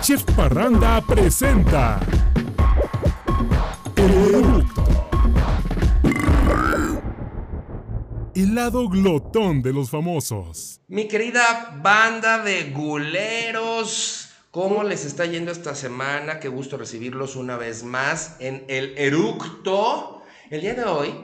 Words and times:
Chef 0.00 0.22
Parranda 0.36 1.00
presenta 1.06 2.00
El 3.96 4.34
Eructo. 4.34 4.84
El 8.34 8.54
lado 8.54 8.88
glotón 8.88 9.60
de 9.60 9.72
los 9.72 9.90
famosos. 9.90 10.80
Mi 10.86 11.08
querida 11.08 11.78
banda 11.82 12.42
de 12.42 12.70
guleros, 12.70 14.30
¿cómo 14.52 14.84
les 14.84 15.04
está 15.04 15.26
yendo 15.26 15.50
esta 15.50 15.74
semana? 15.74 16.38
Qué 16.38 16.48
gusto 16.48 16.76
recibirlos 16.76 17.34
una 17.34 17.56
vez 17.56 17.82
más 17.82 18.36
en 18.38 18.64
el 18.68 18.96
eructo. 18.96 20.22
El 20.50 20.60
día 20.60 20.74
de 20.74 20.84
hoy 20.84 21.14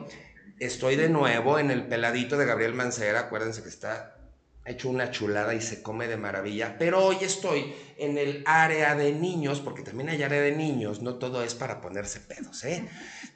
estoy 0.58 0.96
de 0.96 1.08
nuevo 1.08 1.58
en 1.58 1.70
el 1.70 1.86
peladito 1.86 2.36
de 2.36 2.46
Gabriel 2.46 2.74
Mancera. 2.74 3.20
Acuérdense 3.20 3.62
que 3.62 3.68
está 3.68 4.13
hecho 4.64 4.88
una 4.88 5.10
chulada 5.10 5.54
y 5.54 5.60
se 5.60 5.82
come 5.82 6.08
de 6.08 6.16
maravilla. 6.16 6.76
Pero 6.78 7.04
hoy 7.04 7.18
estoy 7.20 7.74
en 7.98 8.16
el 8.18 8.42
área 8.46 8.94
de 8.94 9.12
niños, 9.12 9.60
porque 9.60 9.82
también 9.82 10.08
hay 10.08 10.22
área 10.22 10.40
de 10.40 10.52
niños, 10.52 11.02
no 11.02 11.14
todo 11.14 11.42
es 11.42 11.54
para 11.54 11.80
ponerse 11.80 12.20
pedos, 12.20 12.64
¿eh? 12.64 12.88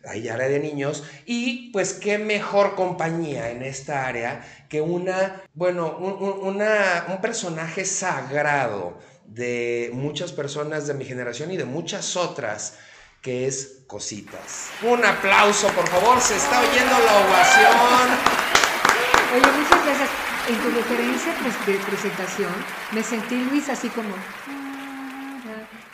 Hay 0.07 0.29
área 0.29 0.49
de 0.49 0.59
niños. 0.59 1.05
Y 1.27 1.71
pues 1.73 1.93
qué 1.93 2.19
mejor 2.19 2.75
compañía 2.75 3.51
en 3.51 3.62
esta 3.62 4.07
área 4.07 4.45
que 4.69 4.80
una, 4.80 5.43
bueno, 5.55 5.97
un, 5.99 6.47
una, 6.47 7.07
un 7.09 7.21
personaje 7.21 7.85
sagrado 7.85 8.99
de 9.27 9.91
muchas 9.93 10.33
personas 10.33 10.87
de 10.87 10.95
mi 10.95 11.05
generación 11.05 11.51
y 11.51 11.57
de 11.57 11.66
muchas 11.66 12.16
otras 12.16 12.79
que 13.21 13.47
es 13.47 13.79
Cositas. 13.87 14.69
Un 14.83 15.05
aplauso, 15.05 15.69
por 15.69 15.88
favor, 15.88 16.21
se 16.21 16.37
está 16.37 16.60
oyendo 16.60 16.99
la 16.99 17.19
ovación. 17.27 18.09
En 20.48 20.55
tu 20.62 20.70
referencia 20.70 21.34
pues, 21.43 21.66
de 21.66 21.84
presentación, 21.84 22.51
me 22.93 23.02
sentí 23.02 23.37
Luis 23.51 23.69
así 23.69 23.88
como. 23.91 24.15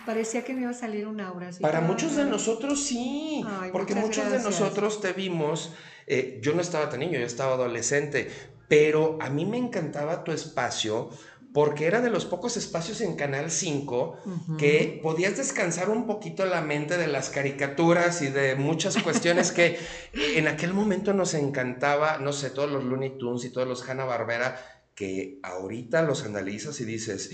Parecía 0.07 0.45
que 0.45 0.55
me 0.55 0.61
iba 0.61 0.71
a 0.71 0.75
salir 0.75 1.09
una 1.09 1.27
aura 1.27 1.49
así. 1.49 1.61
Para 1.61 1.81
muchos 1.81 2.15
de 2.15 2.25
nosotros 2.25 2.85
sí, 2.85 3.45
Ay, 3.61 3.71
porque 3.73 3.97
muchos 3.97 4.31
de 4.31 4.39
nosotros 4.39 5.01
te 5.01 5.13
vimos, 5.13 5.73
eh, 6.07 6.39
yo 6.41 6.55
no 6.55 6.61
estaba 6.61 6.89
tan 6.89 7.01
niño, 7.01 7.19
yo 7.19 7.27
estaba 7.27 7.55
adolescente, 7.55 8.31
pero 8.69 9.19
a 9.21 9.29
mí 9.29 9.45
me 9.45 9.57
encantaba 9.57 10.23
tu 10.23 10.31
espacio 10.31 11.11
porque 11.55 11.87
era 11.87 12.01
de 12.01 12.11
los 12.11 12.27
pocos 12.27 12.57
espacios 12.57 13.01
en 13.01 13.15
Canal 13.15 13.51
5 13.51 14.19
Ujú. 14.27 14.57
que 14.57 14.99
podías 15.03 15.37
descansar 15.37 15.89
un 15.89 16.05
poquito 16.05 16.45
la 16.45 16.61
mente 16.61 16.99
de 16.99 17.07
las 17.07 17.31
caricaturas 17.31 18.21
y 18.23 18.27
de 18.29 18.57
muchas 18.57 18.99
cuestiones 19.03 19.53
que 19.53 19.79
en 20.37 20.49
aquel 20.49 20.75
momento 20.75 21.15
nos 21.15 21.33
encantaba, 21.33 22.19
no 22.19 22.33
sé, 22.33 22.51
todos 22.51 22.71
los 22.73 22.83
Looney 22.85 23.17
Tunes 23.19 23.45
y 23.45 23.51
todos 23.51 23.69
los 23.69 23.89
Hanna-Barbera, 23.89 24.59
que 24.97 25.39
ahorita 25.45 26.03
los 26.03 26.25
analizas 26.25 26.81
y 26.81 26.85
dices, 26.85 27.31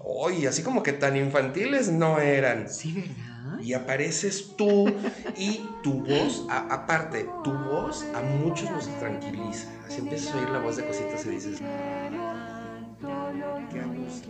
oye, 0.00 0.48
así 0.48 0.62
como 0.62 0.82
que 0.82 0.92
tan 0.92 1.16
infantiles 1.16 1.90
no 1.90 2.18
eran. 2.20 2.68
Sí, 2.68 2.92
¿verdad? 2.94 3.60
Y 3.62 3.72
apareces 3.74 4.56
tú 4.56 4.92
y 5.36 5.60
tu 5.82 6.02
voz, 6.02 6.44
a- 6.48 6.72
aparte, 6.74 7.28
tu 7.44 7.52
voz 7.52 8.04
a 8.14 8.20
muchos 8.22 8.68
nos 8.70 8.86
tranquiliza. 8.98 9.68
Así 9.86 10.00
empiezas 10.00 10.34
a 10.34 10.38
oír 10.38 10.50
la 10.50 10.58
voz 10.60 10.76
de 10.76 10.86
cositas 10.86 11.24
y 11.26 11.30
dices, 11.30 11.60
qué 13.72 13.80
a 13.80 13.84
gusto. 13.86 14.28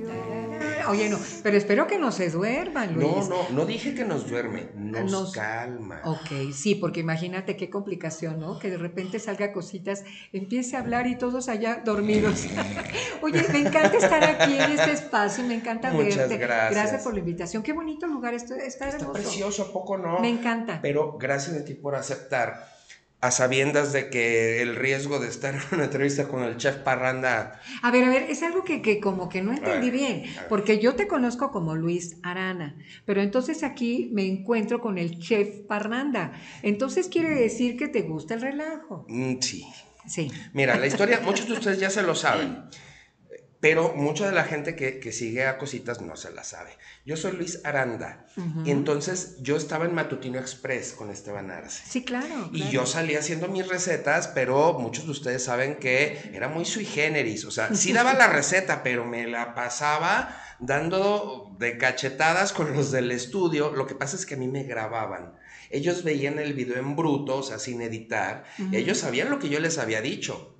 Oye, 0.89 1.09
no, 1.09 1.19
pero 1.43 1.57
espero 1.57 1.87
que 1.87 1.99
no 1.99 2.11
se 2.13 2.31
duerman, 2.31 2.95
Luis. 2.95 3.29
No, 3.29 3.29
no, 3.29 3.49
no 3.51 3.67
dije 3.67 3.95
que 3.95 4.05
nos 4.05 4.29
duerme, 4.29 4.69
nos, 4.75 5.11
Nos- 5.11 5.33
calma. 5.33 6.01
Ok, 6.05 6.53
sí, 6.53 6.75
porque 6.75 7.01
imagínate 7.01 7.57
qué 7.57 7.71
complicación, 7.71 8.41
¿no? 8.41 8.59
Que 8.59 8.71
de 8.71 8.79
repente 8.79 9.19
salga 9.19 9.53
cositas, 9.53 10.05
empiece 10.33 10.77
a 10.77 10.81
hablar 10.81 11.07
y 11.07 11.17
todos 11.17 11.49
allá 11.49 11.83
dormidos. 11.85 12.47
Oye, 13.23 13.45
me 13.53 13.61
encanta 13.61 13.97
estar 13.99 14.25
aquí 14.25 14.55
en 14.55 14.73
este 14.73 14.93
espacio, 14.93 15.45
me 15.45 15.55
encanta 15.55 15.91
Muchas 15.93 16.17
verte. 16.29 16.39
gracias. 16.39 17.03
por 17.03 17.13
la 17.15 17.21
invitación. 17.21 17.63
Qué 17.63 17.73
bonito 17.73 18.07
lugar, 18.07 18.35
esto 18.35 18.55
está, 18.55 18.87
Está 18.87 18.97
hermoso. 18.99 19.13
precioso, 19.13 19.63
¿a 19.65 19.73
poco 19.73 19.97
no? 19.99 20.19
Me 20.21 20.29
encanta. 20.29 20.81
Pero 20.83 21.17
gracias 21.19 21.57
a 21.57 21.65
ti 21.65 21.75
por 21.75 21.95
aceptar, 21.95 22.67
a 23.21 23.31
sabiendas 23.31 23.93
de 23.93 24.09
que 24.09 24.63
el 24.63 24.77
riesgo 24.77 25.19
de 25.19 25.29
estar 25.29 25.55
en 25.55 25.61
una 25.73 25.85
entrevista 25.85 26.27
con 26.27 26.43
el 26.43 26.57
chef 26.57 26.77
Parranda 26.77 27.61
A 27.83 27.91
ver, 27.91 28.05
a 28.05 28.09
ver, 28.09 28.23
es 28.31 28.43
algo 28.43 28.65
que, 28.65 28.81
que 28.81 28.99
como 28.99 29.29
que 29.29 29.43
no 29.43 29.53
entendí 29.53 29.91
ver, 29.91 30.01
bien, 30.01 30.25
porque 30.49 30.79
yo 30.79 30.95
te 30.95 31.07
conozco 31.07 31.51
como 31.51 31.77
Luis 31.77 32.17
Arana, 32.23 32.77
pero 33.05 33.21
entonces 33.21 33.63
aquí 33.63 34.09
me 34.13 34.27
encuentro 34.27 34.81
con 34.81 34.97
el 34.97 35.19
chef 35.19 35.61
Parranda. 35.67 36.33
Entonces 36.63 37.09
quiere 37.09 37.31
decir 37.31 37.77
que 37.77 37.89
te 37.89 38.03
gusta 38.03 38.35
el 38.35 38.41
relajo. 38.41 39.05
Mm, 39.09 39.39
sí. 39.41 39.67
Sí. 40.07 40.31
Mira, 40.55 40.79
la 40.79 40.87
historia, 40.87 41.21
muchos 41.25 41.47
de 41.47 41.55
ustedes 41.55 41.79
ya 41.79 41.91
se 41.91 42.03
lo 42.03 42.15
saben, 42.15 42.65
pero 43.61 43.93
mucha 43.95 44.27
de 44.27 44.33
la 44.33 44.45
gente 44.45 44.75
que, 44.75 44.99
que 45.01 45.13
sigue 45.13 45.47
a 45.47 45.59
cositas 45.59 46.01
no 46.01 46.17
se 46.17 46.31
la 46.33 46.45
sabe. 46.45 46.71
Yo 47.05 47.17
soy 47.17 47.33
Luis 47.33 47.61
Aranda, 47.65 48.27
y 48.65 48.71
entonces 48.71 49.37
yo 49.41 49.57
estaba 49.57 49.85
en 49.85 49.95
Matutino 49.95 50.39
Express 50.39 50.93
con 50.93 51.11
Esteban 51.11 51.51
Arce. 51.51 51.83
Sí, 51.87 52.05
claro. 52.05 52.49
Y 52.53 52.59
claro. 52.59 52.73
yo 52.73 52.87
salía 52.87 53.19
haciendo 53.19 53.49
mis 53.49 53.69
recetas, 53.69 54.29
pero 54.29 54.79
muchos 54.79 55.05
de 55.05 55.11
ustedes 55.11 55.45
saben 55.45 55.77
que 55.77 56.31
era 56.33 56.49
muy 56.49 56.65
sui 56.65 56.87
generis. 56.87 57.45
O 57.45 57.51
sea, 57.51 57.75
sí 57.75 57.93
daba 57.95 58.15
la 58.15 58.29
receta, 58.29 58.83
pero 58.83 59.05
me 59.05 59.27
la 59.27 59.55
pasaba 59.55 60.37
dando 60.59 61.55
de 61.59 61.77
cachetadas 61.77 62.53
con 62.53 62.73
los 62.73 62.91
del 62.91 63.11
estudio. 63.11 63.73
Lo 63.73 63.87
que 63.87 63.95
pasa 63.95 64.17
es 64.17 64.25
que 64.25 64.35
a 64.35 64.39
mí 64.39 64.49
me 64.49 64.65
grababan. 64.65 65.35
Ellos 65.71 66.03
veían 66.03 66.39
el 66.39 66.55
video 66.55 66.79
en 66.79 66.97
bruto, 66.97 67.37
o 67.37 67.43
sea, 67.43 67.59
sin 67.59 67.81
editar. 67.83 68.45
Ujú. 68.59 68.75
Ellos 68.75 68.99
sabían 68.99 69.31
lo 69.31 69.39
que 69.39 69.49
yo 69.49 69.61
les 69.61 69.79
había 69.79 70.01
dicho. 70.01 70.57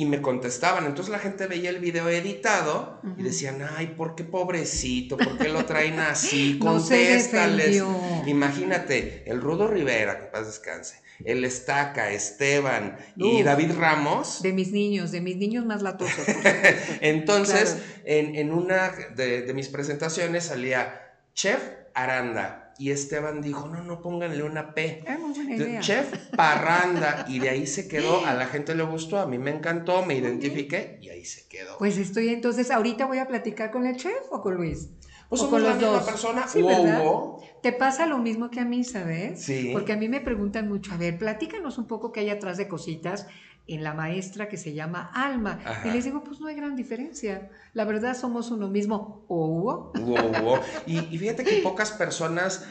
Y 0.00 0.06
me 0.06 0.22
contestaban. 0.22 0.86
Entonces 0.86 1.10
la 1.10 1.18
gente 1.18 1.48
veía 1.48 1.70
el 1.70 1.80
video 1.80 2.08
editado 2.08 3.00
y 3.16 3.22
decían, 3.24 3.66
ay, 3.76 3.94
¿por 3.96 4.14
qué 4.14 4.22
pobrecito? 4.22 5.16
¿Por 5.16 5.36
qué 5.38 5.48
lo 5.48 5.64
traen 5.64 5.98
así? 6.12 6.56
Contéstales. 6.60 7.82
Imagínate, 8.26 9.24
el 9.26 9.40
Rudo 9.40 9.66
Rivera, 9.66 10.20
que 10.20 10.26
paz 10.26 10.46
descanse, 10.46 11.00
el 11.24 11.44
Estaca, 11.44 12.10
Esteban 12.12 12.96
y. 13.16 13.42
David 13.42 13.72
Ramos. 13.76 14.40
De 14.42 14.52
mis 14.52 14.70
niños, 14.70 15.10
de 15.10 15.20
mis 15.20 15.36
niños 15.36 15.66
más 15.66 15.82
latosos. 15.82 16.26
Entonces, 17.00 17.70
Claro. 17.72 18.02
en, 18.04 18.36
en 18.36 18.52
una 18.52 18.92
de, 19.16 19.42
de 19.42 19.54
mis 19.54 19.68
presentaciones 19.68 20.44
salía 20.44 21.16
Chef 21.34 21.60
Aranda 21.94 22.67
y 22.78 22.90
Esteban 22.90 23.40
dijo, 23.42 23.68
no, 23.68 23.82
no, 23.82 24.00
pónganle 24.00 24.42
una 24.44 24.72
P. 24.72 25.02
Ah, 25.06 25.18
muy 25.20 25.32
buena 25.34 25.56
idea. 25.56 25.80
Chef 25.80 26.12
Parranda 26.36 27.24
y 27.28 27.40
de 27.40 27.48
ahí 27.50 27.66
se 27.66 27.88
quedó, 27.88 28.24
a 28.24 28.34
la 28.34 28.46
gente 28.52 28.74
le 28.74 28.84
gustó, 28.84 29.18
a 29.18 29.26
mí 29.26 29.38
me 29.38 29.50
encantó, 29.50 30.04
me 30.04 30.14
identifiqué 30.14 30.98
y 31.00 31.08
ahí 31.08 31.24
se 31.24 31.46
quedó. 31.48 31.76
Pues 31.78 31.98
estoy 31.98 32.28
entonces, 32.28 32.70
ahorita 32.70 33.06
voy 33.06 33.18
a 33.18 33.26
platicar 33.26 33.70
con 33.70 33.86
el 33.86 33.96
chef 33.96 34.14
o 34.30 34.40
con 34.40 34.54
Luis. 34.54 34.90
Pues 35.28 35.42
o 35.42 35.44
somos 35.44 35.60
con 35.60 35.62
la 35.62 35.68
los 35.70 35.78
misma 35.78 35.92
dos. 35.98 36.04
persona, 36.04 36.48
Sí. 36.48 36.62
Te 37.60 37.72
pasa 37.72 38.06
lo 38.06 38.18
mismo 38.18 38.50
que 38.50 38.60
a 38.60 38.64
mí, 38.64 38.84
¿sabes? 38.84 39.42
Sí. 39.42 39.70
Porque 39.72 39.92
a 39.92 39.96
mí 39.96 40.08
me 40.08 40.20
preguntan 40.20 40.68
mucho, 40.68 40.92
a 40.94 40.96
ver, 40.96 41.18
platícanos 41.18 41.76
un 41.76 41.86
poco 41.86 42.12
qué 42.12 42.20
hay 42.20 42.30
atrás 42.30 42.56
de 42.56 42.68
cositas 42.68 43.26
en 43.68 43.84
la 43.84 43.94
maestra 43.94 44.48
que 44.48 44.56
se 44.56 44.72
llama 44.72 45.10
Alma. 45.14 45.60
Ajá. 45.64 45.88
Y 45.88 45.92
les 45.92 46.04
digo, 46.04 46.24
pues 46.24 46.40
no 46.40 46.48
hay 46.48 46.56
gran 46.56 46.74
diferencia. 46.74 47.50
La 47.74 47.84
verdad 47.84 48.16
somos 48.16 48.50
uno 48.50 48.68
mismo. 48.68 49.24
¿O 49.28 49.46
Hugo? 49.46 49.92
Hugo, 49.94 50.16
Hugo. 50.16 50.60
Y, 50.86 50.98
y 51.14 51.18
fíjate 51.18 51.44
que 51.44 51.60
pocas 51.62 51.92
personas 51.92 52.66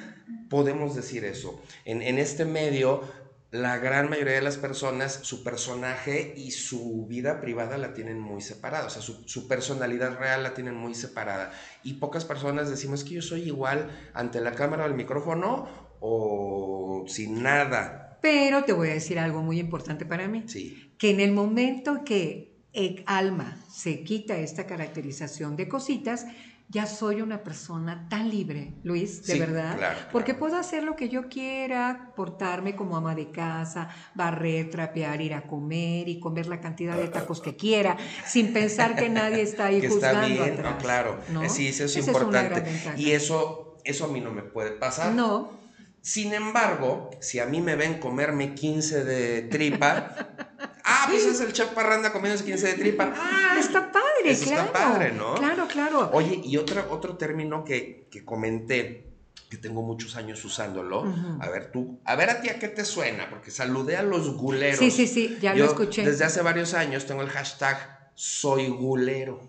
podemos 0.50 0.96
decir 0.96 1.24
eso. 1.24 1.62
En, 1.86 2.02
en 2.02 2.18
este 2.18 2.46
medio, 2.46 3.04
la 3.52 3.78
gran 3.78 4.10
mayoría 4.10 4.34
de 4.34 4.42
las 4.42 4.58
personas, 4.58 5.20
su 5.22 5.44
personaje 5.44 6.34
y 6.36 6.52
su 6.52 7.06
vida 7.08 7.40
privada 7.40 7.78
la 7.78 7.94
tienen 7.94 8.20
muy 8.20 8.42
separada. 8.42 8.88
O 8.88 8.90
sea, 8.90 9.02
su, 9.02 9.24
su 9.28 9.48
personalidad 9.48 10.18
real 10.18 10.44
la 10.44 10.54
tienen 10.54 10.76
muy 10.76 10.96
separada. 10.96 11.52
Y 11.84 11.94
pocas 11.94 12.26
personas 12.26 12.70
decimos 12.70 13.04
que 13.04 13.16
yo 13.16 13.22
soy 13.22 13.44
igual 13.44 13.90
ante 14.14 14.42
la 14.42 14.54
cámara 14.54 14.84
o 14.84 14.88
el 14.88 14.96
micrófono 14.96 15.68
o 16.00 17.06
sin 17.08 17.44
nada. 17.44 18.18
Pero 18.22 18.64
te 18.64 18.74
voy 18.74 18.90
a 18.90 18.94
decir 18.94 19.20
algo 19.20 19.42
muy 19.42 19.60
importante 19.60 20.06
para 20.06 20.28
mí. 20.28 20.44
Sí. 20.48 20.87
Que 20.98 21.12
en 21.12 21.20
el 21.20 21.32
momento 21.32 22.04
que 22.04 22.58
eh, 22.74 23.04
Alma 23.06 23.58
se 23.72 24.04
quita 24.04 24.38
esta 24.38 24.66
caracterización 24.66 25.56
de 25.56 25.68
cositas, 25.68 26.26
ya 26.70 26.86
soy 26.86 27.22
una 27.22 27.44
persona 27.44 28.08
tan 28.10 28.30
libre, 28.30 28.74
Luis, 28.84 29.26
de 29.26 29.34
Sí, 29.34 29.40
verdad. 29.40 29.78
claro, 29.78 29.96
claro. 29.96 30.10
Porque 30.12 30.34
puedo 30.34 30.58
hacer 30.58 30.84
lo 30.84 30.98
que 30.98 31.08
yo 31.08 31.30
quiera, 31.30 32.12
portarme 32.16 32.76
como 32.76 32.98
ama 32.98 33.16
de 33.16 33.32
casa, 33.32 33.90
barrer, 34.16 34.70
trapear, 34.70 35.22
ir 35.22 35.34
a 35.34 35.48
comer 35.48 36.10
y 36.10 36.20
comer 36.20 36.48
la 36.48 36.60
cantidad 36.60 36.98
de 36.98 37.08
tacos 37.08 37.40
que 37.40 37.56
quiera, 37.56 37.96
sin 38.26 38.52
pensar 38.52 38.96
que 38.98 39.08
nadie 39.08 39.44
está 39.44 39.68
ahí 39.68 39.80
que 39.82 39.88
está 39.88 40.10
juzgando 40.14 40.28
bien, 40.44 40.54
atrás, 40.56 40.74
no, 40.74 40.78
claro. 40.80 41.20
¿no? 41.30 41.48
Sí, 41.50 41.70
eso 41.70 41.86
es 41.86 41.96
Esa 41.96 42.12
importante. 42.12 42.64
y 42.98 43.12
eso, 43.12 43.78
eso 43.86 44.06
a 44.06 44.08
mí 44.10 44.20
no 44.20 44.32
me 44.34 44.42
puede 44.44 44.72
pasar. 44.72 45.14
No, 45.14 45.58
Sin 46.02 46.34
embargo, 46.34 47.12
si 47.22 47.40
a 47.40 47.46
mí 47.46 47.62
me 47.62 47.76
ven 47.78 48.00
comerme 48.00 48.56
15 48.56 49.06
de 49.06 49.42
tripa, 49.44 50.16
ah, 50.88 51.06
pues 51.10 51.26
es 51.26 51.40
el 51.42 51.54
chef 51.54 51.70
Parranda 51.70 52.12
comiéndose 52.12 52.46
15 52.46 52.68
de 52.68 52.74
tripa. 52.76 53.14
Ah, 53.16 53.58
está 53.60 53.92
padre, 53.92 54.32
Eso 54.32 54.46
claro. 54.46 54.66
está 54.68 54.74
padre, 54.74 55.12
¿no? 55.12 55.36
Claro, 55.36 55.68
claro. 55.68 56.10
Oye, 56.14 56.42
y 56.44 56.58
otro, 56.58 56.86
otro 56.90 57.18
término 57.18 57.64
que, 57.64 58.08
que 58.10 58.24
comenté, 58.26 59.04
que 59.50 59.58
tengo 59.58 59.82
muchos 59.82 60.16
años 60.16 60.44
usándolo, 60.44 61.02
Ujú. 61.04 61.38
a 61.42 61.50
ver 61.50 61.72
tú, 61.72 62.00
a 62.04 62.16
ver 62.16 62.30
a 62.30 62.42
ti 62.42 62.50
a 62.50 62.60
qué 62.60 62.68
te 62.68 62.84
suena, 62.84 63.30
porque 63.30 63.52
saludé 63.52 63.96
a 63.98 64.04
los 64.04 64.36
guleros. 64.36 64.80
Sí, 64.80 64.92
sí, 64.92 65.08
sí, 65.08 65.38
ya 65.42 65.54
Yo 65.54 65.66
lo 65.66 65.72
escuché. 65.72 66.04
Desde 66.06 66.26
hace 66.26 66.42
varios 66.42 66.74
años 66.74 67.06
tengo 67.06 67.22
el 67.22 67.30
hashtag 67.30 68.12
soy 68.16 68.68
gulero. 68.68 69.40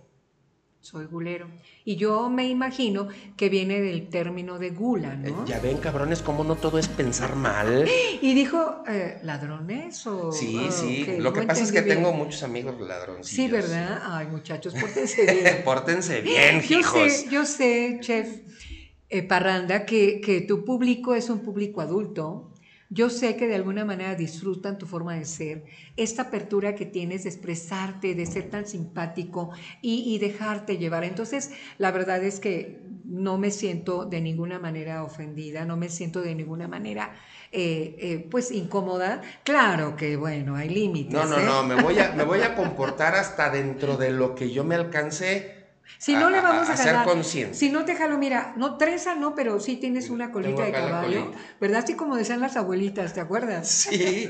soy 0.80 1.06
gulero. 1.06 1.48
Y 1.88 1.96
yo 1.96 2.28
me 2.28 2.46
imagino 2.46 3.08
que 3.34 3.48
viene 3.48 3.80
del 3.80 4.10
término 4.10 4.58
de 4.58 4.68
gula, 4.68 5.16
¿no? 5.16 5.46
Ya 5.46 5.58
ven, 5.58 5.78
cabrones, 5.78 6.20
cómo 6.20 6.44
no 6.44 6.54
todo 6.56 6.78
es 6.78 6.86
pensar 6.86 7.34
mal. 7.34 7.88
Y 8.20 8.34
dijo, 8.34 8.82
eh, 8.86 9.18
¿ladrones 9.22 10.06
o...? 10.06 10.30
Sí, 10.30 10.66
sí. 10.70 11.06
Lo 11.18 11.32
que 11.32 11.40
no 11.40 11.46
pasa 11.46 11.62
es 11.62 11.72
que 11.72 11.80
bien. 11.80 11.96
tengo 11.96 12.12
muchos 12.12 12.42
amigos 12.42 12.78
ladrones. 12.78 13.26
Sí, 13.26 13.48
¿verdad? 13.48 14.02
Ay, 14.04 14.26
muchachos, 14.26 14.74
pórtense 14.74 15.24
bien. 15.32 15.62
Pórtense 15.64 16.20
bien, 16.20 16.60
yo 16.60 16.80
hijos. 16.80 17.10
sé, 17.10 17.30
yo 17.30 17.46
sé, 17.46 17.96
chef 18.02 18.28
eh, 19.08 19.22
Parranda, 19.22 19.86
que, 19.86 20.20
que 20.20 20.42
tu 20.42 20.66
público 20.66 21.14
es 21.14 21.30
un 21.30 21.38
público 21.38 21.80
adulto. 21.80 22.52
Yo 22.90 23.10
sé 23.10 23.36
que 23.36 23.46
de 23.46 23.54
alguna 23.54 23.84
manera 23.84 24.14
disfrutan 24.14 24.78
tu 24.78 24.86
forma 24.86 25.14
de 25.14 25.26
ser, 25.26 25.64
esta 25.96 26.22
apertura 26.22 26.74
que 26.74 26.86
tienes 26.86 27.24
de 27.24 27.28
expresarte, 27.28 28.14
de 28.14 28.24
ser 28.24 28.48
tan 28.48 28.66
simpático 28.66 29.50
y, 29.82 30.14
y 30.14 30.18
dejarte 30.18 30.78
llevar. 30.78 31.04
Entonces, 31.04 31.50
la 31.76 31.90
verdad 31.90 32.24
es 32.24 32.40
que 32.40 32.80
no 33.04 33.38
me 33.38 33.50
siento 33.50 34.04
de 34.04 34.20
ninguna 34.20 34.58
manera 34.58 35.02
ofendida, 35.02 35.64
no 35.64 35.76
me 35.76 35.88
siento 35.88 36.20
de 36.20 36.34
ninguna 36.34 36.68
manera, 36.68 37.12
eh, 37.52 37.96
eh, 37.98 38.26
pues, 38.30 38.50
incómoda. 38.52 39.22
Claro 39.44 39.96
que, 39.96 40.16
bueno, 40.16 40.56
hay 40.56 40.68
límites. 40.68 41.14
No, 41.14 41.26
no, 41.26 41.38
¿eh? 41.38 41.44
no, 41.44 41.64
me 41.64 41.82
voy, 41.82 41.98
a, 41.98 42.12
me 42.12 42.24
voy 42.24 42.40
a 42.40 42.54
comportar 42.56 43.14
hasta 43.14 43.50
dentro 43.50 43.96
de 43.96 44.10
lo 44.10 44.34
que 44.34 44.50
yo 44.50 44.64
me 44.64 44.74
alcance 44.74 45.57
Si 45.98 46.14
no 46.14 46.28
a- 46.28 46.30
le 46.30 46.40
vamos 46.40 46.68
a, 46.68 46.72
a 46.72 46.76
ser 46.76 46.86
jalar. 46.86 47.06
consciente. 47.06 47.54
Si 47.54 47.70
no 47.70 47.84
te 47.84 47.94
jalo, 47.96 48.18
mira, 48.18 48.54
no 48.56 48.76
trenza, 48.78 49.14
no, 49.16 49.34
pero 49.34 49.58
sí 49.60 49.76
tienes 49.76 50.10
una 50.10 50.30
colita 50.30 50.64
de 50.64 50.72
caballo, 50.72 51.22
colita. 51.24 51.38
¿verdad? 51.60 51.82
Así 51.84 51.94
como 51.94 52.16
decían 52.16 52.40
las 52.40 52.56
abuelitas, 52.56 53.12
¿te 53.14 53.20
acuerdas? 53.20 53.68
Sí. 53.90 54.28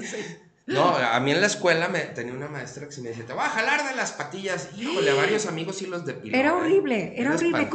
No, 0.70 0.94
a 0.94 1.18
mí 1.20 1.30
en 1.30 1.40
la 1.40 1.46
escuela 1.46 1.88
me 1.88 2.00
tenía 2.00 2.34
una 2.34 2.46
maestra 2.48 2.84
que 2.84 2.92
se 2.92 3.00
me 3.00 3.08
decía, 3.08 3.24
te 3.24 3.32
voy 3.32 3.40
a 3.40 3.48
jalar 3.48 3.88
de 3.88 3.96
las 3.96 4.12
patillas. 4.12 4.68
Híjole, 4.76 5.12
a 5.12 5.14
varios 5.14 5.46
amigos 5.46 5.76
sí 5.78 5.86
los 5.86 6.04
depiló. 6.04 6.36
Era 6.36 6.50
¿eh? 6.50 6.52
horrible, 6.52 7.14
era 7.16 7.34
horrible. 7.34 7.66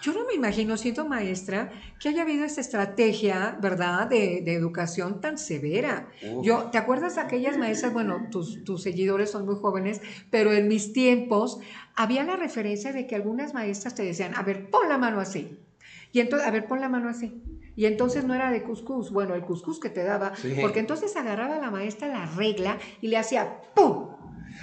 Yo 0.00 0.12
no 0.12 0.26
me 0.26 0.34
imagino, 0.34 0.76
siendo 0.76 1.06
maestra, 1.06 1.70
que 2.00 2.08
haya 2.08 2.22
habido 2.22 2.44
esta 2.44 2.60
estrategia, 2.60 3.56
¿verdad?, 3.62 4.08
de, 4.08 4.42
de 4.44 4.54
educación 4.54 5.20
tan 5.20 5.38
severa. 5.38 6.08
Uf. 6.20 6.44
Yo, 6.44 6.64
¿te 6.72 6.78
acuerdas 6.78 7.14
de 7.14 7.20
aquellas 7.20 7.56
maestras? 7.58 7.92
Bueno, 7.92 8.26
tus, 8.32 8.64
tus 8.64 8.82
seguidores 8.82 9.30
son 9.30 9.46
muy 9.46 9.54
jóvenes, 9.54 10.00
pero 10.28 10.52
en 10.52 10.66
mis 10.66 10.92
tiempos 10.92 11.60
había 11.96 12.24
la 12.24 12.36
referencia 12.36 12.92
de 12.92 13.06
que 13.06 13.14
algunas 13.14 13.54
maestras 13.54 13.94
te 13.94 14.02
decían, 14.02 14.34
a 14.36 14.42
ver, 14.42 14.70
pon 14.70 14.88
la 14.88 14.98
mano 14.98 15.20
así. 15.20 15.58
Y 16.12 16.20
entonces, 16.20 16.46
a 16.46 16.50
ver, 16.50 16.66
pon 16.66 16.80
la 16.80 16.88
mano 16.88 17.08
así. 17.08 17.42
Y 17.74 17.86
entonces 17.86 18.24
no 18.24 18.34
era 18.34 18.50
de 18.50 18.62
cuscús, 18.62 19.10
bueno, 19.10 19.34
el 19.34 19.42
cuscús 19.42 19.80
que 19.80 19.88
te 19.88 20.04
daba, 20.04 20.34
Sí. 20.36 20.56
porque 20.60 20.80
entonces 20.80 21.16
agarraba 21.16 21.58
la 21.58 21.70
maestra 21.70 22.08
la 22.08 22.26
regla 22.26 22.78
y 23.00 23.08
le 23.08 23.16
hacía 23.16 23.60
¡pum! 23.74 24.08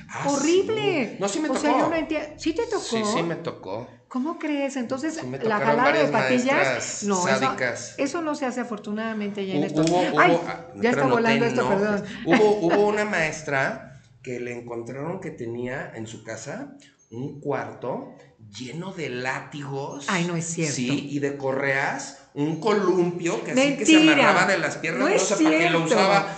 Ah, 0.08 0.28
Horrible. 0.30 1.10
sí. 1.14 1.18
No, 1.20 1.28
sí 1.28 1.40
me 1.40 1.50
o 1.50 1.54
tocó. 1.54 1.60
sea, 1.62 1.80
yo 1.80 1.90
no 1.90 1.96
entiendo. 1.96 2.28
¿Sí 2.38 2.54
te 2.54 2.64
tocó? 2.68 2.80
Sí, 2.80 3.02
sí 3.04 3.24
me 3.24 3.36
tocó. 3.36 3.88
¿Cómo 4.08 4.38
crees? 4.40 4.76
Entonces, 4.76 5.16
Sí, 5.16 5.28
la 5.44 5.58
jalada 5.60 5.92
de 5.92 6.08
patillas, 6.12 7.04
no, 7.04 7.28
eso, 7.28 7.40
sádicas. 7.40 7.96
eso 7.98 8.22
no 8.22 8.36
se 8.36 8.46
hace 8.46 8.62
afortunadamente 8.62 9.46
ya 9.46 9.56
en 9.56 9.64
Hu- 9.64 9.66
esto. 9.66 9.81
Hubo, 9.81 10.00
hubo- 10.02 10.20
Ay, 10.20 10.38
ah, 10.48 10.68
ya 10.76 10.90
está 10.92 11.06
volando 11.08 11.46
noté, 11.46 11.48
esto, 11.60 11.64
no, 11.64 11.70
perdón. 11.70 12.04
Hubo, 12.26 12.36
hubo 12.62 12.88
una 12.88 13.06
maestra 13.06 14.00
que 14.24 14.40
le 14.40 14.54
encontraron 14.54 15.20
que 15.20 15.31
tenía 15.31 15.92
en 15.96 16.06
su 16.08 16.24
casa 16.24 16.76
un 17.12 17.40
cuarto 17.40 18.16
lleno 18.58 18.94
de 18.94 19.10
látigos. 19.10 20.06
Ay, 20.08 20.26
no 20.26 20.36
es 20.36 20.46
cierto. 20.46 20.76
Sí, 20.76 21.08
y 21.10 21.20
de 21.20 21.38
correas, 21.38 22.30
un 22.34 22.60
columpio 22.60 23.44
que 23.44 23.52
así 23.52 23.78
que 23.78 23.86
se 23.86 23.98
amarraba 23.98 24.46
de 24.46 24.58
las 24.58 24.78
piernas, 24.78 25.02
No 25.02 25.10
no, 25.10 25.16
es 25.16 25.22
sé 25.24 25.44
para 25.44 25.58
qué 25.58 25.70
lo 25.70 25.84
usaba. 25.84 26.38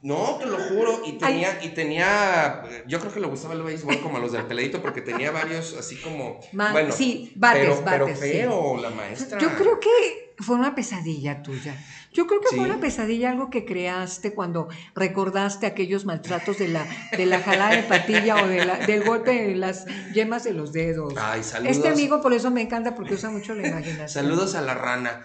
No, 0.00 0.36
te 0.38 0.46
lo 0.46 0.58
juro, 0.58 1.02
y 1.04 1.18
tenía, 1.18 1.58
y 1.60 1.70
tenía, 1.70 2.62
yo 2.86 3.00
creo 3.00 3.12
que 3.12 3.18
le 3.18 3.26
gustaba 3.26 3.54
el 3.54 3.64
béisbol 3.64 4.00
como 4.00 4.18
a 4.18 4.20
los 4.20 4.30
del 4.30 4.44
peladito 4.46 4.80
porque 4.80 5.00
tenía 5.00 5.32
varios 5.32 5.74
así 5.76 5.96
como, 5.96 6.38
bueno, 6.52 6.92
sí, 6.92 7.32
bates, 7.34 7.62
pero, 7.62 7.84
pero 7.84 8.04
bates, 8.06 8.20
sí. 8.20 8.30
feo 8.30 8.76
la 8.80 8.90
maestra. 8.90 9.40
Yo 9.40 9.56
creo 9.56 9.80
que 9.80 10.27
fue 10.38 10.56
una 10.56 10.74
pesadilla 10.74 11.42
tuya. 11.42 11.76
Yo 12.12 12.26
creo 12.26 12.40
que 12.40 12.54
fue 12.56 12.64
una 12.64 12.78
pesadilla, 12.80 13.30
algo 13.30 13.50
que 13.50 13.64
creaste 13.64 14.32
cuando 14.34 14.68
recordaste 14.94 15.66
aquellos 15.66 16.04
maltratos 16.04 16.58
de 16.58 16.68
la, 16.68 16.86
de 17.16 17.26
la 17.26 17.40
jalada 17.40 17.74
de 17.76 17.82
patilla 17.82 18.42
o 18.42 18.46
de 18.48 18.64
la- 18.64 18.78
del 18.78 19.04
golpe 19.04 19.50
en 19.52 19.60
las 19.60 19.84
yemas 20.14 20.44
de 20.44 20.52
los 20.54 20.72
dedos. 20.72 21.14
Ay, 21.16 21.42
saludos. 21.42 21.76
Este 21.76 21.88
amigo 21.88 22.20
por 22.22 22.32
eso 22.32 22.50
me 22.50 22.62
encanta 22.62 22.94
porque 22.94 23.14
usa 23.14 23.30
mucho 23.30 23.54
la 23.54 23.66
imaginación. 23.68 24.08
Saludos 24.08 24.54
a 24.54 24.62
la 24.62 24.74
rana, 24.74 25.24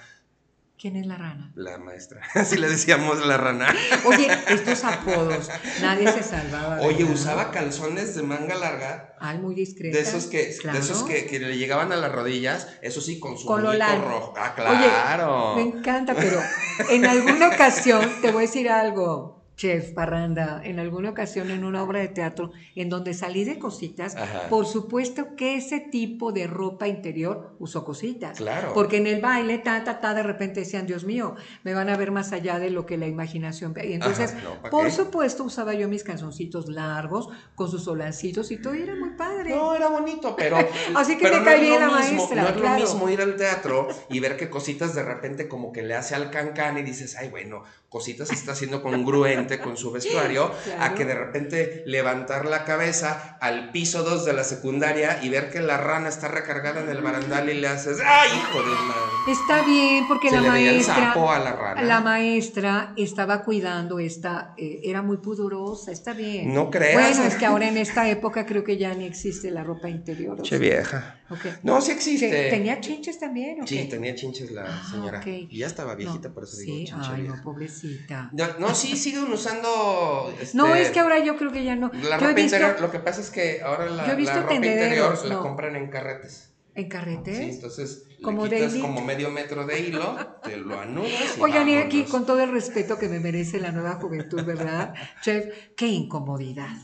¿Quién 0.83 0.97
es 0.97 1.05
la 1.07 1.15
rana? 1.17 1.49
la 1.55 1.77
maestra. 1.77 2.19
Así 2.35 2.57
le 2.57 2.67
decíamos 2.67 3.25
la 3.25 3.37
rana. 3.37 3.73
Oye, 4.03 4.27
estos 4.49 4.83
apodos, 4.83 5.49
nadie 5.79 6.11
se 6.11 6.21
salvaba. 6.23 6.81
Oye, 6.81 7.05
usaba 7.05 7.51
calzones 7.51 8.15
de 8.15 8.23
manga 8.23 8.53
larga. 8.55 9.15
Ay, 9.21 9.37
muy 9.37 9.55
discreta. 9.55 9.95
De 9.95 10.03
esos 10.03 10.25
que, 10.25 10.53
Claro. 10.59 10.77
de 10.77 10.83
esos 10.83 11.03
que, 11.03 11.25
que 11.25 11.39
le 11.39 11.57
llegaban 11.57 11.93
a 11.93 11.95
las 11.95 12.11
rodillas, 12.11 12.67
eso 12.81 12.99
sí, 12.99 13.17
con 13.17 13.37
su 13.37 13.47
Con 13.47 13.61
lo 13.63 13.67
moñito 13.69 13.85
largo. 13.87 14.09
rojo. 14.09 14.33
Ah, 14.35 14.53
Oye, 14.57 14.89
claro. 14.89 15.55
Me 15.55 15.61
encanta, 15.61 16.15
pero 16.15 16.41
en 16.89 17.05
alguna 17.05 17.47
ocasión 17.47 18.11
te 18.21 18.31
voy 18.31 18.43
a 18.43 18.47
decir 18.47 18.69
algo, 18.69 19.42
Chef 19.55 19.91
Parranda, 19.91 20.61
en 20.63 20.79
alguna 20.79 21.11
ocasión 21.11 21.51
en 21.51 21.63
una 21.63 21.83
obra 21.83 21.99
de 21.99 22.07
teatro 22.07 22.51
en 22.75 22.89
donde 22.89 23.13
salí 23.13 23.43
de 23.43 23.59
cositas, 23.59 24.15
Ajá. 24.15 24.49
por 24.49 24.65
supuesto 24.65 25.35
que 25.35 25.55
ese 25.55 25.79
tipo 25.79 26.31
de 26.31 26.47
ropa 26.47 26.87
interior 26.87 27.55
usó 27.59 27.85
cositas. 27.85 28.37
Claro. 28.37 28.71
Porque 28.73 28.97
en 28.97 29.07
el 29.07 29.21
baile, 29.21 29.59
ta, 29.59 29.83
ta, 29.83 30.01
ta, 30.01 30.13
de 30.15 30.23
repente 30.23 30.61
decían, 30.61 30.87
Dios 30.87 31.03
mío, 31.03 31.35
me 31.63 31.73
van 31.75 31.89
a 31.89 31.97
ver 31.97 32.11
más 32.11 32.31
allá 32.33 32.57
de 32.57 32.71
lo 32.71 32.85
que 32.87 32.97
la 32.97 33.05
imaginación 33.07 33.73
ve. 33.73 33.87
Y 33.89 33.93
entonces, 33.93 34.31
Ajá, 34.33 34.43
no, 34.43 34.61
¿pa' 34.63 34.69
por 34.71 34.85
qué? 34.85 34.91
supuesto, 34.91 35.43
usaba 35.43 35.73
yo 35.75 35.87
mis 35.87 36.03
calzoncitos 36.03 36.67
largos, 36.67 37.29
con 37.55 37.69
sus 37.69 37.83
solancitos 37.83 38.51
y 38.51 38.57
todo, 38.57 38.73
y 38.75 38.81
era 38.81 38.95
muy 38.95 39.11
padre. 39.11 39.51
No, 39.51 39.75
era 39.75 39.87
bonito, 39.87 40.35
pero. 40.35 40.57
Así 40.95 41.17
que 41.17 41.25
pero 41.27 41.43
te 41.43 41.69
no 41.69 41.79
la 41.79 41.87
mismo, 41.87 41.91
maestra, 41.91 42.41
No 42.41 42.47
es 42.49 42.53
claro. 42.55 42.79
lo 42.79 42.85
mismo 42.85 43.09
ir 43.09 43.21
al 43.21 43.35
teatro 43.35 43.87
y 44.09 44.19
ver 44.19 44.35
que 44.35 44.49
cositas 44.49 44.95
de 44.95 45.03
repente 45.03 45.47
como 45.47 45.71
que 45.71 45.83
le 45.83 45.93
hace 45.93 46.15
al 46.15 46.31
cancán 46.31 46.77
y 46.79 46.81
dices, 46.81 47.15
ay, 47.17 47.29
bueno, 47.29 47.63
cositas 47.89 48.31
está 48.31 48.53
haciendo 48.53 48.81
congruente 48.81 49.42
con 49.61 49.77
su 49.77 49.91
vestuario, 49.91 50.51
Claro. 50.63 50.83
a 50.83 50.95
que 50.95 51.05
de 51.05 51.15
repente 51.15 51.83
levantar 51.85 52.45
la 52.45 52.63
cabeza 52.65 53.37
al 53.41 53.71
piso 53.71 54.03
2 54.03 54.25
de 54.25 54.33
la 54.33 54.43
secundaria 54.43 55.19
y 55.23 55.29
ver 55.29 55.49
que 55.51 55.59
la 55.61 55.77
rana 55.77 56.09
está 56.09 56.27
recargada 56.27 56.81
en 56.81 56.89
el 56.89 57.01
barandal 57.01 57.49
y 57.49 57.59
le 57.59 57.67
haces, 57.67 57.97
ay, 58.05 58.29
hijo 58.29 58.59
de 58.59 58.75
madre. 58.75 59.01
Está 59.31 59.61
bien, 59.63 60.07
porque 60.07 60.29
Se 60.29 60.35
la 60.35 60.41
le 60.41 60.49
veía 60.49 60.69
el 60.69 60.75
maestra. 60.77 60.95
sapo 60.95 61.31
a 61.31 61.39
la 61.39 61.53
rana. 61.53 61.81
La 61.81 62.01
maestra 62.01 62.93
estaba 62.97 63.43
cuidando 63.43 63.99
esta, 63.99 64.53
eh, 64.57 64.81
era 64.83 65.01
muy 65.01 65.17
pudorosa, 65.17 65.91
está 65.91 66.13
bien. 66.13 66.53
No 66.53 66.69
creas. 66.69 66.93
Bueno, 67.15 67.23
es 67.29 67.35
que 67.35 67.45
ahora 67.45 67.67
en 67.67 67.77
esta 67.77 68.09
época 68.09 68.45
creo 68.45 68.63
que 68.63 68.77
ya 68.77 68.93
ni 68.93 69.05
existe 69.05 69.51
la 69.51 69.63
ropa 69.63 69.89
interior. 69.89 70.41
Che 70.41 70.57
vieja. 70.57 71.19
No, 71.63 71.81
sí 71.81 71.91
existe. 71.91 72.29
¿Que 72.29 72.49
¿Tenía 72.49 72.79
chinches 72.79 73.19
también? 73.19 73.61
o 73.61 73.67
Sí, 73.67 73.87
tenía 73.89 74.13
chinches 74.13 74.51
la 74.51 74.65
Ah, 74.65 74.83
señora. 74.91 75.21
Y 75.25 75.57
ya 75.57 75.67
estaba 75.67 75.95
viejita, 75.95 76.27
No, 76.29 76.33
por 76.33 76.43
eso 76.43 76.55
sí, 76.57 76.65
digo 76.65 76.77
chinche 76.85 77.09
ay, 77.11 77.21
vieja. 77.21 77.35
no, 77.37 77.43
pobrecita. 77.43 78.29
No, 78.33 78.45
no, 78.59 78.75
sí, 78.75 78.95
siguen 78.97 79.25
usando. 79.33 80.33
este, 80.39 80.57
No, 80.57 80.73
es 80.75 80.89
que 80.89 80.99
ahora 80.99 81.19
yo 81.19 81.35
creo 81.37 81.51
que 81.51 81.63
ya 81.63 81.75
no. 81.75 81.91
La 82.03 82.17
ropa 82.17 82.33
visto 82.33 82.55
interior, 82.57 82.81
lo 82.81 82.91
que 82.91 82.99
pasa 82.99 83.21
es 83.21 83.29
que 83.29 83.61
ahora 83.63 83.85
la, 83.87 84.05
Yo 84.07 84.13
he 84.13 84.15
visto 84.15 84.35
la 84.35 84.41
ropa 84.41 84.55
interior 84.55 85.25
la 85.25 85.37
compran 85.39 85.75
en 85.75 85.89
carretes. 85.89 86.53
en 86.75 86.89
carretes. 86.89 87.37
Sí, 87.37 87.43
entonces 87.43 88.03
Como 88.23 88.45
le 88.45 88.55
quitas 88.55 88.71
Daily. 88.73 88.81
como 88.81 89.01
medio 89.01 89.29
metro 89.29 89.65
de 89.65 89.79
hilo, 89.79 90.17
te 90.43 90.57
lo 90.57 90.79
anudas 90.79 91.37
Oigan, 91.39 91.67
y 91.69 91.75
aquí 91.77 92.03
con 92.05 92.25
todo 92.25 92.41
el 92.41 92.51
respeto 92.51 92.97
que 92.97 93.07
me 93.09 93.19
merece 93.19 93.59
la 93.59 93.71
nueva 93.71 93.95
juventud, 93.95 94.43
¿verdad? 94.43 94.93
Chef, 95.21 95.45
qué 95.75 95.87
incomodidad. 95.87 96.75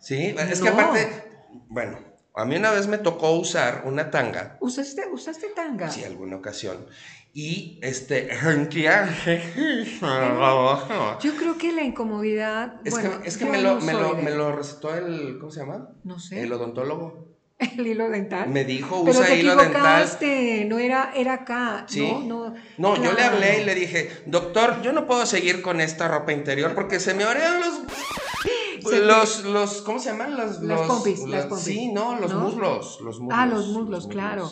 Sí, 0.00 0.34
es 0.36 0.60
que 0.60 0.68
aparte, 0.68 1.08
bueno, 1.68 1.98
a 2.34 2.44
mí 2.44 2.56
una 2.56 2.70
vez 2.70 2.86
me 2.86 2.98
tocó 2.98 3.32
usar 3.32 3.82
una 3.86 4.10
tanga, 4.10 4.56
¿Usaste, 4.60 5.06
usaste 5.12 5.48
tanga? 5.54 5.90
sí, 5.90 6.04
alguna 6.04 6.36
ocasión, 6.36 6.86
y 7.32 7.78
este, 7.82 8.32
es 8.32 8.42
Yo 11.22 11.36
creo 11.36 11.56
que 11.58 11.72
la 11.72 11.82
incomodidad. 11.82 12.80
bueno, 12.90 13.20
que, 13.22 13.28
es 13.28 13.36
que 13.36 13.44
me, 13.44 13.60
lo, 13.62 13.74
no 13.76 13.80
me, 13.80 13.92
lo, 13.92 14.14
me 14.16 14.30
lo 14.30 14.56
recetó 14.56 14.94
el, 14.94 15.38
¿cómo 15.38 15.52
se 15.52 15.60
llama? 15.60 15.90
No 16.04 16.18
sé. 16.18 16.42
El 16.42 16.52
odontólogo. 16.52 17.28
El 17.60 17.86
hilo 17.86 18.08
dental. 18.08 18.48
Me 18.48 18.64
dijo, 18.64 19.04
Pero 19.04 19.18
usa 19.18 19.28
te 19.28 19.36
hilo 19.36 19.54
dental. 19.54 20.08
no 20.66 20.78
era, 20.78 21.12
era 21.14 21.34
acá. 21.34 21.84
Sí. 21.88 22.00
No, 22.26 22.48
no. 22.48 22.54
No, 22.78 22.96
yo 22.96 23.10
le 23.10 23.16
claro. 23.16 23.34
hablé 23.36 23.60
y 23.60 23.64
le 23.64 23.74
dije, 23.74 24.22
doctor, 24.26 24.80
yo 24.82 24.92
no 24.92 25.06
puedo 25.06 25.26
seguir 25.26 25.60
con 25.60 25.80
esta 25.80 26.08
ropa 26.08 26.32
interior 26.32 26.74
porque 26.74 26.98
se 27.00 27.14
me 27.14 27.26
orean 27.26 27.60
los... 27.60 27.80
Se 28.80 29.00
Los, 29.00 29.44
los, 29.44 29.82
¿cómo 29.82 29.98
se 29.98 30.08
llaman? 30.08 30.38
Los, 30.38 30.62
Las 30.62 30.78
los- 30.78 30.86
pompis, 30.86 31.18
las 31.20 31.28
las- 31.30 31.46
pompis. 31.48 31.66
Sí, 31.66 31.92
no, 31.92 32.18
los 32.18 32.32
¿No? 32.32 32.40
muslos, 32.40 32.98
los 33.02 33.20
muslos. 33.20 33.38
Ah, 33.38 33.44
los 33.44 33.66
muslos, 33.68 34.06
claro. 34.06 34.50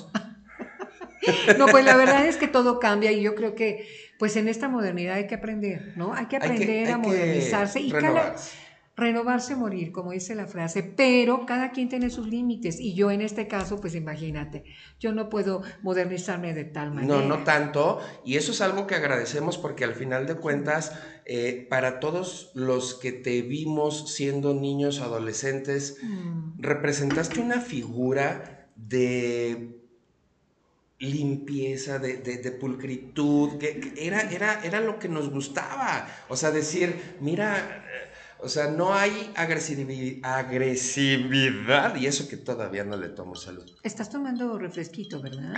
No, 1.59 1.67
pues 1.67 1.85
la 1.85 1.97
verdad 1.97 2.27
es 2.27 2.37
que 2.37 2.49
todo 2.49 2.79
cambia 2.79 3.13
y 3.13 3.21
yo 3.23 3.35
creo 3.35 3.55
que, 3.55 3.87
pues 4.19 4.37
en 4.37 4.49
esta 4.49 4.69
modernidad 4.69 5.15
hay 5.17 5.27
que 5.27 5.35
aprender, 5.37 5.93
¿no? 5.97 6.13
Hay 6.15 6.27
que 6.27 6.37
Hay 6.37 6.41
que- 6.41 6.47
aprender 6.49 6.87
hay 6.87 6.93
a 6.93 6.99
modernizarse 6.99 7.81
y 7.81 7.91
cada, 7.91 8.01
renovarse. 8.09 8.57
renovarse, 8.97 9.55
morir, 9.57 9.93
como 9.93 10.11
dice 10.11 10.35
la 10.35 10.47
frase, 10.49 10.83
pero 10.83 11.47
cada 11.47 11.71
quien 11.71 11.89
tiene 11.89 12.11
sus 12.11 12.27
límites 12.27 12.81
y 12.81 12.95
yo 12.95 13.13
en 13.13 13.21
este 13.21 13.47
caso, 13.47 13.81
pues 13.81 13.95
imagínate, 13.95 14.65
yo 14.99 15.13
no 15.13 15.29
puedo 15.29 15.63
modernizarme 15.83 16.53
de 16.53 16.65
tal 16.65 16.93
manera. 16.93 17.15
No, 17.21 17.23
no 17.25 17.45
tanto. 17.45 18.01
Y 18.25 18.37
eso 18.37 18.51
es 18.51 18.61
algo 18.61 18.89
que 18.89 18.97
agradecemos 18.97 19.57
porque 19.57 19.85
al 19.85 19.95
final 19.95 20.27
de 20.27 20.35
cuentas, 20.35 20.93
eh, 21.27 21.67
para 21.71 22.01
todos 22.01 22.51
los 22.55 22.95
que 22.95 23.13
te 23.13 23.43
vimos 23.43 24.13
siendo 24.15 24.53
niños, 24.55 25.01
adolescentes, 25.01 25.99
Mm, 26.03 26.61
representaste 26.61 27.39
una 27.41 27.61
figura 27.61 28.69
de 28.75 29.78
limpieza, 31.01 31.99
de, 31.99 32.17
de- 32.19 32.53
pulcritud, 32.53 33.59
que, 33.59 33.95
era, 33.97 34.23
era, 34.23 34.61
era 34.63 34.81
lo 34.81 34.99
que 34.99 35.09
nos 35.09 35.31
gustaba. 35.31 36.07
O 36.29 36.37
sea, 36.37 36.51
decir, 36.51 37.17
mira, 37.21 37.59
eh, 37.61 38.11
o 38.41 38.49
sea, 38.49 38.67
no 38.69 38.95
hay 38.95 39.33
agresivi- 39.37 40.21
agresividad 40.23 41.95
y 41.97 42.07
eso 42.07 42.27
que 42.27 42.37
todavía 42.37 42.85
no 42.85 42.97
le 42.97 43.09
tomo 43.11 43.35
salud. 43.37 43.71
Estás 43.83 44.11
tomando 44.11 44.59
refresquito, 44.59 45.21
¿verdad? 45.21 45.55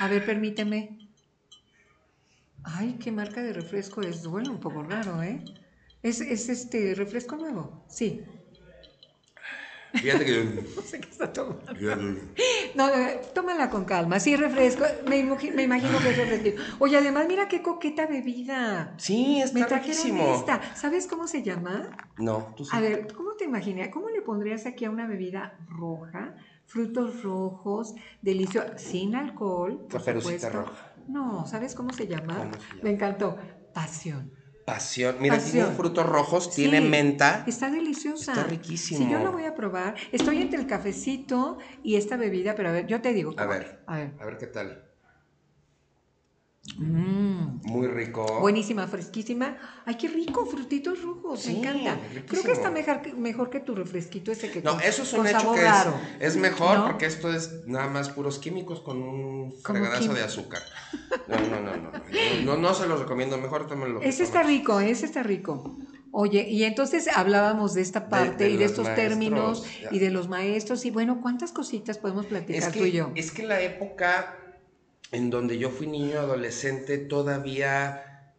A 0.00 0.08
ver, 0.08 0.24
permíteme. 0.24 0.98
Ay, 2.64 2.96
qué 3.00 3.10
marca 3.12 3.42
de 3.42 3.52
refresco 3.52 4.02
es. 4.02 4.26
Bueno, 4.26 4.52
un 4.52 4.60
poco 4.60 4.82
raro, 4.82 5.22
¿eh? 5.22 5.40
¿Es, 6.02 6.20
es 6.20 6.48
este 6.48 6.94
refresco 6.94 7.36
nuevo? 7.36 7.84
Sí. 7.88 8.20
Fíjate 9.92 10.24
que... 10.24 10.64
No 10.76 10.82
sé 10.82 11.00
qué 11.00 11.08
está 11.10 11.32
tomando. 11.32 11.74
fíjate- 11.74 12.72
No, 12.74 12.88
eh, 12.88 13.20
tómala 13.34 13.70
con 13.70 13.84
calma. 13.84 14.18
Sí, 14.20 14.36
refresco. 14.36 14.84
Me, 15.06 15.18
imagi- 15.24 15.52
me 15.54 15.62
imagino 15.62 15.98
que 16.00 16.10
es 16.10 16.16
refresquito. 16.16 16.62
Oye, 16.78 16.96
además, 16.98 17.26
mira 17.28 17.48
qué 17.48 17.62
coqueta 17.62 18.06
bebida. 18.06 18.94
Sí, 18.98 19.36
Me 19.36 19.60
está 19.60 19.66
trajeron 19.66 20.04
riquísimo. 20.04 20.34
esta. 20.34 20.74
¿Sabes 20.74 21.06
cómo 21.06 21.26
se 21.26 21.42
llama? 21.42 21.96
No, 22.18 22.54
tú 22.56 22.64
sí. 22.64 22.70
A 22.74 22.80
ver, 22.80 23.06
¿cómo 23.14 23.32
te 23.36 23.44
imaginas? 23.44 23.88
¿Cómo 23.88 24.08
le 24.08 24.22
pondrías 24.22 24.66
aquí 24.66 24.84
a 24.84 24.90
una 24.90 25.06
bebida 25.06 25.58
roja? 25.68 26.34
Frutos 26.66 27.22
rojos, 27.22 27.94
delicioso, 28.22 28.68
sin 28.78 29.14
alcohol, 29.14 29.86
por 29.90 30.00
supuesto. 30.00 30.48
roja. 30.50 30.92
No, 31.08 31.46
¿sabes 31.46 31.74
cómo 31.74 31.92
se 31.92 32.06
llama? 32.06 32.38
¿Cómo 32.38 32.54
se 32.54 32.68
llama? 32.68 32.80
Me 32.82 32.90
encantó. 32.90 33.36
Pasión. 33.72 34.32
Pasión. 34.64 35.16
Mira, 35.20 35.36
Pasión. 35.36 35.52
tiene 35.52 35.76
frutos 35.76 36.06
rojos, 36.06 36.54
tiene 36.54 36.80
menta. 36.80 37.44
Está 37.46 37.70
deliciosa. 37.70 38.32
Está 38.32 38.44
riquísimo. 38.44 39.00
Sí, 39.00 39.10
yo 39.10 39.18
la 39.18 39.30
voy 39.30 39.44
a 39.44 39.54
probar. 39.54 39.96
Estoy 40.12 40.40
entre 40.42 40.60
el 40.60 40.66
cafecito 40.66 41.58
y 41.82 41.96
esta 41.96 42.16
bebida, 42.16 42.54
pero 42.54 42.68
a 42.68 42.72
ver, 42.72 42.86
yo 42.86 43.00
te 43.00 43.12
digo. 43.12 43.34
A 43.36 43.46
ver. 43.46 43.82
A 43.86 43.96
ver. 43.96 44.14
A 44.20 44.24
ver 44.24 44.38
qué 44.38 44.46
tal. 44.46 44.91
Mm, 46.76 47.60
Muy 47.64 47.88
rico. 47.88 48.38
buenísima, 48.40 48.86
fresquísima. 48.86 49.56
Ay, 49.84 49.96
qué 49.96 50.06
rico, 50.08 50.46
frutitos 50.46 51.02
rojos, 51.02 51.40
Sí, 51.40 51.52
me 51.54 51.58
encanta. 51.58 51.94
riquísimo. 51.96 52.26
Creo 52.28 52.42
que 52.44 52.52
está 52.52 52.70
mejor, 52.70 53.02
que- 53.02 53.14
mejor 53.14 53.50
que 53.50 53.60
tu 53.60 53.74
refresquito 53.74 54.30
ese 54.30 54.50
que 54.50 54.62
No, 54.62 54.72
con- 54.74 54.82
eso 54.82 55.02
es 55.02 55.12
un 55.12 55.26
hecho 55.26 55.52
que 55.54 56.24
es, 56.24 56.36
mejor 56.36 56.78
¿No? 56.78 56.86
porque 56.86 57.06
esto 57.06 57.32
es 57.32 57.66
nada 57.66 57.88
más 57.88 58.10
puros 58.10 58.38
químicos 58.38 58.80
con 58.80 59.02
un 59.02 59.52
fregadazo 59.62 60.14
de 60.14 60.22
azúcar. 60.22 60.62
No, 61.28 61.36
no, 61.40 61.60
no, 61.60 61.76
no. 61.76 61.90
No, 61.92 62.44
no, 62.44 62.56
no 62.56 62.74
se 62.74 62.86
los 62.86 63.00
recomiendo. 63.00 63.38
Mejor 63.38 63.66
tómenlo. 63.66 64.00
Ese 64.00 64.22
está 64.22 64.42
rico, 64.44 64.78
ese 64.80 65.04
está 65.06 65.22
rico. 65.24 65.76
Oye, 66.12 66.48
y 66.48 66.62
entonces 66.64 67.08
hablábamos 67.08 67.74
de 67.74 67.80
esta 67.80 68.08
parte 68.08 68.44
de 68.44 68.50
y 68.50 68.56
de 68.58 68.66
estos 68.66 68.84
maestros, 68.84 69.08
términos 69.08 69.64
ya. 69.80 69.88
y 69.90 69.98
de 69.98 70.10
los 70.10 70.28
maestros. 70.28 70.84
Y 70.84 70.90
bueno, 70.90 71.20
¿cuántas 71.22 71.52
cositas 71.52 71.98
podemos 71.98 72.26
platicar 72.26 72.70
Es 72.70 72.72
tú 72.78 72.84
y 72.84 72.92
yo? 72.92 73.10
es 73.14 73.30
que 73.32 73.42
la 73.44 73.60
época 73.62 74.38
en 75.12 75.30
donde 75.30 75.58
yo 75.58 75.70
fui 75.70 75.86
niño 75.86 76.18
adolescente 76.18 76.98
todavía 76.98 78.34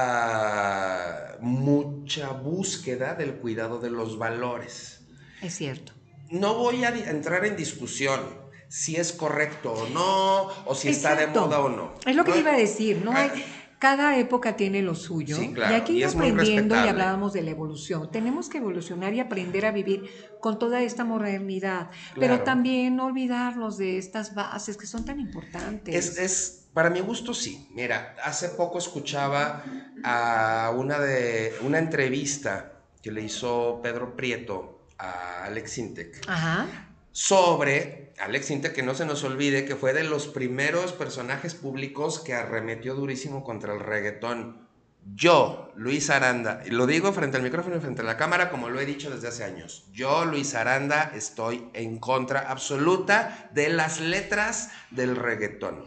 había 0.00 1.36
mucha 1.40 2.30
búsqueda 2.30 3.14
del 3.14 3.34
cuidado 3.34 3.78
de 3.78 3.90
los 3.90 4.18
valores. 4.18 5.02
Es 5.42 5.54
cierto. 5.54 5.92
No 6.30 6.54
voy 6.54 6.84
a 6.84 6.88
entrar 7.10 7.44
en 7.44 7.56
discusión 7.56 8.20
si 8.68 8.96
es 8.96 9.12
correcto 9.12 9.72
o 9.72 9.88
no, 9.88 10.48
o 10.64 10.74
si 10.76 10.88
está 10.90 11.16
de 11.16 11.26
moda 11.26 11.58
o 11.60 11.68
no. 11.68 11.94
Es 12.06 12.14
lo 12.14 12.24
que 12.24 12.30
No- 12.30 12.36
iba 12.38 12.52
a 12.52 12.56
decir, 12.56 13.02
¿no? 13.04 13.10
Ah. 13.12 13.22
Hay, 13.32 13.44
cada 13.80 14.16
época 14.18 14.56
tiene 14.56 14.82
lo 14.82 14.94
suyo 14.94 15.36
Sí, 15.36 15.52
claro, 15.54 15.72
y 15.72 15.74
hay 15.74 15.82
que 15.82 15.92
y 15.94 16.02
aprendiendo 16.04 16.76
y 16.76 16.86
hablábamos 16.86 17.32
de 17.32 17.42
la 17.42 17.50
evolución. 17.50 18.10
Tenemos 18.12 18.48
que 18.48 18.58
evolucionar 18.58 19.14
y 19.14 19.20
aprender 19.20 19.64
a 19.66 19.72
vivir 19.72 20.04
con 20.38 20.58
toda 20.58 20.82
esta 20.82 21.02
modernidad, 21.02 21.90
pero 22.14 22.42
también 22.42 22.94
no 22.94 23.06
olvidarnos 23.06 23.78
de 23.78 23.96
estas 23.98 24.34
bases 24.34 24.76
que 24.76 24.86
son 24.86 25.04
tan 25.04 25.18
importantes. 25.18 25.94
Es, 25.94 26.18
es- 26.18 26.56
para 26.74 26.88
mi 26.88 27.00
gusto 27.00 27.34
sí. 27.34 27.66
Mira, 27.74 28.14
hace 28.22 28.50
poco 28.50 28.78
escuchaba 28.78 29.64
a 30.04 30.72
una 30.76 31.00
de 31.00 31.52
una 31.62 31.78
entrevista 31.78 32.74
que 33.02 33.10
le 33.10 33.22
hizo 33.22 33.80
Pedro 33.82 34.14
Prieto 34.14 34.86
a 34.98 35.44
Alex 35.46 35.78
Intec 35.78 36.20
Ajá. 36.28 36.66
sobre 37.10 37.99
Alex 38.20 38.50
Intec, 38.50 38.74
que 38.74 38.82
no 38.82 38.94
se 38.94 39.06
nos 39.06 39.24
olvide 39.24 39.64
que 39.64 39.76
fue 39.76 39.92
de 39.92 40.04
los 40.04 40.28
primeros 40.28 40.92
personajes 40.92 41.54
públicos 41.54 42.20
que 42.20 42.34
arremetió 42.34 42.94
durísimo 42.94 43.42
contra 43.42 43.72
el 43.72 43.80
reggaetón. 43.80 44.68
Yo, 45.14 45.72
Luis 45.76 46.10
Aranda, 46.10 46.62
y 46.66 46.70
lo 46.70 46.86
digo 46.86 47.12
frente 47.12 47.38
al 47.38 47.42
micrófono 47.42 47.76
y 47.76 47.80
frente 47.80 48.02
a 48.02 48.04
la 48.04 48.18
cámara 48.18 48.50
como 48.50 48.68
lo 48.68 48.78
he 48.78 48.86
dicho 48.86 49.10
desde 49.10 49.28
hace 49.28 49.44
años. 49.44 49.86
Yo, 49.92 50.26
Luis 50.26 50.54
Aranda, 50.54 51.12
estoy 51.14 51.68
en 51.72 51.98
contra 51.98 52.50
absoluta 52.50 53.50
de 53.54 53.70
las 53.70 54.00
letras 54.00 54.70
del 54.90 55.16
reggaetón. 55.16 55.84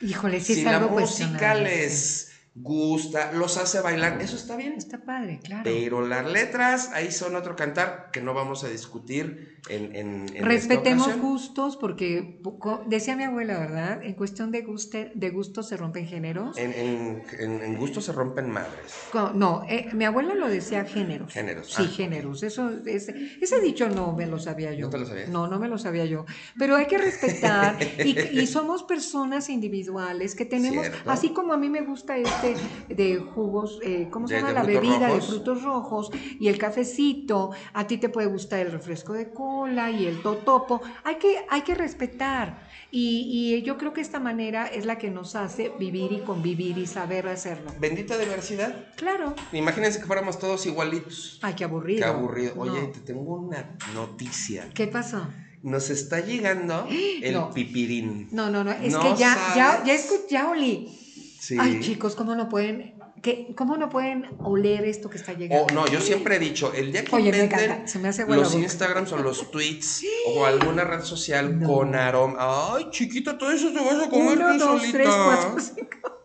Híjole, 0.00 0.40
sí 0.40 0.54
si 0.54 0.60
es 0.60 0.66
la 0.66 0.76
algo 0.76 0.90
música 0.90 1.28
cuestionable, 1.28 1.70
sí. 1.70 1.76
les 1.80 2.31
gusta, 2.54 3.32
los 3.32 3.56
hace 3.56 3.80
bailar, 3.80 4.20
eso 4.20 4.36
está 4.36 4.56
bien. 4.56 4.74
Está 4.74 4.98
padre, 5.04 5.40
claro. 5.42 5.62
Pero 5.64 6.06
las 6.06 6.30
letras 6.30 6.90
ahí 6.92 7.10
son 7.10 7.34
otro 7.34 7.56
cantar 7.56 8.10
que 8.12 8.20
no 8.20 8.34
vamos 8.34 8.62
a 8.64 8.68
discutir 8.68 9.58
en, 9.68 9.96
en, 9.96 10.26
en 10.36 10.44
Respetemos 10.44 11.08
esta 11.08 11.20
gustos 11.20 11.76
porque 11.76 12.40
decía 12.86 13.16
mi 13.16 13.24
abuela, 13.24 13.58
¿verdad? 13.58 14.02
En 14.02 14.14
cuestión 14.14 14.50
de 14.50 14.62
guste, 14.62 15.12
de 15.14 15.30
gustos 15.30 15.68
se 15.68 15.76
rompen 15.76 16.06
géneros. 16.06 16.58
En, 16.58 16.72
en, 16.72 17.22
en, 17.38 17.62
en 17.62 17.76
gusto 17.76 18.00
se 18.00 18.12
rompen 18.12 18.50
madres. 18.50 18.92
No, 19.34 19.64
eh, 19.68 19.88
mi 19.94 20.04
abuela 20.04 20.34
lo 20.34 20.48
decía 20.48 20.84
géneros. 20.84 21.32
Géneros, 21.32 21.72
Sí, 21.72 21.84
ah. 21.86 21.92
géneros. 21.94 22.42
Eso, 22.42 22.70
ese, 22.84 23.38
ese 23.40 23.60
dicho 23.60 23.88
no 23.88 24.12
me 24.12 24.26
lo 24.26 24.38
sabía 24.38 24.72
yo. 24.74 24.86
¿No 24.86 24.90
te 24.90 24.98
lo 24.98 25.06
sabías? 25.06 25.28
No, 25.30 25.46
no 25.46 25.58
me 25.58 25.68
lo 25.68 25.78
sabía 25.78 26.04
yo. 26.04 26.26
Pero 26.58 26.76
hay 26.76 26.86
que 26.86 26.98
respetar 26.98 27.78
y, 28.04 28.18
y 28.18 28.46
somos 28.46 28.82
personas 28.82 29.48
individuales 29.48 30.34
que 30.34 30.44
tenemos, 30.44 30.86
Cierto. 30.86 31.10
así 31.10 31.30
como 31.30 31.52
a 31.52 31.56
mí 31.56 31.70
me 31.70 31.80
gusta 31.82 32.18
este 32.42 32.94
de 32.94 33.16
jugos, 33.18 33.78
eh, 33.82 34.08
¿cómo 34.10 34.26
se 34.28 34.34
De- 34.34 34.40
llama? 34.40 34.48
de 34.52 34.54
La 34.54 34.62
bebida 34.80 35.12
de 35.12 35.20
frutos 35.20 35.62
rojos 35.62 36.10
y 36.40 36.48
el 36.48 36.58
cafecito. 36.58 37.50
A 37.72 37.86
ti 37.86 37.98
te 37.98 38.08
puede 38.08 38.26
gustar 38.28 38.60
el 38.60 38.72
refresco 38.72 39.12
de 39.12 39.30
cola 39.30 39.90
y 39.90 40.06
el 40.06 40.22
totopo. 40.22 40.80
Hay 41.04 41.16
que, 41.16 41.44
hay 41.48 41.62
que 41.62 41.74
respetar. 41.74 42.70
Y, 42.90 43.54
y 43.56 43.62
yo 43.62 43.78
creo 43.78 43.92
que 43.94 44.02
esta 44.02 44.20
manera 44.20 44.66
es 44.66 44.84
la 44.84 44.98
que 44.98 45.10
nos 45.10 45.34
hace 45.34 45.72
vivir 45.78 46.12
y 46.12 46.20
convivir 46.20 46.76
y 46.76 46.86
saber 46.86 47.26
hacerlo. 47.26 47.72
Bendita 47.80 48.18
diversidad. 48.18 48.86
Claro. 48.96 49.34
Imagínense 49.52 49.98
que 50.00 50.04
fuéramos 50.06 50.38
todos 50.38 50.66
igualitos. 50.66 51.38
Ay, 51.42 51.54
qué 51.54 51.64
aburrido. 51.64 52.00
Qué 52.00 52.04
aburrido. 52.04 52.54
No. 52.54 52.62
Oye, 52.62 52.88
te 52.88 53.00
tengo 53.00 53.34
una 53.36 53.76
noticia. 53.94 54.68
¿Qué 54.74 54.86
pasó? 54.88 55.26
Nos 55.62 55.88
está 55.90 56.20
llegando 56.20 56.86
el 57.22 57.32
No. 57.32 57.50
pipirín. 57.52 58.28
No, 58.30 58.50
no, 58.50 58.62
no, 58.62 58.72
es 58.72 58.92
No 58.92 59.00
que 59.00 59.16
ya, 59.16 59.36
ya, 59.56 59.82
ya 59.86 59.96
ya 60.28 60.50
olí. 60.50 60.98
Sí. 61.42 61.56
Ay, 61.58 61.80
chicos, 61.80 62.14
¿cómo 62.14 62.36
no 62.36 62.48
pueden, 62.48 62.94
qué, 63.20 63.52
cómo 63.56 63.76
no 63.76 63.88
pueden 63.88 64.28
oler 64.44 64.84
esto 64.84 65.10
que 65.10 65.16
está 65.18 65.32
llegando? 65.32 65.64
Oh, 65.64 65.74
no, 65.74 65.88
yo 65.88 66.00
siempre 66.00 66.36
he 66.36 66.38
dicho, 66.38 66.72
el 66.72 66.92
día 66.92 67.02
que 67.02 67.16
Oye, 67.16 67.32
me 67.32 67.42
encanta, 67.42 67.84
se 67.88 67.98
me 67.98 68.06
hace 68.10 68.24
los. 68.24 68.54
Instagrams 68.54 69.10
o 69.10 69.16
los 69.16 69.50
tweets 69.50 70.04
o 70.36 70.46
alguna 70.46 70.84
red 70.84 71.00
social 71.00 71.58
No. 71.58 71.66
con 71.66 71.96
aroma. 71.96 72.36
Ay, 72.76 72.90
chiquita, 72.92 73.36
todo 73.36 73.50
eso 73.50 73.72
te 73.72 73.80
vas 73.80 74.06
a 74.06 74.08
comer 74.08 74.38
Uno, 74.38 74.52
tú 74.52 74.58
dos, 74.58 74.80
solita. 74.82 74.98
tres, 74.98 75.08
cuatro, 75.12 75.60
cinco. 75.60 76.20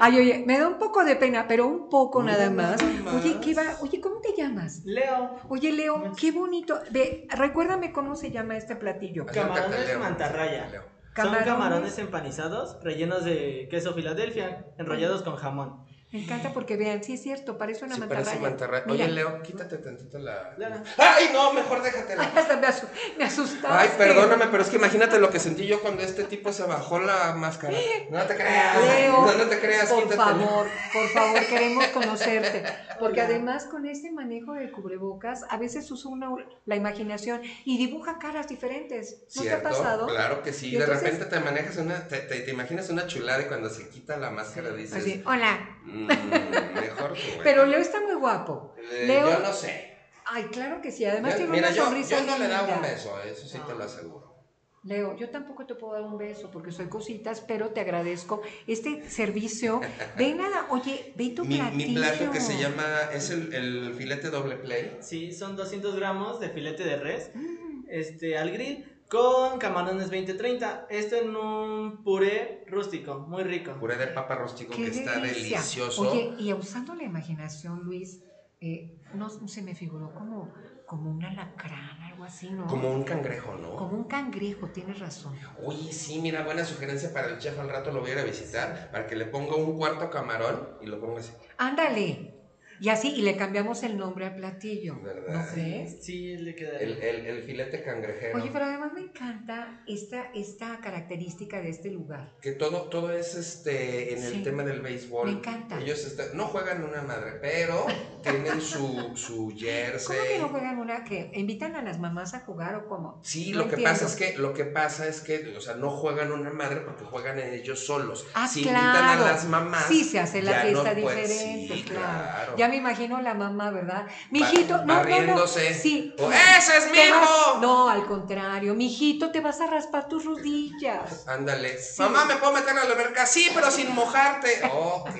Ay, 0.00 0.18
oye, 0.18 0.44
me 0.46 0.58
da 0.58 0.68
un 0.68 0.78
poco 0.78 1.02
de 1.02 1.16
pena, 1.16 1.48
pero 1.48 1.66
un 1.66 1.88
poco 1.88 2.20
No, 2.22 2.26
nada 2.30 2.50
más. 2.50 2.82
nada 2.82 3.16
Oye. 3.18 3.38
¿qué 3.40 3.54
va? 3.54 3.78
Oye, 3.80 4.02
¿cómo 4.02 4.20
te 4.20 4.34
llamas? 4.36 4.82
Leo, 4.84 5.36
Oye, 5.48 5.72
Leo, 5.72 6.12
qué 6.14 6.30
bonito. 6.30 6.78
Ve, 6.90 7.26
recuérdame 7.30 7.90
cómo 7.90 8.14
se 8.16 8.30
llama 8.30 8.58
este 8.58 8.76
platillo. 8.76 9.24
Camarones 9.24 9.98
mantarraya. 9.98 10.68
Leo. 10.70 10.95
Camarones. 11.16 11.46
son 11.46 11.54
camarones 11.54 11.98
empanizados 11.98 12.76
rellenos 12.82 13.24
de 13.24 13.68
queso 13.70 13.94
Filadelfia, 13.94 14.66
enrollados 14.76 15.22
con 15.22 15.36
jamón. 15.36 15.85
Me 16.12 16.22
encanta 16.22 16.52
porque 16.54 16.76
vean, 16.76 17.02
sí 17.02 17.14
es 17.14 17.22
cierto, 17.22 17.58
parece 17.58 17.84
una 17.84 17.94
Sí, 17.94 18.00
mantarraya. 18.00 18.26
parece 18.26 18.42
mantarraya. 18.42 18.84
Oye, 18.88 19.08
Leo, 19.08 19.42
quítate 19.42 19.76
tantito 19.78 20.18
la... 20.18 20.54
¡Ay, 20.98 21.30
no! 21.32 21.52
Mejor 21.52 21.82
déjatela. 21.82 22.22
Hasta 22.36 22.56
me, 22.56 22.66
asu- 22.68 22.88
me 23.18 23.24
asustaste. 23.24 23.66
Ay, 23.68 23.90
perdóname, 23.98 24.46
pero 24.46 24.62
es 24.62 24.68
que 24.68 24.76
imagínate 24.76 25.18
lo 25.18 25.30
que 25.30 25.40
sentí 25.40 25.66
yo 25.66 25.80
cuando 25.82 26.02
este 26.02 26.22
tipo 26.24 26.52
se 26.52 26.62
bajó 26.62 27.00
la 27.00 27.34
máscara. 27.34 27.76
No 28.10 28.22
te 28.24 28.34
creas. 28.36 28.80
Leo, 28.84 29.26
no, 29.26 29.34
no 29.34 29.44
te 29.46 29.58
creas, 29.58 29.90
por 29.92 30.08
favor, 30.14 30.66
por 30.92 31.08
favor, 31.08 31.46
queremos 31.48 31.86
conocerte. 31.88 32.62
Porque 33.00 33.20
además 33.20 33.64
con 33.64 33.84
este 33.84 34.10
manejo 34.12 34.54
de 34.54 34.70
cubrebocas, 34.70 35.42
a 35.50 35.58
veces 35.58 35.90
usa 35.90 36.10
una, 36.10 36.28
la 36.66 36.76
imaginación 36.76 37.42
y 37.64 37.76
dibuja 37.78 38.18
caras 38.18 38.48
diferentes. 38.48 39.24
¿No 39.34 39.42
te 39.42 39.52
ha 39.52 39.62
pasado? 39.62 40.06
Claro 40.06 40.42
que 40.42 40.52
sí. 40.52 40.68
Y 40.68 40.70
de 40.78 40.84
entonces- 40.84 41.02
repente 41.02 41.24
te 41.26 41.40
manejas 41.40 41.76
una, 41.78 42.06
te, 42.08 42.18
te- 42.20 42.40
te 42.40 42.50
imaginas 42.52 42.88
una 42.90 43.06
chulada 43.06 43.42
y 43.42 43.46
cuando 43.46 43.68
se 43.68 43.88
quita 43.90 44.16
la 44.16 44.30
máscara 44.30 44.70
dices, 44.70 45.02
Así, 45.02 45.22
hola. 45.26 45.58
"Mm, 45.96 46.74
mejor 46.74 47.12
que 47.14 47.20
bueno". 47.26 47.40
Pero 47.44 47.66
Leo 47.66 47.80
está 47.80 48.00
muy 48.00 48.14
guapo. 48.14 48.74
Eh, 48.78 49.04
Leo, 49.06 49.30
Yo 49.30 49.38
no 49.40 49.52
sé. 49.52 49.96
ay, 50.26 50.44
claro 50.44 50.80
que 50.82 50.90
sí. 50.92 51.04
Además 51.04 51.32
Yo- 51.32 51.36
tiene 51.38 51.52
mira, 51.52 51.68
una 51.68 51.76
yo, 51.76 51.84
sonrisa. 51.84 52.20
yo 52.20 52.26
no 52.26 52.38
le 52.38 52.48
daba 52.48 52.76
un 52.76 52.82
beso, 52.82 53.20
eso 53.22 53.46
sí 53.46 53.58
te 53.66 53.74
lo 53.74 53.84
aseguro. 53.84 54.36
Leo, 54.84 55.16
yo 55.16 55.30
tampoco 55.30 55.66
te 55.66 55.74
puedo 55.74 55.94
dar 55.94 56.02
un 56.04 56.16
beso 56.16 56.48
porque 56.52 56.70
soy 56.70 56.86
cositas, 56.86 57.40
pero 57.40 57.70
te 57.70 57.80
agradezco 57.80 58.40
este 58.68 59.08
servicio. 59.10 59.80
Ve 60.16 60.32
nada, 60.32 60.66
oye, 60.70 61.12
ve 61.16 61.30
tu 61.30 61.44
Mi, 61.44 61.56
platillo. 61.56 61.88
mi 61.88 61.94
plato 61.96 62.30
que 62.30 62.40
se 62.40 62.56
llama, 62.56 62.84
es 63.12 63.30
el, 63.30 63.52
el 63.52 63.94
filete 63.94 64.30
doble 64.30 64.54
play. 64.56 64.96
Sí, 65.00 65.32
son 65.32 65.56
200 65.56 65.96
gramos 65.96 66.38
de 66.38 66.50
filete 66.50 66.84
de 66.84 66.96
res 66.98 67.30
Mm, 67.34 67.84
este, 67.88 68.38
al 68.38 68.52
grill 68.52 68.95
con 69.08 69.58
camarones 69.58 70.04
2030. 70.04 70.86
Esto 70.90 71.16
en 71.16 71.36
un 71.36 72.02
puré 72.02 72.64
rústico, 72.68 73.26
muy 73.28 73.42
rico. 73.42 73.72
Puré 73.78 73.96
de 73.96 74.08
papa 74.08 74.36
rústico 74.36 74.74
Qué 74.74 74.84
que 74.84 74.88
está 74.90 75.18
delicioso. 75.20 76.10
Oye, 76.10 76.34
y 76.38 76.52
usando 76.52 76.94
la 76.94 77.04
imaginación, 77.04 77.84
Luis, 77.84 78.22
eh, 78.60 78.98
no 79.14 79.28
se 79.28 79.62
me 79.62 79.74
figuró 79.74 80.14
como, 80.14 80.52
como 80.86 81.10
un 81.10 81.24
alacrán, 81.24 82.02
algo 82.02 82.24
así, 82.24 82.50
¿no? 82.50 82.66
Como 82.66 82.90
un 82.90 83.04
cangrejo, 83.04 83.54
¿no? 83.56 83.76
Como 83.76 83.96
un 83.96 84.04
cangrejo, 84.04 84.68
tienes 84.68 84.98
razón. 84.98 85.34
Oye, 85.62 85.92
sí, 85.92 86.20
mira, 86.20 86.42
buena 86.42 86.64
sugerencia 86.64 87.12
para 87.12 87.28
el 87.28 87.38
chef. 87.38 87.58
Al 87.58 87.68
rato 87.68 87.92
lo 87.92 88.00
voy 88.00 88.10
a 88.10 88.14
ir 88.14 88.18
a 88.20 88.24
visitar 88.24 88.90
para 88.90 89.06
que 89.06 89.16
le 89.16 89.26
ponga 89.26 89.56
un 89.56 89.76
cuarto 89.76 90.10
camarón 90.10 90.78
y 90.80 90.86
lo 90.86 91.00
ponga 91.00 91.20
así. 91.20 91.32
Ándale. 91.58 92.35
Y 92.80 92.88
así, 92.90 93.12
y 93.16 93.22
le 93.22 93.36
cambiamos 93.36 93.82
el 93.82 93.96
nombre 93.96 94.26
al 94.26 94.34
platillo. 94.34 95.00
¿Verdad? 95.02 95.32
¿No 95.46 95.52
crees? 95.52 96.04
Sí, 96.04 96.36
le 96.36 96.54
queda. 96.54 96.78
El, 96.78 96.92
el, 97.02 97.26
el 97.26 97.42
filete 97.44 97.82
cangrejero. 97.82 98.36
Oye, 98.38 98.50
pero 98.52 98.66
además 98.66 98.92
me 98.92 99.00
encanta 99.00 99.82
esta, 99.86 100.30
esta 100.34 100.80
característica 100.80 101.60
de 101.60 101.70
este 101.70 101.90
lugar. 101.90 102.34
Que 102.40 102.52
todo, 102.52 102.88
todo 102.88 103.12
es 103.12 103.34
este 103.34 104.12
en 104.14 104.22
el 104.24 104.32
Sí. 104.32 104.42
tema 104.42 104.62
del 104.64 104.80
béisbol. 104.80 105.26
Me 105.30 105.38
encanta. 105.38 105.80
Ellos 105.80 106.04
están- 106.04 106.36
no 106.36 106.44
juegan 106.46 106.84
una 106.84 107.02
madre, 107.02 107.32
pero 107.40 107.86
tienen 108.22 108.60
su, 108.60 109.12
su 109.16 109.52
jersey. 109.56 110.16
¿Cómo 110.16 110.28
que 110.28 110.38
no 110.38 110.48
juegan 110.48 110.78
una 110.78 111.04
que 111.04 111.30
invitan 111.34 111.76
a 111.76 111.82
las 111.82 111.98
mamás 111.98 112.34
a 112.34 112.40
jugar 112.40 112.74
o 112.76 112.86
cómo? 112.86 113.20
Sí, 113.22 113.52
No 113.52 113.58
lo 113.58 113.64
que 113.64 113.70
entiendo. 113.76 113.92
pasa 114.00 114.06
es 114.06 114.16
que 114.16 114.38
lo 114.38 114.52
que 114.52 114.64
pasa 114.64 115.06
es 115.06 115.20
que, 115.20 115.54
o 115.56 115.60
sea, 115.60 115.74
no 115.74 115.90
juegan 115.90 116.32
una 116.32 116.50
madre 116.50 116.80
porque 116.80 117.04
juegan 117.04 117.38
ellos 117.38 117.84
solos. 117.86 118.26
Ah, 118.34 118.46
si 118.48 118.62
claro. 118.62 118.78
invitan 118.86 119.08
a 119.18 119.20
las 119.32 119.44
mamás, 119.46 119.86
Sí, 119.86 120.04
se 120.04 120.18
hace 120.18 120.42
la 120.42 120.56
no 120.64 120.82
fiesta 120.82 120.94
diferente, 120.94 121.74
sí, 121.74 121.82
claro. 121.84 122.02
claro. 122.02 122.56
Ya 122.56 122.65
me 122.68 122.76
imagino 122.76 123.20
la 123.20 123.34
mamá, 123.34 123.70
¿verdad? 123.70 124.06
Mijito, 124.30 124.84
no, 124.84 125.02
no, 125.04 125.20
no. 125.22 125.46
Sí. 125.46 126.14
¡Ese 126.18 126.76
es 126.78 126.90
mi 126.90 126.98
hijo! 126.98 127.58
No, 127.60 127.88
al 127.88 128.06
contrario, 128.06 128.74
mijito, 128.74 129.30
te 129.30 129.40
vas 129.40 129.60
a 129.60 129.66
raspar 129.66 130.08
tus 130.08 130.24
rodillas. 130.24 131.26
Ándale. 131.28 131.78
Sí. 131.78 132.02
Mamá, 132.02 132.24
¿me 132.24 132.36
puedo 132.36 132.52
meter 132.52 132.70
a 132.70 132.74
la 132.74 132.82
alberca? 132.82 133.26
Sí, 133.26 133.50
pero 133.54 133.70
sin 133.70 133.94
mojarte. 133.94 134.48
Ok, 134.72 135.10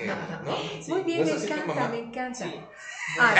¿no? 0.45 0.55
Sí. 0.81 0.91
Muy 0.91 1.01
bien, 1.01 1.21
¿No 1.27 1.35
me 1.35 1.43
encanta, 1.43 1.89
me 1.89 1.99
encanta. 1.99 2.45
Ay, 3.19 3.37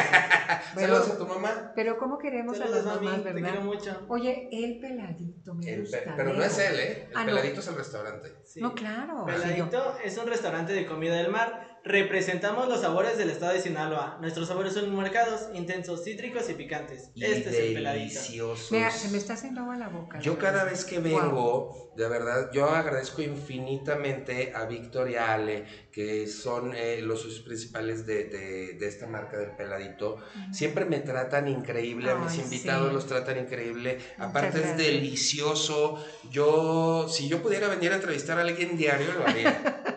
bueno, 0.76 0.96
Saludos 0.96 1.10
a 1.12 1.18
tu 1.18 1.28
mamá. 1.28 1.72
pero 1.76 1.98
¿cómo 1.98 2.18
queremos 2.18 2.60
a 2.62 2.66
las 2.68 2.86
mami, 2.86 3.06
mamás, 3.08 3.24
te 3.24 3.34
quiero 3.34 3.48
verdad? 3.48 3.62
mucho. 3.64 4.06
Oye, 4.08 4.48
el 4.52 4.80
peladito 4.80 5.54
me 5.56 5.66
El 5.70 5.76
pe- 5.84 5.98
gusta. 5.98 6.14
pero 6.16 6.34
no 6.34 6.42
es 6.42 6.58
él, 6.58 6.80
¿eh? 6.80 7.08
El 7.12 7.18
Ah, 7.18 7.20
no. 7.22 7.26
peladito 7.26 7.60
es 7.60 7.68
el 7.68 7.76
restaurante. 7.76 8.34
Sí. 8.46 8.62
No, 8.62 8.74
claro. 8.74 9.26
sí, 9.28 9.34
Peladito 9.34 9.98
es 10.02 10.18
un 10.18 10.28
restaurante 10.28 10.72
de 10.72 10.86
comida 10.86 11.16
del 11.18 11.30
mar. 11.32 11.77
Representamos 11.88 12.68
los 12.68 12.82
sabores 12.82 13.18
del 13.18 13.30
estado 13.30 13.54
de 13.54 13.62
Sinaloa. 13.62 14.18
Nuestros 14.20 14.48
sabores 14.50 14.74
son 14.74 14.94
marcados, 14.94 15.48
intensos, 15.54 16.04
cítricos 16.04 16.50
y 16.50 16.54
picantes. 16.54 17.12
Y 17.16 17.24
este 17.24 17.50
es 17.50 17.56
el 17.56 17.74
peladito. 17.76 18.14
deliciosos. 18.20 18.72
Mira, 18.74 18.92
se 18.92 19.08
me 19.10 19.18
está 19.18 19.34
haciendo 19.34 19.62
agua 19.62 19.78
la 19.78 19.88
boca. 19.88 20.20
Yo 20.20 20.38
cada 20.38 20.66
vez 20.66 20.84
que 20.84 21.00
vengo, 21.00 21.94
de 21.96 22.10
verdad, 22.10 22.52
yo 22.52 22.70
agradezco 22.70 23.22
infinitamente 23.22 24.52
a 24.54 24.66
Víctor 24.66 25.10
y 25.10 25.16
a 25.16 25.34
Ale, 25.34 25.66
que 25.92 26.28
son 26.28 26.74
eh, 26.76 27.00
los 27.02 27.22
socios 27.22 27.40
principales 27.42 28.06
de, 28.06 28.26
de- 28.26 28.74
de 28.74 28.88
esta 28.88 29.08
marca 29.08 29.38
del 29.38 29.52
peladito. 29.56 30.18
Siempre 30.52 30.84
me 30.86 31.00
tratan 31.00 31.48
increíble, 31.48 32.12
a 32.12 32.16
mis 32.16 32.38
invitados 32.38 32.90
sí. 32.90 32.94
los 32.94 33.08
tratan 33.08 33.38
increíble. 33.40 33.98
Muchas 34.18 34.30
Aparte 34.30 34.60
es 34.62 34.78
delicioso. 34.78 36.04
Yo, 36.30 37.08
si 37.10 37.28
yo 37.30 37.42
pudiera 37.42 37.68
venir 37.70 37.94
a 37.94 37.96
entrevistar 37.96 38.38
a 38.38 38.42
alguien 38.42 38.76
diario, 38.78 39.08
lo 39.14 39.26
haría. 39.26 39.84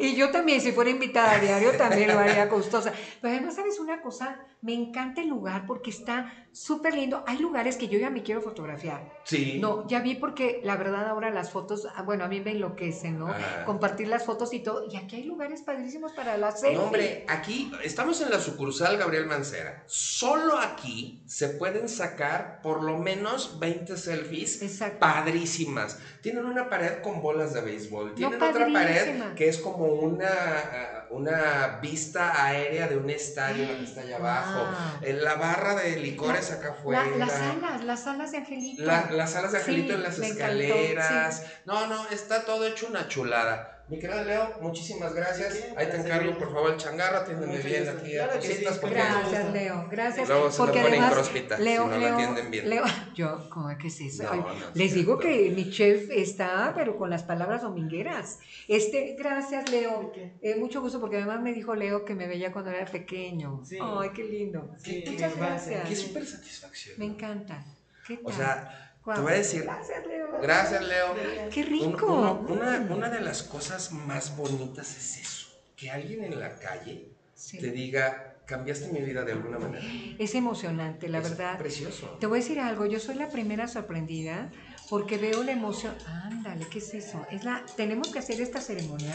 Y 0.00 0.14
yo 0.14 0.30
también, 0.30 0.60
si 0.60 0.72
fuera 0.72 0.90
invitada 0.90 1.32
a 1.32 1.38
diario, 1.38 1.76
también 1.76 2.12
lo 2.12 2.18
haría 2.18 2.48
costosa. 2.48 2.92
Pero 3.20 3.34
además, 3.34 3.54
¿sabes 3.54 3.78
una 3.78 4.00
cosa? 4.00 4.38
Me 4.62 4.72
encanta 4.74 5.20
el 5.20 5.28
lugar 5.28 5.64
porque 5.66 5.90
está 5.90 6.32
súper 6.56 6.94
lindo. 6.94 7.22
Hay 7.26 7.38
lugares 7.38 7.76
que 7.76 7.86
yo 7.86 7.98
ya 7.98 8.08
me 8.08 8.22
quiero 8.22 8.40
fotografiar. 8.40 9.12
Sí. 9.24 9.58
No, 9.60 9.86
ya 9.86 10.00
vi 10.00 10.14
porque 10.14 10.60
la 10.64 10.76
verdad 10.76 11.06
ahora 11.06 11.30
las 11.30 11.50
fotos, 11.50 11.86
ah, 11.94 12.02
bueno, 12.02 12.24
a 12.24 12.28
mí 12.28 12.40
me 12.40 12.52
enloquecen, 12.52 13.18
¿no? 13.18 13.28
Ah. 13.28 13.64
Compartir 13.66 14.08
las 14.08 14.24
fotos 14.24 14.54
y 14.54 14.60
todo. 14.60 14.86
Y 14.90 14.96
aquí 14.96 15.16
hay 15.16 15.24
lugares 15.24 15.60
padrísimos 15.60 16.12
para 16.12 16.38
la 16.38 16.52
selfie. 16.52 16.78
No, 16.78 16.84
hombre, 16.84 17.26
aquí 17.28 17.70
estamos 17.84 18.20
en 18.22 18.30
la 18.30 18.40
sucursal 18.40 18.96
Gabriel 18.96 19.26
Mancera. 19.26 19.84
Solo 19.86 20.58
aquí 20.58 21.22
se 21.26 21.50
pueden 21.50 21.88
sacar 21.90 22.60
por 22.62 22.82
lo 22.82 22.96
menos 22.98 23.60
20 23.60 23.96
selfies 23.98 24.62
Exacto. 24.62 25.00
padrísimas. 25.00 25.98
Tienen 26.22 26.46
una 26.46 26.70
pared 26.70 27.02
con 27.02 27.20
bolas 27.20 27.52
de 27.52 27.60
béisbol. 27.60 28.14
Tienen 28.14 28.42
otra 28.42 28.66
padrísima. 28.66 28.80
pared 28.80 29.34
que 29.34 29.48
es 29.48 29.58
como 29.58 29.86
una, 29.86 30.28
ah, 30.28 30.95
una 31.10 31.78
vista 31.82 32.44
aérea 32.46 32.88
de 32.88 32.96
un 32.96 33.10
estadio 33.10 33.66
la 33.68 33.76
que 33.78 33.84
está 33.84 34.00
allá 34.02 34.16
abajo. 34.16 34.58
Wow. 34.60 35.08
En 35.08 35.24
la 35.24 35.34
barra 35.34 35.74
de 35.74 35.96
licores 35.98 36.50
acá 36.50 36.70
afuera. 36.70 37.04
La- 37.06 37.16
las 37.26 37.32
salas, 37.32 37.84
las 37.84 38.02
salas 38.04 38.30
de 38.32 38.38
Angelito. 38.38 38.82
La- 38.84 39.10
las 39.10 39.30
salas 39.32 39.52
de 39.52 39.58
Sí, 39.60 39.64
Angelito 39.70 39.94
en 39.94 40.02
las 40.02 40.16
encantó, 40.18 40.34
escaleras. 40.34 41.42
No, 41.64 41.86
no, 41.86 42.08
está 42.08 42.44
todo 42.44 42.66
hecho 42.66 42.86
una 42.88 43.08
chulada. 43.08 43.75
Mi 43.88 44.00
querido 44.00 44.24
Leo, 44.24 44.58
muchísimas 44.62 45.14
gracias. 45.14 45.54
Sí, 45.54 45.62
Ahí 45.76 45.86
te 45.88 45.96
encargo, 45.98 46.36
por 46.36 46.52
favor, 46.52 46.72
el 46.72 46.76
changarro. 46.76 47.18
Atiéndeme 47.18 47.58
bien 47.58 47.88
aquí 47.88 48.18
a 48.18 48.24
Claro 48.24 48.40
que 48.40 48.48
cositas 48.48 48.74
sí, 48.74 48.78
porque 48.80 48.96
Gracias, 48.96 49.52
Leo. 49.52 49.88
Gracias. 49.88 50.28
luego 50.28 50.50
se 50.50 50.58
porque 50.58 50.80
además, 50.80 51.12
cróspita 51.12 51.58
Leo, 51.58 51.84
si 51.84 51.88
no 51.90 51.98
Leo, 51.98 52.08
lo 52.08 52.14
atienden 52.14 52.50
bien. 52.50 52.68
Leo, 52.68 52.84
yo, 53.14 53.48
¿cómo 53.48 53.78
que 53.78 53.86
es 53.86 54.00
eso? 54.00 54.24
No, 54.24 54.30
Ay, 54.32 54.40
no, 54.40 54.54
les 54.74 54.88
es 54.88 54.94
digo 54.94 55.18
que 55.18 55.52
mi 55.54 55.70
chef 55.70 56.10
está, 56.10 56.72
pero 56.74 56.96
con 56.96 57.10
las 57.10 57.22
palabras 57.22 57.62
domingueras. 57.62 58.40
Este, 58.66 59.14
gracias, 59.16 59.70
Leo. 59.70 60.00
¿De 60.00 60.10
qué? 60.12 60.50
Eh, 60.50 60.56
mucho 60.56 60.80
gusto, 60.80 60.98
porque 61.00 61.18
además 61.18 61.40
me 61.40 61.52
dijo 61.52 61.76
Leo 61.76 62.04
que 62.04 62.16
me 62.16 62.26
veía 62.26 62.50
cuando 62.52 62.72
era 62.72 62.84
pequeño. 62.86 63.62
Sí. 63.64 63.78
Ay, 63.80 64.10
qué 64.12 64.24
lindo. 64.24 64.68
Sí, 64.78 65.04
Muchas 65.06 65.36
gracias. 65.36 65.88
Qué 65.88 65.94
súper 65.94 66.26
satisfacción. 66.26 66.96
Me 66.98 67.04
encanta. 67.04 67.64
¿Qué 68.04 68.18
O 68.24 68.32
sea, 68.32 68.85
Te 69.14 69.20
voy 69.20 69.32
a 69.32 69.36
decir, 69.36 69.62
Gracias, 69.64 70.06
Leo. 70.06 70.40
gracias, 70.42 70.82
Leo. 70.84 71.14
Qué 71.52 71.62
rico. 71.62 72.06
uno- 72.06 72.44
una, 72.48 72.86
una 72.94 73.08
de 73.10 73.20
las 73.20 73.42
cosas 73.44 73.92
más 73.92 74.36
bonitas 74.36 74.96
es 74.96 75.18
eso, 75.18 75.48
que 75.76 75.90
alguien 75.90 76.24
en 76.24 76.40
la 76.40 76.56
calle 76.58 77.08
Sí. 77.34 77.58
te 77.58 77.70
diga, 77.70 78.34
cambiaste 78.46 78.88
mi 78.88 79.00
vida 79.00 79.24
de 79.24 79.32
alguna 79.32 79.58
manera. 79.58 79.84
Es 80.18 80.34
emocionante, 80.34 81.08
la 81.08 81.18
Es 81.18 81.30
verdad. 81.30 81.58
precioso. 81.58 82.16
Te 82.20 82.26
voy 82.26 82.38
a 82.38 82.42
decir 82.42 82.58
algo, 82.60 82.86
yo 82.86 82.98
soy 82.98 83.14
la 83.16 83.28
primera 83.28 83.68
sorprendida 83.68 84.50
porque 84.88 85.18
veo 85.18 85.42
la 85.42 85.52
emoción. 85.52 85.94
Ándale, 86.06 86.66
¿qué 86.70 86.78
es 86.78 86.94
eso? 86.94 87.26
Es 87.30 87.44
la 87.44 87.64
tenemos 87.76 88.08
que 88.08 88.18
hacer 88.20 88.40
esta 88.40 88.60
ceremonia. 88.60 89.14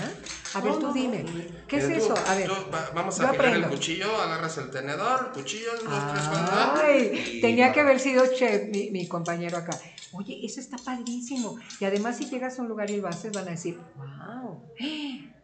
A 0.54 0.62
ver, 0.62 0.74
No, 0.74 0.80
tú 0.80 0.88
no, 0.88 0.94
dime. 0.94 1.24
no. 1.24 1.32
¿Qué 1.68 1.78
es 1.78 1.88
tú- 1.88 1.94
eso? 1.94 2.14
A 2.28 2.36
ver. 2.36 2.48
tú 2.48 2.54
va- 2.74 2.90
vamos 2.94 3.20
a 3.20 3.30
afilar 3.30 3.54
el 3.56 3.68
cuchillo, 3.68 4.16
agarras 4.22 4.58
el 4.58 4.70
tenedor, 4.70 5.28
el 5.28 5.32
cuchillo, 5.32 5.72
dos, 5.84 6.12
tres, 6.12 6.24
cuatro. 6.30 6.82
Ay, 6.86 7.12
y 7.38 7.42
tenía 7.42 7.72
que 7.72 7.80
haber 7.80 8.00
sido 8.00 8.26
chef, 8.28 8.70
mi, 8.70 8.92
mi 8.92 9.08
compañero 9.08 9.58
acá. 9.58 9.80
Oye, 10.14 10.40
eso 10.44 10.60
está 10.60 10.78
padrísimo. 10.78 11.56
Y 11.80 11.86
además, 11.86 12.18
si 12.18 12.26
llegas 12.26 12.60
a 12.60 12.62
un 12.64 12.68
lugar 12.68 12.90
y 12.92 12.98
lo 12.98 13.08
haces, 13.08 13.32
van 13.32 13.48
a 13.48 13.52
decir, 13.52 13.78
wow, 13.96 14.62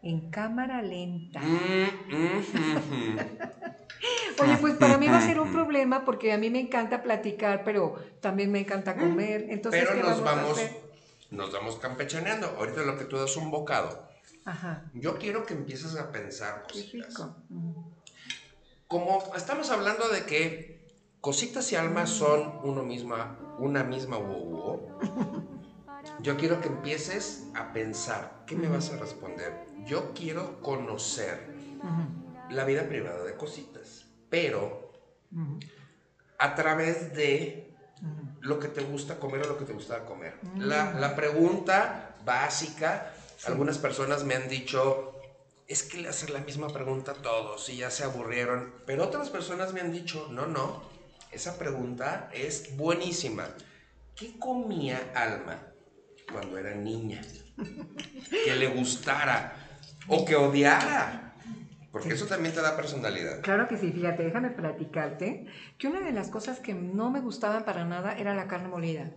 en 0.02 0.30
cámara 0.30 0.82
lenta. 0.82 1.40
Mm, 1.40 2.14
mm, 2.14 2.44
mm, 2.54 2.94
mm. 3.14 3.18
Oye, 4.40 4.58
pues 4.62 4.76
para 4.76 4.98
mí 4.98 5.08
va 5.08 5.18
a 5.18 5.22
ser 5.22 5.40
un 5.40 5.52
problema 5.52 6.06
porque 6.06 6.32
a 6.32 6.38
mí 6.38 6.50
me 6.50 6.60
encanta 6.60 7.02
platicar, 7.02 7.64
pero 7.64 7.96
también 8.22 8.52
me 8.52 8.60
encanta 8.60 8.96
comer. 8.96 9.48
Entonces, 9.50 9.82
Pero 9.84 9.96
¿qué 9.96 10.08
nos 10.08 10.22
vamos, 10.24 10.44
vamos, 10.44 10.58
a 10.60 10.62
hacer? 10.62 10.82
nos 11.32 11.52
vamos 11.52 11.76
campechaneando. 11.78 12.48
Ahorita 12.58 12.82
lo 12.84 12.98
que 12.98 13.06
tú 13.06 13.18
das 13.18 13.36
un 13.38 13.50
bocado. 13.52 14.08
Ajá, 14.46 14.84
Yo 14.94 15.18
quiero 15.18 15.46
que 15.46 15.54
empieces 15.54 15.96
a 15.98 16.12
pensar 16.12 16.66
qué 16.68 16.82
cositas. 16.82 17.10
rico. 17.10 17.36
Mm. 17.50 17.72
Como 18.88 19.24
estamos 19.36 19.70
hablando 19.72 20.08
de 20.08 20.24
que 20.26 20.80
cositas 21.20 21.70
y 21.74 21.76
almas 21.76 22.10
son 22.10 22.60
uno 22.64 22.84
misma, 22.84 23.38
una 23.60 23.84
misma 23.84 24.18
wow, 24.18 25.00
yo 26.22 26.38
quiero 26.38 26.62
que 26.62 26.68
empieces 26.70 27.48
a 27.56 27.74
pensar, 27.74 28.44
¿qué 28.48 28.56
me 28.56 28.70
vas 28.70 28.92
a 28.92 28.98
responder? 28.98 29.54
Yo 29.86 30.14
quiero 30.14 30.62
conocer 30.62 31.54
la 32.50 32.64
vida 32.64 32.88
privada 32.88 33.26
de 33.26 33.36
cositas, 33.36 33.77
pero 34.30 34.92
a 36.38 36.56
través 36.56 37.14
de 37.14 37.76
lo 38.42 38.60
que 38.60 38.68
te 38.68 38.82
gusta 38.82 39.20
comer 39.20 39.42
o 39.42 39.48
lo 39.50 39.58
que 39.58 39.66
te 39.66 39.74
gusta 39.74 40.06
comer. 40.06 40.38
Mm. 40.42 40.62
La, 40.62 40.94
la 40.94 41.16
pregunta 41.16 42.16
básica, 42.24 43.14
algunas 43.46 43.78
personas 43.78 44.24
me 44.24 44.36
han 44.36 44.48
dicho, 44.48 45.20
es 45.68 45.84
que 45.84 45.98
le 45.98 46.10
hacen 46.10 46.34
la 46.34 46.40
misma 46.40 46.68
pregunta 46.70 47.12
a 47.12 47.16
todos 47.16 47.68
y 47.70 47.78
ya 47.78 47.92
se 47.92 48.04
aburrieron, 48.04 48.74
pero 48.86 49.04
otras 49.04 49.30
personas 49.30 49.74
me 49.74 49.82
han 49.82 49.92
dicho, 49.92 50.28
no, 50.32 50.46
no, 50.46 50.82
esa 51.32 51.58
pregunta 51.58 52.30
es 52.34 52.76
buenísima. 52.78 53.50
¿Qué 54.16 54.40
comía 54.40 55.12
Alma 55.14 55.60
cuando 56.32 56.58
era 56.58 56.74
niña? 56.76 57.22
Que 58.30 58.56
le 58.56 58.68
gustara 58.68 59.56
o 60.08 60.26
que 60.26 60.36
odiara, 60.36 61.27
porque 62.00 62.14
eso 62.14 62.26
también 62.26 62.54
te 62.54 62.62
da 62.62 62.76
personalidad. 62.76 63.42
Claro 63.42 63.68
que 63.68 63.78
sí, 63.78 63.92
fíjate, 63.92 64.24
déjame 64.24 64.52
platicarte 64.52 65.46
que 65.78 65.88
una 65.88 66.02
de 66.02 66.12
las 66.12 66.30
cosas 66.30 66.60
que 66.60 66.74
no 66.74 67.10
me 67.12 67.22
gustaban 67.22 67.66
para 67.66 67.86
nada 67.86 68.14
era 68.14 68.36
la 68.36 68.48
carne 68.48 68.70
molida. 68.70 69.12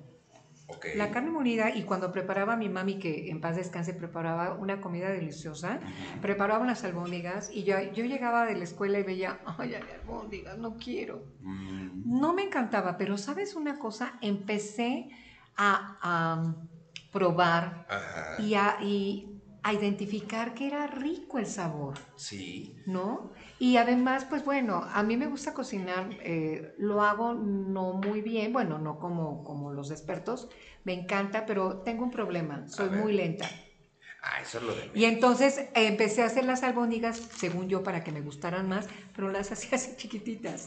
La 0.94 1.10
carne 1.10 1.30
molida 1.30 1.74
y 1.74 1.82
cuando 1.82 2.12
preparaba 2.12 2.56
mi 2.56 2.68
mami, 2.68 2.98
que 3.00 3.28
en 3.28 3.40
paz 3.40 3.56
descanse, 3.56 3.92
preparaba 3.92 4.54
una 4.54 4.80
comida 4.80 5.10
deliciosa, 5.10 5.80
preparaba 6.22 6.62
unas 6.62 6.84
albóndigas 6.84 7.50
y 7.52 7.64
yo, 7.64 7.80
yo 7.92 8.04
llegaba 8.04 8.46
de 8.46 8.56
la 8.56 8.64
escuela 8.64 8.98
y 8.98 9.02
veía, 9.02 9.40
ay, 9.58 9.74
albóndigas, 9.74 10.58
no 10.58 10.76
quiero. 10.76 11.24
Mm. 11.40 12.20
No 12.20 12.32
me 12.32 12.42
encantaba, 12.42 12.96
pero 12.96 13.18
¿sabes 13.18 13.56
una 13.56 13.78
cosa? 13.78 14.16
Empecé 14.20 15.08
a, 15.56 15.98
a 16.00 16.54
probar 17.12 17.86
Ajá. 17.88 18.40
y 18.40 18.54
a, 18.54 18.76
y 18.80 19.39
a 19.62 19.72
identificar 19.72 20.54
que 20.54 20.66
era 20.66 20.86
rico 20.86 21.38
el 21.38 21.46
sabor, 21.46 21.98
Sí. 22.16 22.74
¿no? 22.86 23.30
Y 23.58 23.76
además, 23.76 24.24
pues 24.24 24.44
bueno, 24.44 24.82
a 24.92 25.02
mí 25.02 25.16
me 25.16 25.26
gusta 25.26 25.52
cocinar, 25.52 26.08
eh, 26.22 26.62
lo 26.76 27.02
hago 27.02 27.34
no 27.34 27.92
muy 27.92 28.20
bien, 28.22 28.52
bueno, 28.52 28.78
no 28.78 28.98
como, 28.98 29.42
como 29.42 29.70
los 29.70 29.90
expertos, 29.90 30.48
me 30.84 30.92
encanta, 30.92 31.44
pero 31.46 31.76
tengo 31.84 32.04
un 32.04 32.10
problema, 32.10 32.64
soy 32.68 32.90
muy 32.90 33.12
lenta. 33.12 33.48
Ah, 34.22 34.40
eso 34.42 34.58
es 34.58 34.64
lo 34.64 34.74
de 34.74 34.90
Y 34.94 35.04
entonces 35.04 35.58
eh, 35.58 35.86
empecé 35.86 36.22
a 36.22 36.26
hacer 36.26 36.44
las 36.44 36.62
albóndigas, 36.62 37.16
según 37.38 37.68
yo, 37.68 37.82
para 37.82 38.00
que 38.00 38.12
me 38.12 38.20
gustaran 38.20 38.68
más, 38.68 38.86
pero 39.14 39.30
las 39.30 39.50
hacía 39.52 39.76
así 39.76 39.94
chiquititas. 39.96 40.66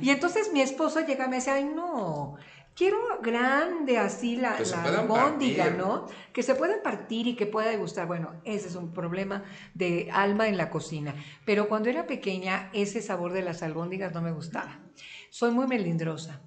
Y 0.00 0.10
entonces 0.10 0.50
mi 0.52 0.60
esposo 0.60 1.00
llega 1.00 1.26
y 1.26 1.28
me 1.28 1.36
dice, 1.36 1.50
ay 1.50 1.64
no, 1.64 2.34
quiero 2.78 2.98
grande 3.20 3.98
así 3.98 4.36
la, 4.36 4.56
Que 4.56 4.62
albóndiga, 4.62 5.64
partir. 5.64 5.78
¿no? 5.78 6.06
Que 6.32 6.44
se 6.44 6.54
pueda 6.54 6.80
partir 6.80 7.26
y 7.26 7.34
que 7.34 7.46
pueda 7.46 7.68
degustar. 7.68 8.06
Bueno, 8.06 8.40
ese 8.44 8.68
es 8.68 8.76
un 8.76 8.94
problema 8.94 9.44
de 9.74 10.08
alma 10.12 10.46
en 10.46 10.56
la 10.56 10.70
cocina. 10.70 11.14
Pero 11.44 11.68
cuando 11.68 11.90
era 11.90 12.06
pequeña, 12.06 12.70
ese 12.72 13.02
sabor 13.02 13.32
de 13.32 13.42
las 13.42 13.62
albóndigas 13.64 14.14
no 14.14 14.22
me 14.22 14.30
gustaba. 14.30 14.78
Soy 15.30 15.50
muy 15.50 15.66
melindrosa. 15.66 16.40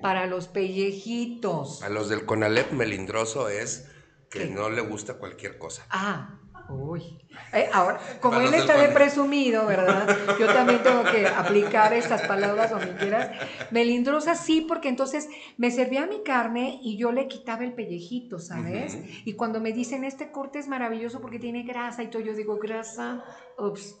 Para 0.00 0.26
los 0.26 0.46
pellejitos. 0.46 1.82
A 1.82 1.88
los 1.88 2.08
del 2.08 2.24
Conalep 2.24 2.70
melindroso 2.70 3.48
es 3.48 3.90
que 4.30 4.40
¿Qué? 4.40 4.46
no 4.46 4.70
le 4.70 4.82
gusta 4.82 5.14
cualquier 5.14 5.58
cosa. 5.58 5.84
Ah, 5.90 6.38
uy. 6.68 7.18
Eh, 7.52 7.68
ahora, 7.72 7.98
como 8.20 8.36
Para 8.36 8.48
él 8.48 8.54
está 8.54 8.76
de 8.76 8.88
presumido, 8.88 9.66
¿verdad? 9.66 10.06
Yo 10.38 10.46
también 10.46 10.82
tengo 10.82 11.04
que 11.04 11.26
aplicar 11.26 11.92
estas 11.92 12.22
palabras 12.22 12.70
donde 12.70 12.94
quieras. 12.96 13.30
Melindrosa 13.70 14.34
sí, 14.34 14.60
porque 14.60 14.88
entonces 14.88 15.28
me 15.56 15.70
servía 15.70 16.06
mi 16.06 16.22
carne 16.22 16.78
y 16.82 16.96
yo 16.96 17.12
le 17.12 17.28
quitaba 17.28 17.64
el 17.64 17.72
pellejito, 17.74 18.38
¿sabes? 18.38 18.98
Y 19.24 19.34
cuando 19.34 19.60
me 19.60 19.72
dicen, 19.72 20.04
este 20.04 20.30
corte 20.30 20.58
es 20.58 20.68
maravilloso 20.68 21.20
porque 21.20 21.38
tiene 21.38 21.62
grasa 21.62 22.02
y 22.02 22.08
todo, 22.08 22.22
yo 22.22 22.34
digo, 22.34 22.58
grasa, 22.58 23.24
ups. 23.58 23.96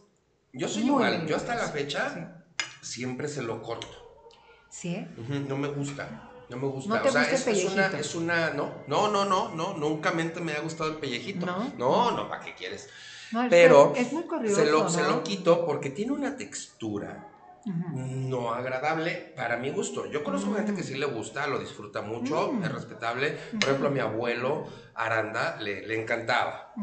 Yo 0.52 0.68
soy 0.68 0.84
igual, 0.84 1.26
yo 1.26 1.36
hasta 1.36 1.54
la 1.54 1.68
fecha 1.68 2.44
siempre 2.80 3.28
se 3.28 3.42
lo 3.42 3.62
corto. 3.62 3.88
¿Sí? 4.70 5.06
No 5.48 5.56
me 5.56 5.68
gusta. 5.68 6.30
No 6.48 6.56
me 6.58 6.66
gusta. 6.68 6.94
¿No 6.96 7.02
te 7.02 7.08
o 7.08 7.12
sea, 7.12 7.20
gusta 7.30 7.50
el 7.50 7.56
es, 7.56 7.64
es 7.64 7.72
una, 7.72 7.86
es 7.98 8.14
una. 8.14 8.50
No, 8.50 8.72
no, 8.86 9.08
no, 9.08 9.24
no, 9.24 9.54
no. 9.54 9.74
Nunca 9.76 10.12
mente 10.12 10.40
me 10.40 10.52
ha 10.52 10.60
gustado 10.60 10.90
el 10.90 10.96
pellejito. 10.96 11.46
¿No? 11.46 11.72
No, 11.78 12.10
no, 12.10 12.28
¿para 12.28 12.44
qué 12.44 12.54
quieres? 12.54 12.88
No, 13.32 13.42
es 13.42 13.50
Pero 13.50 13.92
es 13.96 14.12
muy 14.12 14.24
curioso, 14.24 14.56
se, 14.56 14.70
lo, 14.70 14.88
se 14.88 15.02
lo 15.02 15.22
quito 15.22 15.64
porque 15.66 15.90
tiene 15.90 16.12
una 16.12 16.36
textura 16.36 17.30
no 17.94 18.52
agradable 18.52 19.32
para 19.34 19.56
mi 19.56 19.70
gusto. 19.70 20.04
Yo 20.06 20.22
conozco 20.22 20.50
Mm. 20.50 20.56
gente 20.56 20.74
que 20.74 20.82
sí 20.82 20.96
le 20.96 21.06
gusta, 21.06 21.46
lo 21.46 21.58
disfruta 21.58 22.02
mucho, 22.02 22.52
Mm. 22.52 22.62
es 22.64 22.72
respetable. 22.72 23.38
Por 23.52 23.62
ejemplo, 23.64 23.88
a 23.88 23.90
mi 23.90 24.00
abuelo 24.00 24.66
Aranda 24.94 25.56
le, 25.60 25.86
le 25.86 26.00
encantaba, 26.00 26.74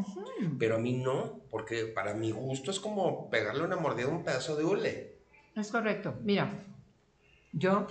pero 0.58 0.74
a 0.74 0.78
mí 0.78 0.94
no, 0.94 1.40
porque 1.50 1.84
para 1.86 2.14
mi 2.14 2.32
gusto 2.32 2.72
es 2.72 2.80
como 2.80 3.30
pegarle 3.30 3.62
una 3.62 3.76
mordida 3.76 4.06
a 4.06 4.10
un 4.10 4.24
pedazo 4.24 4.56
de 4.56 4.64
hule. 4.64 5.18
Es 5.54 5.70
correcto. 5.70 6.16
Mira, 6.22 6.50
yo 7.52 7.86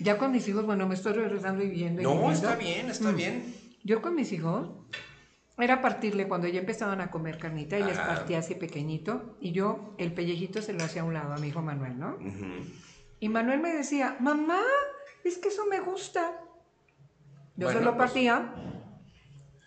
ya 0.00 0.18
con 0.18 0.32
mis 0.32 0.46
hijos, 0.48 0.64
bueno, 0.66 0.86
me 0.88 0.94
estoy 0.94 1.12
regresando 1.12 1.62
y 1.62 1.68
viviendo. 1.68 2.00
y 2.00 2.04
No, 2.04 2.12
viviendo. 2.12 2.34
está 2.34 2.56
bien, 2.56 2.90
está 2.90 3.12
Mm. 3.12 3.16
bien. 3.16 3.54
Yo 3.84 4.00
con 4.02 4.14
mis 4.14 4.32
hijos 4.32 4.68
era 5.58 5.80
partirle 5.82 6.26
cuando 6.26 6.48
ya 6.48 6.60
empezaban 6.60 7.00
a 7.00 7.10
comer 7.10 7.38
carnita 7.38 7.78
y 7.78 7.82
les 7.84 7.96
partía 7.98 8.38
así 8.38 8.54
pequeñito 8.54 9.36
y 9.40 9.52
yo 9.52 9.94
el 9.98 10.12
pellejito 10.12 10.62
se 10.62 10.72
lo 10.72 10.82
hacía 10.84 11.02
a 11.02 11.04
un 11.04 11.14
lado 11.14 11.32
a 11.34 11.38
mi 11.38 11.48
hijo 11.48 11.62
Manuel, 11.62 11.98
¿no? 11.98 12.18
Y 13.20 13.28
Manuel 13.28 13.60
me 13.60 13.72
decía, 13.72 14.16
mamá, 14.20 14.60
es 15.22 15.38
que 15.38 15.48
eso 15.48 15.66
me 15.66 15.80
gusta. 15.80 16.40
Yo 17.56 17.68
se 17.70 17.76
lo 17.80 17.94
pues- 17.94 17.96
partía, 17.96 18.52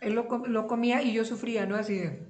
él 0.01 0.13
lo, 0.13 0.27
com- 0.27 0.43
lo 0.45 0.67
comía 0.67 1.01
y 1.01 1.13
yo 1.13 1.23
sufría, 1.23 1.65
¿no? 1.65 1.75
Así 1.77 1.97
de... 1.99 2.27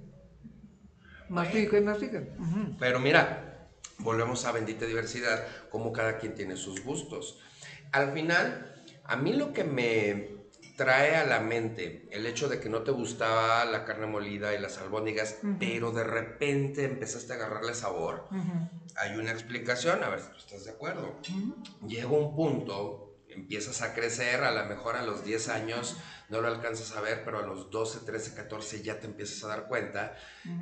Mastique, 1.30 1.82
mastique. 1.82 2.32
Ujú. 2.40 2.78
Pero 2.80 3.00
mira, 3.00 3.68
volvemos 4.00 4.46
a 4.46 4.52
bendita 4.54 4.86
diversidad, 4.86 5.44
como 5.70 5.92
cada 5.92 6.20
quien 6.20 6.36
tiene 6.36 6.56
sus 6.56 6.82
gustos. 6.84 7.40
Al 7.92 8.14
final, 8.14 8.76
a 9.04 9.16
mí 9.16 9.34
lo 9.34 9.54
que 9.54 9.64
me 9.64 10.38
trae 10.78 11.16
a 11.16 11.26
la 11.26 11.40
mente 11.40 12.08
el 12.12 12.26
hecho 12.28 12.48
de 12.48 12.60
que 12.60 12.70
no 12.70 12.84
te 12.84 12.92
gustaba 12.92 13.66
la 13.66 13.84
carne 13.84 14.06
molida 14.06 14.54
y 14.54 14.60
las 14.60 14.78
albóndigas, 14.78 15.38
pero 15.60 15.92
de 15.92 16.04
repente 16.04 16.86
empezaste 16.86 17.34
a 17.34 17.36
agarrarle 17.38 17.74
sabor, 17.74 18.30
hay 18.96 19.18
una 19.18 19.32
explicación, 19.32 20.04
a 20.04 20.10
ver 20.10 20.22
si 20.22 20.30
tú 20.30 20.38
estás 20.38 20.66
de 20.66 20.72
acuerdo. 20.72 21.20
Llega 21.88 22.08
un 22.08 22.36
punto, 22.36 23.16
empiezas 23.28 23.82
a 23.82 23.94
crecer, 23.94 24.44
a 24.44 24.52
lo 24.52 24.66
mejor 24.66 24.96
a 24.96 25.04
los 25.04 25.26
10 25.26 25.50
años 25.50 25.98
no 26.30 26.42
lo 26.42 26.48
alcanzas 26.48 26.96
a 26.96 27.02
ver, 27.02 27.24
pero 27.26 27.40
a 27.40 27.48
los 27.48 27.72
12, 27.72 28.06
13, 28.06 28.36
14 28.36 28.84
ya 28.84 29.00
te 29.00 29.08
empiezas 29.08 29.44
a 29.44 29.48
dar 29.48 29.68
cuenta 29.68 30.16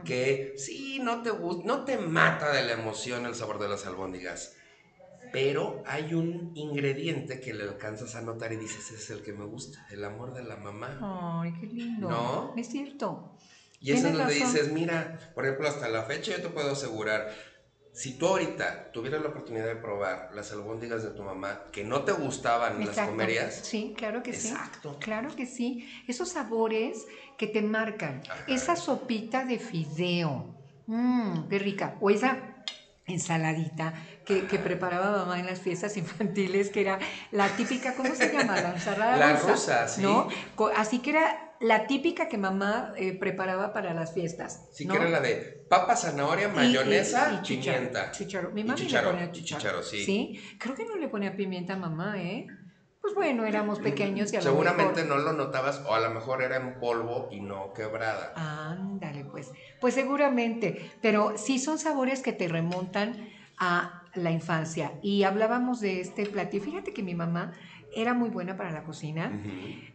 que 0.06 0.54
sí, 0.58 1.00
no 1.00 1.24
te 1.24 1.32
no 1.66 1.84
te 1.84 1.98
mata 1.98 2.54
de 2.54 2.64
la 2.64 2.74
emoción 2.74 3.26
el 3.26 3.36
sabor 3.36 3.60
de 3.60 3.68
las 3.68 3.86
albóndigas, 3.86 4.56
pero 5.32 5.84
hay 5.86 6.14
un 6.14 6.52
ingrediente 6.56 7.40
que 7.40 7.54
le 7.54 7.64
alcanzas 7.64 8.16
a 8.16 8.22
notar 8.22 8.54
y 8.54 8.58
dices, 8.58 8.92
ese 8.92 8.96
es 8.96 9.10
el 9.10 9.24
que 9.24 9.34
me 9.34 9.46
gusta, 9.46 9.86
el 9.92 10.04
amor 10.04 10.34
de 10.34 10.44
la 10.44 10.56
mamá. 10.58 11.42
Ay, 11.42 11.54
qué 11.60 11.68
lindo. 11.68 12.10
¿No? 12.10 12.54
Es 12.58 12.68
cierto. 12.68 13.38
Y 13.80 13.92
es 13.92 13.98
en 14.04 14.14
Tienes 14.14 14.18
donde 14.18 14.34
dices, 14.34 14.72
mira, 14.72 15.20
por 15.36 15.46
ejemplo, 15.46 15.68
hasta 15.68 15.90
la 15.90 16.04
fecha 16.04 16.32
yo 16.32 16.42
te 16.42 16.50
puedo 16.50 16.72
asegurar, 16.72 17.32
si 17.96 18.18
tú 18.18 18.28
ahorita 18.28 18.92
tuvieras 18.92 19.22
la 19.22 19.30
oportunidad 19.30 19.68
de 19.68 19.78
probar 19.78 20.30
las 20.34 20.52
albóndigas 20.52 21.02
de 21.02 21.12
tu 21.12 21.24
mamá 21.24 21.64
que 21.72 21.86
no 21.86 22.04
te 22.04 22.12
gustaban, 22.12 22.80
las 22.80 22.90
Exacto. 22.90 23.12
comerías. 23.12 23.56
Sí, 23.56 23.94
claro 23.96 24.22
que 24.22 24.34
sí. 24.34 24.50
Exacto. 24.50 24.98
Claro 25.00 25.34
que 25.34 25.46
sí. 25.46 25.88
Esos 26.06 26.30
sabores 26.30 27.08
que 27.38 27.48
te 27.48 27.62
marcan. 27.62 28.22
Ajá. 28.30 28.44
Esa 28.50 28.76
sopita 28.76 29.46
de 29.46 29.60
fideo. 29.60 30.58
Mmm, 30.88 31.48
qué 31.48 31.58
rica. 31.58 31.96
O 32.02 32.10
esa 32.10 32.66
ensaladita 33.08 33.94
que, 34.26 34.48
que 34.48 34.60
preparaba 34.60 35.12
mamá 35.12 35.40
en 35.40 35.46
las 35.46 35.62
fiestas 35.62 35.96
infantiles, 35.98 36.70
que 36.70 36.82
era 36.82 37.00
la 37.32 37.48
típica, 37.56 37.94
¿cómo 37.96 38.14
se 38.16 38.32
llama? 38.32 38.56
La 38.62 38.72
ensalada 38.72 39.18
La 39.18 39.34
rusa, 39.34 39.52
rusa, 39.52 39.88
sí. 39.88 40.02
¿no? 40.02 40.28
Así 40.76 41.00
que 41.00 41.12
era 41.12 41.56
la 41.60 41.88
típica 41.88 42.28
que 42.28 42.38
mamá 42.38 42.92
eh, 42.98 43.14
preparaba 43.14 43.72
para 43.72 43.94
las 43.94 44.14
fiestas. 44.14 44.68
Sí 44.74 44.86
¿no? 44.86 44.94
que 44.94 44.98
era 45.00 45.10
la 45.10 45.22
de 45.22 45.66
papa, 45.70 45.96
zanahoria, 45.96 46.48
Y- 46.48 46.52
y- 46.52 46.56
mayonesa, 46.56 47.32
y 47.34 47.42
chícharo, 47.44 47.78
pimienta. 47.78 48.12
chícharo. 48.12 48.52
Mi 48.52 48.62
Y 48.62 48.74
chícharo, 48.74 49.12
le 49.12 49.18
ponía 49.18 49.30
y 49.34 49.44
chícharo, 49.44 49.82
sí. 49.84 50.04
Sí, 50.04 50.40
creo 50.60 50.76
que 50.76 50.86
no 50.86 50.98
le 50.98 51.08
ponía 51.08 51.36
pimienta 51.36 51.74
a 51.74 51.78
mamá, 51.78 52.22
¿eh? 52.22 52.46
Pues 53.02 53.14
bueno, 53.14 53.46
éramos 53.46 53.80
pequeños 53.80 54.34
y 54.34 54.38
a 54.38 54.40
lo 54.40 54.46
Seguramente 54.50 55.04
mejor... 55.04 55.18
no 55.18 55.24
lo 55.24 55.34
notabas 55.34 55.80
o 55.86 55.94
a 55.94 56.00
lo 56.00 56.10
mejor 56.10 56.42
era 56.42 56.56
en 56.56 56.80
polvo 56.80 57.28
y 57.32 57.40
no 57.40 57.72
quebrada. 57.72 58.34
Ándale, 58.36 59.24
pues. 59.26 59.52
Pues 59.80 59.94
seguramente, 59.94 60.90
pero 61.02 61.34
sí 61.38 61.60
son 61.60 61.78
sabores 61.78 62.24
que 62.24 62.34
te 62.34 62.48
remontan 62.48 63.30
a 63.60 64.02
la 64.16 64.32
infancia. 64.32 64.94
Y 65.02 65.24
hablábamos 65.24 65.80
de 65.80 66.02
este 66.02 66.26
platillo. 66.26 66.64
Fíjate 66.64 66.94
que 66.94 67.04
mi 67.04 67.16
mamá 67.16 67.54
era 67.96 68.14
muy 68.14 68.30
buena 68.30 68.58
para 68.58 68.72
la 68.72 68.84
cocina 68.84 69.42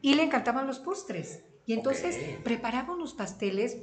y 0.00 0.14
le 0.14 0.22
encantaban 0.22 0.66
los 0.66 0.78
postres. 0.78 1.44
Y 1.66 1.74
entonces 1.74 2.18
preparaba 2.42 2.94
unos 2.94 3.14
pasteles 3.14 3.76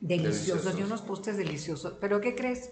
deliciosos, 0.00 0.64
Deliciosos. 0.64 0.78
y 0.78 0.82
unos 0.82 1.02
postres 1.02 1.36
deliciosos. 1.36 1.94
Pero 2.00 2.20
¿qué 2.20 2.34
crees? 2.34 2.70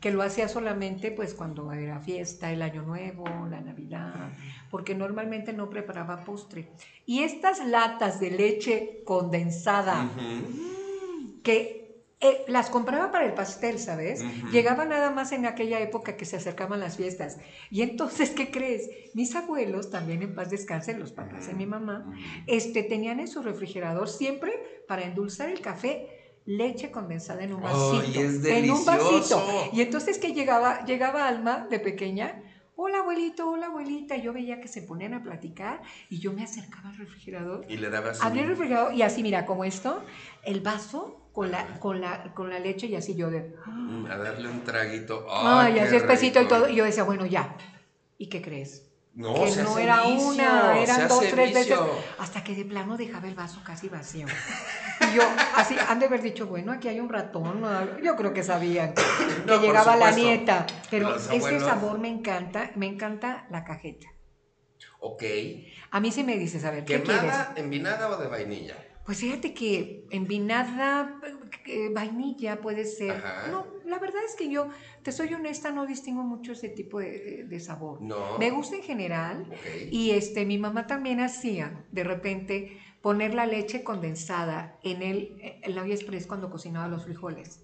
Que 0.00 0.12
lo 0.12 0.22
hacía 0.22 0.46
solamente 0.46 1.10
pues 1.10 1.34
cuando 1.34 1.72
era 1.72 1.98
fiesta, 2.00 2.52
el 2.52 2.62
año 2.62 2.82
nuevo, 2.82 3.24
la 3.50 3.60
Navidad, 3.60 4.30
porque 4.70 4.94
normalmente 4.94 5.52
no 5.52 5.68
preparaba 5.70 6.22
postre. 6.24 6.70
Y 7.04 7.20
estas 7.24 7.66
latas 7.66 8.20
de 8.20 8.30
leche 8.30 9.02
condensada 9.04 10.08
que 11.42 11.77
eh, 12.20 12.44
las 12.48 12.68
compraba 12.68 13.12
para 13.12 13.26
el 13.26 13.34
pastel, 13.34 13.78
¿sabes? 13.78 14.24
Llegaba 14.50 14.84
nada 14.84 15.10
más 15.10 15.30
en 15.30 15.46
aquella 15.46 15.78
época 15.80 16.16
que 16.16 16.24
se 16.24 16.36
acercaban 16.36 16.80
las 16.80 16.96
fiestas. 16.96 17.38
Y 17.70 17.82
entonces, 17.82 18.30
¿qué 18.30 18.50
crees? 18.50 18.90
Mis 19.14 19.36
abuelos, 19.36 19.90
también 19.90 20.22
en 20.22 20.34
paz 20.34 20.50
descansen, 20.50 20.98
los 20.98 21.12
papás 21.12 21.46
de 21.46 21.54
mi 21.54 21.66
mamá, 21.66 22.12
este, 22.48 22.82
tenían 22.82 23.20
en 23.20 23.28
su 23.28 23.40
refrigerador 23.42 24.08
siempre 24.08 24.52
para 24.88 25.02
endulzar 25.02 25.48
el 25.48 25.60
café 25.60 26.08
leche 26.44 26.90
condensada 26.90 27.44
en 27.44 27.52
un 27.52 27.62
¡Ay, 27.62 27.72
vasito. 27.72 28.20
es 28.20 28.44
en 28.46 28.70
un 28.70 28.84
vasito. 28.84 29.70
Y 29.72 29.82
entonces 29.82 30.18
que 30.18 30.32
llegaba, 30.32 30.84
llegaba 30.86 31.28
Alma 31.28 31.68
de 31.70 31.78
pequeña, 31.78 32.42
hola 32.80 32.98
abuelito, 32.98 33.50
hola 33.50 33.66
abuelita, 33.66 34.16
yo 34.16 34.32
veía 34.32 34.60
que 34.60 34.68
se 34.68 34.82
ponían 34.82 35.12
a 35.12 35.22
platicar 35.24 35.82
y 36.08 36.20
yo 36.20 36.32
me 36.32 36.44
acercaba 36.44 36.90
al 36.90 36.96
refrigerador 36.96 37.66
Y 37.68 37.76
le 37.76 37.90
dabas. 37.90 38.22
Abrí 38.22 38.38
el 38.38 38.46
refrigerador 38.46 38.94
y 38.94 39.02
así, 39.02 39.24
mira, 39.24 39.46
como 39.46 39.64
esto, 39.64 40.04
el 40.44 40.60
vaso 40.60 41.28
con 41.32 41.50
la, 41.50 41.80
con 41.80 42.00
la, 42.00 42.32
con 42.34 42.48
la 42.48 42.60
leche 42.60 42.86
y 42.86 42.94
así 42.94 43.16
yo 43.16 43.30
de... 43.30 43.52
Mm, 43.66 44.06
A 44.06 44.16
darle 44.16 44.48
un 44.48 44.62
traguito. 44.62 45.26
Ay, 45.28 45.74
qué 45.74 45.80
así 45.80 45.96
espesito 45.96 46.40
y 46.40 46.46
todo. 46.46 46.68
Y 46.68 46.76
yo 46.76 46.84
decía, 46.84 47.02
bueno, 47.02 47.26
ya. 47.26 47.56
¿Y 48.16 48.28
qué 48.28 48.40
crees? 48.40 48.87
No, 49.14 49.34
que 49.34 49.50
se 49.50 49.62
no 49.64 49.72
hace 49.72 49.82
era 49.82 50.02
vicio, 50.02 50.28
una, 50.28 50.78
eran 50.78 51.08
dos, 51.08 51.20
tres 51.20 51.52
veces. 51.52 51.78
Hasta 52.18 52.44
que 52.44 52.54
de 52.54 52.64
plano 52.64 52.96
dejaba 52.96 53.26
el 53.26 53.34
vaso 53.34 53.60
casi 53.64 53.88
vacío. 53.88 54.26
Y 55.00 55.16
yo, 55.16 55.22
así, 55.56 55.76
han 55.88 55.98
de 55.98 56.06
haber 56.06 56.22
dicho, 56.22 56.46
bueno, 56.46 56.72
aquí 56.72 56.88
hay 56.88 57.00
un 57.00 57.08
ratón. 57.08 57.62
Yo 58.02 58.14
creo 58.16 58.32
que 58.32 58.42
sabían 58.42 58.94
que 58.94 59.02
No, 59.46 59.60
llegaba 59.60 59.96
la 59.96 60.12
nieta. 60.12 60.66
Pero 60.90 61.16
ese 61.16 61.60
sabor 61.60 61.98
me 61.98 62.08
encanta, 62.08 62.70
me 62.76 62.86
encanta 62.86 63.46
la 63.50 63.64
cajeta. 63.64 64.06
Ok. 65.00 65.22
A 65.90 66.00
mí 66.00 66.12
sí 66.12 66.24
me 66.24 66.36
dices, 66.36 66.64
a 66.64 66.70
ver, 66.70 66.84
¿qué 66.84 67.02
quieres? 67.02 67.22
¿Quemada, 67.22 67.52
envinada 67.56 68.08
o 68.08 68.16
de 68.16 68.28
vainilla? 68.28 68.76
Pues 69.08 69.20
fíjate 69.20 69.54
que 69.54 70.04
envinada, 70.10 71.18
eh, 71.64 71.88
vainilla 71.94 72.60
puede 72.60 72.84
ser. 72.84 73.12
Ajá. 73.12 73.48
No, 73.48 73.66
la 73.86 73.98
verdad 73.98 74.22
es 74.22 74.34
que 74.34 74.50
yo, 74.50 74.68
te 75.02 75.12
soy 75.12 75.32
honesta, 75.32 75.72
no 75.72 75.86
distingo 75.86 76.24
mucho 76.24 76.52
ese 76.52 76.68
tipo 76.68 76.98
de, 76.98 77.58
sabor. 77.58 78.02
No. 78.02 78.36
Me 78.36 78.50
gusta 78.50 78.76
en 78.76 78.82
general. 78.82 79.46
Ok. 79.50 79.90
Y 79.90 80.10
este, 80.10 80.44
mi 80.44 80.58
mamá 80.58 80.86
también 80.86 81.20
hacía, 81.20 81.86
de 81.90 82.04
repente, 82.04 82.76
poner 83.00 83.32
la 83.32 83.46
leche 83.46 83.82
condensada 83.82 84.78
en 84.82 85.00
el, 85.00 85.38
en 85.62 85.74
la 85.74 85.84
olla 85.84 85.94
express 85.94 86.26
cuando 86.26 86.50
cocinaba 86.50 86.86
los 86.86 87.04
frijoles. 87.04 87.62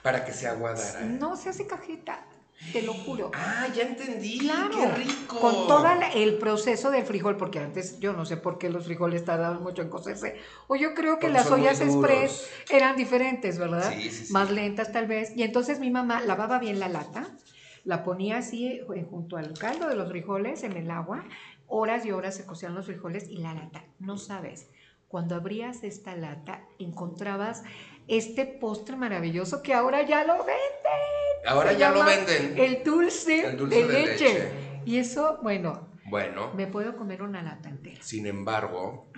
Para 0.00 0.24
que 0.24 0.30
se 0.30 0.46
aguadara. 0.46 1.00
No 1.00 1.34
se 1.34 1.48
hace 1.48 1.66
cajeta, 1.66 2.24
te 2.72 2.82
lo 2.82 2.94
juro. 2.94 3.30
Ah, 3.34 3.66
ya 3.74 3.82
entendí. 3.84 4.38
Claro, 4.38 4.76
Qué 4.76 4.86
rico. 4.86 5.38
con 5.40 5.66
todo 5.66 5.86
el 6.14 6.38
proceso 6.38 6.90
del 6.90 7.04
frijol, 7.04 7.36
porque 7.36 7.58
antes 7.58 7.98
yo 7.98 8.12
no 8.12 8.24
sé 8.24 8.36
por 8.36 8.58
qué 8.58 8.70
los 8.70 8.84
frijoles 8.84 9.24
tardaban 9.24 9.62
mucho 9.62 9.82
en 9.82 9.88
cocerse, 9.88 10.36
o 10.68 10.76
yo 10.76 10.94
creo 10.94 11.18
que 11.18 11.26
Porque 11.26 11.32
las 11.32 11.50
ollas 11.50 11.80
express 11.80 12.48
eran 12.70 12.96
diferentes, 12.96 13.58
¿verdad? 13.58 13.92
Sí, 13.92 14.10
sí, 14.10 14.26
sí. 14.26 14.32
Más 14.32 14.50
lentas 14.50 14.92
tal 14.92 15.06
vez. 15.06 15.32
Y 15.36 15.42
entonces 15.42 15.80
mi 15.80 15.90
mamá 15.90 16.20
lavaba 16.20 16.58
bien 16.58 16.78
la 16.78 16.88
lata, 16.88 17.36
la 17.84 18.04
ponía 18.04 18.38
así 18.38 18.66
eh, 18.66 19.06
junto 19.08 19.36
al 19.36 19.54
caldo 19.54 19.88
de 19.88 19.96
los 19.96 20.08
frijoles 20.08 20.62
en 20.62 20.76
el 20.76 20.90
agua, 20.90 21.24
horas 21.66 22.04
y 22.06 22.12
horas 22.12 22.36
se 22.36 22.46
cocían 22.46 22.74
los 22.74 22.86
frijoles 22.86 23.28
y 23.28 23.38
la 23.38 23.54
lata, 23.54 23.84
no 23.98 24.18
sabes. 24.18 24.68
Cuando 25.08 25.34
abrías 25.34 25.82
esta 25.84 26.16
lata, 26.16 26.64
encontrabas 26.78 27.62
este 28.08 28.44
postre 28.46 28.96
maravilloso 28.96 29.62
que 29.62 29.74
ahora 29.74 30.02
ya 30.02 30.24
lo 30.24 30.38
venden. 30.38 31.46
Ahora 31.46 31.70
Se 31.72 31.78
ya 31.78 31.90
lo 31.90 32.04
venden. 32.04 32.54
El 32.58 32.82
dulce, 32.84 33.46
El 33.46 33.56
dulce 33.56 33.76
de, 33.76 33.86
de 33.86 33.92
leche. 34.06 34.24
leche. 34.24 34.52
Y 34.84 34.98
eso, 34.98 35.38
bueno, 35.42 35.88
Bueno, 36.06 36.52
me 36.54 36.66
puedo 36.66 36.96
comer 36.96 37.22
una 37.22 37.42
lata 37.42 37.68
entera. 37.68 38.02
sin 38.02 38.26
embargo, 38.26 39.10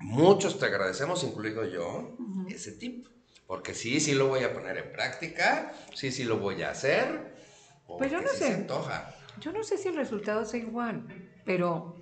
muchos 0.00 0.58
te 0.58 0.66
agradecemos, 0.66 1.22
incluido 1.24 1.64
yo, 1.66 2.16
ese 2.48 2.72
tip. 2.72 3.06
Porque 3.46 3.74
sí, 3.74 4.00
sí 4.00 4.14
lo 4.14 4.28
voy 4.28 4.42
a 4.42 4.54
poner 4.54 4.78
en 4.78 4.92
práctica, 4.92 5.72
sí, 5.92 6.10
sí 6.10 6.24
lo 6.24 6.38
voy 6.38 6.62
a 6.62 6.70
hacer. 6.70 7.34
Pues 7.86 8.10
yo 8.10 8.20
no 8.22 8.28
sí 8.28 8.36
sé. 8.38 8.46
se 8.46 8.54
antoja. 8.54 9.14
Yo 9.40 9.52
no 9.52 9.62
sé 9.62 9.76
si 9.76 9.88
el 9.88 9.96
resultado 9.96 10.44
sea 10.46 10.60
igual, 10.60 11.06
pero 11.44 11.96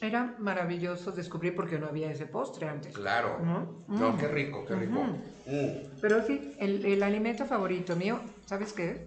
era 0.00 0.34
maravilloso 0.38 1.12
descubrir 1.12 1.54
porque 1.54 1.78
no 1.78 1.86
había 1.86 2.10
ese 2.10 2.26
postre 2.26 2.68
antes. 2.68 2.94
Claro. 2.94 3.38
¿No? 3.40 3.84
No, 3.88 4.12
Mm. 4.12 4.18
qué 4.18 4.28
rico, 4.28 4.64
qué 4.64 4.74
rico. 4.74 5.00
Mm. 5.46 5.98
Pero 6.00 6.24
sí, 6.26 6.54
el, 6.58 6.84
el 6.86 7.02
alimento 7.02 7.44
favorito 7.46 7.96
mío, 7.96 8.20
¿sabes 8.46 8.72
qué? 8.72 9.06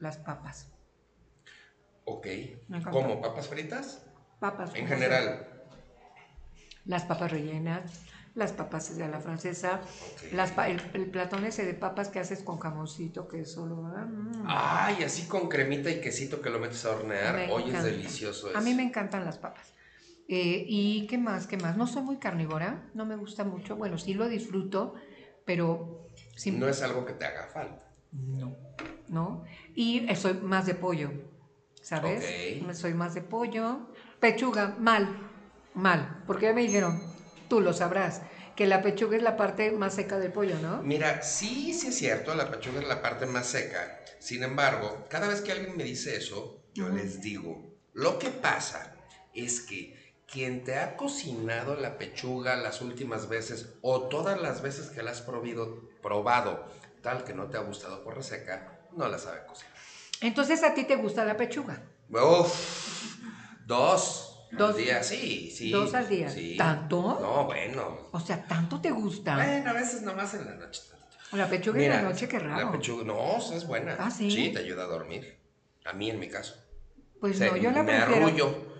Las 0.00 0.16
papas. 0.18 0.66
Ok. 2.04 2.26
¿Cómo? 2.90 3.20
¿Papas 3.20 3.48
fritas? 3.48 4.02
Papas. 4.40 4.70
En 4.74 4.86
como 4.86 4.88
sea. 4.88 4.96
general. 4.96 5.46
Las 6.86 7.04
papas 7.04 7.30
rellenas, 7.30 8.02
las 8.34 8.52
papas 8.52 8.94
de 8.94 9.08
la 9.08 9.18
francesa, 9.20 9.80
las 10.32 10.50
pa- 10.52 10.68
el, 10.68 10.82
el 10.92 11.06
platón 11.06 11.46
ese 11.46 11.64
de 11.64 11.72
papas 11.72 12.08
que 12.10 12.18
haces 12.18 12.42
con 12.42 12.58
jamoncito, 12.58 13.26
que 13.26 13.40
es 13.40 13.52
solo... 13.52 13.86
ah, 13.96 14.04
mm. 14.04 14.44
Ay, 14.46 15.02
así 15.04 15.26
con 15.26 15.48
cremita 15.48 15.88
y 15.90 16.00
quesito 16.02 16.42
que 16.42 16.50
lo 16.50 16.58
metes 16.58 16.84
a 16.84 16.90
hornear. 16.90 17.34
Me 17.36 17.50
Oye, 17.50 17.74
es 17.74 17.84
delicioso 17.84 18.50
eso. 18.50 18.58
A 18.58 18.60
mí 18.60 18.74
me 18.74 18.82
encantan 18.82 19.24
las 19.24 19.38
papas. 19.38 19.72
Eh, 20.28 20.64
¿Y 20.66 21.06
qué 21.06 21.18
más? 21.18 21.46
¿Qué 21.46 21.56
más? 21.56 21.76
No 21.76 21.86
soy 21.86 22.02
muy 22.02 22.18
carnívora, 22.18 22.90
no 22.94 23.04
me 23.04 23.16
gusta 23.16 23.44
mucho. 23.44 23.76
Bueno, 23.76 23.98
sí 23.98 24.14
lo 24.14 24.28
disfruto, 24.28 24.94
pero... 25.44 26.08
sí- 26.36 26.50
No 26.52 26.68
es 26.68 26.82
algo 26.82 27.04
que 27.04 27.12
te 27.12 27.26
haga 27.26 27.48
falta. 27.48 27.90
No, 28.12 28.56
¿no? 29.08 29.44
Y 29.74 30.06
soy 30.14 30.34
más 30.34 30.66
de 30.66 30.74
pollo, 30.74 31.12
¿sabes? 31.82 32.24
Ok. 32.60 32.66
Me 32.66 32.74
Soy 32.74 32.94
más 32.94 33.14
de 33.14 33.22
pollo. 33.22 33.90
Pechuga, 34.20 34.76
mal, 34.78 35.28
mal, 35.74 36.22
porque 36.26 36.46
ya 36.46 36.52
me 36.54 36.62
dijeron, 36.62 37.02
tú 37.48 37.60
lo 37.60 37.72
sabrás, 37.72 38.22
que 38.56 38.66
la 38.66 38.80
pechuga 38.80 39.16
es 39.16 39.22
la 39.22 39.36
parte 39.36 39.72
más 39.72 39.94
seca 39.96 40.18
del 40.18 40.32
pollo, 40.32 40.58
¿no? 40.60 40.80
Mira, 40.82 41.20
sí, 41.22 41.74
sí 41.74 41.88
es 41.88 41.96
cierto, 41.98 42.34
la 42.34 42.50
pechuga 42.50 42.80
es 42.80 42.86
la 42.88 43.02
parte 43.02 43.26
más 43.26 43.46
seca. 43.46 43.98
Sin 44.20 44.42
embargo, 44.42 45.04
cada 45.10 45.28
vez 45.28 45.42
que 45.42 45.52
alguien 45.52 45.76
me 45.76 45.84
dice 45.84 46.16
eso, 46.16 46.62
yo 46.72 46.88
les 46.88 47.20
digo, 47.20 47.74
lo 47.92 48.18
que 48.18 48.30
pasa 48.30 48.96
es 49.34 49.60
que 49.60 50.03
quien 50.34 50.64
te 50.64 50.76
ha 50.80 50.96
cocinado 50.96 51.76
la 51.76 51.96
pechuga 51.96 52.56
las 52.56 52.80
últimas 52.80 53.28
veces 53.28 53.68
o 53.82 54.08
todas 54.08 54.42
las 54.42 54.62
veces 54.62 54.90
que 54.90 55.00
la 55.04 55.12
has 55.12 55.22
probido, 55.22 55.88
probado, 56.02 56.66
tal 57.02 57.22
que 57.22 57.32
no 57.34 57.46
te 57.46 57.56
ha 57.56 57.60
gustado 57.60 58.02
por 58.02 58.16
reseca, 58.16 58.80
no 58.96 59.08
la 59.08 59.16
sabe 59.18 59.46
cocinar. 59.46 59.72
Entonces 60.20 60.64
a 60.64 60.74
ti 60.74 60.82
te 60.84 60.96
gusta 60.96 61.24
la 61.24 61.36
pechuga. 61.36 61.82
Uf, 62.10 63.16
dos, 63.64 64.48
Dos- 64.50 64.70
al 64.70 64.76
día, 64.76 65.02
sí, 65.04 65.52
sí. 65.56 65.70
dos 65.70 65.94
al 65.94 66.08
día. 66.08 66.28
sí. 66.28 66.56
¿Tanto? 66.56 67.16
No, 67.20 67.44
bueno. 67.44 68.08
O 68.10 68.18
sea, 68.18 68.44
¿tanto 68.44 68.80
te 68.80 68.90
gusta? 68.90 69.36
Bueno, 69.36 69.70
a 69.70 69.72
veces 69.72 70.02
nomás 70.02 70.34
en 70.34 70.46
la 70.46 70.54
noche. 70.54 70.82
La 71.30 71.48
pechuga 71.48 71.80
en 71.80 71.90
la 71.90 72.02
noche, 72.02 72.26
qué 72.28 72.40
raro. 72.40 72.66
La 72.66 72.72
pechuga, 72.72 73.04
no, 73.04 73.36
es 73.36 73.66
buena. 73.68 73.96
¿Ah, 74.00 74.10
sí? 74.10 74.50
te 74.52 74.58
ayuda 74.58 74.82
a 74.82 74.86
dormir. 74.86 75.38
A 75.84 75.92
mí, 75.92 76.10
en 76.10 76.18
mi 76.18 76.28
caso. 76.28 76.54
Pues 77.20 77.38
no, 77.40 77.56
yo 77.56 77.70
la 77.70 77.82
me 77.84 77.92
prefiero. 77.98 78.26
arrullo. 78.26 78.73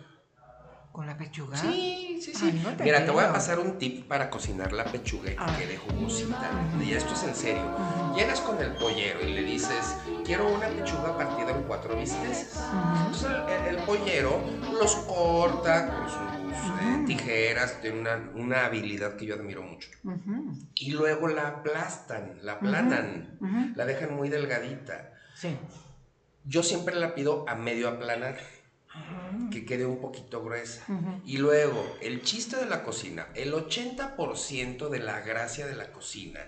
¿Con 0.95 1.09
la 1.09 1.19
pechuga? 1.19 1.57
Sí, 1.57 2.21
sí, 2.23 2.33
sí. 2.33 2.51
Ay, 2.53 2.61
no 2.63 2.71
te 2.77 2.85
Mira, 2.85 3.05
te 3.05 3.11
voy 3.11 3.25
a 3.25 3.33
pasar 3.33 3.59
un 3.59 3.79
tip 3.79 4.07
para 4.07 4.31
cocinar 4.31 4.73
la 4.73 4.85
pechuga 4.85 5.33
y 5.33 5.35
que 5.35 5.41
Ah. 5.41 5.57
quede 5.59 5.77
jugosita. 5.77 6.49
Y 6.81 6.93
esto 6.93 7.15
es 7.15 7.25
en 7.25 7.35
serio. 7.35 7.77
Llegas 8.15 8.41
con 8.41 8.61
el 8.63 8.71
pollero 8.77 9.21
y 9.27 9.33
le 9.35 9.43
dices, 9.43 9.97
quiero 10.25 10.47
una 10.55 10.69
pechuga 10.69 11.17
partida 11.19 11.51
en 11.51 11.65
cuatro 11.65 11.97
bisteces. 11.97 12.61
Entonces 12.99 13.27
el, 13.27 13.75
el 13.75 13.83
pollero 13.83 14.41
los 14.81 14.95
corta 14.95 15.97
con 15.97 16.09
sus 16.09 16.71
eh, 16.81 17.03
tijeras, 17.09 17.81
tiene 17.81 17.99
una, 18.01 18.31
una 18.37 18.67
habilidad 18.67 19.17
que 19.17 19.27
yo 19.27 19.35
admiro 19.35 19.63
mucho. 19.65 19.89
Y 20.77 20.93
luego 20.93 21.27
la 21.27 21.49
aplastan, 21.49 22.39
la 22.43 22.53
aplanan, 22.53 23.73
la 23.75 23.85
dejan 23.85 24.15
muy 24.15 24.29
delgadita. 24.29 25.11
Sí. 25.35 25.57
Yo 26.45 26.63
siempre 26.63 26.95
la 26.95 27.17
pido 27.17 27.45
a 27.49 27.57
medio 27.57 27.89
aplanar, 27.89 28.37
Que 29.51 29.65
quede 29.65 29.87
un 29.87 30.01
poquito 30.01 30.43
gruesa. 30.43 30.85
Y 31.25 31.39
luego, 31.39 31.97
el 32.01 32.23
chiste 32.23 32.57
de 32.57 32.67
la 32.67 32.83
cocina, 32.85 33.29
el 33.35 33.53
80% 33.53 34.89
de 34.89 34.99
la 35.01 35.21
gracia 35.21 35.67
de 35.67 35.75
la 35.75 35.93
cocina 35.93 36.41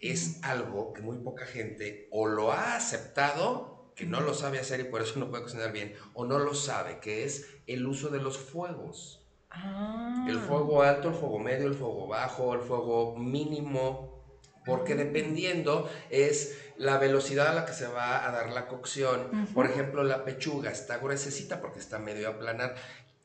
es 0.00 0.40
algo 0.42 0.92
que 0.92 1.00
muy 1.00 1.18
poca 1.18 1.46
gente 1.46 2.08
o 2.10 2.26
lo 2.26 2.52
ha 2.52 2.76
aceptado, 2.76 3.92
que 3.94 4.04
no 4.04 4.20
lo 4.20 4.34
sabe 4.34 4.58
hacer 4.58 4.80
y 4.80 4.84
por 4.84 5.00
eso 5.00 5.18
no 5.18 5.30
puede 5.30 5.44
cocinar 5.44 5.72
bien, 5.72 5.94
o 6.12 6.24
no 6.24 6.38
lo 6.38 6.54
sabe, 6.54 6.98
que 6.98 7.24
es 7.24 7.48
el 7.66 7.86
uso 7.86 8.08
de 8.08 8.20
los 8.20 8.36
fuegos. 8.36 9.24
Ah. 9.50 10.26
El 10.28 10.38
fuego 10.38 10.82
alto, 10.82 11.08
el 11.08 11.14
fuego 11.14 11.38
medio, 11.38 11.68
el 11.68 11.74
fuego 11.74 12.08
bajo, 12.08 12.54
el 12.54 12.60
fuego 12.60 13.16
mínimo, 13.16 14.21
porque 14.64 14.94
dependiendo 14.94 15.90
es 16.10 16.58
la 16.76 16.98
velocidad 16.98 17.48
a 17.48 17.54
la 17.54 17.66
que 17.66 17.72
se 17.72 17.86
va 17.86 18.26
a 18.26 18.32
dar 18.32 18.50
la 18.50 18.66
cocción. 18.66 19.48
Por 19.54 19.66
ejemplo, 19.66 20.02
la 20.02 20.24
pechuga 20.24 20.70
está 20.70 20.98
gruesecita 20.98 21.60
porque 21.60 21.78
está 21.78 21.98
medio 21.98 22.28
aplanar. 22.28 22.74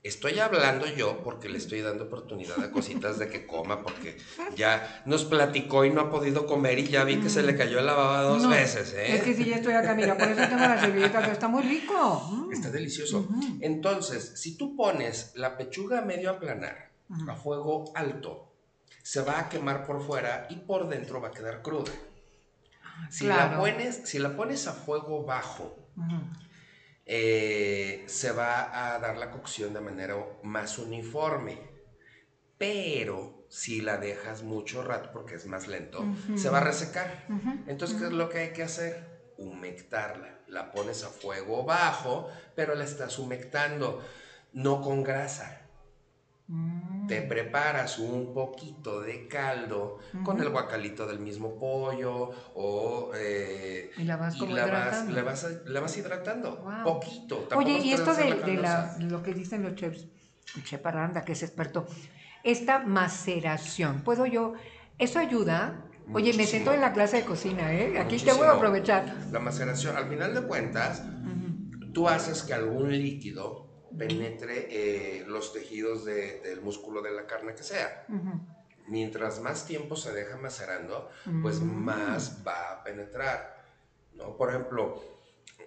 Estoy 0.04 0.40
hablando 0.40 0.86
yo 0.86 1.22
porque 1.24 1.50
le 1.50 1.58
estoy 1.58 1.82
dando 1.82 2.06
oportunidad 2.06 2.64
a 2.64 2.72
cositas 2.72 3.20
de 3.20 3.28
que 3.28 3.46
coma, 3.46 3.82
porque 3.82 4.16
ya 4.56 5.02
nos 5.06 5.26
platicó 5.26 5.84
y 5.84 5.90
no 5.90 6.02
ha 6.02 6.12
podido 6.12 6.46
comer 6.46 6.80
y 6.80 6.88
ya 6.88 7.04
vi 7.04 7.18
que 7.18 7.30
se 7.30 7.44
le 7.44 7.58
cayó 7.58 7.80
el 7.80 7.88
lavado 7.88 8.36
dos 8.36 8.44
No, 8.44 8.50
veces, 8.50 8.94
¿eh? 8.94 9.16
Es 9.16 9.24
que 9.24 9.34
si 9.34 9.46
ya 9.46 9.58
estoy 9.58 9.74
acá, 9.74 9.96
mira, 9.96 10.18
por 10.18 10.30
eso 10.30 10.42
tengo 10.48 10.62
la 10.62 10.80
servilleta, 10.80 11.26
que 11.26 11.32
está 11.32 11.48
muy 11.48 11.64
rico. 11.64 12.22
Mm. 12.32 12.54
Está 12.54 12.70
delicioso. 12.70 13.28
Entonces, 13.60 14.34
si 14.36 14.56
tú 14.56 14.78
pones 14.78 15.34
la 15.36 15.58
pechuga 15.58 16.02
medio 16.02 16.30
aplanar, 16.30 16.92
a 17.28 17.36
fuego 17.36 17.92
alto, 17.96 18.54
se 19.08 19.22
va 19.22 19.40
a 19.40 19.48
quemar 19.48 19.86
por 19.86 20.06
fuera 20.06 20.48
y 20.50 20.58
por 20.58 20.90
dentro 20.90 21.22
va 21.22 21.30
a 21.30 21.32
quedar 21.32 21.62
cruda. 21.62 21.94
Si, 23.10 23.26
la, 23.26 23.58
pones, 23.58 24.02
si 24.04 24.20
la 24.20 24.36
pones 24.36 24.68
a 24.68 24.74
fuego 24.74 25.24
bajo, 25.24 25.94
eh, 27.06 28.04
se 28.08 28.34
va 28.34 28.96
a 28.96 29.00
dar 29.00 29.16
la 29.16 29.32
cocción 29.32 29.74
de 29.74 29.80
manera 29.80 30.18
más 30.44 30.78
uniforme. 30.78 31.58
Pero 32.58 33.46
si 33.48 33.80
la 33.80 33.96
dejas 33.96 34.44
mucho 34.44 34.84
rato, 34.84 35.12
porque 35.14 35.36
es 35.36 35.46
más 35.46 35.70
lento, 35.70 36.04
se 36.36 36.50
va 36.50 36.58
a 36.58 36.66
resecar. 36.66 37.28
Entonces, 37.66 37.98
¿qué 37.98 38.08
es 38.08 38.12
lo 38.12 38.28
que 38.28 38.40
hay 38.40 38.52
que 38.52 38.64
hacer? 38.64 39.32
Humectarla. 39.38 40.42
La 40.50 40.74
pones 40.74 41.06
a 41.06 41.08
fuego 41.08 41.64
bajo, 41.64 42.30
pero 42.58 42.76
la 42.76 42.84
estás 42.84 43.20
humectando, 43.20 44.06
no 44.52 44.82
con 44.82 45.02
grasa. 45.02 45.67
Mm. 46.48 47.08
Te 47.08 47.22
preparas 47.24 48.00
un 48.00 48.34
poquito 48.34 49.02
de 49.02 49.28
caldo 49.28 49.98
con 50.24 50.40
el 50.42 50.50
guacalito 50.50 51.06
del 51.06 51.20
mismo 51.20 51.58
pollo 51.60 52.30
o... 52.56 53.12
eh, 53.16 53.92
Y 53.98 54.04
la 54.04 54.16
vas 54.18 54.36
y 54.36 54.48
la 54.48 54.66
vas, 54.66 54.68
hidratando. 54.68 55.14
la 55.16 55.24
vas, 55.24 55.48
la 55.66 55.80
vas 55.80 55.98
hidratando, 55.98 56.58
Wow. 56.58 56.84
poquito. 56.84 57.36
tampoco 57.50 57.60
Oye, 57.60 57.80
y 57.80 57.92
esto 57.94 58.14
de, 58.14 58.56
la, 58.58 58.96
lo 59.00 59.22
que 59.24 59.34
dicen 59.34 59.64
los 59.64 59.76
chefs, 59.76 60.08
chef 60.64 60.86
Aranda, 60.86 61.24
que 61.24 61.34
es 61.34 61.44
experto, 61.44 61.86
esta 62.44 62.80
maceración, 62.80 64.02
¿puedo 64.04 64.26
yo? 64.26 64.54
¿Eso 64.98 65.20
ayuda? 65.20 65.84
Oye, 66.14 66.34
me 66.34 66.46
siento 66.46 66.74
en 66.74 66.80
la 66.80 66.94
clase 66.94 67.18
de 67.18 67.26
cocina, 67.26 67.74
¿eh? 67.74 68.00
Aquí 68.00 68.18
te 68.18 68.32
voy 68.32 68.48
a 68.48 68.52
aprovechar. 68.52 69.14
La 69.32 69.40
maceración, 69.40 69.98
al 69.98 70.08
final 70.08 70.34
de 70.34 70.42
cuentas, 70.44 71.04
tú 71.94 72.08
haces 72.08 72.44
que 72.44 72.54
algún 72.54 72.90
líquido 72.92 73.67
penetre 73.98 74.68
eh, 74.70 75.26
los 75.28 75.54
tejidos 75.54 76.06
de- 76.06 76.40
del 76.42 76.62
músculo 76.62 77.02
de 77.02 77.12
la 77.12 77.26
carne 77.26 77.54
que 77.56 77.64
sea. 77.64 78.06
Mientras 78.88 79.42
más 79.42 79.66
tiempo 79.66 79.96
se 79.96 80.14
deja 80.14 80.38
macerando, 80.38 81.10
pues 81.42 81.60
Mm. 81.60 81.66
más 81.84 82.44
va 82.48 82.72
a 82.72 82.84
penetrar. 82.84 83.58
¿no? 84.14 84.36
Por 84.38 84.50
ejemplo, 84.50 85.04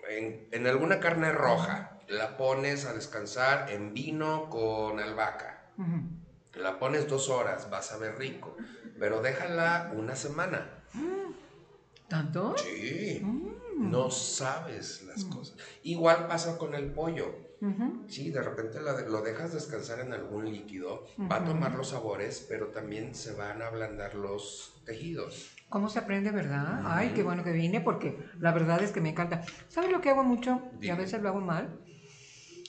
en, 0.08 0.48
en 0.50 0.66
alguna 0.66 0.98
carne 1.00 1.30
roja, 1.32 1.98
la 2.08 2.36
pones 2.36 2.84
a 2.86 2.92
descansar 2.94 3.70
en 3.70 3.94
vino 3.94 4.48
con 4.50 4.98
albahaca. 4.98 5.70
Ujú. 5.78 6.60
La 6.60 6.78
pones 6.80 7.06
dos 7.08 7.28
horas, 7.28 7.70
vas 7.70 7.92
a 7.92 7.98
ver 7.98 8.16
rico. 8.18 8.56
Pero 8.98 9.22
déjala 9.22 9.92
una 9.94 10.16
semana. 10.16 10.82
¿Tanto? 12.08 12.56
Sí. 12.58 13.20
Mm. 13.22 13.90
No 13.90 14.10
sabes 14.10 15.02
las 15.04 15.24
cosas. 15.26 15.56
Igual 15.84 16.26
pasa 16.26 16.58
con 16.58 16.74
el 16.74 16.92
pollo. 16.92 17.32
Ujú. 17.60 18.06
Sí, 18.08 18.30
de 18.30 18.42
repente 18.42 18.78
lo 18.80 19.22
dejas 19.22 19.52
descansar 19.52 20.00
en 20.00 20.12
algún 20.12 20.50
líquido, 20.50 21.04
va 21.30 21.36
a 21.36 21.44
tomar 21.44 21.74
los 21.74 21.88
sabores, 21.90 22.46
pero 22.48 22.68
también 22.68 23.14
se 23.14 23.32
van 23.32 23.60
a 23.62 23.66
ablandar 23.66 24.14
los 24.14 24.82
tejidos. 24.84 25.54
¿Cómo 25.68 25.88
se 25.88 25.98
aprende, 26.00 26.30
verdad? 26.32 26.80
Ay, 26.84 27.12
qué 27.14 27.22
bueno 27.22 27.44
que 27.44 27.52
vine 27.52 27.80
porque 27.80 28.18
la 28.40 28.52
verdad 28.52 28.82
es 28.82 28.90
que 28.92 29.00
me 29.00 29.10
encanta. 29.10 29.42
¿Sabes 29.68 29.92
lo 29.92 30.00
que 30.00 30.10
hago 30.10 30.24
mucho? 30.24 30.60
Y 30.80 30.88
a 30.88 30.96
veces 30.96 31.20
lo 31.20 31.28
hago 31.28 31.40
mal. 31.40 31.78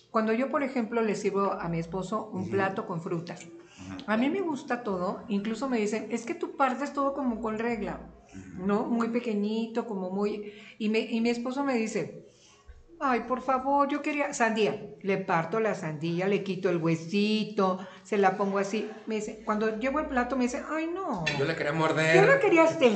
Cuando 0.09 0.33
yo, 0.33 0.49
por 0.49 0.63
ejemplo, 0.63 1.01
le 1.01 1.15
sirvo 1.15 1.53
a 1.53 1.69
mi 1.69 1.79
esposo 1.79 2.29
un 2.33 2.49
plato 2.49 2.85
con 2.85 3.01
frutas. 3.01 3.47
A 4.07 4.17
mí 4.17 4.29
me 4.29 4.41
gusta 4.41 4.83
todo. 4.83 5.23
Incluso 5.27 5.67
me 5.69 5.77
dicen, 5.79 6.07
es 6.11 6.25
que 6.25 6.33
tú 6.35 6.55
partes 6.57 6.93
todo 6.93 7.13
como 7.13 7.39
con 7.41 7.57
regla, 7.57 8.01
¿no? 8.57 8.85
Muy 8.85 9.09
pequeñito, 9.09 9.85
como 9.87 10.09
muy... 10.09 10.51
Y, 10.77 10.89
me- 10.89 11.07
y 11.09 11.21
mi 11.21 11.29
esposo 11.29 11.63
me 11.63 11.75
dice, 11.75 12.25
ay, 13.01 13.21
por 13.21 13.41
favor, 13.41 13.87
yo 13.89 14.01
quería 14.01 14.33
sandía. 14.33 14.79
Le 15.01 15.17
parto 15.17 15.59
la 15.59 15.75
sandía, 15.75 16.27
le 16.27 16.43
quito 16.43 16.69
el 16.69 16.77
huesito, 16.77 17.79
se 18.03 18.17
la 18.17 18.37
pongo 18.37 18.57
así. 18.59 18.89
Me 19.07 19.15
dice, 19.15 19.41
cuando 19.45 19.77
llevo 19.79 19.99
el 19.99 20.07
plato 20.07 20.35
me 20.35 20.43
dice, 20.45 20.63
ay, 20.69 20.87
no. 20.87 21.25
Yo 21.37 21.45
le 21.45 21.55
quería 21.55 21.71
Yo 21.71 21.77
morder, 21.77 22.27
no 22.27 22.39
quería 22.39 22.65
este, 22.65 22.91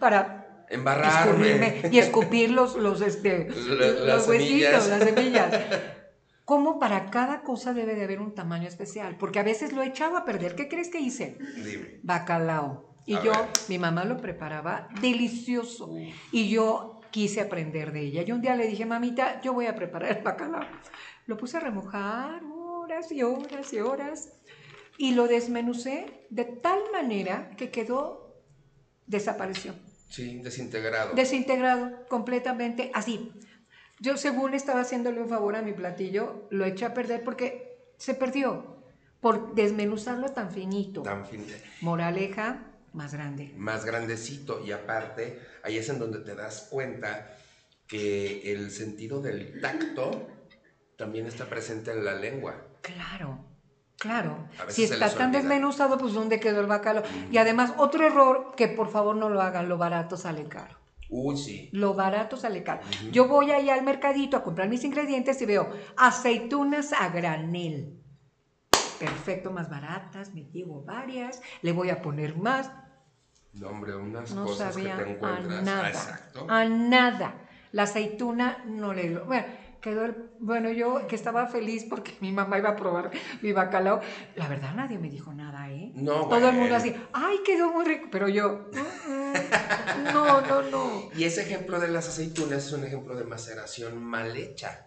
para 0.00 0.64
embarrarme. 0.68 1.82
y 1.90 1.98
escupir 1.98 2.50
los, 2.50 2.76
los, 2.76 3.00
este, 3.00 3.48
La- 3.48 3.86
los 3.86 4.06
las 4.06 4.28
huesitos, 4.28 4.84
semillas. 4.84 4.88
las 4.88 5.02
semillas. 5.04 5.60
Como 6.44 6.80
para 6.80 7.08
cada 7.10 7.42
cosa 7.42 7.72
debe 7.72 7.94
de 7.94 8.02
haber 8.04 8.20
un 8.20 8.34
tamaño 8.34 8.66
especial, 8.66 9.16
porque 9.16 9.38
a 9.38 9.44
veces 9.44 9.72
lo 9.72 9.82
he 9.82 9.86
echado 9.86 10.16
a 10.16 10.24
perder. 10.24 10.56
¿Qué 10.56 10.68
crees 10.68 10.88
que 10.90 10.98
hice? 10.98 11.38
Dime. 11.56 12.00
Bacalao. 12.02 12.96
Y 13.06 13.14
A 13.14 13.22
yo, 13.22 13.30
ver. 13.32 13.46
mi 13.68 13.78
mamá 13.78 14.04
lo 14.04 14.16
preparaba 14.16 14.88
delicioso. 15.00 15.90
Y 16.32 16.48
yo 16.50 17.00
quise 17.12 17.40
aprender 17.40 17.92
de 17.92 18.00
ella. 18.00 18.22
Y 18.26 18.32
un 18.32 18.40
día 18.40 18.56
le 18.56 18.66
dije, 18.66 18.84
mamita, 18.86 19.40
yo 19.42 19.52
voy 19.52 19.66
a 19.66 19.76
preparar 19.76 20.16
el 20.18 20.22
bacalao. 20.24 20.66
Lo 21.26 21.36
puse 21.36 21.58
a 21.58 21.60
remojar 21.60 22.42
horas 22.44 23.12
y 23.12 23.22
horas 23.22 23.72
y 23.72 23.78
horas. 23.78 24.32
Y 24.98 25.12
lo 25.14 25.28
desmenucé 25.28 26.26
de 26.30 26.44
tal 26.44 26.80
manera 26.92 27.50
que 27.56 27.70
quedó, 27.70 28.42
desapareció. 29.06 29.74
Sí, 30.08 30.40
desintegrado. 30.42 31.14
Desintegrado 31.14 32.06
completamente, 32.08 32.90
así. 32.94 33.32
Yo 34.00 34.16
según 34.16 34.54
estaba 34.54 34.80
haciéndole 34.80 35.20
un 35.22 35.28
favor 35.28 35.54
a 35.56 35.62
mi 35.62 35.72
platillo, 35.72 36.46
lo 36.50 36.64
eché 36.64 36.84
a 36.86 36.92
perder 36.94 37.22
porque 37.22 37.78
se 37.98 38.14
perdió 38.14 38.82
por 39.20 39.54
desmenuzarlo 39.54 40.30
tan 40.30 40.50
finito. 40.50 41.02
Tan 41.02 41.24
fin- 41.26 41.46
Moraleja, 41.80 42.71
más 42.92 43.14
grande. 43.14 43.52
más 43.56 43.84
grandecito 43.84 44.62
y 44.64 44.72
aparte 44.72 45.40
ahí 45.62 45.78
es 45.78 45.88
en 45.88 45.98
donde 45.98 46.20
te 46.20 46.34
das 46.34 46.68
cuenta 46.70 47.36
que 47.86 48.52
el 48.52 48.70
sentido 48.70 49.20
del 49.20 49.60
tacto 49.60 50.28
también 50.96 51.26
está 51.26 51.46
presente 51.46 51.90
en 51.90 52.04
la 52.04 52.14
lengua. 52.14 52.54
Claro, 52.80 53.44
claro. 53.98 54.48
Si 54.68 54.84
está 54.84 55.10
tan 55.14 55.32
desmenuzado, 55.32 55.98
pues 55.98 56.12
¿dónde 56.12 56.40
quedó 56.40 56.60
el 56.60 56.66
bacalao? 56.66 57.04
Y 57.30 57.38
además, 57.38 57.74
otro 57.76 58.06
error, 58.06 58.54
que 58.56 58.68
por 58.68 58.90
favor 58.90 59.16
no 59.16 59.28
lo 59.28 59.42
hagan, 59.42 59.68
lo 59.68 59.78
barato 59.78 60.16
sale 60.16 60.44
caro. 60.48 60.78
Uy, 61.08 61.36
sí. 61.36 61.68
Lo 61.72 61.94
barato 61.94 62.36
sale 62.36 62.62
caro. 62.62 62.80
Yo 63.10 63.28
voy 63.28 63.50
ahí 63.50 63.68
al 63.68 63.82
mercadito 63.82 64.36
a 64.36 64.42
comprar 64.42 64.68
mis 64.68 64.84
ingredientes 64.84 65.42
y 65.42 65.46
veo 65.46 65.70
aceitunas 65.96 66.92
a 66.94 67.10
granel. 67.10 67.98
Perfecto, 68.98 69.50
más 69.50 69.68
baratas, 69.68 70.32
me 70.32 70.44
llevo 70.44 70.82
varias, 70.82 71.42
le 71.60 71.72
voy 71.72 71.90
a 71.90 72.00
poner 72.00 72.36
más. 72.36 72.70
No, 73.52 73.68
hombre, 73.68 73.94
unas 73.94 74.32
No 74.34 74.44
cosas 74.44 74.74
sabía 74.74 74.96
que 74.96 75.02
te 75.04 75.08
a 75.08 75.12
encuentras. 75.12 75.58
Ah, 75.58 75.62
nada. 75.62 75.88
exacto. 75.88 76.46
A 76.48 76.64
nada. 76.64 77.38
La 77.70 77.84
aceituna 77.84 78.62
no 78.64 78.92
le... 78.92 79.18
Bueno, 79.18 79.46
quedó 79.80 80.04
el... 80.04 80.16
Bueno, 80.38 80.70
yo 80.70 81.06
que 81.06 81.14
estaba 81.14 81.46
feliz 81.46 81.84
porque 81.84 82.14
mi 82.20 82.32
mamá 82.32 82.58
iba 82.58 82.70
a 82.70 82.76
probar 82.76 83.10
mi 83.40 83.52
bacalao. 83.52 84.00
La 84.34 84.48
verdad, 84.48 84.72
nadie 84.74 84.98
me 84.98 85.08
dijo 85.10 85.32
nada, 85.34 85.70
¿eh? 85.70 85.90
No, 85.94 86.28
Todo 86.28 86.48
el 86.48 86.54
mundo 86.56 86.74
así, 86.74 86.92
ay, 87.12 87.38
quedó 87.44 87.70
muy 87.70 87.84
rico. 87.84 88.08
Pero 88.10 88.28
yo, 88.28 88.68
"Mm, 88.72 90.00
mm, 90.00 90.12
no, 90.12 90.40
no, 90.40 90.62
no. 90.62 91.02
Y 91.14 91.24
ese 91.24 91.42
ejemplo 91.42 91.78
de 91.78 91.88
las 91.88 92.08
aceitunas 92.08 92.64
es 92.66 92.72
un 92.72 92.84
ejemplo 92.84 93.16
de 93.16 93.24
maceración 93.24 94.02
mal 94.02 94.34
hecha. 94.36 94.86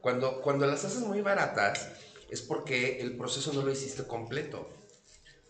Cuando, 0.00 0.40
cuando 0.40 0.66
las 0.66 0.84
haces 0.84 1.02
muy 1.02 1.20
baratas 1.20 1.88
es 2.28 2.40
porque 2.42 2.98
el 3.00 3.16
proceso 3.16 3.52
no 3.52 3.62
lo 3.62 3.70
hiciste 3.70 4.06
completo. 4.06 4.68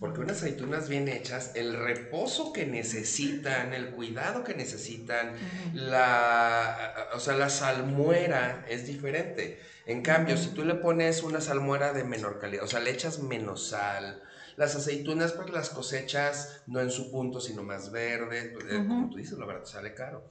Porque 0.01 0.21
unas 0.21 0.39
aceitunas 0.39 0.89
bien 0.89 1.09
hechas, 1.09 1.53
el 1.55 1.75
reposo 1.75 2.55
que 2.55 2.65
necesitan, 2.65 3.75
el 3.75 3.91
cuidado 3.91 4.43
que 4.43 4.55
necesitan, 4.55 5.37
la, 5.75 7.11
o 7.13 7.21
sea, 7.21 7.37
la 7.37 7.51
salmuera 7.51 8.65
es 8.67 8.87
diferente. 8.87 9.61
En 9.85 10.01
cambio, 10.01 10.39
si 10.39 10.55
tú 10.55 10.65
le 10.65 10.77
pones 10.77 11.23
una 11.23 11.43
salmuera 11.43 11.93
de 11.93 12.05
menor 12.05 12.39
calidad, 12.39 12.65
o 12.65 12.67
sea, 12.67 12.81
le 12.81 12.91
echas 12.91 13.19
menos 13.19 13.69
sal, 13.69 14.23
las 14.57 14.75
aceitunas 14.75 15.33
pues 15.33 15.51
las 15.51 15.69
cosechas 15.69 16.63
no 16.67 16.81
en 16.81 16.91
su 16.91 17.11
punto, 17.11 17.39
sino 17.39 17.63
más 17.63 17.93
verde, 17.93 18.53
pues, 18.55 18.65
eh, 18.73 18.85
como 18.89 19.11
tú 19.11 19.19
dices, 19.19 19.39
la 19.39 19.45
verdad 19.45 19.67
sale 19.67 19.93
caro. 19.93 20.25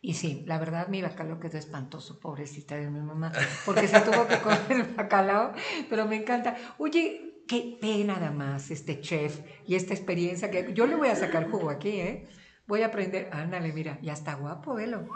Y 0.00 0.14
sí, 0.14 0.44
la 0.46 0.58
verdad 0.58 0.88
mi 0.88 1.02
bacalao 1.02 1.40
quedó 1.40 1.58
espantoso, 1.58 2.20
pobrecita 2.20 2.76
de 2.76 2.88
mi 2.88 3.00
mamá, 3.00 3.32
porque 3.64 3.88
se 3.88 4.00
tuvo 4.02 4.28
que 4.28 4.38
comer 4.38 4.60
el 4.70 4.82
bacalao, 4.94 5.52
pero 5.90 6.06
me 6.06 6.16
encanta. 6.16 6.56
Oye, 6.78 7.25
qué 7.46 7.78
pena 7.80 8.14
nada 8.14 8.30
más 8.30 8.70
este 8.70 9.00
chef 9.00 9.40
y 9.66 9.74
esta 9.74 9.94
experiencia 9.94 10.50
que 10.50 10.72
yo 10.74 10.86
le 10.86 10.96
voy 10.96 11.08
a 11.08 11.16
sacar 11.16 11.50
jugo 11.50 11.70
aquí, 11.70 12.00
¿eh? 12.00 12.28
Voy 12.66 12.82
a 12.82 12.86
aprender, 12.86 13.30
ándale, 13.32 13.72
mira, 13.72 13.98
ya 14.02 14.12
está 14.12 14.34
guapo, 14.34 14.74
velo. 14.74 15.08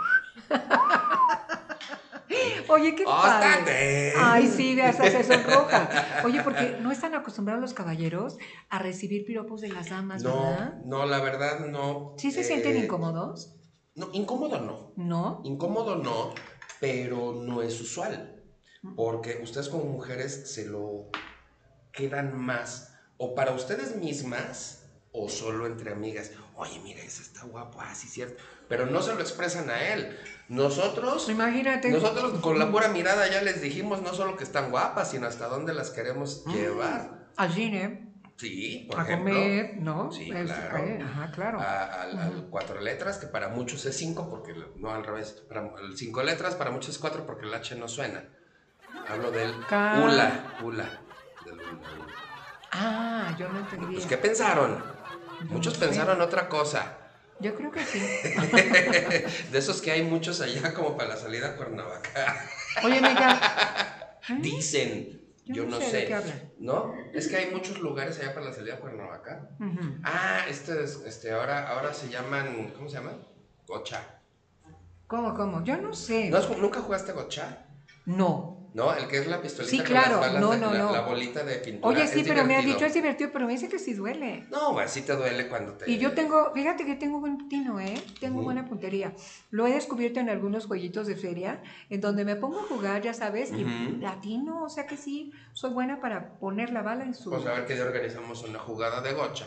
Oye, 2.69 2.95
qué 2.95 3.05
padre. 3.05 4.12
Ay, 4.16 4.47
sí, 4.47 4.77
de 4.77 4.83
hasta 4.83 5.11
se 5.11 5.25
sonroja. 5.25 6.23
Oye, 6.25 6.43
porque 6.45 6.79
no 6.81 6.93
están 6.93 7.16
acostumbrados 7.16 7.61
los 7.61 7.75
caballeros 7.75 8.38
a 8.69 8.79
recibir 8.79 9.25
piropos 9.25 9.61
de 9.61 9.69
las 9.69 9.90
damas, 9.90 10.23
¿verdad? 10.23 10.77
No, 10.85 10.99
no, 10.99 11.07
la 11.07 11.21
verdad 11.21 11.66
no. 11.66 12.14
¿Sí 12.19 12.31
se 12.31 12.43
eh, 12.43 12.45
sienten 12.45 12.77
incómodos? 12.77 13.57
No, 13.97 14.11
incómodo 14.12 14.61
no. 14.61 14.93
¿No? 14.97 15.40
Incómodo 15.45 15.97
no, 15.97 16.33
pero 16.79 17.33
no 17.33 17.62
es 17.62 17.81
usual. 17.81 18.37
Porque 18.97 19.40
ustedes 19.43 19.69
como 19.69 19.85
mujeres 19.85 20.55
se 20.55 20.66
lo 20.66 21.11
quedan 21.92 22.38
más 22.38 22.94
o 23.16 23.35
para 23.35 23.53
ustedes 23.53 23.96
mismas 23.96 24.85
o 25.12 25.29
solo 25.29 25.66
entre 25.66 25.92
amigas. 25.92 26.31
Oye, 26.55 26.79
mira, 26.81 27.00
ese 27.03 27.22
está 27.22 27.42
guapo, 27.44 27.81
ah, 27.81 27.94
sí, 27.94 28.07
cierto. 28.09 28.42
Pero 28.68 28.87
no 28.87 29.03
se 29.03 29.14
lo 29.14 29.20
expresan 29.20 29.68
a 29.70 29.92
él. 29.92 30.16
Nosotros, 30.48 31.29
Imagínate. 31.29 31.90
nosotros 31.90 32.40
con 32.40 32.59
la 32.59 32.70
pura 32.70 32.88
mirada 32.88 33.29
ya 33.29 33.42
les 33.42 33.61
dijimos 33.61 34.03
no 34.03 34.12
solo 34.14 34.37
que 34.37 34.44
están 34.44 34.70
guapas, 34.70 35.11
sino 35.11 35.26
hasta 35.26 35.46
dónde 35.48 35.74
las 35.74 35.90
queremos 35.90 36.44
llevar. 36.46 37.29
Al 37.37 37.53
cine, 37.53 38.07
Sí, 38.37 38.87
por 38.90 39.00
a 39.00 39.03
ejemplo. 39.03 39.35
comer, 39.35 39.76
¿no? 39.81 40.11
Sí, 40.12 40.31
Es- 40.31 40.46
claro. 40.50 40.76
Ah, 40.76 40.81
eh, 40.87 41.03
Ajá, 41.03 41.31
claro. 41.31 41.61
a, 41.61 42.03
al- 42.03 42.18
al 42.18 42.46
cuatro 42.48 42.81
letras, 42.81 43.18
que 43.18 43.26
para 43.26 43.48
muchos 43.48 43.85
es 43.85 43.96
cinco, 43.96 44.31
porque 44.31 44.55
no 44.76 44.90
al 44.94 45.05
revés. 45.05 45.42
Para 45.48 45.70
cinco 45.94 46.22
letras, 46.22 46.55
para 46.55 46.70
muchos 46.70 46.90
es 46.94 46.98
cuatro, 46.98 47.26
porque 47.26 47.46
el 47.46 47.53
H 47.53 47.74
no 47.74 47.87
suena. 47.87 48.24
Hablo 49.09 49.30
del 49.30 49.51
ula, 49.53 50.57
ula. 50.62 51.01
Ah, 52.73 53.35
yo 53.39 53.49
no 53.49 53.59
entendía. 53.61 53.91
Pues, 53.93 54.07
¿qué 54.07 54.16
pensaron? 54.16 54.79
No 55.45 55.53
Muchos 55.53 55.75
sé. 55.75 55.81
pensaron 55.87 56.21
otra 56.21 56.49
cosa. 56.49 56.97
Yo 57.41 57.55
creo 57.55 57.71
que 57.73 57.83
sí. 57.85 57.99
De 59.51 59.59
esos 59.59 59.81
que 59.81 59.91
hay 59.93 60.03
muchos 60.03 60.41
allá, 60.41 60.75
como 60.75 60.97
para 60.97 61.11
la 61.11 61.16
salida 61.16 61.49
a 61.49 61.57
Cuernavaca. 61.57 62.47
Oye, 62.85 63.01
Mega. 63.01 64.18
¿eh? 64.29 64.35
Dicen, 64.41 65.23
Yo 65.47 65.55
yo, 65.55 65.64
no 65.64 65.71
no 65.71 65.81
sé 65.81 65.91
sé. 65.91 65.97
de 65.99 66.07
qué 66.07 66.14
hablan. 66.14 66.53
¿No? 66.59 66.95
Es 67.14 67.29
que 67.29 67.37
hay 67.39 67.51
muchos 67.51 67.79
lugares 67.81 68.18
allá 68.21 68.35
para 68.35 68.47
la 68.47 68.53
salida 68.53 68.75
a 68.75 68.79
Cuernavaca. 68.79 69.49
Ah, 70.05 70.41
este, 70.49 70.85
es- 70.85 71.01
este, 71.07 71.33
ahora, 71.33 71.68
ahora 71.71 71.95
se 71.95 72.09
llaman, 72.11 72.73
¿cómo 72.77 72.89
se 72.89 72.97
llaman? 72.97 73.27
Gocha. 73.66 74.03
¿Cómo, 75.07 75.35
cómo? 75.35 75.64
Yo 75.64 75.77
no 75.79 75.93
sé. 75.95 76.29
¿No 76.29 76.41
¿Nunca 76.59 76.81
jugaste 76.83 77.12
gocha? 77.12 77.64
No. 78.05 78.59
¿No? 78.73 78.95
El 78.95 79.09
que 79.09 79.18
es 79.18 79.27
la 79.27 79.43
pistolita 79.43 79.71
Sí, 79.71 79.79
con 79.79 79.87
claro. 79.89 80.21
las 80.21 80.33
balas 80.33 80.41
No, 80.41 80.57
no, 80.57 80.73
la, 80.73 80.79
no. 80.79 80.93
la 80.93 81.01
bolita 81.01 81.43
de 81.45 81.57
pintura. 81.57 81.89
Oye, 81.95 82.05
Es 82.05 82.11
sí, 82.11 82.25
pero 82.27 82.45
me 82.45 82.55
han 82.57 82.64
dicho 82.64 82.85
es 82.85 82.95
divertido, 82.95 83.31
pero 83.33 83.47
me 83.47 83.53
dice 83.53 83.68
que 83.68 83.79
sí 83.81 83.95
duele. 83.95 84.47
No, 84.51 84.73
güey, 84.73 84.89
sí 84.89 85.03
te 85.03 85.16
duele 85.16 85.49
cuando 85.49 85.73
te... 85.75 85.91
Y 85.91 85.99
yo 85.99 86.12
tengo, 86.12 86.53
fíjate 86.55 86.87
que 86.87 86.95
tengo 86.95 87.18
buen 87.18 87.49
tino, 87.49 87.81
¿eh? 87.81 87.95
Tengo 88.21 88.43
buena 88.43 88.66
puntería. 88.68 89.12
Lo 89.51 89.66
he 89.66 89.73
descubierto 89.73 90.21
en 90.21 90.29
algunos 90.31 90.66
jueguitos 90.66 91.07
de 91.09 91.16
feria, 91.16 91.62
en 91.89 92.01
donde 92.01 92.25
me 92.25 92.37
pongo 92.37 92.61
a 92.61 92.62
jugar, 92.64 93.03
ya 93.03 93.12
sabes, 93.12 93.51
y 93.51 93.64
Ujú. 93.64 93.97
latino, 94.01 94.62
o 94.62 94.68
sea 94.68 94.87
que 94.87 94.97
sí, 94.97 95.33
soy 95.53 95.73
buena 95.73 96.01
para 96.01 96.39
poner 96.39 96.71
la 96.73 96.83
bala 96.83 97.05
en 97.05 97.14
su... 97.14 97.31
Pues 97.31 97.45
a 97.47 97.53
ver 97.55 97.66
qué 97.66 97.75
día 97.75 97.85
organizamos 97.85 98.45
una 98.45 98.61
jugada 98.61 99.01
de 99.01 99.12
gocha. 99.14 99.47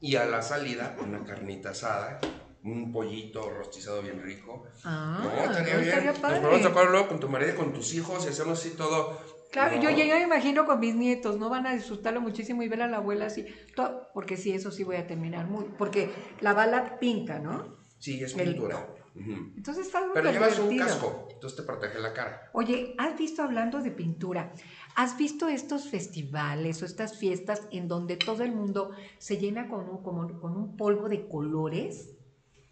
Y 0.00 0.16
a 0.16 0.26
la 0.26 0.42
salida, 0.42 0.96
una 1.00 1.24
carnita 1.24 1.70
asada, 1.70 2.18
un 2.64 2.92
pollito 2.92 3.48
rostizado 3.50 4.02
bien 4.02 4.22
rico. 4.22 4.64
ah, 4.84 5.20
no, 5.22 5.44
estaría 5.50 5.76
bien. 5.76 5.88
estaría 5.88 6.10
Nos 6.12 6.20
padre. 6.20 6.40
vamos 6.40 6.60
a 6.60 6.68
tocar 6.68 6.90
luego 6.90 7.08
con 7.08 7.20
tu 7.20 7.28
marido 7.28 7.52
y 7.52 7.56
con 7.56 7.72
tus 7.72 7.92
hijos 7.94 8.24
y 8.24 8.28
hacemos 8.28 8.58
así 8.58 8.76
todo. 8.76 9.18
Claro, 9.50 9.76
No. 9.76 9.82
yo 9.82 9.90
ya 9.90 10.16
me 10.16 10.22
imagino 10.22 10.64
con 10.64 10.80
mis 10.80 10.94
nietos, 10.94 11.36
no 11.38 11.50
van 11.50 11.66
a 11.66 11.74
disfrutarlo 11.74 12.20
muchísimo 12.22 12.62
y 12.62 12.68
ver 12.68 12.82
a 12.82 12.86
la 12.88 12.98
abuela 12.98 13.26
así, 13.26 13.44
to- 13.76 14.08
porque 14.14 14.36
sí, 14.38 14.52
eso 14.52 14.70
sí 14.70 14.82
voy 14.82 14.96
a 14.96 15.06
terminar 15.06 15.46
muy, 15.46 15.66
porque 15.76 16.10
la 16.40 16.54
bala 16.54 16.98
pinta, 16.98 17.38
¿no? 17.38 17.76
Sí, 17.98 18.22
es 18.22 18.34
El- 18.34 18.50
pintura. 18.54 18.86
Ujú. 19.14 19.52
Entonces 19.58 19.86
está 19.88 20.00
Pero 20.14 20.32
llevas 20.32 20.58
un 20.58 20.70
divertido. 20.70 20.86
casco, 20.86 21.28
entonces 21.34 21.56
te 21.58 21.62
protege 21.64 21.98
la 22.00 22.14
cara. 22.14 22.48
Oye, 22.54 22.94
¿has 22.96 23.18
visto 23.18 23.42
hablando 23.42 23.82
de 23.82 23.90
pintura? 23.90 24.54
¿Has 24.96 25.18
visto 25.18 25.48
estos 25.48 25.90
festivales 25.90 26.80
o 26.82 26.86
estas 26.86 27.18
fiestas 27.18 27.60
en 27.70 27.88
donde 27.88 28.16
todo 28.16 28.42
el 28.42 28.52
mundo 28.52 28.92
se 29.18 29.36
llena 29.36 29.68
con 29.68 29.86
un, 29.86 30.02
con 30.02 30.56
un 30.56 30.76
polvo 30.78 31.10
de 31.10 31.28
colores? 31.28 32.08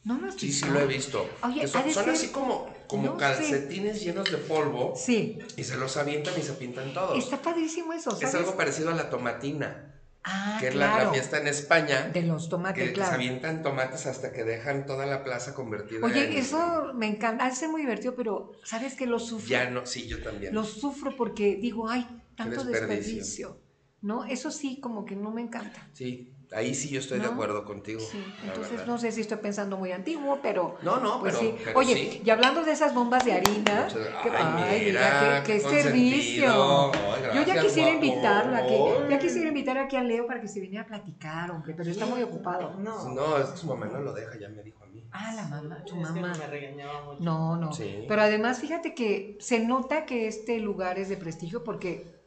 ¿No 0.05 0.19
lo 0.19 0.29
has 0.29 0.35
Sí, 0.37 0.47
visto? 0.47 0.67
sí 0.67 0.73
lo 0.73 0.81
he 0.81 0.87
visto. 0.87 1.29
Oye, 1.43 1.61
Que 1.61 1.69
son 1.69 2.09
así 2.11 2.29
como, 2.29 2.73
como 2.87 3.03
no 3.05 3.13
sé. 3.15 3.19
calcetines 3.19 4.03
llenos 4.03 4.31
de 4.31 4.39
polvo 4.39 4.95
Sí, 4.97 5.39
y 5.57 5.65
se 5.65 5.77
los 5.77 5.97
avientan 5.99 6.35
y 6.39 6.43
se 6.43 6.55
pintan 6.55 6.93
todos. 6.95 7.19
está 7.19 7.41
padrísimo 7.43 7.93
eso, 7.93 8.11
¿sabes? 8.13 8.29
Es 8.31 8.35
algo 8.35 8.57
parecido 8.57 8.89
a 8.91 8.95
la 8.95 9.11
tomatina, 9.11 10.01
ah, 10.25 10.57
que 10.59 10.69
es 10.69 10.75
la- 10.75 11.05
la, 11.05 11.13
fiesta 11.13 11.39
en 11.39 11.49
España. 11.49 12.09
de 12.15 12.23
los 12.23 12.45
que 12.45 12.51
tomates, 12.51 12.87
se 12.89 12.93
claro. 12.95 13.15
avientan 13.15 13.63
tomates 13.63 14.07
hasta 14.07 14.33
que 14.33 14.43
dejan 14.45 14.87
toda 14.87 15.05
la 15.05 15.23
plaza 15.23 15.55
convertida 15.55 15.99
en... 15.99 16.05
Oye, 16.05 16.39
eso 16.39 16.93
me 16.95 17.07
encanta, 17.07 17.45
hace 17.45 17.69
muy 17.69 17.83
divertido, 17.83 18.15
pero 18.17 18.53
¿sabes 18.65 18.95
que 18.95 19.07
Lo 19.07 19.19
sufro. 19.19 19.49
Ya 19.51 19.69
no, 19.69 19.85
sí, 19.85 20.07
yo 20.07 20.23
también. 20.23 20.55
Lo 20.55 20.65
sufro 20.65 21.15
porque 21.15 21.57
digo, 21.57 21.91
ay, 21.91 22.07
tanto 22.37 22.65
desperdicio. 22.65 23.17
desperdicio. 23.17 23.61
¿No? 24.03 24.25
Eso 24.25 24.51
sí, 24.51 24.81
como 24.81 25.05
que 25.05 25.15
no 25.15 25.31
me 25.31 25.43
encanta. 25.43 25.87
Sí, 25.93 26.33
ahí 26.53 26.75
sí 26.75 26.89
yo 26.89 27.01
estoy 27.01 27.21
de 27.21 27.27
acuerdo 27.27 27.65
contigo. 27.65 28.01
Sí, 28.01 28.23
entonces 28.45 28.73
verdad. 28.73 28.87
no 28.87 28.99
sé 28.99 29.13
si 29.13 29.21
estoy 29.21 29.39
pensando 29.39 29.77
muy 29.77 29.93
antiguo, 29.93 30.39
pero... 30.43 30.77
No, 30.83 30.99
no, 30.99 31.21
Pues 31.21 31.37
pero, 31.37 31.51
sí. 31.57 31.63
pero 31.65 31.79
Oye, 31.79 31.95
sí. 31.95 32.23
y 32.25 32.31
hablando 32.31 32.65
de 32.65 32.73
esas 32.73 32.95
bombas 32.95 33.25
de 33.25 33.33
harina, 33.35 33.87
que- 34.23 34.31
ay, 34.31 34.65
ay, 34.69 34.83
mira, 34.87 35.43
qué, 35.45 35.53
qué 35.53 35.63
qué 35.63 35.83
servicio. 35.83 36.93
Ay, 36.93 37.23
Yo 37.35 37.43
ya 37.45 37.61
quisiera 37.63 37.91
guapo. 37.93 38.05
invitarlo 38.07 38.57
aquí, 38.57 39.11
ya 39.11 39.19
quisiera 39.19 39.49
invitar 39.49 39.79
aquí 39.79 39.97
a 39.97 40.03
Leo 40.03 40.27
para 40.27 40.41
que 40.41 40.49
se 40.49 40.61
viniera 40.61 40.85
a 40.85 40.87
platicar, 40.89 41.51
hombre, 41.51 41.75
pero 41.77 41.91
está 41.91 42.07
muy 42.07 42.23
ocupado. 42.23 42.75
No, 42.79 43.15
No, 43.15 43.39
es 43.39 43.51
que 43.51 43.57
su 43.57 43.67
mamá 43.67 43.87
no 43.87 44.01
lo 44.01 44.13
deja, 44.13 44.39
ya 44.39 44.49
me 44.49 44.63
dijo 44.63 44.83
a 44.83 44.87
mí. 44.87 45.07
Ah, 45.13 45.33
la 45.35 45.45
mamá, 45.47 45.85
tu 45.85 46.01
es 46.01 46.09
que 46.09 46.21
mamá. 46.21 46.33
me 46.39 46.47
regañaba 46.47 47.03
mucho. 47.05 47.23
No, 47.23 47.57
no. 47.57 47.73
Sí. 47.73 48.05
Pero 48.09 48.23
además, 48.23 48.61
fíjate 48.61 48.95
que 48.95 49.37
se 49.41 49.61
nota 49.61 50.05
que 50.07 50.27
este 50.27 50.59
lugar 50.59 50.99
es 50.99 51.09
de 51.09 51.17
prestigio 51.17 51.65
porque 51.65 52.21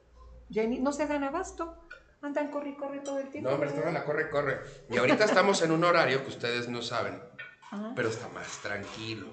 ya 0.49 0.63
ni- 0.65 0.79
no 0.79 0.91
se 0.93 1.07
dan 1.07 1.23
abasto. 1.23 1.77
Andan 2.23 2.49
corre 2.49 2.69
y 2.69 2.75
corre 2.75 2.99
todo 2.99 3.19
el 3.19 3.29
tiempo. 3.29 3.49
No, 3.49 3.55
hombre, 3.55 3.69
toda 3.71 3.91
la 3.91 4.05
corre, 4.05 4.29
corre. 4.29 4.61
Y 4.89 4.97
ahorita 4.97 5.25
estamos 5.25 5.61
en 5.61 5.71
un 5.71 5.83
horario 5.83 6.23
que 6.23 6.29
ustedes 6.29 6.69
no 6.69 6.81
saben, 6.81 7.21
Ajá. 7.69 7.91
pero 7.97 8.07
está 8.07 8.29
más 8.29 8.61
tranquilo. 8.61 9.27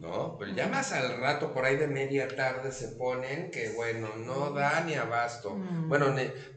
¿no? 0.00 0.36
Pero 0.36 0.52
ya 0.52 0.66
más 0.66 0.92
al 0.92 1.20
rato, 1.20 1.52
por 1.52 1.64
ahí 1.64 1.76
de 1.76 1.86
media 1.86 2.26
tarde, 2.26 2.72
se 2.72 2.88
ponen 2.88 3.52
que, 3.52 3.70
bueno, 3.70 4.08
no 4.16 4.50
da 4.50 4.80
ni 4.80 4.94
abasto. 4.94 5.54
Mm. 5.54 5.88
Bueno, 5.88 6.06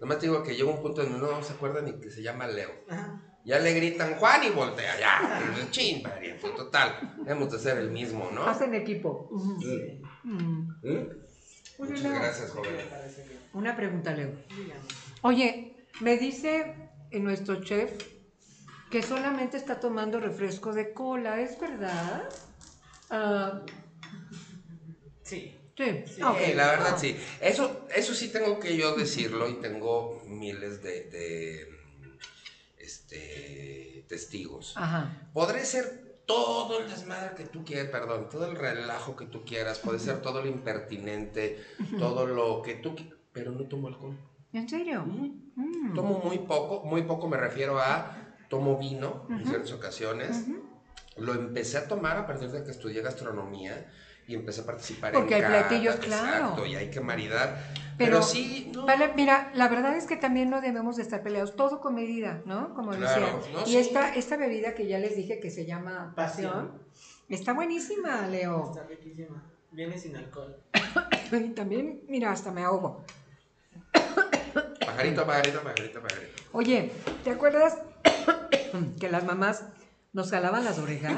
nomás 0.02 0.18
te 0.18 0.26
digo 0.26 0.42
que 0.42 0.56
llega 0.56 0.68
un 0.68 0.82
punto 0.82 1.04
donde 1.04 1.20
no 1.20 1.44
se 1.44 1.54
acuerda 1.54 1.82
ni 1.82 1.94
que 2.00 2.10
se 2.10 2.24
llama 2.24 2.48
Leo. 2.48 2.72
Ajá. 2.90 3.22
Ya 3.46 3.60
le 3.60 3.74
gritan 3.74 4.16
Juan 4.16 4.44
y 4.44 4.50
voltea, 4.50 5.00
ya. 5.00 5.42
Chin, 5.70 6.02
pariente, 6.02 6.50
total. 6.50 7.18
Hemos 7.28 7.52
de 7.52 7.60
ser 7.60 7.78
el 7.78 7.92
mismo, 7.92 8.30
¿no? 8.32 8.46
Hacen 8.46 8.74
equipo. 8.74 9.30
Sí. 9.60 10.02
Mm. 10.24 10.70
¿Mm? 10.82 11.10
Muchas 11.78 12.02
gracias, 12.02 12.52
¿Qué 12.52 12.58
joven. 12.58 12.76
Una 13.54 13.76
pregunta, 13.76 14.12
Leo. 14.12 14.32
Dígame. 14.50 15.01
Oye, 15.24 15.76
me 16.02 16.18
dice 16.18 16.90
nuestro 17.12 17.62
chef 17.64 17.92
que 18.90 19.02
solamente 19.04 19.58
está 19.58 19.80
tomando 19.80 20.20
refresco 20.20 20.74
de 20.74 20.94
cola, 20.94 21.42
¿es 21.42 21.60
verdad? 21.60 22.24
Ah, 23.10 23.64
Sí. 25.24 25.58
sí. 25.78 26.04
Sí, 26.06 26.22
ok. 26.22 26.38
Sí, 26.46 26.54
la 26.54 26.72
verdad 26.72 26.98
sí. 26.98 27.18
Eso, 27.40 27.88
eso 27.96 28.14
sí 28.14 28.32
tengo 28.32 28.60
que 28.60 28.76
yo 28.76 28.96
decirlo 28.96 29.48
y 29.48 29.56
tengo 29.62 30.22
miles 30.26 30.82
de, 30.82 31.06
de, 31.06 31.68
este, 32.78 34.06
testigos. 34.10 34.74
Ajá. 34.76 35.30
Podré 35.34 35.64
ser 35.66 36.20
todo 36.26 36.80
el 36.80 36.90
desmadre 36.90 37.36
que 37.36 37.46
tú 37.46 37.64
quieras, 37.64 37.90
perdón, 37.92 38.30
todo 38.30 38.46
el 38.46 38.56
relajo 38.56 39.16
que 39.16 39.26
tú 39.26 39.44
quieras, 39.46 39.80
puede 39.80 40.00
ser 40.00 40.22
todo 40.22 40.42
lo 40.42 40.48
impertinente, 40.48 41.58
todo 41.98 42.26
lo 42.26 42.62
que 42.62 42.76
tú 42.76 42.96
qui- 42.96 43.14
pero 43.32 43.52
no 43.52 43.64
tomo 43.66 43.88
alcohol. 43.88 44.18
¿En 44.54 44.68
serio? 44.68 45.04
Mm. 45.06 45.94
Tomo 45.96 46.20
muy 46.20 46.40
poco, 46.40 46.84
muy 46.86 47.04
poco 47.04 47.28
me 47.28 47.38
refiero 47.38 47.80
a 47.80 48.16
tomo 48.50 48.78
vino 48.78 49.26
en 49.30 49.36
Ujú. 49.42 49.48
ciertas 49.50 49.72
ocasiones. 49.74 50.46
Lo 51.18 51.34
empecé 51.34 51.78
a 51.78 51.88
tomar 51.88 52.18
a 52.18 52.26
partir 52.28 52.50
de 52.52 52.64
que 52.64 52.72
estudié 52.72 53.02
gastronomía 53.02 53.90
y 54.28 54.36
empecé 54.36 54.62
a 54.62 54.66
participar 54.66 55.12
Porque 55.14 55.38
en 55.38 55.44
hay 55.46 55.50
platillos, 55.50 55.96
claro. 55.98 56.36
Exacto, 56.38 56.66
y 56.66 56.76
hay 56.76 56.90
que 56.90 57.02
maridar. 57.02 57.58
Pero- 57.98 58.12
Pero, 58.18 58.22
sí, 58.24 58.72
no, 58.74 58.86
Vale, 58.86 59.12
mira, 59.16 59.52
la 59.54 59.68
verdad 59.68 59.96
es 59.96 60.06
que 60.06 60.16
también 60.16 60.50
no 60.50 60.62
debemos 60.62 60.96
de 60.96 61.04
estar 61.04 61.22
peleados, 61.22 61.56
todo 61.56 61.80
con 61.82 61.96
medida, 61.96 62.42
¿no? 62.46 62.74
Como 62.74 62.92
Claro, 62.92 63.40
decía. 63.42 63.52
no, 63.54 63.62
y 63.68 63.72
sí. 63.72 63.78
esta, 63.78 64.10
esta 64.16 64.38
bebida 64.38 64.74
que 64.74 64.88
ya 64.88 65.00
les 65.00 65.16
dije 65.16 65.40
que 65.40 65.50
se 65.50 65.66
llama 65.66 66.14
pasión, 66.16 66.52
Pasión. 66.52 66.82
está 67.30 67.54
buenísima, 67.54 68.28
Leo. 68.28 68.70
Está 68.70 68.84
riquísima. 68.88 69.44
Viene 69.72 69.98
sin 69.98 70.16
alcohol. 70.16 70.56
Y 71.32 71.50
también, 71.52 72.02
mira, 72.10 72.32
hasta 72.32 72.52
me 72.52 72.64
ahogo. 72.64 73.06
Pajarito, 75.02 75.26
pajarito, 75.26 75.62
pajarito, 75.64 76.02
pajarito. 76.02 76.42
Oye, 76.54 76.92
¿te 77.24 77.32
acuerdas 77.32 77.78
que 79.00 79.10
las 79.10 79.24
mamás 79.24 79.66
nos 80.14 80.30
jalaban 80.32 80.64
las 80.66 80.78
orejas? 80.80 81.16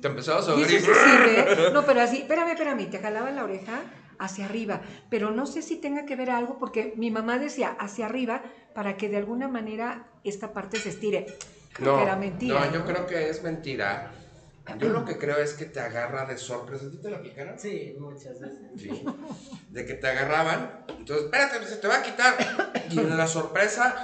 Te 0.00 0.08
empezó 0.08 0.36
a 0.36 0.40
eso 0.40 0.56
sí. 0.64 0.78
No, 1.72 1.84
pero 1.84 2.00
así, 2.00 2.18
espérame, 2.18 2.50
espérame, 2.52 2.88
te 2.90 2.98
jalaban 2.98 3.36
la 3.36 3.44
oreja 3.44 3.80
hacia 4.18 4.44
arriba. 4.44 4.80
Pero 5.08 5.30
no 5.30 5.46
sé 5.46 5.62
si 5.62 5.76
tenga 5.76 6.04
que 6.06 6.16
ver 6.16 6.30
algo, 6.30 6.58
porque 6.58 6.92
mi 6.96 7.10
mamá 7.10 7.38
decía 7.38 7.76
hacia 7.78 8.06
arriba 8.06 8.42
para 8.74 8.96
que 8.96 9.08
de 9.08 9.16
alguna 9.16 9.48
manera 9.48 10.06
esta 10.24 10.52
parte 10.52 10.78
se 10.78 10.90
estire. 10.90 11.26
Creo 11.72 11.92
No, 11.92 11.96
que 11.98 12.02
era 12.04 12.16
mentira. 12.16 12.60
no, 12.66 12.72
yo 12.72 12.84
creo 12.84 13.06
que 13.06 13.30
es 13.30 13.42
mentira. 13.42 14.12
Yo 14.78 14.88
lo 14.88 15.04
que 15.04 15.18
creo 15.18 15.38
es 15.38 15.54
que 15.54 15.66
te 15.66 15.80
agarra 15.80 16.24
de 16.24 16.36
sorpresa. 16.36 16.86
¿A 16.86 16.90
ti 16.90 17.00
te 17.00 17.10
lo 17.10 17.16
aplicaron? 17.16 17.58
Sí, 17.58 17.94
muchas 17.98 18.38
veces. 18.40 18.58
Sí. 18.76 19.04
De 19.68 19.84
que 19.84 19.94
te 19.94 20.08
agarraban. 20.08 20.84
Entonces, 20.98 21.24
espérate, 21.26 21.66
se 21.66 21.76
te 21.76 21.86
va 21.88 21.96
a 21.96 22.02
quitar. 22.02 22.34
Y 22.88 22.98
en 22.98 23.16
la 23.16 23.26
sorpresa 23.26 23.94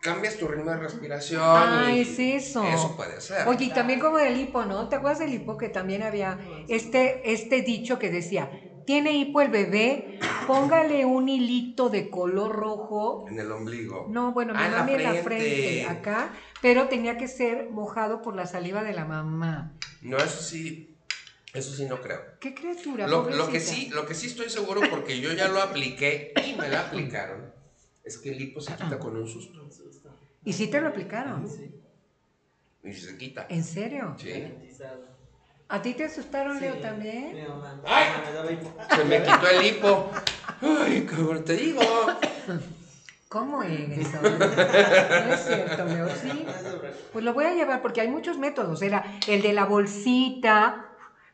cambias 0.00 0.36
tu 0.36 0.46
ritmo 0.46 0.70
de 0.70 0.76
respiración. 0.76 1.42
Ah, 1.44 1.90
y- 1.92 2.00
es 2.00 2.18
eso. 2.18 2.64
Eso 2.64 2.94
puede 2.96 3.20
ser. 3.20 3.46
Oye, 3.48 3.66
y 3.66 3.70
también 3.70 3.98
como 3.98 4.18
del 4.18 4.36
hipo, 4.36 4.64
¿no? 4.64 4.88
¿Te 4.88 4.96
acuerdas 4.96 5.18
del 5.18 5.32
hipo 5.32 5.56
que 5.56 5.68
también 5.68 6.02
había 6.02 6.38
este, 6.68 7.20
este 7.24 7.62
dicho 7.62 7.98
que 7.98 8.10
decía, 8.10 8.48
tiene 8.84 9.16
hipo 9.16 9.40
el 9.40 9.48
bebé, 9.48 10.04
póngale 10.46 11.04
un 11.04 11.28
hilito 11.28 11.88
de 11.90 12.08
color 12.08 12.52
rojo. 12.52 13.24
En 13.28 13.40
el 13.40 13.50
ombligo. 13.50 14.04
No, 14.08 14.32
bueno, 14.32 14.54
mi 14.54 14.60
Ah, 14.60 14.66
en 14.66 14.72
la 14.72 14.78
mami 14.78 14.92
en 14.94 15.02
la 15.02 15.14
frente, 15.14 15.84
acá, 15.84 16.30
pero 16.62 16.86
tenía 16.86 17.16
que 17.16 17.26
ser 17.26 17.66
mojado 17.70 18.22
por 18.22 18.34
la 18.36 18.46
saliva 18.46 18.84
de 18.84 18.92
la 18.92 19.04
mamá. 19.04 19.72
No, 20.02 20.18
eso 20.18 20.40
sí. 20.40 20.96
Eso 21.52 21.74
sí 21.74 21.86
no 21.86 22.00
creo. 22.02 22.20
¿Qué 22.38 22.54
criatura? 22.54 23.06
Lo, 23.06 23.30
lo 23.30 23.48
que 23.48 23.60
sí, 23.60 23.88
lo 23.90 24.04
que 24.04 24.14
sí 24.14 24.26
estoy 24.26 24.50
seguro, 24.50 24.82
porque 24.90 25.20
yo 25.20 25.32
ya 25.32 25.48
lo 25.48 25.62
apliqué 25.62 26.34
y 26.46 26.54
me 26.54 26.68
la 26.68 26.80
aplicaron, 26.80 27.50
es 28.04 28.18
que 28.18 28.30
el 28.30 28.40
hipo 28.40 28.60
se 28.60 28.74
quita 28.74 28.98
con 28.98 29.16
un 29.16 29.26
susto. 29.26 29.64
Un 29.64 29.72
susto. 29.72 30.10
¿Y 30.44 30.52
sí 30.52 30.68
te 30.68 30.80
lo 30.80 30.88
aplicaron? 30.88 31.48
Sí. 31.48 31.70
Y 32.84 32.92
se 32.92 33.16
quita. 33.16 33.46
¿En 33.48 33.64
serio? 33.64 34.14
Sí. 34.18 34.52
¿A 35.68 35.82
ti 35.82 35.94
te 35.94 36.04
asustaron, 36.04 36.60
Leo, 36.60 36.76
también? 36.76 37.34
Mi 37.34 37.42
mamá. 37.42 37.80
¡Ay! 37.86 38.58
Se 38.94 39.04
me 39.04 39.22
quitó 39.22 39.48
el 39.48 39.66
hipo. 39.66 40.10
Ay, 40.60 41.06
cabrón, 41.06 41.44
te 41.44 41.54
digo. 41.54 41.80
¿Cómo 43.28 43.62
eres? 43.62 44.08
No 44.22 45.32
es 45.34 45.40
cierto, 45.44 45.84
Leo, 45.84 46.08
sí. 46.22 46.46
Pues 47.12 47.24
lo 47.24 47.34
voy 47.34 47.44
a 47.44 47.54
llevar 47.54 47.82
porque 47.82 48.00
hay 48.00 48.08
muchos 48.08 48.38
métodos. 48.38 48.82
Era 48.82 49.04
el 49.26 49.42
de 49.42 49.52
la 49.52 49.64
bolsita, 49.64 50.86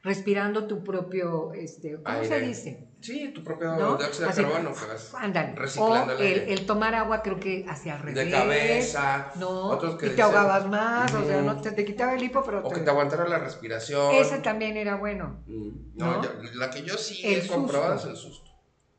respirando 0.03 0.67
tu 0.67 0.83
propio, 0.83 1.53
este, 1.53 2.03
¿cómo 2.03 2.25
se 2.25 2.41
dice? 2.41 2.89
Sí, 3.01 3.33
tu 3.35 3.43
propio 3.43 3.75
¿No? 3.77 3.97
dióxido 3.97 4.29
de 4.29 4.35
carbono 4.35 4.73
Ándale. 5.19 5.55
O 5.79 5.97
el 6.19 6.21
el, 6.21 6.39
el 6.51 6.67
tomar 6.67 6.95
agua, 6.95 7.21
creo 7.21 7.39
que 7.41 7.65
hacia 7.69 7.95
arriba. 7.97 8.23
De 8.23 8.31
cabeza. 8.31 9.33
No, 9.37 9.67
Otros 9.71 9.97
que 9.97 10.07
y 10.07 10.09
te 10.11 10.15
dicen- 10.17 10.25
ahogabas 10.25 10.69
más, 10.69 11.13
o 11.13 11.25
sea, 11.25 11.43
no 11.43 11.61
te, 11.61 11.73
te 11.73 11.85
quitaba 11.85 12.15
el 12.15 12.23
hipo, 12.23 12.43
pero 12.45 12.61
O 12.65 12.69
te- 12.69 12.77
que 12.77 12.81
te 12.83 12.91
aguantara 12.91 13.27
la 13.29 13.39
respiración. 13.39 14.15
ese 14.15 14.39
también 14.39 14.77
era 14.77 14.97
bueno. 14.97 15.43
Mm, 15.47 15.97
No, 15.99 16.07
¿No? 16.17 16.23
yo- 16.23 16.31
la 16.55 16.71
que 16.71 16.83
yo 16.83 16.97
sí 16.97 17.21
El 17.25 17.45
he 17.45 17.47
comprobado 17.49 17.97
es 17.97 18.05
el 18.05 18.17
susto. 18.17 18.52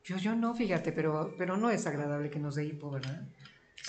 Yo, 0.04 0.18
yo 0.18 0.36
no, 0.36 0.54
fíjate, 0.54 0.91
pero, 0.91 1.34
pero 1.38 1.56
no 1.58 1.70
es 1.70 1.88
agradable 1.88 2.30
que 2.30 2.39
nos 2.39 2.56
dé 2.56 2.66
hipo, 2.66 2.91
¿verdad? 2.91 3.22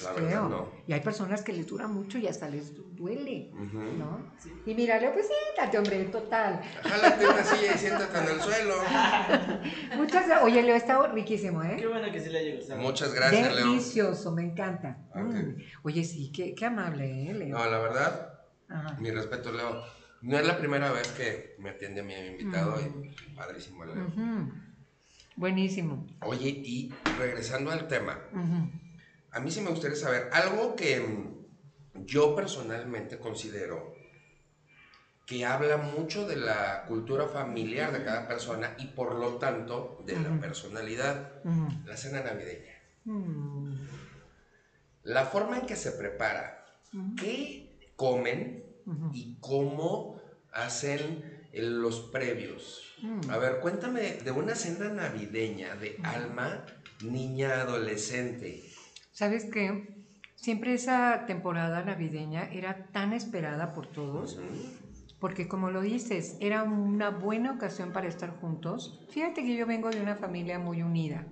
La 0.03 0.13
verdad, 0.13 0.49
no. 0.49 0.69
Y 0.89 0.93
hay 0.93 1.01
personas 1.01 1.43
que 1.43 1.53
les 1.53 1.69
dura 1.69 1.87
mucho 1.87 2.19
y 2.19 2.27
hasta 2.27 2.49
les 2.49 2.73
duele. 2.97 3.51
¿no? 3.53 4.33
Y 4.67 4.75
mira, 4.75 4.99
Leo, 4.99 5.13
pues 5.13 5.29
siéntate, 5.29 5.79
hombre, 5.79 6.05
total. 6.07 6.61
Jálate 6.83 7.27
una 7.27 7.45
silla 7.45 7.75
y 7.75 7.79
siéntate 7.79 8.19
en 8.19 8.29
el 8.29 8.41
suelo. 8.41 8.75
Muchas 9.97 10.27
gracias. 10.27 10.43
Oye, 10.43 10.63
Leo, 10.63 10.75
está 10.75 11.07
riquísimo, 11.13 11.63
Qué 11.63 11.83
¿eh? 11.83 11.87
bueno 11.87 12.11
que 12.11 12.21
sí 12.21 12.29
le 12.31 12.39
haya 12.41 12.57
gustado. 12.57 12.81
Muchas 12.81 13.15
gracias, 13.15 13.55
Leo. 13.55 13.67
Delicioso, 13.67 14.33
me 14.33 14.43
encanta. 14.43 14.99
Mm. 15.15 15.61
Oye, 15.85 16.03
sí, 16.03 16.33
qué, 16.33 16.55
qué 16.57 16.67
amable, 16.67 17.31
¿eh, 17.31 17.35
Leo? 17.35 17.57
No, 17.57 17.71
la 17.71 17.79
verdad, 17.79 18.41
Ajá. 18.69 18.97
mi 18.99 19.13
respeto, 19.13 19.53
Leo. 19.53 19.81
No 20.23 20.39
es 20.39 20.47
la 20.47 20.59
primera 20.59 20.91
vez 20.91 21.07
que 21.13 21.55
me 21.61 21.71
atiende 21.71 22.01
a 22.01 22.05
mi 22.05 22.15
invitado 22.15 22.81
y 22.81 23.35
padrísimo, 23.35 23.85
Leo. 23.85 24.11
Buenísimo. 25.37 26.07
Oye, 26.21 26.49
y 26.49 26.93
regresando 27.19 27.71
al 27.71 27.89
tema, 27.89 28.19
a 29.31 29.41
mí 29.41 29.51
sí 29.51 29.61
me 29.61 29.71
gustaría 29.71 29.97
saber 29.97 30.31
algo 30.33 30.77
que 30.77 31.01
mm, 31.01 32.05
yo 32.05 32.37
personalmente 32.37 33.19
considero 33.19 33.95
que 35.27 35.45
habla 35.45 35.79
mucho 35.79 36.29
de 36.29 36.37
la 36.37 36.85
cultura 36.87 37.27
familiar 37.27 37.93
de 37.93 38.05
cada 38.05 38.29
persona 38.29 38.77
y 38.79 38.89
por 38.89 39.15
lo 39.15 39.37
tanto 39.37 40.03
de 40.05 40.21
la 40.21 40.39
personalidad, 40.39 41.43
la 41.85 41.97
cena 41.97 42.23
navideña. 42.23 42.75
Mm. 43.05 43.75
La 45.05 45.25
forma 45.25 45.59
en 45.59 45.67
que 45.67 45.77
se 45.77 45.93
prepara, 45.93 46.67
qué 47.19 47.91
comen 47.97 48.65
y 49.13 49.37
cómo 49.41 50.21
hacen 50.53 51.34
eh, 51.55 51.63
los 51.63 52.01
previos. 52.01 52.83
Mm. 53.03 53.31
A 53.31 53.39
ver, 53.39 53.61
cuéntame 53.61 54.13
de 54.25 54.31
una 54.31 54.55
cena 54.55 54.89
navideña 54.89 55.77
de 55.77 55.99
alma, 56.03 56.65
niña, 57.03 57.63
adolescente. 57.63 58.65
¿Sabes 59.13 59.47
qué? 59.53 60.05
Siempre 60.35 60.75
esa 60.75 61.25
temporada 61.27 61.83
navideña 61.85 62.45
era 62.53 62.89
tan 62.93 63.13
esperada 63.13 63.73
por 63.73 63.87
todos, 63.87 64.39
porque 65.19 65.49
como 65.49 65.71
lo 65.71 65.81
dices, 65.81 66.37
era 66.41 66.65
una 66.65 67.09
buena 67.11 67.53
ocasión 67.53 67.93
para 67.93 68.09
estar 68.09 68.31
juntos. 68.41 69.01
Fíjate 69.11 69.43
que 69.43 69.57
yo 69.57 69.67
vengo 69.67 69.89
de 69.89 70.03
una 70.03 70.17
familia 70.17 70.59
muy 70.59 70.83
unida. 70.83 71.27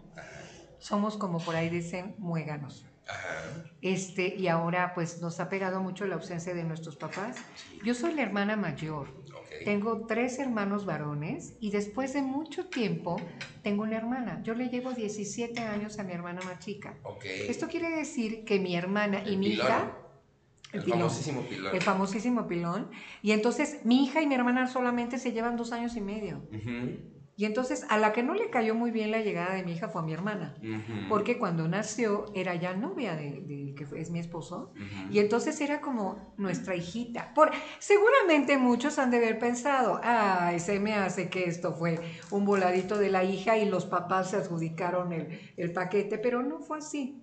Somos 0.78 1.18
como 1.18 1.44
por 1.44 1.56
ahí 1.56 1.68
dicen 1.68 2.14
muéganos. 2.16 2.86
Ajá. 3.06 3.66
Este, 3.82 4.34
y 4.34 4.48
ahora 4.48 4.94
pues 4.94 5.20
nos 5.20 5.40
ha 5.40 5.48
pegado 5.48 5.82
mucho 5.82 6.06
la 6.06 6.14
ausencia 6.14 6.54
de 6.54 6.64
nuestros 6.64 6.96
papás. 6.96 7.36
Yo 7.84 7.94
soy 7.94 8.14
la 8.14 8.22
hermana 8.22 8.56
mayor. 8.56 9.08
Tengo 9.64 10.06
tres 10.06 10.38
hermanos 10.38 10.84
varones 10.86 11.54
y 11.60 11.70
después 11.70 12.12
de 12.12 12.22
mucho 12.22 12.66
tiempo 12.66 13.16
tengo 13.62 13.82
una 13.82 13.96
hermana. 13.96 14.42
Yo 14.42 14.54
le 14.54 14.68
llevo 14.68 14.92
17 14.92 15.60
años 15.60 15.98
a 15.98 16.04
mi 16.04 16.12
hermana 16.12 16.40
más 16.44 16.58
chica. 16.58 16.96
Ok. 17.02 17.24
Esto 17.24 17.68
quiere 17.68 17.90
decir 17.90 18.44
que 18.44 18.58
mi 18.58 18.74
hermana 18.74 19.22
y 19.26 19.36
mi 19.36 19.50
pilón. 19.50 19.66
hija, 19.66 19.96
El, 20.72 20.82
pilón, 20.82 20.98
famosísimo 21.00 21.42
pilón. 21.42 21.74
el 21.74 21.82
famosísimo 21.82 22.46
pilón, 22.48 22.90
y 23.22 23.32
entonces 23.32 23.80
mi 23.84 24.04
hija 24.04 24.22
y 24.22 24.26
mi 24.26 24.34
hermana 24.34 24.66
solamente 24.66 25.18
se 25.18 25.32
llevan 25.32 25.56
dos 25.56 25.72
años 25.72 25.96
y 25.96 26.00
medio. 26.00 26.42
Y 27.34 27.46
entonces 27.46 27.86
a 27.88 27.96
la 27.96 28.12
que 28.12 28.22
no 28.22 28.34
le 28.34 28.50
cayó 28.50 28.74
muy 28.74 28.90
bien 28.90 29.10
la 29.10 29.20
llegada 29.20 29.54
de 29.54 29.62
mi 29.62 29.72
hija 29.72 29.88
fue 29.88 30.02
a 30.02 30.04
mi 30.04 30.12
hermana, 30.12 30.54
porque 31.08 31.38
cuando 31.38 31.66
nació 31.66 32.26
era 32.34 32.54
ya 32.56 32.74
novia 32.74 33.16
del 33.16 33.46
de, 33.48 33.74
que 33.74 33.86
es 33.98 34.10
mi 34.10 34.18
esposo, 34.18 34.72
y 35.10 35.18
entonces 35.18 35.60
era 35.60 35.80
como 35.80 36.34
nuestra 36.36 36.76
hijita. 36.76 37.32
Por, 37.34 37.50
seguramente 37.78 38.58
muchos 38.58 38.98
han 38.98 39.10
de 39.10 39.16
haber 39.16 39.38
pensado, 39.38 39.98
ay, 40.04 40.60
se 40.60 40.78
me 40.78 40.94
hace 40.94 41.30
que 41.30 41.44
esto 41.44 41.72
fue 41.72 41.98
un 42.30 42.44
voladito 42.44 42.98
de 42.98 43.10
la 43.10 43.24
hija 43.24 43.56
y 43.56 43.64
los 43.64 43.86
papás 43.86 44.30
se 44.30 44.36
adjudicaron 44.36 45.12
el, 45.12 45.40
el 45.56 45.72
paquete, 45.72 46.18
pero 46.18 46.42
no 46.42 46.60
fue 46.60 46.78
así. 46.78 47.22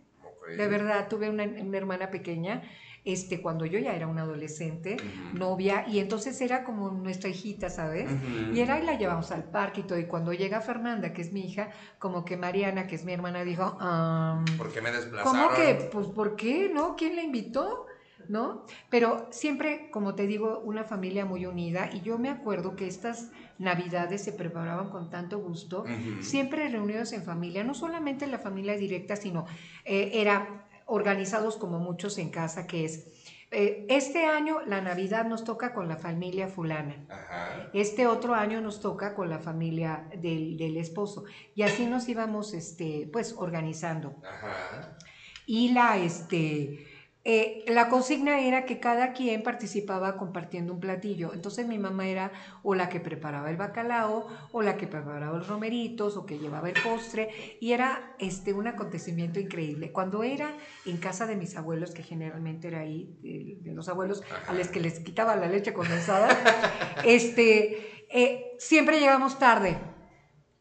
De 0.57 0.67
verdad, 0.67 1.07
tuve 1.07 1.29
una, 1.29 1.43
una 1.43 1.77
hermana 1.77 2.09
pequeña 2.09 2.63
este, 3.11 3.41
cuando 3.41 3.65
yo 3.65 3.79
ya 3.79 3.95
era 3.95 4.07
una 4.07 4.21
adolescente, 4.23 4.97
novia, 5.33 5.85
y 5.87 5.99
entonces 5.99 6.39
era 6.41 6.63
como 6.63 6.91
nuestra 6.91 7.29
hijita, 7.29 7.69
¿sabes? 7.69 8.11
Y 8.53 8.59
era 8.59 8.79
y 8.79 8.85
la 8.85 8.97
llevamos 8.97 9.31
al 9.31 9.43
parque 9.45 9.81
y 9.81 9.83
todo, 9.83 9.99
y 9.99 10.05
cuando 10.05 10.33
llega 10.33 10.61
Fernanda, 10.61 11.13
que 11.13 11.21
es 11.21 11.31
mi 11.31 11.45
hija, 11.45 11.69
como 11.99 12.25
que 12.25 12.37
Mariana, 12.37 12.87
que 12.87 12.95
es 12.95 13.05
mi 13.05 13.13
hermana, 13.13 13.43
dijo, 13.43 13.63
"Am, 13.79 14.45
¿Por 14.57 14.71
qué 14.71 14.81
me 14.81 14.91
desplazaron? 14.91 15.47
¿Cómo 15.47 15.55
que? 15.55 15.89
Pues, 15.91 16.07
¿por 16.07 16.35
qué? 16.35 16.69
¿No? 16.73 16.95
¿Quién 16.95 17.15
la 17.15 17.21
invitó? 17.21 17.85
¿No? 18.27 18.65
Pero 18.91 19.27
siempre, 19.31 19.89
como 19.89 20.13
te 20.13 20.27
digo, 20.27 20.59
una 20.59 20.83
familia 20.83 21.25
muy 21.25 21.47
unida. 21.47 21.89
Y 21.91 22.01
yo 22.01 22.19
me 22.19 22.29
acuerdo 22.29 22.75
que 22.75 22.85
estas 22.85 23.31
navidades 23.57 24.23
se 24.23 24.33
preparaban 24.33 24.89
con 24.91 25.09
tanto 25.09 25.39
gusto. 25.39 25.83
Siempre 26.21 26.67
reunidos 26.69 27.11
en 27.13 27.23
familia, 27.23 27.63
no 27.63 27.73
solamente 27.73 28.27
la 28.27 28.37
familia 28.37 28.77
directa, 28.77 29.15
sino 29.15 29.45
eh, 29.83 30.11
era 30.13 30.68
organizados 30.89 31.55
como 31.55 31.79
muchos 31.79 32.17
en 32.17 32.29
casa, 32.29 32.67
que 32.67 32.85
es, 32.85 33.07
eh, 33.51 33.85
este 33.89 34.25
año 34.25 34.61
la 34.65 34.81
Navidad 34.81 35.25
nos 35.25 35.43
toca 35.43 35.73
con 35.73 35.87
la 35.87 35.97
familia 35.97 36.47
fulana. 36.47 37.05
Ajá. 37.09 37.69
Este 37.73 38.05
otro 38.07 38.35
año 38.35 38.59
nos 38.61 38.79
toca 38.81 39.15
con 39.15 39.29
la 39.29 39.39
familia 39.39 40.07
del, 40.17 40.57
del 40.57 40.77
esposo. 40.77 41.23
Y 41.55 41.63
así 41.63 41.85
nos 41.85 42.07
íbamos, 42.09 42.53
este, 42.53 43.09
pues, 43.11 43.33
organizando. 43.37 44.15
Ajá. 44.23 44.97
Y 45.45 45.71
la, 45.71 45.97
este, 45.97 46.88
eh, 47.25 47.65
la 47.67 47.89
consigna 47.89 48.39
era 48.39 48.63
que 48.63 48.79
cada 48.79 49.11
quien 49.11 49.43
participaba 49.43 50.15
compartiendo 50.15 50.73
un 50.73 50.79
platillo. 50.79 51.33
Entonces 51.33 51.67
mi 51.67 51.77
mamá 51.77 52.07
era 52.07 52.31
o 52.63 52.75
la 52.75 52.87
que 52.87 53.01
preparaba 53.01 53.49
el 53.49 53.57
bacalao, 53.57 54.27
o 54.53 54.61
la 54.61 54.77
que 54.77 54.87
preparaba 54.87 55.37
los 55.37 55.47
romeritos, 55.47 56.15
o 56.15 56.25
que 56.25 56.39
llevaba 56.39 56.69
el 56.69 56.81
postre. 56.81 57.57
Y 57.59 57.73
era 57.73 58.15
este, 58.19 58.53
un 58.53 58.67
acontecimiento 58.67 59.39
increíble. 59.39 59.91
Cuando 59.91 60.23
era 60.23 60.55
en 60.85 60.97
casa 60.97 61.27
de 61.27 61.35
mis 61.35 61.57
abuelos, 61.57 61.91
que 61.91 62.03
generalmente 62.03 62.69
era 62.69 62.79
ahí, 62.79 63.17
de, 63.21 63.57
de 63.59 63.73
los 63.75 63.89
abuelos, 63.89 64.23
a 64.47 64.53
los 64.53 64.69
que 64.69 64.79
les 64.79 64.99
quitaba 65.01 65.35
la 65.35 65.47
leche 65.47 65.73
condensada, 65.73 66.29
este, 67.05 68.05
eh, 68.09 68.55
siempre 68.59 68.99
llegamos 68.99 69.37
tarde. 69.37 69.77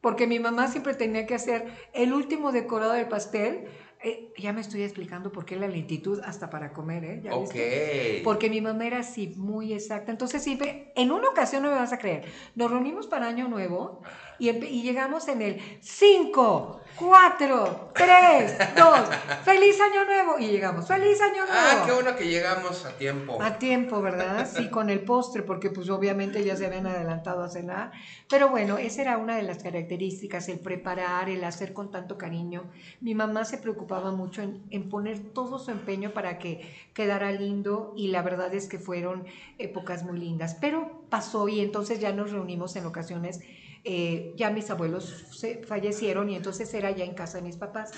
Porque 0.01 0.27
mi 0.27 0.39
mamá 0.39 0.69
siempre 0.69 0.95
tenía 0.95 1.27
que 1.27 1.35
hacer 1.35 1.67
el 1.93 2.13
último 2.13 2.53
decorado 2.53 2.93
del 2.93 3.09
pastel. 3.09 3.69
Eh, 4.01 4.33
ya 4.39 4.53
me 4.53 4.61
estoy 4.61 4.83
explicando 4.83 5.33
por 5.33 5.45
qué 5.45 5.57
la 5.57 5.67
lentitud 5.67 6.21
hasta 6.25 6.51
para 6.51 6.73
comer, 6.73 7.05
¿eh? 7.05 7.21
¿Ya 7.25 7.37
viste? 7.37 8.21
Porque 8.23 8.49
mi 8.49 8.61
mamá 8.61 8.87
era 8.87 9.01
así, 9.01 9.35
muy 9.37 9.73
exacta. 9.73 10.13
Entonces 10.13 10.43
siempre, 10.43 10.93
en 10.95 11.11
una 11.11 11.29
ocasión 11.29 11.65
no 11.65 11.71
me 11.71 11.75
vas 11.75 11.93
a 11.93 11.99
creer, 11.99 12.25
nos 12.55 12.71
reunimos 12.71 13.09
para 13.09 13.27
Año 13.27 13.49
Nuevo 13.49 14.03
y, 14.39 14.51
y 14.51 14.83
llegamos 14.83 15.29
en 15.29 15.43
el 15.43 15.61
5, 15.81 16.81
4, 16.99 17.91
3, 17.95 18.59
2, 18.77 19.09
feliz 19.45 19.81
Año 19.81 20.05
Nuevo. 20.05 20.39
Y 20.39 20.49
llegamos, 20.49 20.89
feliz 20.89 21.21
Año 21.21 21.47
Nuevo. 21.47 21.53
Ah, 21.53 21.85
qué 21.87 21.93
bueno 21.93 22.17
que 22.17 22.29
llegamos 22.29 22.85
a 22.85 22.91
tiempo. 22.97 23.41
A 23.41 23.59
tiempo, 23.59 24.03
¿verdad? 24.03 24.49
Sí, 24.53 24.69
con 24.69 24.91
el 24.91 25.01
postre, 25.01 25.43
porque 25.43 25.71
pues 25.71 25.89
obviamente 25.91 26.43
ya 26.45 26.57
se 26.57 26.67
habían 26.67 26.87
adelantado 26.89 27.45
a 27.45 27.49
cenar. 27.49 27.93
Pero 28.29 28.49
bueno, 28.49 28.79
esa 28.79 29.03
era 29.03 29.17
una 29.17 29.37
de 29.37 29.43
las 29.43 29.63
características, 29.63 30.49
el 30.49 30.59
preparar, 30.59 31.29
el 31.29 31.45
hacer 31.45 31.73
con 31.73 31.93
tanto 31.93 32.19
cariño. 32.19 32.65
Mi 33.01 33.15
mamá 33.15 33.45
se 33.45 33.59
preocupaba 33.59 34.11
mucho 34.11 34.43
en, 34.43 34.65
en 34.71 34.89
poner 34.89 35.21
todo 35.21 35.61
su 35.61 35.71
empeño 35.71 36.11
para 36.11 36.39
que 36.39 36.75
quedara 36.95 37.31
lindo 37.31 37.93
y 37.97 38.09
la 38.09 38.23
verdad 38.23 38.53
es 38.55 38.69
que 38.69 38.81
fueron 38.81 39.25
épocas 39.59 40.03
muy 40.03 40.19
lindas. 40.19 40.57
Pero 40.61 41.03
pasó 41.11 41.49
y 41.49 41.61
entonces 41.61 42.01
ya 42.01 42.13
nos 42.13 42.33
reunimos 42.33 42.75
en 42.75 42.87
ocasiones. 42.87 43.41
Eh, 43.85 44.35
ya 44.37 44.51
mis 44.51 44.71
abuelos 44.71 45.27
se 45.33 45.63
fallecieron 45.65 46.29
y 46.31 46.37
entonces 46.37 46.73
era 46.75 46.91
ya 46.91 47.05
en 47.05 47.15
casa 47.15 47.39
de 47.39 47.45
mis 47.45 47.57
papás. 47.57 47.93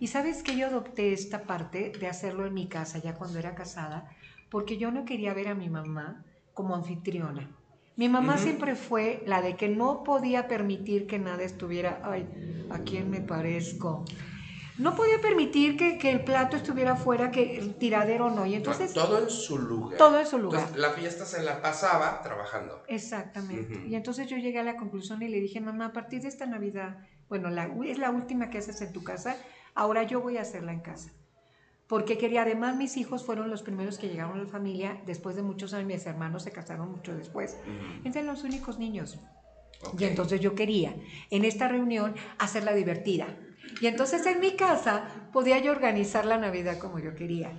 Y 0.00 0.08
sabes 0.08 0.42
que 0.42 0.56
yo 0.56 0.66
adopté 0.66 1.12
esta 1.12 1.42
parte 1.42 1.92
de 1.98 2.06
hacerlo 2.06 2.46
en 2.46 2.54
mi 2.54 2.68
casa 2.68 2.98
ya 2.98 3.14
cuando 3.14 3.38
era 3.38 3.54
casada, 3.54 4.10
porque 4.50 4.76
yo 4.76 4.90
no 4.90 5.04
quería 5.04 5.34
ver 5.34 5.48
a 5.48 5.54
mi 5.54 5.68
mamá 5.68 6.24
como 6.52 6.74
anfitriona. 6.74 7.50
Mi 7.96 8.08
mamá 8.08 8.38
siempre 8.38 8.74
fue 8.74 9.22
la 9.26 9.40
de 9.40 9.56
que 9.56 9.68
no 9.68 10.02
podía 10.02 10.48
permitir 10.48 11.06
que 11.06 11.18
nada 11.18 11.44
estuviera, 11.44 12.00
ay, 12.02 12.26
¿a 12.68 12.80
quién 12.80 13.08
me 13.08 13.20
parezco? 13.20 14.04
No 14.78 14.96
podía 14.96 15.20
permitir 15.20 15.76
que, 15.76 15.98
que 15.98 16.10
el 16.10 16.24
plato 16.24 16.56
estuviera 16.56 16.96
fuera, 16.96 17.30
que 17.30 17.56
el 17.56 17.76
tiradero 17.76 18.30
no. 18.30 18.44
Y 18.44 18.54
entonces, 18.54 18.92
todo 18.92 19.18
en 19.18 19.30
su 19.30 19.58
lugar. 19.58 19.96
todo 19.98 20.18
en 20.18 20.26
su 20.26 20.38
lugar. 20.38 20.62
Entonces, 20.62 20.80
la 20.80 20.90
fiesta 20.90 21.24
se 21.24 21.42
la 21.42 21.62
pasaba 21.62 22.20
trabajando. 22.22 22.82
Exactamente. 22.88 23.82
Y 23.86 23.94
entonces 23.94 24.26
yo 24.26 24.36
llegué 24.36 24.58
a 24.58 24.64
la 24.64 24.76
conclusión 24.76 25.22
y 25.22 25.28
le 25.28 25.40
dije, 25.40 25.60
mamá, 25.60 25.86
a 25.86 25.92
partir 25.92 26.22
de 26.22 26.28
esta 26.28 26.46
Navidad, 26.46 26.96
bueno, 27.28 27.50
la, 27.50 27.70
es 27.86 27.98
la 27.98 28.10
última 28.10 28.50
que 28.50 28.58
haces 28.58 28.80
en 28.80 28.92
tu 28.92 29.04
casa, 29.04 29.36
ahora 29.74 30.02
yo 30.02 30.20
voy 30.20 30.38
a 30.38 30.42
hacerla 30.42 30.72
en 30.72 30.80
casa. 30.80 31.12
Porque 31.86 32.18
quería, 32.18 32.42
además 32.42 32.76
mis 32.76 32.96
hijos 32.96 33.24
fueron 33.24 33.50
los 33.50 33.62
primeros 33.62 33.98
que 33.98 34.08
llegaron 34.08 34.38
a 34.38 34.42
la 34.42 34.48
familia, 34.48 35.00
después 35.06 35.36
de 35.36 35.42
muchos 35.42 35.72
años 35.74 35.86
mis 35.86 36.06
hermanos 36.06 36.42
se 36.42 36.50
casaron 36.50 36.90
mucho 36.90 37.14
después. 37.14 37.58
Ujú. 37.62 38.06
Entre 38.06 38.22
los 38.22 38.42
únicos 38.42 38.78
niños. 38.78 39.18
Y 39.98 40.04
entonces 40.04 40.40
yo 40.40 40.54
quería 40.54 40.96
en 41.30 41.44
esta 41.44 41.68
reunión 41.68 42.14
hacerla 42.38 42.72
divertida. 42.72 43.36
Y 43.80 43.86
entonces 43.86 44.24
en 44.26 44.40
mi 44.40 44.52
casa 44.56 45.08
podía 45.32 45.58
yo 45.58 45.72
organizar 45.72 46.24
la 46.24 46.38
Navidad 46.38 46.78
como 46.78 46.98
yo 46.98 47.14
quería. 47.14 47.52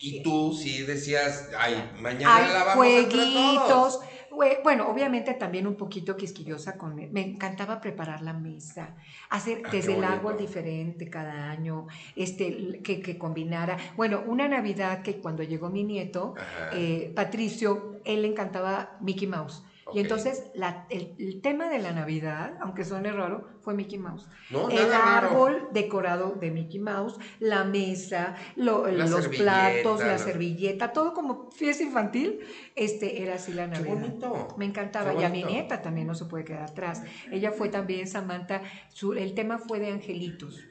Y 0.00 0.22
tú 0.22 0.54
sí 0.54 0.82
decías, 0.82 1.50
ay, 1.58 1.90
mañana 2.00 2.36
Hay 2.36 2.52
la 2.52 2.64
vamos 2.64 2.74
jueguitos, 2.76 3.68
todos. 3.68 4.00
fue, 4.30 4.60
bueno, 4.62 4.88
obviamente 4.88 5.34
también 5.34 5.66
un 5.66 5.74
poquito 5.74 6.16
quisquillosa 6.16 6.78
con, 6.78 6.94
me 6.94 7.20
encantaba 7.20 7.80
preparar 7.80 8.22
la 8.22 8.32
mesa, 8.32 8.94
hacer 9.28 9.62
Ah, 9.64 9.68
desde 9.72 9.96
el 9.96 10.04
árbol 10.04 10.38
diferente 10.38 11.10
cada 11.10 11.50
año, 11.50 11.88
este, 12.14 12.80
que, 12.84 13.00
que 13.00 13.18
combinara. 13.18 13.76
Bueno, 13.96 14.22
una 14.24 14.46
Navidad 14.46 15.02
que 15.02 15.16
cuando 15.16 15.42
llegó 15.42 15.68
mi 15.68 15.82
nieto, 15.82 16.34
eh, 16.72 17.12
Patricio, 17.16 18.00
él 18.04 18.22
le 18.22 18.28
encantaba 18.28 18.96
Mickey 19.00 19.26
Mouse. 19.26 19.64
Y 19.94 20.00
entonces 20.00 20.50
la- 20.54 20.86
el, 20.90 21.14
el 21.18 21.40
tema 21.40 21.68
de 21.68 21.78
la 21.78 21.92
Navidad, 21.92 22.54
aunque 22.60 22.84
suene 22.84 23.10
raro, 23.12 23.48
fue 23.60 23.74
Mickey 23.74 23.98
Mouse. 23.98 24.28
No, 24.50 24.68
el 24.70 24.90
raro. 24.90 25.28
árbol 25.28 25.68
decorado 25.72 26.34
de 26.40 26.50
Mickey 26.50 26.78
Mouse, 26.80 27.18
la 27.38 27.64
mesa, 27.64 28.34
lo- 28.56 28.86
La 28.86 29.06
los 29.06 29.28
platos, 29.28 30.00
la 30.00 30.06
la- 30.08 30.18
servilleta, 30.18 30.92
todo 30.92 31.12
como 31.14 31.50
fiesta 31.50 31.82
infantil, 31.82 32.40
este 32.74 33.22
era 33.22 33.34
así 33.34 33.52
la 33.52 33.64
Qué 33.70 33.78
Navidad. 33.80 33.94
bonito. 33.94 34.48
Me 34.56 34.64
encantaba. 34.64 35.12
Qué 35.14 35.20
Y 35.20 35.24
a 35.24 35.28
mi 35.30 35.42
nieta 35.44 35.80
también 35.82 36.06
no 36.06 36.14
se 36.14 36.24
puede 36.26 36.44
quedar 36.44 36.62
atrás. 36.64 37.02
Ella 37.30 37.52
fue 37.52 37.68
también 37.68 38.06
Samantha. 38.06 38.62
su- 38.88 39.14
el 39.14 39.34
tema 39.34 39.58
fue 39.58 39.80
de 39.80 39.88
angelitos. 39.90 40.64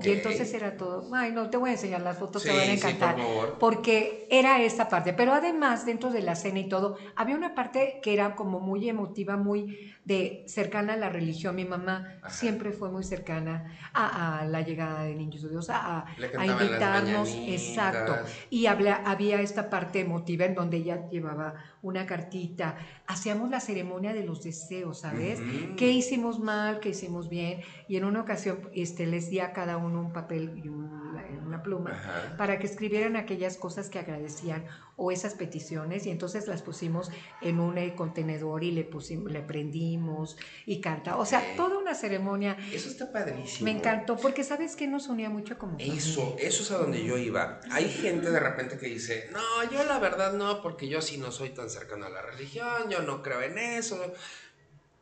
Y 0.00 0.10
entonces 0.10 0.52
era 0.54 0.76
todo. 0.76 1.08
Ay, 1.14 1.32
no, 1.32 1.48
te 1.50 1.56
voy 1.56 1.70
a 1.70 1.72
enseñar 1.72 2.02
las 2.02 2.18
fotos, 2.18 2.42
te 2.42 2.50
Sí, 2.50 2.56
van 2.56 2.64
a 2.64 2.70
sí, 2.70 2.72
encantar. 2.78 3.14
por 3.16 3.24
favor. 3.24 3.56
Porque 3.58 4.26
era 4.30 4.60
esta 4.62 4.88
parte. 4.88 5.12
Pero 5.14 5.32
además, 5.32 5.86
dentro 5.86 6.10
de 6.10 6.20
la 6.22 6.34
cena 6.34 6.58
y 6.60 6.68
todo, 6.68 6.96
había 7.16 7.36
una 7.36 7.54
parte 7.54 8.00
que 8.02 8.12
era 8.12 8.34
como 8.36 8.60
muy 8.60 8.88
emotiva, 8.88 9.36
muy 9.36 9.92
de 10.04 10.44
cercana 10.46 10.92
a 10.92 10.96
la 10.96 11.08
religión. 11.08 11.56
Mi 11.56 11.64
mamá 11.64 12.18
Ajá. 12.22 12.30
siempre 12.30 12.72
fue 12.72 12.90
muy 12.90 13.02
cercana 13.02 13.72
a, 13.94 14.40
a 14.40 14.44
la 14.44 14.60
llegada 14.60 15.02
de 15.04 15.14
Niños 15.14 15.48
Dios, 15.48 15.68
a, 15.70 16.04
invitarnos. 16.44 17.28
Exacto. 17.46 18.16
Y 18.50 18.66
habla- 18.66 19.02
había 19.04 19.40
esta 19.40 19.70
parte 19.70 20.00
emotiva 20.00 20.44
en 20.44 20.54
donde 20.54 20.78
ella 20.78 21.08
llevaba 21.10 21.54
una 21.82 22.06
cartita. 22.06 22.76
Hacíamos 23.06 23.50
la 23.50 23.60
ceremonia 23.60 24.12
de 24.12 24.24
los 24.24 24.42
deseos, 24.42 25.00
¿sabes? 25.00 25.40
Ujú. 25.40 25.76
¿Qué 25.76 25.90
hicimos 25.92 26.38
mal? 26.38 26.80
¿Qué 26.80 26.90
hicimos 26.90 27.28
bien? 27.28 27.60
Y 27.88 27.96
en 27.96 28.04
una 28.04 28.20
ocasión 28.20 28.68
este, 28.74 29.06
les 29.06 29.30
di 29.30 29.40
a 29.40 29.52
cada 29.52 29.76
uno 29.78 30.00
un 30.00 30.12
papel 30.12 30.60
y 30.62 30.68
un- 30.68 30.98
una 31.46 31.62
pluma 31.62 31.92
Ajá. 31.92 32.36
para 32.36 32.58
que 32.58 32.66
escribieran 32.66 33.16
aquellas 33.16 33.56
cosas 33.56 33.88
que 33.88 33.98
agradecían 33.98 34.66
o 34.96 35.10
esas 35.10 35.32
peticiones 35.32 36.04
y 36.04 36.10
entonces 36.10 36.46
las 36.46 36.60
pusimos 36.60 37.10
en 37.40 37.58
un 37.58 37.78
eh, 37.78 37.94
contenedor 37.94 38.62
y 38.64 38.70
le 38.70 38.84
pusimos, 38.84 39.32
le 39.32 39.40
prendimos 39.40 40.36
y 40.66 40.82
canta. 40.82 41.16
O 41.16 41.24
sea, 41.24 41.42
toda 41.56 41.78
una 41.78 41.94
ceremonia. 41.94 42.56
Eso 42.70 42.90
está 42.90 43.10
padrísimo. 43.10 43.64
Me 43.64 43.70
encantó 43.78 44.16
porque 44.16 44.44
sabes 44.44 44.76
que 44.76 44.86
nos 44.86 45.08
unía 45.08 45.30
mucho 45.30 45.56
como 45.56 45.78
Eso, 45.78 46.20
familia. 46.32 46.46
eso 46.48 46.62
es 46.64 46.70
a 46.70 46.76
donde 46.78 47.02
yo 47.02 47.16
iba. 47.16 47.60
Hay 47.70 47.88
gente 47.88 48.30
de 48.30 48.40
repente 48.40 48.76
que 48.76 48.86
dice, 48.86 49.30
no, 49.32 49.70
yo 49.72 49.82
la 49.84 49.98
verdad 49.98 50.34
no, 50.34 50.60
porque 50.60 50.86
yo 50.88 51.00
sí 51.00 51.16
no 51.16 51.32
soy 51.32 51.50
tan 51.50 51.70
cercano 51.70 52.04
a 52.06 52.10
la 52.10 52.20
religión, 52.20 52.90
yo 52.90 53.00
no 53.02 53.22
creo 53.22 53.40
en 53.40 53.56
eso. 53.56 53.96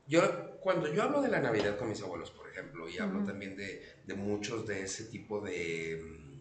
Yo, 0.06 0.58
cuando 0.60 0.92
yo 0.92 1.02
hablo 1.02 1.20
de 1.20 1.28
la 1.28 1.40
Navidad 1.40 1.76
con 1.76 1.88
mis 1.88 2.00
abuelos, 2.02 2.30
por 2.30 2.48
ejemplo, 2.48 2.88
y 2.88 2.98
hablo 2.98 3.24
también 3.24 3.56
de, 3.56 3.82
de 4.04 4.14
muchos 4.14 4.66
de 4.66 4.82
ese 4.82 5.04
tipo 5.04 5.40
de 5.40 6.00
mm, 6.02 6.40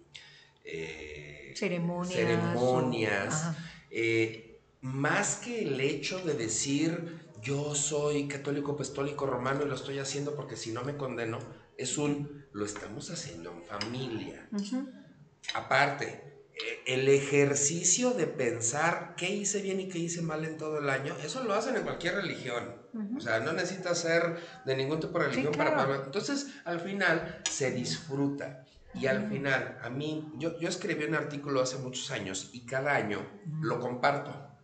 eh, 0.66 1.54
Ceremonias. 2.14 3.46
eh, 3.90 4.60
más 4.82 5.38
que 5.38 5.64
el 5.64 5.80
hecho 5.82 6.20
de 6.20 6.36
decir 6.36 7.26
yo 7.42 7.74
soy 7.76 8.28
católico 8.28 8.74
apostólico 8.74 9.26
romano 9.26 9.64
y 9.64 9.68
lo 9.68 9.76
estoy 9.76 10.00
haciendo 10.00 10.36
porque 10.36 10.56
si 10.56 10.72
no 10.72 10.84
me 10.84 10.96
condeno, 10.98 11.40
es 11.78 11.98
un 11.98 12.46
lo 12.54 12.66
estamos 12.66 13.10
haciendo 13.12 13.52
en 13.52 13.64
familia. 13.64 14.48
Aparte, 15.54 16.24
eh, 16.54 16.80
el 16.88 17.08
ejercicio 17.10 18.12
de 18.12 18.28
pensar 18.28 19.16
qué 19.18 19.30
hice 19.30 19.62
bien 19.62 19.80
y 19.80 19.90
qué 19.90 20.00
hice 20.00 20.22
mal 20.22 20.46
en 20.46 20.58
todo 20.58 20.80
el 20.80 20.90
año, 20.90 21.16
eso 21.24 21.44
lo 21.44 21.54
hacen 21.54 21.76
en 21.76 21.84
cualquier 21.84 22.16
religión. 22.16 22.85
O 23.16 23.20
sea, 23.20 23.40
no 23.40 23.54
necesitas 23.54 24.00
ser 24.00 24.38
de 24.66 24.76
ningún 24.76 25.00
tipo 25.00 25.20
de 25.20 25.26
Sí, 25.26 25.32
religión 25.32 25.54
para 25.54 25.76
poder... 25.76 26.02
Entonces, 26.06 26.48
al 26.64 26.80
final, 26.80 27.42
se 27.50 27.72
disfruta. 27.72 28.66
Y 28.94 29.08
al 29.08 29.28
final, 29.28 29.78
a 29.82 29.90
mí, 29.90 30.32
yo, 30.38 30.58
yo 30.60 30.70
escribí 30.70 31.04
un 31.04 31.16
artículo 31.16 31.62
hace 31.62 31.78
muchos 31.78 32.12
años 32.12 32.52
y 32.54 32.66
cada 32.66 32.96
año 32.96 33.20
lo 33.62 33.80
comparto 33.80 34.56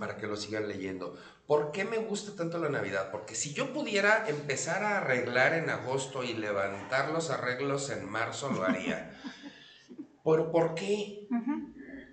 para 0.00 0.16
que 0.16 0.26
lo 0.26 0.36
sigan 0.36 0.66
leyendo. 0.66 1.16
¿Por 1.46 1.70
qué 1.70 1.84
me 1.84 1.98
gusta 1.98 2.34
tanto 2.34 2.58
la 2.58 2.68
Navidad? 2.68 3.10
Porque 3.12 3.36
si 3.36 3.52
yo 3.52 3.72
pudiera 3.72 4.28
empezar 4.28 4.82
a 4.82 4.98
arreglar 4.98 5.54
en 5.54 5.70
agosto 5.70 6.24
y 6.24 6.34
levantar 6.34 7.10
los 7.10 7.30
arreglos 7.30 7.90
en 7.90 8.08
marzo, 8.08 8.50
lo 8.50 8.64
haría. 8.64 9.16
¿Por, 10.24 10.50
¿Por 10.50 10.74
qué? 10.74 11.28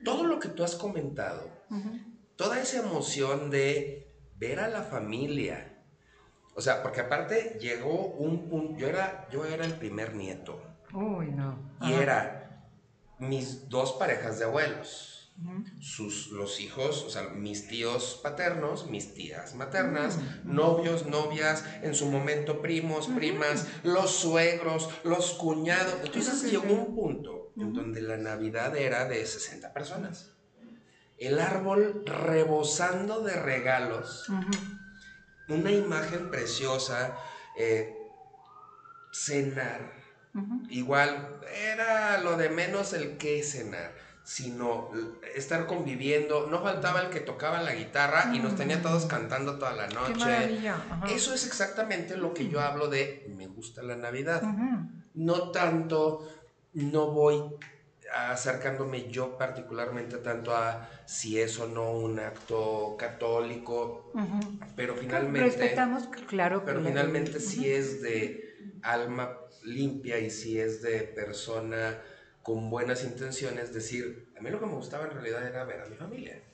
Todo 0.03 0.25
lo 0.25 0.39
que 0.39 0.49
tú 0.49 0.63
has 0.63 0.75
comentado, 0.75 1.49
toda 2.35 2.59
esa 2.59 2.79
emoción 2.79 3.49
de 3.49 4.08
ver 4.39 4.59
a 4.59 4.67
la 4.67 4.81
familia. 4.81 5.83
O 6.55 6.61
sea, 6.61 6.81
porque 6.81 7.01
aparte 7.01 7.57
llegó 7.61 8.07
un 8.07 8.49
punto, 8.49 8.79
yo 8.79 8.87
era, 8.87 9.27
yo 9.31 9.45
era 9.45 9.65
el 9.65 9.73
primer 9.73 10.15
nieto 10.15 10.61
Uy, 10.93 11.31
no. 11.31 11.57
y 11.81 11.93
Ajá. 11.93 12.01
era 12.01 12.69
mis 13.19 13.69
dos 13.69 13.93
parejas 13.93 14.39
de 14.39 14.45
abuelos 14.45 15.19
sus, 15.79 16.31
los 16.31 16.59
hijos, 16.59 17.03
o 17.03 17.09
sea, 17.09 17.29
mis 17.29 17.67
tíos 17.67 18.19
paternos, 18.21 18.89
mis 18.89 19.13
tías 19.13 19.55
maternas, 19.55 20.19
novios, 20.43 21.05
novias, 21.05 21.63
en 21.81 21.95
su 21.95 22.07
momento 22.07 22.61
primos, 22.61 23.07
primas, 23.07 23.67
los 23.83 24.11
suegros, 24.11 24.89
los 25.03 25.31
cuñados. 25.31 25.95
Entonces 26.03 26.51
llegó 26.51 26.73
un 26.73 26.95
punto 26.95 27.53
en 27.55 27.73
donde 27.73 28.01
la 28.01 28.17
Navidad 28.17 28.75
era 28.75 29.05
de 29.05 29.25
60 29.25 29.73
personas. 29.73 30.33
El 31.19 31.39
árbol 31.39 32.03
rebosando 32.05 33.21
de 33.21 33.35
regalos, 33.35 34.29
una 35.49 35.71
imagen 35.71 36.29
preciosa, 36.29 37.15
eh, 37.57 37.95
cenar. 39.11 39.99
Igual, 40.69 41.39
era 41.73 42.19
lo 42.19 42.37
de 42.37 42.49
menos 42.49 42.93
el 42.93 43.17
que 43.17 43.43
cenar, 43.43 43.93
sino 44.23 44.91
estar 45.35 45.65
conviviendo. 45.65 46.47
No 46.47 46.61
faltaba 46.61 47.01
el 47.01 47.09
que 47.09 47.19
tocaba 47.19 47.61
la 47.61 47.73
guitarra 47.73 48.31
y 48.33 48.39
nos 48.39 48.55
tenía 48.55 48.81
todos 48.81 49.05
cantando 49.05 49.57
toda 49.57 49.73
la 49.73 49.87
noche. 49.87 50.61
Eso 51.09 51.33
es 51.33 51.45
exactamente 51.45 52.15
lo 52.15 52.33
que 52.33 52.47
yo 52.47 52.61
hablo 52.61 52.87
de 52.87 53.25
me 53.35 53.47
gusta 53.47 53.81
la 53.81 53.95
Navidad. 53.97 54.41
No 55.15 55.51
tanto, 55.51 56.29
no 56.73 57.07
voy 57.11 57.41
acercándome 58.13 59.09
yo 59.09 59.37
particularmente 59.37 60.17
tanto 60.17 60.55
a 60.55 60.89
si 61.05 61.39
es 61.39 61.59
o 61.59 61.67
no 61.67 61.91
un 61.91 62.19
acto 62.19 62.95
católico, 62.97 64.11
pero 64.75 64.95
finalmente... 64.95 65.45
Respetamos, 65.45 66.07
claro. 66.27 66.63
Pero 66.65 66.81
finalmente 66.81 67.39
si 67.39 67.59
Ujú. 67.59 67.67
es 67.77 68.01
de 68.01 68.43
alma 68.81 69.37
limpia 69.63 70.19
y 70.19 70.29
si 70.29 70.59
es 70.59 70.81
de 70.81 71.03
persona 71.03 72.01
con 72.41 72.69
buenas 72.69 73.03
intenciones, 73.03 73.73
decir, 73.73 74.31
a 74.37 74.41
mí 74.41 74.49
lo 74.49 74.59
que 74.59 74.65
me 74.65 74.73
gustaba 74.73 75.05
en 75.05 75.11
realidad 75.11 75.45
era 75.45 75.63
ver 75.63 75.81
a 75.81 75.85
mi 75.85 75.95
familia. 75.95 76.48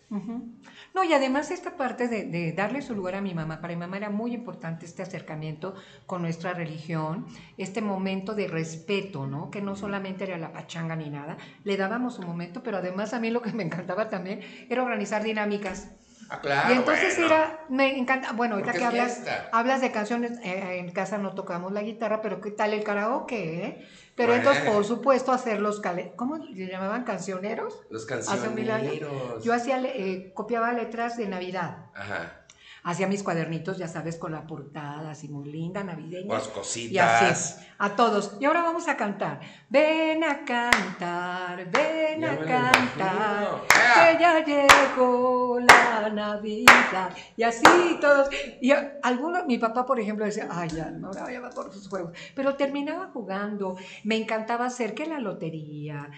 No, 0.94 1.04
y 1.04 1.14
además 1.14 1.52
esta 1.52 1.76
parte 1.78 2.08
de, 2.08 2.26
de 2.26 2.54
darle 2.54 2.82
su 2.82 2.96
lugar 2.96 3.16
a 3.16 3.22
mi 3.22 3.34
mamá, 3.34 3.60
para 3.60 3.74
mi 3.74 3.80
mamá 3.80 3.98
era 3.98 4.10
muy 4.10 4.34
importante 4.34 4.86
este 4.86 5.02
acercamiento 5.02 5.76
con 6.06 6.22
nuestra 6.22 6.54
religión, 6.54 7.26
este 7.58 7.82
momento 7.82 8.34
de 8.34 8.48
respeto, 8.48 9.28
¿no? 9.28 9.52
Que 9.52 9.62
no 9.62 9.76
solamente 9.76 10.24
era 10.24 10.38
la 10.38 10.54
pachanga 10.54 10.96
ni 10.96 11.10
nada, 11.10 11.38
le 11.64 11.78
dábamos 11.78 12.20
un 12.20 12.28
momento, 12.28 12.64
pero 12.64 12.78
además 12.78 13.14
a 13.14 13.20
mí 13.20 13.30
lo 13.30 13.42
que 13.42 13.52
me 13.52 13.64
encantaba 13.64 14.10
también 14.10 14.42
era 14.70 14.84
organizar 14.84 15.24
dinámicas. 15.24 15.92
Ah, 16.30 16.40
claro. 16.40 16.74
y 16.74 16.78
entonces 16.78 17.18
bueno. 17.18 17.34
era, 17.36 17.60
me 17.70 17.98
encanta, 17.98 18.32
bueno, 18.34 18.56
ahorita 18.56 18.72
Porque 18.72 18.80
que 18.80 18.86
hablas, 18.86 19.14
fiesta. 19.16 19.50
hablas 19.52 19.82
de 19.82 19.92
canciones, 19.92 20.40
eh, 20.44 20.80
en 20.80 20.92
casa 20.92 21.18
no 21.18 21.36
tocamos 21.36 21.72
la 21.72 21.82
guitarra, 21.84 22.22
pero 22.22 22.42
¿qué 22.42 22.52
tal 22.52 22.74
el 22.74 22.84
karaoke? 22.84 23.66
eh? 23.66 23.88
Pero 24.16 24.30
Bueno. 24.30 24.42
entonces, 24.50 24.72
por 24.74 24.86
supuesto, 24.86 25.32
hacer 25.32 25.60
los, 25.60 25.82
¿cómo 26.16 26.38
le 26.38 26.68
llamaban? 26.68 27.04
Cancioneros. 27.04 27.82
Los 27.90 28.10
hace 28.10 28.26
cancioneros. 28.48 29.44
Yo 29.44 29.54
hacía, 29.54 29.80
eh, 29.84 30.32
copiaba 30.34 30.72
letras 30.72 31.18
de 31.18 31.28
Navidad. 31.28 31.88
Ajá. 31.94 32.45
Hacía 32.88 33.08
mis 33.08 33.24
cuadernitos, 33.24 33.80
ya 33.80 33.88
sabes, 33.88 34.16
con 34.16 34.32
la 34.32 34.46
portada 34.46 35.10
así 35.10 35.28
muy 35.28 35.50
linda, 35.52 35.84
navideña. 35.84 36.32
Las 36.32 36.48
Y 36.48 36.52
cositas. 36.52 37.22
así, 37.24 37.66
a 37.80 37.96
todos. 37.96 38.38
Y 38.40 38.46
ahora 38.46 38.62
vamos 38.62 38.88
a 38.88 38.96
cantar. 38.96 39.40
Ven 39.70 40.24
a 40.24 40.46
cantar, 40.46 41.66
ven 41.72 42.22
Ya 42.22 42.32
a 42.34 42.38
cantar, 42.38 43.62
que 43.68 44.22
ya 44.22 44.46
llegó 44.46 45.60
la 45.60 46.10
Navidad. 46.12 47.10
Y 47.36 47.42
así 47.42 47.64
todos. 48.00 48.30
Y 48.62 48.72
algunos, 49.02 49.48
mi 49.48 49.58
papá, 49.58 49.84
por 49.84 50.00
ejemplo, 50.00 50.24
decía, 50.24 50.48
ay, 50.52 50.70
ya, 50.70 50.92
no, 50.92 51.12
ya 51.12 51.40
va 51.40 51.50
por 51.50 51.74
sus 51.74 51.88
juegos. 51.90 52.16
Pero 52.36 52.56
terminaba 52.56 53.10
jugando. 53.12 53.78
Me 54.04 54.16
encantaba 54.16 54.66
hacer 54.68 54.94
que 54.94 55.08
la 55.08 55.20
lotería, 55.20 56.12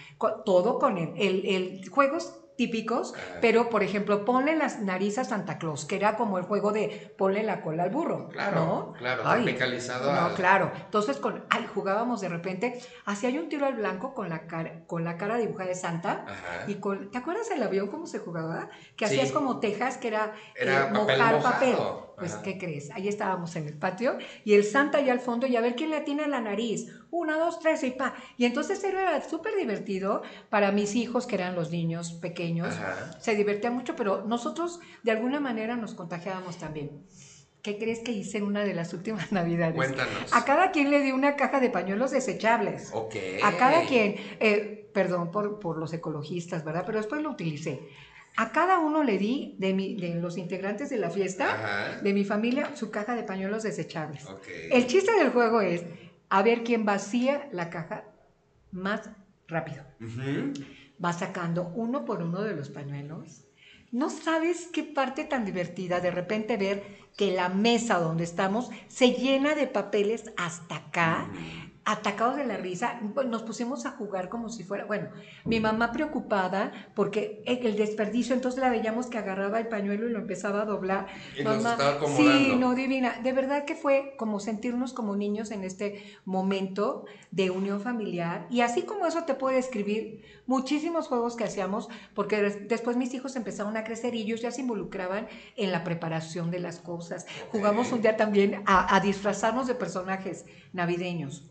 todo 0.44 0.78
con 0.78 0.98
el, 0.98 1.14
el, 1.16 1.46
el 1.46 1.88
juegos 1.88 2.38
típicos, 2.58 3.14
pero 3.40 3.70
por 3.70 3.84
ejemplo, 3.84 4.24
ponle 4.24 4.56
las 4.56 4.80
nariz 4.80 5.16
a 5.18 5.24
Santa 5.24 5.58
Claus, 5.58 5.84
que 5.84 5.94
era 5.94 6.16
como 6.16 6.38
el 6.38 6.44
juego 6.44 6.72
de 6.72 7.14
ponle 7.16 7.44
la 7.44 7.62
cola 7.62 7.84
al 7.84 7.90
burro. 7.90 8.28
Claro, 8.30 8.56
¿no? 8.56 8.92
claro, 8.98 9.22
Ay, 9.24 9.44
tropicalizado 9.44 10.12
No, 10.12 10.20
al- 10.26 10.34
claro. 10.34 10.72
Entonces, 10.84 11.18
con, 11.18 11.44
ay, 11.50 11.66
jugábamos 11.72 12.20
de 12.20 12.28
repente, 12.28 12.80
hacía 13.06 13.30
yo 13.30 13.40
un 13.40 13.48
tiro 13.48 13.64
al 13.64 13.74
blanco 13.76 14.12
con 14.12 14.28
la 14.28 14.48
cara, 14.48 14.82
con 14.88 15.04
la 15.04 15.16
cara 15.16 15.36
dibujada 15.38 15.68
de 15.68 15.76
Santa. 15.76 16.24
Ajá. 16.26 16.64
Y 16.66 16.74
con, 16.74 17.10
¿te 17.12 17.18
acuerdas 17.18 17.48
del 17.48 17.62
avión 17.62 17.86
cómo 17.86 18.06
se 18.08 18.18
jugaba? 18.18 18.68
Que 18.96 19.06
Sí. 19.06 19.14
hacías 19.14 19.30
como 19.32 19.60
tejas, 19.60 19.96
que 19.96 20.08
era, 20.08 20.32
Era 20.56 20.72
eh, 20.88 20.90
papel 20.92 21.18
mojar 21.18 21.34
mojado. 21.36 21.40
papel. 21.54 21.76
Pues, 22.18 22.32
Ajá. 22.34 22.42
¿qué 22.42 22.58
crees? 22.58 22.90
Ahí 22.90 23.06
estábamos 23.06 23.54
en 23.54 23.68
el 23.68 23.78
patio 23.78 24.18
y 24.44 24.54
el 24.54 24.64
Santa 24.64 24.98
allá 24.98 25.12
al 25.12 25.20
fondo 25.20 25.46
y 25.46 25.54
a 25.54 25.60
ver 25.60 25.76
quién 25.76 25.90
le 25.90 25.98
atina 25.98 26.26
la 26.26 26.40
nariz. 26.40 26.92
Una, 27.10 27.38
dos, 27.38 27.58
tres 27.60 27.82
y 27.84 27.90
pa. 27.90 28.14
Y 28.36 28.44
entonces 28.44 28.82
era 28.84 29.22
súper 29.22 29.56
divertido 29.56 30.22
para 30.50 30.72
mis 30.72 30.94
hijos, 30.94 31.26
que 31.26 31.36
eran 31.36 31.54
los 31.54 31.70
niños 31.70 32.12
pequeños. 32.12 32.74
Ajá. 32.74 33.18
Se 33.20 33.34
divertían 33.34 33.74
mucho, 33.74 33.96
pero 33.96 34.24
nosotros 34.26 34.80
de 35.02 35.12
alguna 35.12 35.40
manera 35.40 35.76
nos 35.76 35.94
contagiábamos 35.94 36.58
también. 36.58 36.90
¿Qué 37.62 37.76
crees 37.76 38.00
que 38.00 38.12
hice 38.12 38.38
en 38.38 38.44
una 38.44 38.62
de 38.64 38.74
las 38.74 38.92
últimas 38.92 39.32
navidades? 39.32 39.74
Cuéntanos. 39.74 40.32
A 40.32 40.44
cada 40.44 40.70
quien 40.70 40.90
le 40.90 41.00
di 41.00 41.12
una 41.12 41.36
caja 41.36 41.60
de 41.60 41.70
pañuelos 41.70 42.10
desechables. 42.10 42.90
Ok. 42.92 43.16
A 43.42 43.56
cada 43.56 43.84
quien, 43.86 44.16
eh, 44.40 44.88
perdón 44.92 45.30
por, 45.30 45.58
por 45.58 45.78
los 45.78 45.92
ecologistas, 45.92 46.64
¿verdad? 46.64 46.84
Pero 46.86 46.98
después 46.98 47.22
lo 47.22 47.30
utilicé. 47.30 47.80
A 48.36 48.52
cada 48.52 48.78
uno 48.78 49.02
le 49.02 49.18
di 49.18 49.56
de, 49.58 49.74
mi, 49.74 49.96
de 49.96 50.14
los 50.14 50.38
integrantes 50.38 50.90
de 50.90 50.98
la 50.98 51.10
fiesta, 51.10 51.54
Ajá. 51.54 52.00
de 52.00 52.12
mi 52.12 52.24
familia, 52.24 52.76
su 52.76 52.90
caja 52.90 53.16
de 53.16 53.24
pañuelos 53.24 53.64
desechables. 53.64 54.26
Ok. 54.26 54.46
El 54.70 54.86
chiste 54.86 55.10
del 55.12 55.30
juego 55.30 55.60
es 55.60 55.82
a 56.30 56.42
ver 56.42 56.64
quién 56.64 56.84
vacía 56.84 57.48
la 57.52 57.70
caja 57.70 58.04
más 58.70 59.10
rápido. 59.46 59.84
Va 61.02 61.12
sacando 61.12 61.72
uno 61.74 62.04
por 62.04 62.22
uno 62.22 62.42
de 62.42 62.54
los 62.54 62.68
pañuelos. 62.68 63.44
No 63.90 64.10
sabes 64.10 64.68
qué 64.72 64.82
parte 64.82 65.24
tan 65.24 65.44
divertida 65.46 66.00
de 66.00 66.10
repente 66.10 66.56
ver 66.56 67.08
que 67.16 67.32
la 67.32 67.48
mesa 67.48 67.98
donde 67.98 68.24
estamos 68.24 68.70
se 68.86 69.12
llena 69.12 69.54
de 69.54 69.66
papeles 69.66 70.30
hasta 70.36 70.76
acá, 70.76 71.30
atacados 71.90 72.36
de 72.36 72.44
la 72.44 72.58
risa. 72.58 73.00
Nos 73.26 73.42
pusimos 73.42 73.86
a 73.86 73.92
jugar 73.92 74.28
como 74.28 74.50
si 74.50 74.62
fuera, 74.62 74.84
bueno, 74.84 75.08
mi 75.46 75.58
mamá 75.58 75.90
preocupada 75.90 76.70
porque 76.94 77.42
el 77.46 77.76
desperdicio, 77.76 78.34
entonces 78.34 78.60
la 78.60 78.68
veíamos 78.68 79.06
que 79.06 79.16
agarraba 79.16 79.58
el 79.58 79.68
pañuelo 79.68 80.06
y 80.06 80.10
lo 80.12 80.18
empezaba 80.18 80.60
a 80.62 80.64
doblar. 80.66 81.06
Y 81.38 81.42
Mamá, 81.42 81.72
estaba 81.72 81.98
sí, 82.16 82.52
no, 82.58 82.74
divina. 82.74 83.18
De 83.22 83.32
verdad 83.32 83.64
que 83.64 83.74
fue 83.74 84.14
como 84.18 84.38
sentirnos 84.38 84.92
como 84.92 85.16
niños 85.16 85.50
en 85.50 85.64
este 85.64 86.04
momento 86.26 87.06
de 87.30 87.50
unión 87.50 87.80
familiar. 87.80 88.46
Y 88.50 88.60
así 88.60 88.82
como 88.82 89.06
eso 89.06 89.24
te 89.24 89.34
puedo 89.34 89.56
describir 89.56 90.22
muchísimos 90.46 91.08
juegos 91.08 91.36
que 91.36 91.44
hacíamos, 91.44 91.88
porque 92.14 92.42
des- 92.42 92.68
después 92.68 92.98
mis 92.98 93.14
hijos 93.14 93.34
empezaron 93.34 93.76
a 93.78 93.84
crecer 93.84 94.14
y 94.14 94.22
ellos 94.22 94.42
ya 94.42 94.50
se 94.50 94.60
involucraban 94.60 95.26
en 95.56 95.72
la 95.72 95.84
preparación 95.84 96.50
de 96.50 96.58
las 96.58 96.80
cosas. 96.80 97.26
Jugamos 97.50 97.92
un 97.92 98.02
día 98.02 98.16
también 98.18 98.62
a, 98.66 98.94
a 98.94 99.00
disfrazarnos 99.00 99.66
de 99.66 99.74
personajes 99.74 100.44
navideños. 100.74 101.44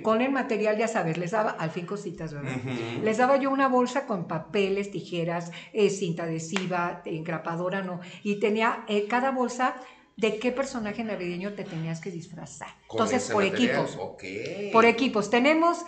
Con 0.00 0.20
el 0.20 0.32
material, 0.32 0.76
ya 0.78 0.88
sabes, 0.88 1.16
les 1.16 1.30
daba 1.30 1.50
al 1.50 1.70
fin 1.70 1.86
cositas, 1.86 2.34
¿verdad? 2.34 2.62
Les 3.00 3.18
daba 3.18 3.36
yo 3.36 3.50
una 3.50 3.68
bolsa 3.68 4.06
con 4.06 4.26
papeles, 4.26 4.90
tijeras, 4.90 5.52
eh, 5.72 5.90
cinta 5.90 6.24
adhesiva, 6.24 7.02
engrapadora, 7.04 7.82
no. 7.82 8.00
Y 8.22 8.40
tenía 8.40 8.84
eh, 8.88 9.06
cada 9.06 9.30
bolsa 9.30 9.76
de 10.16 10.38
qué 10.38 10.52
personaje 10.52 11.04
navideño 11.04 11.54
te 11.54 11.64
tenías 11.64 12.00
que 12.00 12.10
disfrazar. 12.10 12.68
Entonces, 12.90 13.30
por 13.30 13.44
material. 13.44 13.70
equipos. 13.70 13.96
Ok. 13.98 14.24
Por 14.72 14.84
equipos. 14.84 15.30
Tenemos 15.30 15.84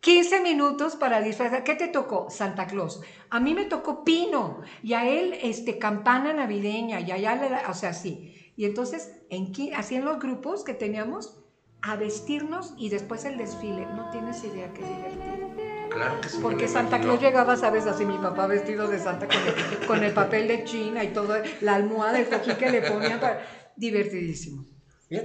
15 0.00 0.40
minutos 0.40 0.96
para 0.96 1.20
disfrazar. 1.20 1.64
¿Qué 1.64 1.74
te 1.74 1.88
tocó? 1.88 2.30
Santa 2.30 2.66
Claus. 2.66 3.00
A 3.30 3.40
mí 3.40 3.54
me 3.54 3.64
tocó 3.64 4.04
Pino 4.04 4.60
y 4.82 4.92
a 4.94 5.08
él 5.08 5.34
este, 5.42 5.78
campana 5.78 6.32
navideña 6.32 7.00
y 7.00 7.10
allá, 7.10 7.34
le- 7.34 7.66
o 7.70 7.74
sea, 7.74 7.92
sí. 7.92 8.34
Y 8.56 8.64
entonces, 8.64 9.12
en, 9.30 9.52
así 9.74 9.96
en 9.96 10.04
los 10.04 10.18
grupos 10.18 10.64
que 10.64 10.74
teníamos, 10.74 11.37
a 11.82 11.96
vestirnos 11.96 12.74
y 12.76 12.88
después 12.88 13.24
el 13.24 13.38
desfile. 13.38 13.86
No 13.86 14.10
tienes 14.10 14.42
idea 14.44 14.72
qué 14.72 14.82
divertido. 14.82 15.48
Claro 15.90 16.20
que 16.20 16.28
sí. 16.28 16.38
Porque 16.42 16.68
Santa. 16.68 17.00
Claus 17.00 17.20
llegaba, 17.20 17.56
sabes, 17.56 17.86
así 17.86 18.04
mi 18.04 18.18
papá 18.18 18.46
vestido 18.46 18.88
de 18.88 18.98
Santa 18.98 19.26
con 19.26 19.36
el, 19.36 19.86
con 19.86 20.04
el 20.04 20.12
papel 20.12 20.48
de 20.48 20.64
China 20.64 21.02
y 21.02 21.08
todo, 21.08 21.34
la 21.60 21.74
almohada, 21.74 22.18
el 22.18 22.28
cojín 22.28 22.56
que 22.56 22.70
le 22.70 22.82
ponían 22.82 23.20
para... 23.20 23.40
Divertidísimo. 23.76 24.64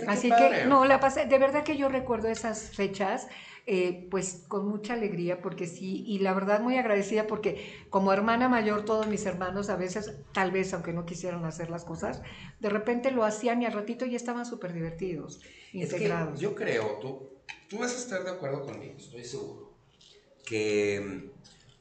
Así 0.07 0.29
que, 0.29 0.65
no, 0.65 0.85
la 0.85 0.99
pasé, 0.99 1.25
de 1.25 1.37
verdad 1.37 1.63
que 1.63 1.75
yo 1.75 1.89
recuerdo 1.89 2.29
esas 2.29 2.69
fechas, 2.69 3.27
eh, 3.65 4.07
pues 4.11 4.43
con 4.49 4.67
mucha 4.67 4.93
alegría, 4.93 5.41
porque 5.41 5.67
sí, 5.67 6.03
y 6.05 6.19
la 6.19 6.33
verdad 6.33 6.59
muy 6.59 6.77
agradecida 6.77 7.27
porque 7.27 7.65
como 7.89 8.11
hermana 8.11 8.49
mayor, 8.49 8.83
todos 8.83 9.07
mis 9.07 9.25
hermanos 9.25 9.69
a 9.69 9.77
veces, 9.77 10.15
tal 10.33 10.51
vez 10.51 10.73
aunque 10.73 10.91
no 10.91 11.05
quisieran 11.05 11.45
hacer 11.45 11.69
las 11.69 11.85
cosas, 11.85 12.21
de 12.59 12.69
repente 12.69 13.11
lo 13.11 13.23
hacían 13.23 13.61
y 13.61 13.65
al 13.65 13.71
ratito 13.73 14.05
ya 14.05 14.17
estaban 14.17 14.45
súper 14.45 14.73
divertidos, 14.73 15.37
Es 15.37 15.43
que 15.71 15.81
integrados. 15.81 16.39
yo 16.41 16.55
creo, 16.55 16.99
tú, 16.99 17.29
tú 17.69 17.79
vas 17.79 17.93
a 17.93 17.97
estar 17.97 18.23
de 18.25 18.31
acuerdo 18.31 18.65
conmigo, 18.65 18.95
estoy 18.97 19.23
seguro, 19.23 19.71
que 20.45 20.99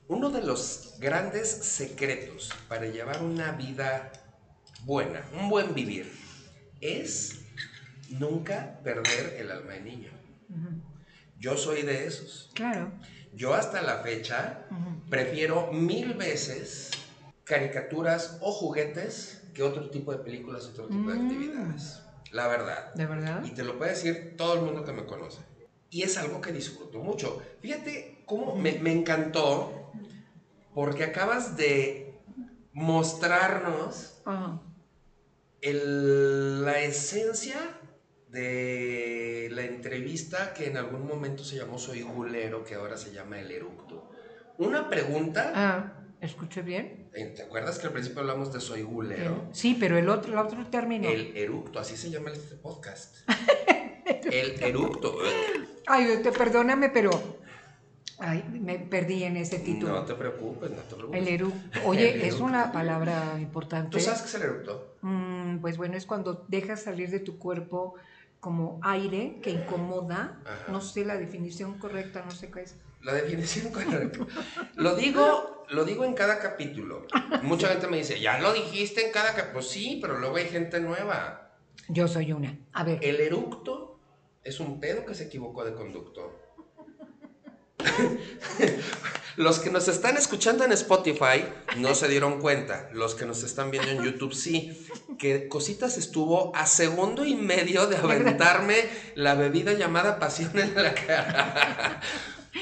mm, 0.09 0.13
uno 0.13 0.31
de 0.31 0.43
los 0.43 0.97
grandes 1.01 1.49
secretos 1.49 2.51
para 2.69 2.87
llevar 2.87 3.23
una 3.25 3.53
vida 3.53 4.13
buena, 4.85 5.27
un 5.33 5.49
buen 5.49 5.75
vivir, 5.75 6.13
es 6.81 7.41
nunca 8.09 8.79
perder 8.85 9.35
el 9.39 9.51
alma 9.51 9.73
de 9.73 9.81
niño. 9.81 10.11
Yo 11.43 11.57
soy 11.57 11.83
de 11.83 12.07
esos. 12.07 12.51
Claro. 12.55 12.93
Yo 13.35 13.53
hasta 13.55 13.83
la 13.83 13.99
fecha 13.99 14.65
prefiero 15.11 15.73
mil 15.73 16.15
veces 16.15 16.91
caricaturas 17.43 18.39
o 18.41 18.53
juguetes 18.53 19.43
que 19.53 19.65
otro 19.65 19.91
tipo 19.91 20.13
de 20.13 20.19
películas, 20.19 20.67
otro 20.67 20.87
tipo 20.87 21.11
de 21.11 21.17
Mm. 21.19 21.23
actividades. 21.27 22.01
La 22.31 22.47
verdad. 22.47 22.95
¿De 22.95 23.07
verdad? 23.07 23.43
Y 23.45 23.51
te 23.51 23.65
lo 23.65 23.77
puede 23.77 23.91
decir 23.91 24.35
todo 24.39 24.55
el 24.55 24.61
mundo 24.63 24.85
que 24.85 24.93
me 24.93 25.05
conoce. 25.05 25.41
Y 25.91 26.03
es 26.05 26.17
algo 26.17 26.41
que 26.41 26.53
disfruto 26.53 27.01
mucho. 27.01 27.43
Fíjate 27.61 28.23
cómo 28.25 28.55
me, 28.55 28.79
me 28.79 28.93
encantó 28.93 29.91
porque 30.73 31.03
acabas 31.03 31.57
de 31.57 32.15
mostrarnos 32.73 34.23
el- 35.61 36.65
la 36.65 36.79
esencia 36.79 37.57
de 38.33 39.49
la 39.53 39.63
entrevista 39.63 40.55
que 40.55 40.67
en 40.67 40.77
algún 40.79 41.07
momento 41.07 41.45
se 41.45 41.57
llamó 41.57 41.79
Soy 41.79 42.01
Gulero, 42.03 42.65
que 42.65 42.75
ahora 42.75 42.97
se 42.97 43.13
llama 43.13 43.39
El 43.39 43.51
Eructo. 43.51 44.11
Una 44.59 44.89
pregunta, 44.89 45.53
Ah, 45.55 45.93
¿escuché 46.21 46.63
bien? 46.63 47.11
eh, 47.13 47.27
¿te 47.37 47.43
acuerdas 47.43 47.79
que 47.79 47.87
al 47.89 47.93
principio 47.93 48.21
hablamos 48.21 48.53
de 48.53 48.61
Soy 48.61 48.83
Gulero? 48.83 49.49
Sí, 49.53 49.77
pero 49.79 49.99
el 49.99 50.09
otro, 50.09 50.33
el 50.33 50.39
otro 50.39 50.67
término. 50.67 51.09
El 51.09 51.37
eructo, 51.37 51.79
así 51.79 51.97
se 51.97 52.11
llama 52.11 52.31
este 52.31 52.57
podcast. 52.57 53.17
El 54.25 54.61
eructo. 54.63 55.17
Ay, 55.87 56.21
te 56.23 56.33
perdóname, 56.33 56.89
pero 56.89 57.11
ay, 58.19 58.43
me 58.51 58.79
perdí 58.79 59.25
en 59.25 59.37
ese 59.37 59.59
título. 59.59 59.93
No 59.93 60.05
te 60.05 60.15
preocupes, 60.15 60.71
no 60.71 60.79
te 60.83 60.95
preocupes. 60.95 61.21
El 61.21 61.29
eructo. 61.29 61.81
Oye, 61.87 62.15
El 62.15 62.23
es 62.23 62.41
una 62.41 62.73
palabra 62.73 63.37
importante. 63.39 63.91
¿Tú 63.91 64.01
sabes 64.01 64.23
qué 64.23 64.29
es 64.29 64.35
el 64.37 64.43
eructo? 64.43 64.97
Mm, 65.03 65.59
pues 65.59 65.77
bueno, 65.77 65.97
es 65.97 66.07
cuando 66.07 66.45
dejas 66.49 66.83
salir 66.83 67.11
de 67.11 67.21
tu 67.21 67.39
cuerpo 67.39 67.95
como 68.43 68.81
aire 68.83 69.39
que 69.41 69.51
incomoda. 69.51 70.43
Ajá. 70.45 70.65
No 70.73 70.81
sé 70.81 71.05
la 71.05 71.17
definición 71.17 71.79
correcta, 71.79 72.25
no 72.25 72.33
sé 72.33 72.51
qué 72.51 72.63
es. 72.63 72.75
La 73.01 73.13
definición 73.15 73.73
correcta. 73.73 74.27
Lo 74.75 74.97
digo, 74.97 75.65
lo 75.71 75.85
digo 75.85 76.05
en 76.05 76.15
cada 76.15 76.41
capítulo. 76.41 77.07
Mucha 77.45 77.69
gente 77.69 77.87
me 77.87 77.99
dice, 77.99 78.19
ya 78.19 78.41
lo 78.41 78.53
dijiste 78.53 79.07
en 79.07 79.13
cada 79.13 79.29
capítulo. 79.29 79.53
Pues 79.53 79.69
sí, 79.69 80.01
pero 80.03 80.19
luego 80.19 80.39
hay 80.39 80.47
gente 80.49 80.81
nueva. 80.81 81.53
Yo 81.87 82.09
soy 82.09 82.33
una. 82.33 82.59
A 82.73 82.83
ver. 82.83 82.99
El 83.01 83.21
eructo 83.21 84.01
es 84.43 84.59
un 84.59 84.81
pedo 84.81 85.07
que 85.07 85.15
se 85.15 85.27
equivocó 85.27 85.65
de 85.65 85.75
conducto. 85.75 86.42
Los 89.37 89.61
que 89.61 89.71
nos 89.71 89.89
están 89.89 90.19
escuchando 90.19 90.63
en 90.65 90.73
Spotify 90.73 91.45
no 91.79 91.95
se 91.95 92.07
dieron 92.09 92.39
cuenta. 92.39 92.91
Los 92.93 93.15
que 93.15 93.25
nos 93.25 93.43
están 93.43 93.71
viendo 93.71 93.91
en 93.91 94.03
YouTube 94.03 94.35
sí. 94.35 94.87
Que 95.19 95.49
Cositas 95.49 95.97
estuvo 95.97 96.55
a 96.55 96.67
segundo 96.67 97.25
y 97.25 97.35
medio 97.35 97.87
de 97.87 97.97
aventarme 98.03 98.77
la 99.15 99.35
bebida 99.35 99.73
llamada 99.73 100.19
pasión 100.19 100.59
en 100.59 100.75
la 100.75 100.95
cara. 100.95 102.01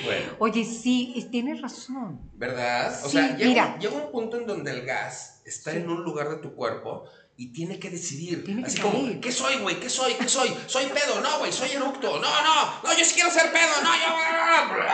Bueno, 0.05 0.37
Oye, 0.39 0.64
sí, 0.64 1.29
tienes 1.33 1.61
razón. 1.61 2.21
¿verdad? 2.35 2.97
O 3.05 3.09
Sí, 3.09 3.16
sea, 3.16 3.37
llega, 3.37 3.77
un 3.93 4.12
punto 4.12 4.37
en 4.37 4.47
donde 4.47 4.71
el 4.71 4.83
gas 4.87 5.43
está 5.45 5.73
Sí. 5.73 5.79
en 5.79 5.91
un 5.91 6.05
lugar 6.05 6.31
de 6.31 6.37
tu 6.37 6.55
cuerpo 6.55 7.07
y 7.43 7.53
tiene 7.55 7.78
que 7.78 7.88
decidir. 7.88 8.45
Tiene 8.45 8.61
que 8.62 8.68
Así 8.68 8.80
como, 8.80 9.01
salir. 9.01 9.18
¿qué 9.20 9.32
soy, 9.32 9.57
güey? 9.57 9.80
¿Qué 9.80 9.88
soy? 9.88 10.12
¿Qué 10.14 10.28
soy? 10.28 10.55
Soy 10.66 10.84
pedo, 10.86 11.20
no, 11.22 11.38
güey, 11.38 11.51
soy 11.51 11.70
eructo. 11.70 12.20
No, 12.20 12.43
no, 12.43 12.82
no, 12.84 12.99
yo 12.99 13.03
sí 13.05 13.14
quiero 13.14 13.30
ser 13.30 13.51
pedo, 13.51 13.80
no, 13.82 13.91
yo. 13.95 14.84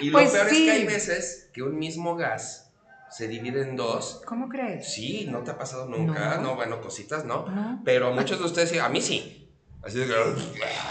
Y 0.02 0.10
Pues 0.10 0.26
lo 0.26 0.32
peor 0.32 0.50
sí. 0.50 0.56
es 0.56 0.62
que 0.64 0.70
hay 0.70 0.84
veces 0.84 1.48
que 1.54 1.62
un 1.62 1.78
mismo 1.78 2.14
gas 2.14 2.70
se 3.10 3.26
divide 3.26 3.62
en 3.62 3.74
dos. 3.76 4.20
¿Cómo 4.26 4.50
crees? 4.50 4.92
Sí, 4.92 5.26
no 5.30 5.42
te 5.42 5.50
ha 5.52 5.56
pasado 5.58 5.86
nunca. 5.86 6.36
No. 6.36 6.42
No, 6.42 6.54
bueno, 6.56 6.80
cositas, 6.82 7.24
¿no? 7.24 7.46
No. 7.48 7.80
Pero 7.86 8.12
muchos 8.12 8.38
de 8.38 8.44
ustedes 8.44 8.78
a 8.78 8.88
mí 8.90 9.00
sí. 9.00 9.48
Así 9.82 9.96
de 9.98 10.06
que. 10.08 10.14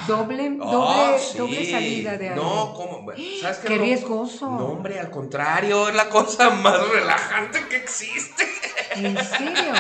Doble, 0.08 0.58
Ah, 0.62 0.72
doble, 0.72 1.20
sí. 1.20 1.38
doble 1.38 1.70
salida 1.72 2.18
de 2.18 2.30
algo. 2.30 2.44
No, 2.44 2.74
¿cómo? 2.74 3.04
Bueno, 3.04 3.22
¿Sabes 3.40 3.58
Qué 3.60 3.76
No- 3.76 3.84
riesgoso. 3.84 4.50
No, 4.50 4.66
hombre, 4.70 5.00
al 5.00 5.12
contrario, 5.12 5.90
es 5.90 5.96
la 5.96 6.10
cosa 6.10 6.50
más 6.50 6.90
relajante 6.90 7.68
que 7.70 7.76
existe. 7.78 8.46
¿En 8.96 9.16
serio? 9.24 9.74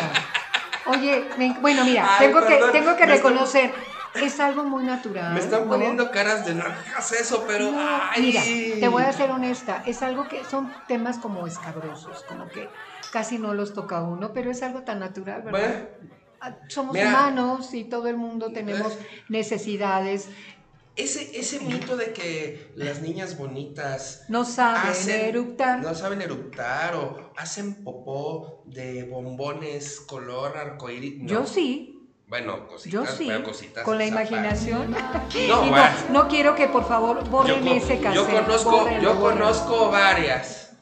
Oye, 0.87 1.29
me- 1.37 1.55
bueno, 1.59 1.83
mira, 1.83 2.17
Ay, 2.17 2.27
tengo, 2.27 2.39
perdón, 2.39 2.71
que, 2.71 2.79
tengo 2.79 2.95
que 2.95 3.05
reconocer, 3.05 3.73
es 4.15 4.39
algo 4.39 4.63
muy 4.63 4.83
natural. 4.83 5.33
Me 5.33 5.39
están 5.39 5.63
¿no? 5.63 5.69
poniendo 5.69 6.11
caras 6.11 6.45
de 6.45 6.55
no 6.55 6.63
hagas 6.63 7.11
eso, 7.11 7.45
pero. 7.47 7.71
No, 7.71 7.77
ay. 8.11 8.21
mira, 8.21 8.41
te 8.79 8.87
voy 8.87 9.03
a 9.03 9.11
ser 9.13 9.31
honesta, 9.31 9.83
es 9.85 10.01
algo 10.01 10.27
que 10.27 10.45
son 10.45 10.85
temas 10.87 11.17
como 11.19 11.45
escabrosos, 11.47 12.23
como 12.23 12.51
que 12.51 12.73
casi 13.11 13.37
no 13.37 13.53
los 13.53 13.73
toca 13.73 14.01
uno, 14.01 14.33
pero 14.33 14.49
es 14.51 14.63
algo 14.63 14.83
tan 14.83 14.99
natural, 14.99 15.41
¿verdad? 15.43 15.89
Ah, 16.39 16.55
Somos 16.69 16.93
Mira. 16.93 17.09
humanos 17.09 17.73
y 17.73 17.83
todo 17.85 18.07
el 18.07 18.15
mundo 18.15 18.51
tenemos 18.53 18.97
necesidades, 19.27 20.29
Ese, 20.97 21.39
ese 21.39 21.59
mito 21.59 21.95
de 21.95 22.11
que 22.11 22.71
las 22.75 23.01
niñas 23.01 23.37
bonitas 23.37 24.23
no 24.29 24.43
saben 24.45 24.91
hacen- 24.91 25.25
eructar. 25.29 25.79
no 25.79 25.93
saben 25.93 26.21
eructar 26.23 26.95
o 26.95 27.31
hacen 27.37 27.83
popó 27.83 28.63
de 28.65 29.03
bombones 29.03 29.99
color 30.01 30.57
arcoíris. 30.57 31.19
no. 31.21 31.27
Yo 31.29 31.45
sí, 31.45 31.93
Bueno, 32.27 32.67
cositas, 32.67 32.91
yo 32.91 33.05
sí, 33.05 33.29
cositas. 33.45 33.83
con 33.83 33.97
la 33.99 34.05
imaginación. 34.07 34.91
No, 34.91 34.97
Y 35.65 35.69
bueno. 35.69 35.85
no 36.09 36.27
quiero 36.27 36.55
que 36.55 36.67
por 36.67 36.87
favor 36.87 37.23
Yo, 37.23 37.29
borren 37.29 37.59
con- 37.63 37.77
ese 37.77 37.99
cassette. 37.99 38.15
yo 38.15 38.25
conozco, 38.27 38.71
bórrenlo, 38.71 39.01
yo 39.03 39.15
bórrenlo. 39.15 39.45
conozco 39.45 39.89
varias 39.91 40.73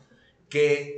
que 0.49 0.94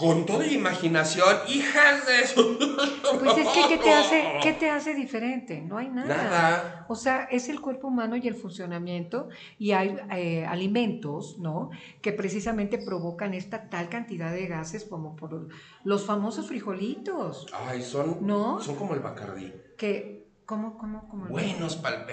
con 0.00 0.24
toda 0.24 0.46
imaginación, 0.46 1.36
hijas 1.46 2.06
de 2.06 2.26
su... 2.26 2.58
Pues 3.20 3.36
es 3.36 3.48
que 3.48 3.68
¿qué 3.68 3.76
te 3.76 3.92
hace, 3.92 4.38
qué 4.42 4.52
te 4.54 4.70
hace 4.70 4.94
diferente? 4.94 5.60
No 5.60 5.76
hay 5.76 5.88
nada. 5.88 6.08
Nada. 6.08 6.86
O 6.88 6.94
sea, 6.94 7.24
es 7.24 7.50
el 7.50 7.60
cuerpo 7.60 7.88
humano 7.88 8.16
y 8.16 8.26
el 8.26 8.34
funcionamiento 8.34 9.28
y 9.58 9.72
hay 9.72 9.98
eh, 10.16 10.46
alimentos, 10.46 11.38
¿no? 11.38 11.70
Que 12.00 12.12
precisamente 12.12 12.78
provocan 12.78 13.34
esta 13.34 13.68
tal 13.68 13.90
cantidad 13.90 14.32
de 14.32 14.46
gases 14.46 14.84
como 14.84 15.16
por 15.16 15.48
los 15.84 16.06
famosos 16.06 16.46
frijolitos, 16.46 17.46
Ay, 17.52 17.82
son, 17.82 18.26
¿No? 18.26 18.60
son 18.60 18.76
como 18.76 18.94
el 18.94 19.00
Bacardí. 19.00 19.52
que, 19.76 20.30
¿cómo, 20.46 20.78
cómo, 20.78 21.08
cómo? 21.08 21.26
Buenos 21.26 21.76
pa'l 21.76 22.06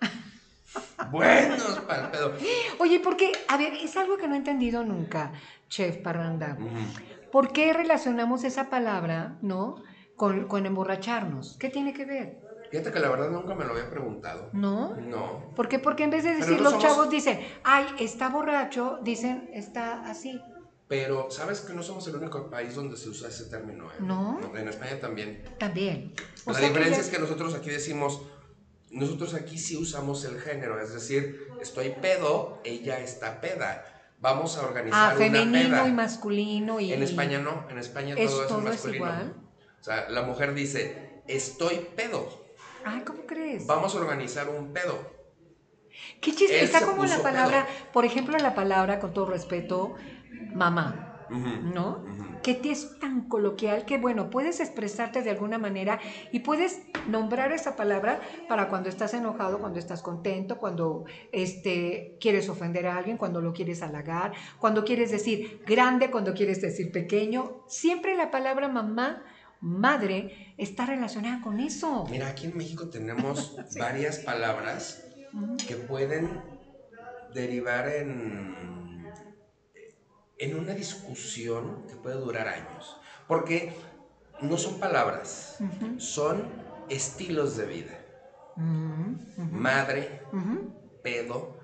Buenos 1.10 1.80
pa'l 1.86 2.10
pedo. 2.10 2.32
Oye, 2.78 3.00
porque, 3.00 3.32
a 3.48 3.56
ver, 3.56 3.74
es 3.74 3.96
algo 3.96 4.16
que 4.16 4.28
no 4.28 4.34
he 4.34 4.38
entendido 4.38 4.84
nunca, 4.84 5.32
Chef 5.68 5.96
Parranda. 5.98 6.56
¿Por 7.30 7.52
qué 7.52 7.72
relacionamos 7.72 8.44
esa 8.44 8.68
palabra, 8.70 9.38
¿no? 9.42 9.82
Con, 10.16 10.46
con 10.46 10.66
emborracharnos. 10.66 11.56
¿Qué 11.58 11.70
tiene 11.70 11.92
que 11.94 12.04
ver? 12.04 12.38
Fíjate 12.70 12.90
que 12.92 13.00
la 13.00 13.10
verdad 13.10 13.30
nunca 13.30 13.54
me 13.54 13.64
lo 13.64 13.72
había 13.72 13.90
preguntado. 13.90 14.48
¿No? 14.52 14.94
No. 14.96 15.52
¿Por 15.54 15.68
qué? 15.68 15.78
Porque 15.78 16.04
en 16.04 16.10
vez 16.10 16.24
de 16.24 16.34
decir 16.34 16.56
no 16.56 16.62
los 16.64 16.72
somos- 16.74 16.82
chavos 16.86 17.10
dicen, 17.10 17.40
ay, 17.64 17.86
está 17.98 18.28
borracho, 18.28 18.98
dicen, 19.02 19.50
está 19.52 20.02
así. 20.10 20.40
Pero, 20.88 21.30
¿sabes 21.30 21.60
que 21.62 21.72
no 21.72 21.82
somos 21.82 22.06
el 22.08 22.16
único 22.16 22.50
país 22.50 22.74
donde 22.74 22.96
se 22.98 23.08
usa 23.08 23.28
ese 23.28 23.44
término? 23.46 23.86
eh? 23.86 23.96
¿No? 24.00 24.38
En 24.54 24.68
España 24.68 25.00
también. 25.00 25.42
También. 25.58 26.12
O 26.44 26.52
la 26.52 26.60
que 26.60 26.66
diferencia 26.66 26.98
ya- 26.98 27.02
es 27.04 27.08
que 27.10 27.18
nosotros 27.18 27.54
aquí 27.54 27.70
decimos, 27.70 28.22
nosotros 28.92 29.34
aquí 29.34 29.58
sí 29.58 29.76
usamos 29.76 30.24
el 30.24 30.40
género, 30.40 30.80
es 30.80 30.92
decir, 30.92 31.48
estoy 31.60 31.90
pedo, 32.00 32.60
ella 32.64 32.98
está 33.00 33.40
peda. 33.40 33.84
Vamos 34.20 34.56
a 34.56 34.62
organizar 34.62 35.12
Ah, 35.12 35.16
una 35.16 35.24
femenino 35.24 35.68
peda. 35.78 35.88
y 35.88 35.92
masculino 35.92 36.78
y... 36.78 36.92
En 36.92 37.02
España 37.02 37.38
no, 37.40 37.66
en 37.70 37.78
España 37.78 38.14
¿Es 38.16 38.30
todo 38.30 38.42
es, 38.42 38.48
todo 38.48 38.58
es 38.58 38.64
masculino. 38.64 39.04
igual? 39.06 39.34
O 39.80 39.82
sea, 39.84 40.08
la 40.10 40.22
mujer 40.22 40.54
dice, 40.54 41.22
estoy 41.26 41.88
pedo, 41.96 42.28
Ay, 42.84 43.02
¿cómo 43.04 43.26
crees? 43.26 43.66
vamos 43.66 43.94
a 43.94 43.98
organizar 43.98 44.48
un 44.48 44.72
pedo. 44.72 44.96
Qué 46.20 46.32
chiste. 46.34 46.62
Está 46.62 46.86
como 46.86 47.04
la 47.04 47.20
palabra, 47.22 47.66
por 47.92 48.04
ejemplo, 48.04 48.36
la 48.38 48.54
palabra, 48.54 49.00
con 49.00 49.12
todo 49.12 49.26
respeto, 49.26 49.94
mamá. 50.54 51.11
¿No? 51.32 52.04
Que 52.42 52.54
te 52.54 52.70
es 52.70 52.98
tan 52.98 53.28
coloquial 53.28 53.84
que, 53.84 53.98
bueno, 53.98 54.30
puedes 54.30 54.60
expresarte 54.60 55.22
de 55.22 55.30
alguna 55.30 55.58
manera 55.58 56.00
y 56.32 56.40
puedes 56.40 56.82
nombrar 57.08 57.52
esa 57.52 57.76
palabra 57.76 58.20
para 58.48 58.68
cuando 58.68 58.88
estás 58.88 59.14
enojado, 59.14 59.58
cuando 59.58 59.78
estás 59.78 60.02
contento, 60.02 60.58
cuando 60.58 61.04
este, 61.30 62.16
quieres 62.20 62.48
ofender 62.48 62.86
a 62.86 62.96
alguien, 62.96 63.16
cuando 63.16 63.40
lo 63.40 63.52
quieres 63.52 63.82
halagar, 63.82 64.32
cuando 64.58 64.84
quieres 64.84 65.10
decir 65.10 65.62
grande, 65.66 66.10
cuando 66.10 66.34
quieres 66.34 66.60
decir 66.60 66.90
pequeño. 66.92 67.64
Siempre 67.68 68.16
la 68.16 68.30
palabra 68.30 68.68
mamá, 68.68 69.22
madre, 69.60 70.54
está 70.58 70.86
relacionada 70.86 71.40
con 71.40 71.60
eso. 71.60 72.06
Mira, 72.10 72.28
aquí 72.28 72.46
en 72.46 72.56
México 72.56 72.88
tenemos 72.88 73.56
varias 73.78 74.18
palabras 74.18 75.04
que 75.66 75.76
pueden 75.76 76.42
derivar 77.32 77.88
en, 77.88 78.81
en 80.42 80.58
una 80.58 80.74
discusión 80.74 81.86
que 81.88 81.94
puede 81.94 82.16
durar 82.16 82.48
años. 82.48 82.96
Porque 83.28 83.74
no 84.40 84.58
son 84.58 84.80
palabras, 84.80 85.58
son 85.98 86.48
estilos 86.88 87.56
de 87.56 87.66
vida. 87.66 87.98
Madre, 88.56 90.22
pedo 91.02 91.58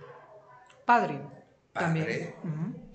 Padre. 0.85 1.21
Padre. 1.73 2.35
También. 2.41 2.89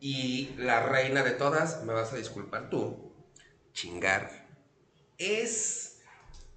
Y 0.00 0.54
la 0.58 0.82
reina 0.82 1.22
de 1.22 1.30
todas, 1.30 1.84
me 1.84 1.92
vas 1.92 2.12
a 2.12 2.16
disculpar 2.16 2.70
tú, 2.70 3.12
chingar, 3.72 4.48
es 5.16 6.00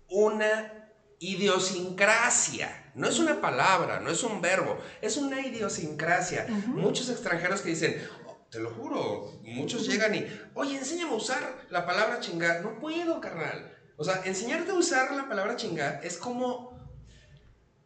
una 0.09 0.89
idiosincrasia. 1.19 2.91
No 2.95 3.07
es 3.07 3.19
una 3.19 3.39
palabra, 3.39 3.99
no 3.99 4.09
es 4.09 4.23
un 4.23 4.41
verbo, 4.41 4.77
es 5.01 5.15
una 5.17 5.39
idiosincrasia. 5.45 6.47
Muchos 6.67 7.09
extranjeros 7.09 7.61
que 7.61 7.69
dicen, 7.69 8.01
"Oh, 8.17 8.18
te 8.49 8.59
lo 8.59 8.71
juro, 8.71 9.31
muchos 9.43 9.87
llegan 9.87 10.15
y, 10.15 10.25
oye, 10.55 10.77
enséñame 10.77 11.11
a 11.11 11.15
usar 11.15 11.65
la 11.69 11.85
palabra 11.85 12.19
chingar. 12.19 12.61
No 12.63 12.79
puedo, 12.79 13.21
carnal. 13.21 13.71
O 13.97 14.03
sea, 14.03 14.21
enseñarte 14.25 14.71
a 14.71 14.75
usar 14.75 15.11
la 15.13 15.27
palabra 15.27 15.55
chingar 15.55 15.99
es 16.03 16.17
como 16.17 16.77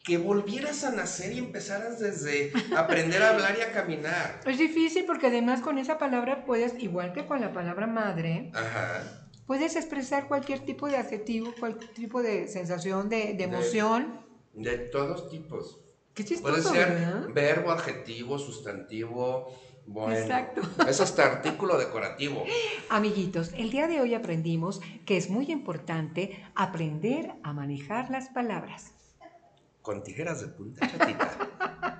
que 0.03 0.17
volvieras 0.17 0.83
a 0.83 0.91
nacer 0.91 1.31
y 1.31 1.39
empezaras 1.39 1.99
desde 1.99 2.51
aprender 2.77 3.21
a 3.23 3.29
hablar 3.29 3.55
y 3.57 3.61
a 3.61 3.71
caminar. 3.71 4.41
Es 4.45 4.57
difícil 4.57 5.05
porque 5.05 5.27
además 5.27 5.61
con 5.61 5.77
esa 5.77 5.97
palabra 5.97 6.45
puedes, 6.45 6.81
igual 6.81 7.13
que 7.13 7.25
con 7.25 7.39
la 7.41 7.53
palabra 7.53 7.87
madre, 7.87 8.51
Ajá. 8.53 9.27
puedes 9.47 9.75
expresar 9.75 10.27
cualquier 10.27 10.59
tipo 10.59 10.87
de 10.87 10.97
adjetivo, 10.97 11.53
cualquier 11.59 11.91
tipo 11.93 12.21
de 12.21 12.47
sensación, 12.47 13.09
de, 13.09 13.33
de 13.33 13.43
emoción. 13.45 14.21
De 14.53 14.77
todos 14.77 15.29
tipos. 15.29 15.79
Qué 16.13 16.23
Puede 16.23 16.35
chistoso, 16.35 16.73
ser 16.73 16.89
¿verdad? 16.89 17.27
verbo, 17.33 17.71
adjetivo, 17.71 18.37
sustantivo. 18.37 19.57
Bueno, 19.85 20.17
Exacto. 20.17 20.61
Es 20.87 21.01
hasta 21.01 21.25
artículo 21.25 21.77
decorativo. 21.77 22.45
Amiguitos, 22.89 23.51
el 23.53 23.69
día 23.69 23.87
de 23.87 24.01
hoy 24.01 24.13
aprendimos 24.13 24.81
que 25.05 25.17
es 25.17 25.29
muy 25.29 25.51
importante 25.51 26.43
aprender 26.55 27.33
a 27.43 27.53
manejar 27.53 28.09
las 28.09 28.29
palabras. 28.29 28.93
Con 29.81 30.03
tijeras 30.03 30.41
de 30.41 30.47
punta 30.47 30.89
chatita. 30.89 31.99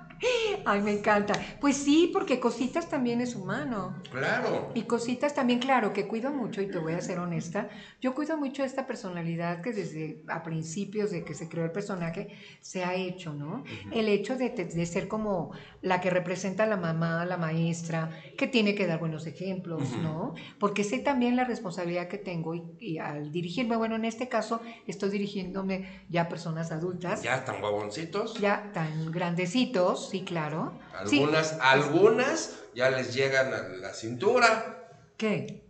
Ay, 0.64 0.80
me 0.80 0.92
encanta. 0.92 1.34
Pues 1.60 1.76
sí, 1.76 2.10
porque 2.12 2.40
cositas 2.40 2.88
también 2.88 3.20
es 3.20 3.34
humano. 3.34 4.02
Claro. 4.10 4.70
Y 4.74 4.82
cositas 4.82 5.34
también, 5.34 5.58
claro, 5.58 5.92
que 5.92 6.06
cuido 6.06 6.30
mucho, 6.30 6.62
y 6.62 6.70
te 6.70 6.78
voy 6.78 6.94
a 6.94 7.00
ser 7.00 7.18
honesta, 7.18 7.68
yo 8.00 8.14
cuido 8.14 8.36
mucho 8.36 8.64
esta 8.64 8.86
personalidad 8.86 9.60
que 9.60 9.72
desde 9.72 10.22
a 10.28 10.42
principios 10.42 11.10
de 11.10 11.24
que 11.24 11.34
se 11.34 11.48
creó 11.48 11.64
el 11.64 11.72
personaje 11.72 12.28
se 12.60 12.84
ha 12.84 12.94
hecho, 12.94 13.34
¿no? 13.34 13.64
El 13.92 14.08
hecho 14.08 14.36
de, 14.36 14.86
ser 14.86 15.08
como 15.08 15.52
la 15.82 16.00
que 16.00 16.10
representa 16.10 16.64
a 16.64 16.66
la 16.66 16.76
mamá, 16.76 17.24
la 17.24 17.36
maestra, 17.36 18.10
que 18.36 18.46
tiene 18.46 18.74
que 18.74 18.86
dar 18.86 18.98
buenos 18.98 19.26
ejemplos. 19.26 19.84
¿no? 20.02 20.34
Porque 20.58 20.84
sé 20.84 20.98
también 20.98 21.36
la 21.36 21.44
responsabilidad 21.44 22.08
que 22.08 22.18
tengo 22.18 22.54
y, 22.54 22.62
y 22.78 22.98
al 22.98 23.30
dirigirme, 23.30 23.76
bueno, 23.76 23.96
en 23.96 24.04
este 24.04 24.28
caso 24.28 24.60
estoy 24.86 25.10
dirigiéndome 25.10 26.04
ya 26.08 26.22
a 26.22 26.28
personas 26.28 26.70
adultas, 26.72 27.22
ya, 27.22 27.30
Ya 27.30 27.36
están 27.36 27.60
guaboncitos. 27.60 28.34
tan 28.72 29.10
grandecitos, 29.10 30.13
sí, 30.18 30.24
claro. 30.24 30.72
Sí. 31.06 31.18
Algunas, 31.20 31.58
algunas 31.60 32.60
ya 32.74 32.90
les 32.90 33.12
llegan 33.14 33.52
a 33.52 33.62
la 33.68 33.92
cintura. 33.92 34.88
¿Qué? 35.16 35.62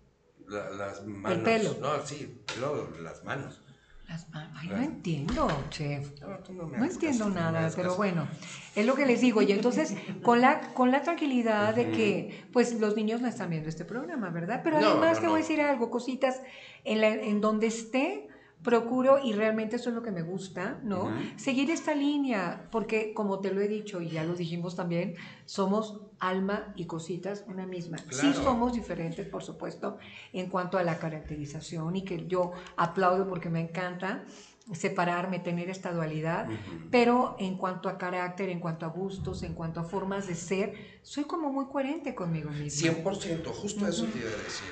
la- 0.47 0.69
las 0.71 1.03
manos. 1.07 1.39
pelo. 1.43 1.77
No, 1.81 2.05
sí, 2.07 2.43
luego 2.61 2.91
las 3.01 3.25
manos. 3.25 3.63
Las 4.07 4.29
ma- 4.29 4.53
Ay, 4.55 4.69
no 4.69 4.77
entiendo, 4.83 5.49
chef. 5.71 6.21
No, 6.21 6.39
tú 6.41 6.53
no 6.53 6.65
me 6.67 6.77
No 6.77 6.85
hagas 6.85 6.95
entiendo 6.97 7.25
caso, 7.25 7.35
nada, 7.35 7.71
pero 7.75 7.89
caso. 7.89 7.97
bueno, 7.97 8.29
es 8.77 8.85
lo 8.85 8.95
que 8.95 9.07
les 9.07 9.23
digo. 9.23 9.41
Y 9.41 9.53
entonces, 9.53 9.95
con 10.23 10.43
la, 10.43 10.61
con 10.75 10.91
la 10.91 11.01
tranquilidad 11.03 11.75
de 11.75 11.91
que, 11.91 12.45
pues, 12.53 12.79
los 12.79 12.95
niños 12.97 13.23
no 13.23 13.29
están 13.29 13.49
viendo 13.49 13.71
este 13.71 13.87
programa, 13.87 14.29
¿verdad? 14.29 14.61
Pero 14.63 14.77
además 14.77 15.21
te 15.23 15.27
voy 15.29 15.37
a 15.37 15.43
decir 15.43 15.63
algo, 15.63 15.91
cositas, 15.91 16.43
en, 16.85 17.01
la- 17.01 17.09
en 17.15 17.41
donde 17.41 17.69
esté, 17.69 18.29
procuro, 18.65 19.19
y 19.23 19.33
realmente 19.35 19.77
eso 19.77 19.91
es 19.91 19.95
lo 19.95 20.03
que 20.03 20.11
me 20.11 20.23
gusta, 20.23 20.81
¿no? 20.83 21.13
Seguir 21.37 21.71
esta 21.71 21.95
línea, 21.95 22.67
porque 22.73 23.13
como 23.13 23.39
te 23.39 23.53
lo 23.53 23.61
he 23.61 23.69
dicho 23.69 24.01
y 24.01 24.09
ya 24.09 24.25
lo 24.25 24.35
dijimos 24.35 24.75
también, 24.75 25.15
somos 25.45 26.01
alma 26.19 26.73
y 26.75 26.87
cositas 26.87 27.45
una 27.47 27.67
misma. 27.67 27.99
Sí 28.11 28.33
somos 28.33 28.73
diferentes, 28.73 29.29
por 29.29 29.45
supuesto, 29.45 29.99
en 30.33 30.49
cuanto 30.49 30.79
a 30.79 30.83
la 30.83 30.99
caracterización 30.99 31.95
y 31.95 32.05
que 32.05 32.27
yo 32.27 32.53
aplaudo 32.77 33.29
porque 33.29 33.51
me 33.51 33.61
encanta 33.61 34.25
separarme, 34.73 35.41
tener 35.41 35.69
esta 35.69 35.93
dualidad, 35.93 36.49
pero 36.91 37.37
en 37.39 37.59
cuanto 37.59 37.91
a 37.91 37.99
carácter, 37.99 38.49
en 38.49 38.61
cuanto 38.61 38.87
a 38.87 38.89
gustos, 38.89 39.43
en 39.43 39.53
cuanto 39.53 39.81
a 39.81 39.85
formas 39.85 40.27
de 40.27 40.35
ser, 40.35 41.01
soy 41.03 41.25
como 41.25 41.53
muy 41.53 41.67
coherente 41.67 42.15
conmigo 42.15 42.49
misma. 42.51 42.93
100%, 42.93 43.45
justo 43.45 43.87
eso 43.87 44.07
te 44.07 44.21
iba 44.21 44.31
a 44.31 44.43
decir. 44.43 44.69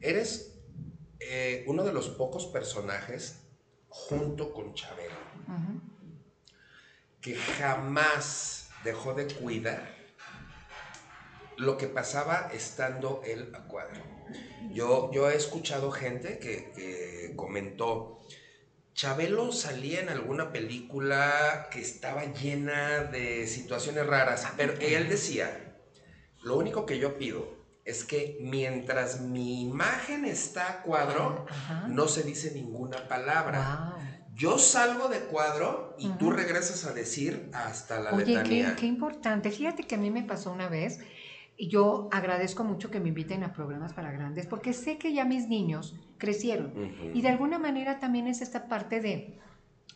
Eres 0.00 0.55
eh, 1.28 1.64
uno 1.66 1.82
de 1.84 1.92
los 1.92 2.08
pocos 2.08 2.46
personajes, 2.46 3.40
junto 3.88 4.52
con 4.52 4.74
Chabelo, 4.74 5.16
que 7.20 7.34
jamás 7.34 8.70
dejó 8.84 9.14
de 9.14 9.26
cuidar 9.26 9.96
lo 11.56 11.76
que 11.76 11.88
pasaba 11.88 12.50
estando 12.52 13.22
él 13.24 13.52
a 13.54 13.66
cuadro. 13.66 14.02
Yo, 14.70 15.10
yo 15.12 15.30
he 15.30 15.36
escuchado 15.36 15.90
gente 15.90 16.38
que, 16.38 16.72
que 16.72 17.32
comentó, 17.34 18.20
Chabelo 18.94 19.52
salía 19.52 20.00
en 20.00 20.08
alguna 20.08 20.52
película 20.52 21.68
que 21.70 21.80
estaba 21.80 22.24
llena 22.24 23.04
de 23.04 23.46
situaciones 23.46 24.06
raras, 24.06 24.46
pero 24.56 24.74
él 24.80 25.08
decía, 25.08 25.76
lo 26.42 26.56
único 26.56 26.86
que 26.86 26.98
yo 26.98 27.18
pido 27.18 27.55
es 27.86 28.04
que 28.04 28.36
mientras 28.40 29.20
mi 29.22 29.62
imagen 29.62 30.24
está 30.26 30.68
a 30.70 30.82
cuadro, 30.82 31.46
Ajá. 31.48 31.86
no 31.88 32.08
se 32.08 32.22
dice 32.24 32.50
ninguna 32.52 33.08
palabra. 33.08 33.92
Wow. 33.94 34.02
Yo 34.34 34.58
salgo 34.58 35.08
de 35.08 35.20
cuadro 35.20 35.94
y 35.98 36.08
tú 36.18 36.30
regresas 36.30 36.84
a 36.84 36.92
decir 36.92 37.48
hasta 37.54 38.00
la 38.00 38.10
Oye, 38.12 38.24
qué, 38.24 38.30
letanía. 38.32 38.76
qué 38.76 38.84
importante. 38.86 39.50
Fíjate 39.50 39.84
que 39.84 39.94
a 39.94 39.98
mí 39.98 40.10
me 40.10 40.22
pasó 40.24 40.52
una 40.52 40.68
vez 40.68 40.98
y 41.56 41.68
yo 41.68 42.10
agradezco 42.12 42.62
mucho 42.64 42.90
que 42.90 43.00
me 43.00 43.08
inviten 43.08 43.44
a 43.44 43.54
programas 43.54 43.94
para 43.94 44.12
grandes 44.12 44.46
porque 44.46 44.74
sé 44.74 44.98
que 44.98 45.14
ya 45.14 45.24
mis 45.24 45.48
niños 45.48 45.94
crecieron 46.18 46.74
y 47.14 47.22
de 47.22 47.28
alguna 47.28 47.58
manera 47.58 47.98
también 47.98 48.26
es 48.26 48.42
esta 48.42 48.68
parte 48.68 49.00
de 49.00 49.38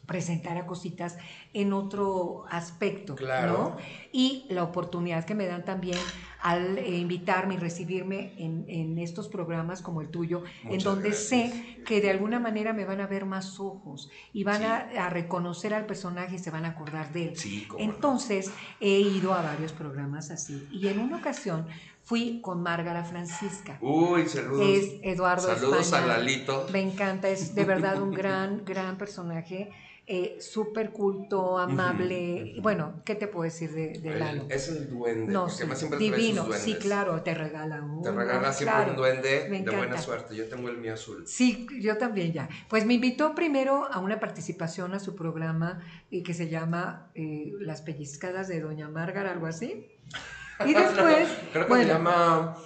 presentar 0.06 0.56
a 0.56 0.64
cositas 0.66 1.18
en 1.52 1.72
otro 1.74 2.44
aspecto, 2.50 3.14
Claro. 3.16 3.52
¿no? 3.52 3.76
Y 4.10 4.46
la 4.48 4.62
oportunidad 4.64 5.24
que 5.26 5.34
me 5.34 5.46
dan 5.46 5.64
también 5.66 5.98
al 6.42 6.78
eh, 6.78 6.96
invitarme 6.98 7.54
y 7.54 7.58
recibirme 7.58 8.32
en, 8.38 8.64
en 8.68 8.98
estos 8.98 9.28
programas 9.28 9.82
como 9.82 10.00
el 10.00 10.08
tuyo, 10.08 10.42
en 10.64 10.78
donde 10.80 11.10
gracias. 11.10 11.28
sé 11.52 11.76
que 11.84 12.00
de 12.00 12.10
alguna 12.10 12.38
manera 12.38 12.72
me 12.72 12.84
van 12.84 13.00
a 13.00 13.06
ver 13.06 13.26
más 13.26 13.60
ojos 13.60 14.10
y 14.32 14.44
van 14.44 14.62
a, 14.62 14.76
a 14.98 15.10
reconocer 15.10 15.74
al 15.74 15.86
personaje 15.86 16.36
y 16.36 16.38
se 16.38 16.50
van 16.50 16.64
a 16.64 16.68
acordar 16.70 17.12
de 17.12 17.28
él. 17.28 17.36
Sí, 17.36 17.66
no. 17.68 17.76
Entonces 17.78 18.50
he 18.80 19.00
ido 19.00 19.34
a 19.34 19.42
varios 19.42 19.72
programas 19.72 20.30
así 20.30 20.66
y 20.70 20.88
en 20.88 20.98
una 20.98 21.18
ocasión 21.18 21.66
fui 22.02 22.40
con 22.40 22.62
Márgara 22.62 23.04
Francisca. 23.04 23.78
Uy, 23.80 24.26
saludos. 24.26 24.66
Es 24.66 24.94
Eduardo 25.02 25.46
Saludos 25.46 25.86
España. 25.86 26.04
a 26.14 26.18
Lalito. 26.18 26.66
Me 26.72 26.80
encanta, 26.80 27.28
es 27.28 27.54
de 27.54 27.64
verdad 27.64 28.00
un 28.02 28.10
gran, 28.20 28.64
gran 28.64 28.96
personaje, 28.98 29.70
eh, 30.12 30.38
súper 30.40 30.90
culto, 30.90 31.56
amable. 31.56 32.56
Bueno, 32.60 33.00
¿qué 33.04 33.14
te 33.14 33.28
puedo 33.28 33.44
decir 33.44 33.70
de, 33.70 33.92
de 34.00 34.18
Lalo? 34.18 34.46
es 34.48 34.68
el 34.68 34.90
duende. 34.90 35.32
No, 35.32 35.42
porque 35.42 35.52
sí, 35.54 35.58
además 35.62 35.78
siempre 35.78 35.98
trae 35.98 36.08
sus 36.10 36.18
divino, 36.18 36.52
sí, 36.52 36.74
claro, 36.74 37.22
te 37.22 37.32
regala 37.32 37.80
uno. 37.80 38.02
Te 38.02 38.10
regala 38.10 38.52
siempre 38.52 38.74
claro. 38.76 38.90
un 38.90 38.96
duende 38.96 39.46
me 39.48 39.62
de 39.62 39.76
buena 39.76 39.98
suerte. 39.98 40.34
Yo 40.34 40.48
tengo 40.48 40.68
el 40.68 40.78
mío 40.78 40.94
azul. 40.94 41.22
Sí, 41.28 41.68
yo 41.80 41.96
también 41.96 42.32
ya. 42.32 42.48
Pues 42.68 42.84
me 42.86 42.94
invitó 42.94 43.36
primero 43.36 43.84
a 43.84 44.00
una 44.00 44.18
participación 44.18 44.94
a 44.94 44.98
su 44.98 45.14
programa 45.14 45.80
eh, 46.10 46.24
que 46.24 46.34
se 46.34 46.48
llama 46.48 47.10
eh, 47.14 47.52
Las 47.60 47.80
pellizcadas 47.82 48.48
de 48.48 48.60
Doña 48.60 48.88
Márgara, 48.88 49.30
algo 49.30 49.46
así. 49.46 49.86
Y 50.66 50.74
después, 50.74 51.28
Creo 51.52 51.64
que 51.64 51.68
bueno, 51.70 51.84
se 51.86 51.88
llama. 51.94 52.56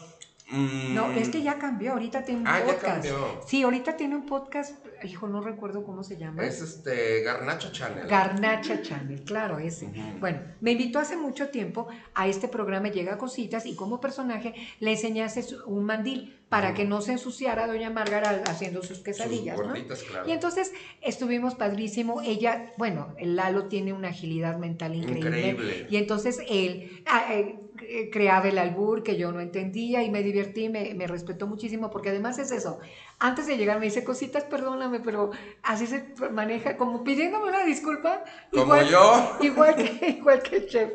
mm, 0.51 0.95
no, 0.95 1.13
es 1.13 1.29
que 1.29 1.43
ya 1.43 1.59
cambió, 1.59 1.93
ahorita 1.93 2.25
tiene 2.25 2.41
un 2.41 2.47
Ah, 2.49 2.59
ya 2.59 2.67
podcast. 2.75 2.83
cambió. 3.07 3.41
Sí, 3.47 3.63
ahorita 3.63 3.97
tiene 3.97 4.17
un 4.17 4.27
podcast, 4.27 4.75
hijo, 5.05 5.29
no 5.29 5.41
recuerdo 5.41 5.85
cómo 5.85 6.03
se 6.03 6.17
llama. 6.17 6.45
Es 6.45 6.61
este 6.61 7.23
Garnacho 7.23 7.71
Channel. 7.73 8.07
Garnacha 8.07 8.83
Channel, 8.83 9.23
claro, 9.25 9.59
ese. 9.59 9.89
Bueno, 10.21 10.41
me 10.61 10.73
invitó 10.73 10.99
hace 10.99 11.17
mucho 11.17 11.49
tiempo 11.49 11.89
a 12.15 12.29
este 12.29 12.49
programa 12.49 12.89
Llega 12.89 13.19
Cositas 13.19 13.67
y 13.67 13.75
como 13.75 14.01
personaje 14.01 14.55
le 14.81 14.93
enseñaste 14.93 15.45
un 15.67 15.85
mandil 15.85 16.39
para 16.49 16.73
que 16.73 16.85
no 16.85 17.01
se 17.01 17.13
ensuciara 17.13 17.67
Doña 17.67 17.91
Márgara 17.91 18.43
haciendo 18.47 18.83
sus 18.83 18.95
Sus 18.95 19.05
quesadillas, 19.05 19.59
¿no? 19.59 19.65
gorditas, 19.65 20.03
claro. 20.05 20.29
Y 20.29 20.33
entonces 20.33 20.73
estuvimos 21.01 21.57
padrísimo. 21.57 22.23
Ella, 22.23 22.73
bueno, 22.79 23.15
el 23.19 23.35
Lalo 23.35 23.67
tiene 23.67 23.93
una 23.93 24.09
agilidad 24.09 24.57
mental 24.59 24.95
increíble. 24.95 25.51
Increíble. 25.51 25.87
Y 25.91 25.97
entonces 25.97 26.39
él 26.49 27.03
ah, 27.07 27.27
eh, 27.33 27.59
eh, 27.89 28.09
creaba 28.11 28.49
el 28.49 28.59
albur 28.59 29.03
que 29.03 29.17
yo 29.17 29.33
no 29.33 29.41
entendía 29.41 30.05
y 30.05 30.11
me 30.11 30.23
divertí, 30.23 30.69
me, 30.69 30.95
me 30.95 31.09
respetó 31.09 31.49
muchísimo, 31.49 31.91
porque 31.91 32.11
además 32.11 32.39
es 32.39 32.53
eso. 32.53 32.79
Antes 33.19 33.49
de 33.49 33.57
llegar 33.57 33.81
me 33.81 33.87
dice, 33.87 34.05
cositas, 34.05 34.45
perdóname, 34.45 34.94
pero 35.01 35.31
así 35.63 35.87
se 35.87 36.15
maneja, 36.31 36.77
como 36.77 37.03
pidiéndome 37.05 37.49
una 37.49 37.65
disculpa. 37.65 38.25
Como 38.53 38.77
yo. 38.83 39.37
Igual 39.41 39.75
que, 39.77 40.09
igual 40.19 40.43
que 40.43 40.57
el 40.57 40.67
chef 40.67 40.91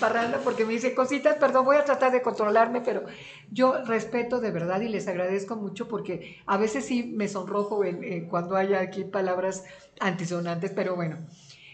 Parranda, 0.00 0.38
porque 0.42 0.64
me 0.64 0.72
dice, 0.72 0.94
cositas, 0.94 1.36
perdón, 1.36 1.64
voy 1.64 1.76
a 1.76 1.84
tratar 1.84 2.12
de 2.12 2.22
controlarme, 2.22 2.80
pero 2.80 3.04
yo 3.50 3.84
respeto 3.84 4.40
de 4.40 4.50
verdad 4.50 4.80
y 4.80 4.88
les 4.88 5.06
agradezco 5.08 5.56
mucho 5.56 5.88
porque 5.88 6.36
a 6.46 6.56
veces 6.56 6.84
sí 6.86 7.02
me 7.04 7.28
sonrojo 7.28 7.84
en- 7.84 8.02
en 8.04 8.28
cuando 8.28 8.56
haya 8.56 8.80
aquí 8.80 9.04
palabras 9.04 9.64
antisonantes, 10.00 10.70
pero 10.72 10.96
bueno. 10.96 11.18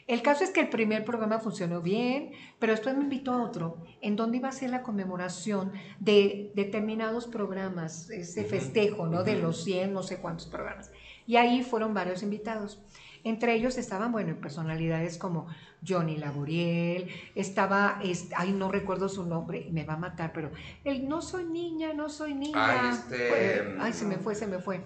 El 0.07 0.23
caso 0.23 0.43
es 0.43 0.49
que 0.51 0.61
el 0.61 0.71
primer 0.71 1.05
programa 1.05 1.39
funcionó 1.39 1.83
bien, 1.83 2.31
pero 2.59 2.73
después 2.73 2.97
me 2.97 3.03
invitó 3.05 3.35
a 3.35 3.43
otro, 3.43 3.83
en 4.01 4.17
donde 4.17 4.39
iba 4.39 4.49
a 4.49 4.53
ser 4.53 4.71
la 4.71 4.83
conmemoración 4.83 5.73
de 6.01 6.51
determinados 6.55 7.27
programas, 7.27 8.09
ese 8.09 8.45
festejo, 8.45 9.07
¿no? 9.07 9.23
De 9.23 9.37
los 9.37 9.63
100, 9.65 9.93
no 9.93 10.03
sé 10.03 10.17
cuántos 10.17 10.47
programas. 10.47 10.91
Y 11.29 11.37
ahí 11.37 11.63
fueron 11.63 11.93
varios 11.93 12.23
invitados. 12.25 12.81
Entre 13.23 13.53
ellos 13.55 13.77
estaban, 13.77 14.13
bueno, 14.13 14.35
personalidades 14.41 15.19
como 15.19 15.47
Johnny 15.87 16.17
Laboriel, 16.17 17.11
estaba, 17.35 18.01
es- 18.03 18.29
ay, 18.35 18.53
no 18.53 18.71
recuerdo 18.73 19.09
su 19.11 19.27
nombre, 19.27 19.69
me 19.71 19.85
va 19.85 19.95
a 19.95 19.97
matar, 19.99 20.33
pero 20.33 20.51
el 20.85 21.07
no 21.07 21.21
soy 21.21 21.45
niña, 21.45 21.93
no 21.93 22.09
soy 22.09 22.33
niña. 22.35 22.55
Ay, 22.83 22.91
este, 22.95 23.29
Fue- 23.29 23.77
ay, 23.81 23.93
se 23.93 24.07
me 24.07 24.17
fue, 24.17 24.35
se 24.35 24.47
me 24.47 24.59
fue. 24.59 24.77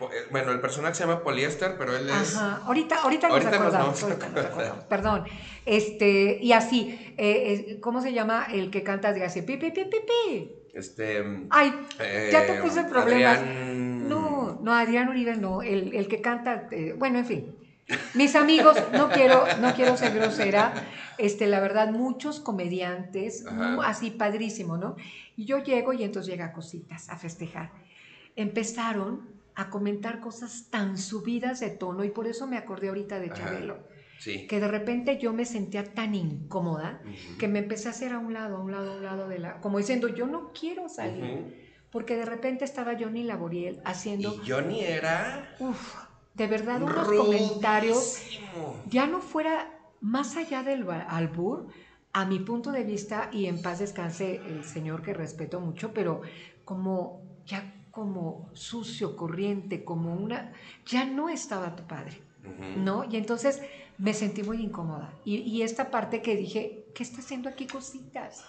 Eh, 0.00 0.06
Bueno, 0.30 0.52
el 0.52 0.60
personaje 0.60 0.94
se 0.94 1.04
llama 1.04 1.22
Poliéster, 1.22 1.76
pero 1.78 1.96
él 1.96 2.08
es. 2.08 2.36
Ajá, 2.36 2.62
ahorita, 2.64 3.02
ahorita 3.02 3.28
Ahorita 3.28 3.50
nos 3.50 3.60
acordamos, 3.60 4.02
ahorita 4.02 4.28
nos 4.30 4.44
acordamos, 4.46 4.84
perdón. 4.84 5.24
Este, 5.66 6.38
y 6.42 6.52
así, 6.52 7.14
eh, 7.18 7.78
¿cómo 7.82 8.00
se 8.00 8.12
llama 8.14 8.46
el 8.52 8.70
que 8.70 8.82
canta 8.82 9.12
de 9.12 9.24
así? 9.24 9.42
Pi, 9.42 9.56
pi, 9.58 9.70
pi, 9.70 9.84
pi, 9.84 9.98
pi. 10.00 10.52
Este. 10.72 11.22
Ay, 11.50 11.72
ya 12.32 12.46
te 12.46 12.56
eh, 12.56 12.60
puse 12.62 12.82
problemas. 12.84 13.38
Adrián- 13.38 13.93
No, 14.64 14.72
Adrián 14.72 15.08
Uribe 15.08 15.36
no, 15.36 15.60
el, 15.62 15.94
el 15.94 16.08
que 16.08 16.22
canta, 16.22 16.66
eh, 16.70 16.94
bueno, 16.96 17.18
en 17.18 17.26
fin. 17.26 17.56
Mis 18.14 18.34
amigos, 18.34 18.78
no 18.92 19.10
quiero, 19.10 19.44
no 19.60 19.74
quiero 19.74 19.94
ser 19.98 20.14
grosera, 20.14 20.72
este, 21.18 21.46
la 21.46 21.60
verdad, 21.60 21.90
muchos 21.90 22.40
comediantes, 22.40 23.44
Ajá. 23.46 23.76
así 23.84 24.10
padrísimo, 24.10 24.78
¿no? 24.78 24.96
Y 25.36 25.44
yo 25.44 25.58
llego 25.58 25.92
y 25.92 26.02
entonces 26.02 26.30
llega 26.30 26.50
cositas 26.50 27.10
a 27.10 27.16
festejar. 27.18 27.72
Empezaron 28.36 29.34
a 29.54 29.68
comentar 29.68 30.18
cosas 30.18 30.64
tan 30.70 30.96
subidas 30.96 31.60
de 31.60 31.70
tono 31.70 32.04
y 32.04 32.10
por 32.10 32.26
eso 32.26 32.46
me 32.46 32.56
acordé 32.56 32.88
ahorita 32.88 33.20
de. 33.20 33.30
Chabelo, 33.32 33.84
Sí. 34.16 34.46
que 34.46 34.58
de 34.60 34.68
repente 34.68 35.18
yo 35.18 35.32
me 35.34 35.44
sentía 35.44 35.84
tan 35.84 36.14
incómoda 36.14 37.00
que 37.38 37.48
me 37.48 37.58
empecé 37.58 37.88
a 37.88 37.90
hacer 37.90 38.12
a 38.12 38.18
un 38.18 38.32
lado, 38.32 38.56
a 38.56 38.60
un 38.60 38.70
lado, 38.70 38.92
a 38.92 38.96
un 38.96 39.02
lado 39.02 39.28
de 39.28 39.38
la, 39.38 39.60
como 39.60 39.76
diciendo, 39.76 40.08
yo 40.08 40.26
no 40.26 40.52
quiero 40.58 40.88
salir. 40.88 41.24
Ujú. 41.24 41.63
Porque 41.94 42.16
de 42.16 42.24
repente 42.24 42.64
estaba 42.64 42.94
Johnny 42.98 43.22
Laboriel 43.22 43.80
haciendo, 43.84 44.34
Y 44.34 44.50
Johnny 44.50 44.80
era. 44.80 45.54
uff, 45.60 45.94
de 46.34 46.48
verdad 46.48 46.82
unos 46.82 47.06
comentarios, 47.06 48.20
ya 48.86 49.06
no 49.06 49.20
fuera 49.20 49.70
más 50.00 50.36
allá 50.36 50.64
del 50.64 50.90
albur, 50.90 51.68
a 52.12 52.24
mi 52.24 52.40
punto 52.40 52.72
de 52.72 52.82
vista, 52.82 53.30
y 53.32 53.46
en 53.46 53.62
paz 53.62 53.78
descanse 53.78 54.40
el 54.44 54.64
señor 54.64 55.02
que 55.02 55.14
respeto 55.14 55.60
mucho, 55.60 55.94
pero 55.94 56.22
como 56.64 57.22
ya 57.46 57.72
como 57.92 58.50
sucio, 58.54 59.14
corriente, 59.16 59.84
como 59.84 60.14
una, 60.14 60.52
ya 60.86 61.04
no 61.04 61.28
estaba 61.28 61.76
tu 61.76 61.84
padre. 61.84 62.20
¿no? 62.76 63.04
Y 63.04 63.18
entonces 63.18 63.62
me 63.98 64.14
sentí 64.14 64.42
muy 64.42 64.60
incómoda. 64.60 65.14
Y, 65.24 65.36
y 65.36 65.62
esta 65.62 65.92
parte 65.92 66.22
que 66.22 66.34
dije, 66.34 66.86
¿qué 66.92 67.04
está 67.04 67.20
haciendo 67.20 67.48
aquí 67.48 67.68
cositas? 67.68 68.44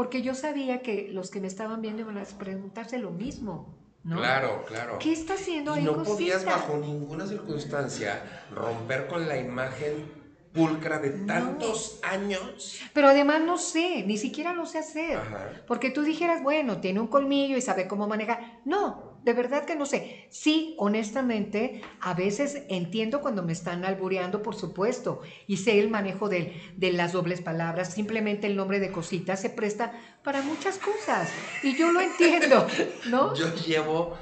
Porque 0.00 0.22
yo 0.22 0.34
sabía 0.34 0.80
que 0.80 1.10
los 1.12 1.30
que 1.30 1.42
me 1.42 1.46
estaban 1.46 1.82
viendo 1.82 2.00
iban 2.00 2.16
a 2.16 2.24
preguntarse 2.24 2.96
lo 2.98 3.10
mismo, 3.10 3.76
¿no? 4.02 4.16
Claro, 4.16 4.64
claro. 4.66 4.98
¿Qué 4.98 5.12
está 5.12 5.34
haciendo 5.34 5.76
Y 5.76 5.80
ahí 5.80 5.84
no 5.84 6.02
podías 6.02 6.42
bajo 6.46 6.78
ninguna 6.78 7.26
circunstancia 7.26 8.46
romper 8.50 9.08
con 9.08 9.28
la 9.28 9.36
imagen 9.36 10.10
pulcra 10.54 11.00
de 11.00 11.10
No. 11.10 11.26
tantos 11.26 12.00
años. 12.02 12.80
Pero 12.94 13.08
además 13.08 13.42
no 13.42 13.58
sé, 13.58 14.02
ni 14.06 14.16
siquiera 14.16 14.54
lo 14.54 14.64
sé 14.64 14.78
hacer. 14.78 15.18
Ajá. 15.18 15.50
Porque 15.66 15.90
tú 15.90 16.00
dijeras, 16.00 16.42
bueno, 16.42 16.80
tiene 16.80 16.98
un 16.98 17.08
colmillo 17.08 17.58
y 17.58 17.60
sabe 17.60 17.86
cómo 17.86 18.08
manejar. 18.08 18.62
No, 18.64 19.09
de 19.24 19.32
verdad 19.32 19.64
que 19.64 19.76
no 19.76 19.86
sé. 19.86 20.26
Sí, 20.30 20.74
honestamente, 20.78 21.82
a 22.00 22.14
veces 22.14 22.62
entiendo 22.68 23.20
cuando 23.20 23.42
me 23.42 23.52
están 23.52 23.84
albureando, 23.84 24.42
por 24.42 24.54
supuesto, 24.54 25.20
y 25.46 25.58
sé 25.58 25.78
el 25.78 25.90
manejo 25.90 26.28
del- 26.28 26.52
de, 26.76 26.92
las 26.92 27.12
dobles 27.12 27.40
palabras. 27.40 27.92
Simplemente 27.92 28.46
el 28.46 28.56
nombre 28.56 28.80
de 28.80 28.90
cositas 28.92 29.40
se 29.40 29.50
presta 29.50 29.92
para 30.22 30.42
muchas 30.42 30.78
cosas. 30.78 31.28
Y 31.62 31.76
yo 31.76 31.90
lo 31.90 32.00
entiendo, 32.00 32.66
¿no? 33.06 33.34
Yo 33.34 33.54
llevo 33.54 34.16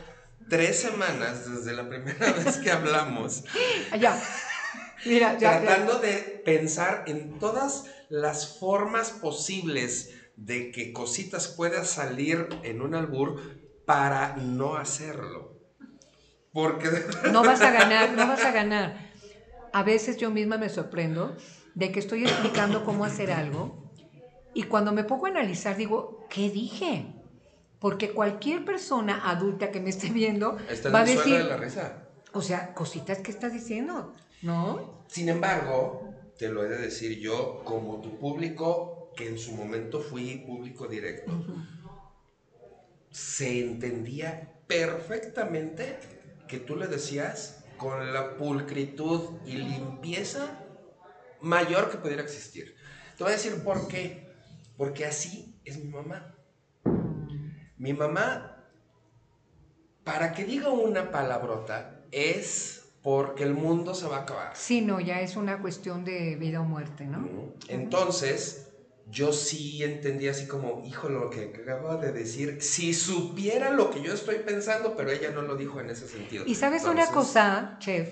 tres 0.49 0.81
semanas 0.81 1.51
desde 1.51 1.73
la 1.75 1.89
primera 1.89 2.33
vez 2.45 2.57
que 2.59 2.71
hablamos. 2.71 3.45
Ya. 3.99 4.21
Mira, 5.05 5.39
ya. 5.39 5.61
tratando 5.61 6.01
de 6.01 6.43
pensar 6.45 7.05
en 7.07 7.39
todas 7.39 7.85
las 8.09 8.59
formas 8.59 9.13
posibles 9.13 10.11
de 10.37 10.71
que 10.71 10.93
cositas 10.93 11.49
pueda 11.49 11.85
salir 11.85 12.49
en 12.63 12.81
un 12.81 12.95
albur 12.95 13.58
para 13.89 14.37
no 14.37 14.77
hacerlo. 14.77 15.63
Porque 16.53 16.91
no 17.33 17.43
vas 17.43 17.63
a 17.63 17.71
ganar, 17.81 18.13
no 18.13 18.29
vas 18.29 18.45
a 18.45 18.53
ganar. 18.53 19.11
A 19.73 19.83
veces 19.83 20.19
yo 20.19 20.31
misma 20.31 20.59
me 20.59 20.69
sorprendo 20.69 21.35
de 21.75 21.91
que 21.91 21.99
estoy 21.99 22.25
explicando 22.25 22.85
cómo 22.85 23.07
hacer 23.07 23.33
algo 23.33 23.91
y 24.53 24.65
cuando 24.65 24.93
me 24.93 25.05
pongo 25.05 25.25
a 25.25 25.31
analizar 25.31 25.75
digo, 25.75 26.27
¿qué 26.29 26.51
dije? 26.51 27.07
Porque 27.79 28.13
cualquier 28.13 28.63
persona 28.67 29.23
adulta 29.25 29.71
que 29.71 29.81
me 29.81 29.89
esté 29.89 30.11
viendo 30.11 30.59
va 30.95 31.01
a 31.01 31.05
decir, 31.05 31.39
de 31.39 31.45
la 31.45 31.57
risa. 31.57 32.09
o 32.35 32.43
sea, 32.43 32.75
cositas 32.75 33.19
que 33.19 33.31
estás 33.31 33.55
diciendo, 33.55 34.15
¿no? 34.43 35.05
Sin 35.07 35.31
embargo, 35.31 36.13
te 36.39 36.51
lo 36.51 36.63
he 36.63 36.69
de 36.69 36.77
decir 36.77 37.19
yo 37.21 37.63
como 37.65 38.03
tu 38.03 38.19
público, 38.19 39.13
que 39.17 39.29
en 39.29 39.39
su 39.39 39.53
momento 39.53 40.01
fui 40.01 40.45
público 40.47 40.87
directo, 40.87 41.33
se 43.11 43.61
entendía 43.61 44.61
perfectamente 44.67 45.99
que 46.47 46.59
tú 46.59 46.77
le 46.77 46.87
decías 46.87 47.65
con 47.77 48.13
la 48.13 48.37
pulcritud 48.37 49.41
y 49.47 49.53
limpieza 49.53 50.65
mayor 51.41 51.91
que 51.91 51.99
pudiera 51.99 52.23
existir. 52.23 52.75
Te 53.17 53.25
voy 53.25 53.33
a 53.33 53.37
decir 53.37 53.63
por 53.63 53.89
qué. 53.89 54.29
Porque 54.77 55.05
así 55.05 55.61
es 55.65 55.77
mi 55.79 55.91
mamá. 55.91 56.37
Mi 57.77 57.93
mamá, 57.93 58.65
para 60.05 60.33
que 60.33 60.45
diga 60.45 60.71
una 60.71 61.11
palabrota, 61.11 62.05
es 62.13 62.93
porque 63.03 63.43
el 63.43 63.55
mundo 63.55 63.95
se 63.95 64.07
va 64.07 64.19
a 64.19 64.23
acabar. 64.23 64.53
Sí, 64.55 64.81
no, 64.81 65.01
ya 65.01 65.21
es 65.21 65.37
una 65.37 65.61
cuestión 65.61 66.05
de 66.05 66.37
vida 66.37 66.61
o 66.61 66.65
muerte, 66.65 67.07
¿no? 67.07 67.55
Entonces, 67.69 68.68
yo 69.11 69.33
sí 69.33 69.83
entendí 69.83 70.29
así 70.29 70.47
como, 70.47 70.83
hijo, 70.87 71.09
lo 71.09 71.31
que 71.31 71.53
acaba 71.63 71.97
de 71.97 72.13
decir, 72.13 72.59
si 72.61 72.93
supiera 72.95 73.71
lo 73.71 73.91
que 73.91 74.03
yo 74.03 74.13
estoy 74.13 74.37
pensando, 74.37 74.97
pero 74.97 75.11
ella 75.11 75.31
no 75.31 75.43
lo 75.43 75.57
dijo 75.57 75.81
en 75.81 75.91
ese 75.91 76.07
sentido. 76.09 76.45
Y 76.47 76.55
sabes 76.55 76.85
una 76.85 77.07
cosa, 77.07 77.77
chef, 77.81 78.09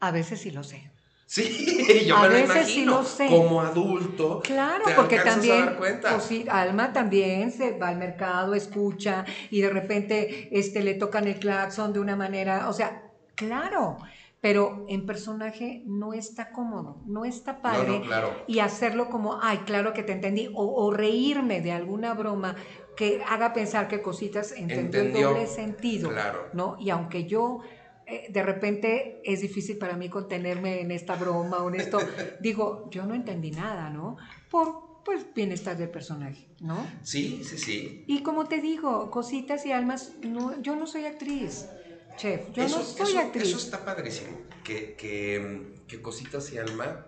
a 0.00 0.10
veces 0.10 0.40
sí 0.40 0.50
lo 0.50 0.62
sé. 0.64 0.90
Sí, 1.26 1.86
yo 2.08 2.16
a 2.16 2.22
me 2.22 2.28
lo 2.28 2.34
veces 2.34 2.50
imagino. 2.50 2.64
sí 2.66 2.84
lo 2.84 3.04
sé. 3.04 3.26
Como 3.28 3.60
adulto. 3.60 4.40
Claro, 4.42 4.84
te 4.84 4.94
porque 4.94 5.18
también, 5.20 5.62
A 5.62 5.66
dar 5.66 5.78
cuenta. 5.78 6.10
pues 6.14 6.24
sí, 6.24 6.44
Alma 6.48 6.92
también 6.92 7.52
se 7.52 7.78
va 7.78 7.88
al 7.88 7.98
mercado, 7.98 8.54
escucha 8.54 9.24
y 9.50 9.60
de 9.60 9.70
repente 9.70 10.48
este, 10.50 10.82
le 10.82 10.94
tocan 10.94 11.28
el 11.28 11.38
claxon 11.38 11.92
de 11.92 12.00
una 12.00 12.16
manera, 12.16 12.68
o 12.68 12.72
sea, 12.72 13.12
claro, 13.36 13.98
pero 14.40 14.86
en 14.88 15.04
personaje 15.06 15.82
no 15.86 16.14
está 16.14 16.50
cómodo, 16.50 17.02
no 17.06 17.24
está 17.24 17.60
padre. 17.60 17.88
No, 17.88 17.98
no, 17.98 18.04
claro. 18.06 18.32
Y 18.46 18.60
hacerlo 18.60 19.10
como, 19.10 19.38
ay, 19.42 19.58
claro 19.66 19.92
que 19.92 20.02
te 20.02 20.12
entendí, 20.12 20.48
o, 20.54 20.64
o 20.64 20.90
reírme 20.92 21.60
de 21.60 21.72
alguna 21.72 22.14
broma 22.14 22.56
que 22.96 23.22
haga 23.26 23.52
pensar 23.52 23.88
que 23.88 24.00
cositas 24.02 24.52
entendió, 24.52 25.00
Entendió, 25.00 25.28
el 25.28 25.34
doble 25.34 25.46
sentido. 25.46 26.10
claro. 26.10 26.48
¿no? 26.52 26.76
Y 26.80 26.90
aunque 26.90 27.26
yo 27.26 27.60
eh, 28.06 28.26
de 28.30 28.42
repente 28.42 29.20
es 29.24 29.40
difícil 29.40 29.78
para 29.78 29.96
mí 29.96 30.08
contenerme 30.08 30.80
en 30.80 30.90
esta 30.90 31.16
broma 31.16 31.62
o 31.62 31.68
en 31.68 31.80
esto, 31.80 31.98
digo, 32.40 32.88
yo 32.90 33.04
no 33.06 33.14
entendí 33.14 33.50
nada, 33.50 33.90
¿no? 33.90 34.16
Por 34.50 34.90
pues 35.04 35.26
bienestar 35.34 35.76
del 35.78 35.88
personaje, 35.88 36.46
¿no? 36.60 36.76
Sí, 37.02 37.42
sí, 37.42 37.56
sí. 37.56 38.04
Y 38.06 38.22
como 38.22 38.46
te 38.46 38.60
digo, 38.60 39.10
cositas 39.10 39.64
y 39.64 39.72
almas, 39.72 40.12
no, 40.22 40.60
yo 40.60 40.76
no 40.76 40.86
soy 40.86 41.06
actriz, 41.06 41.68
chef, 42.16 42.50
yo 42.52 42.62
eso, 42.64 42.78
no 42.78 42.84
soy 42.84 43.10
eso- 43.10 43.18
actriz. 43.20 43.48
eso 43.48 43.56
está 43.58 43.84
padrísimo. 43.84 44.38
Que, 44.64 44.94
que, 44.94 45.74
que 45.88 46.00
Cositas 46.02 46.52
y 46.52 46.58
Alma 46.58 47.06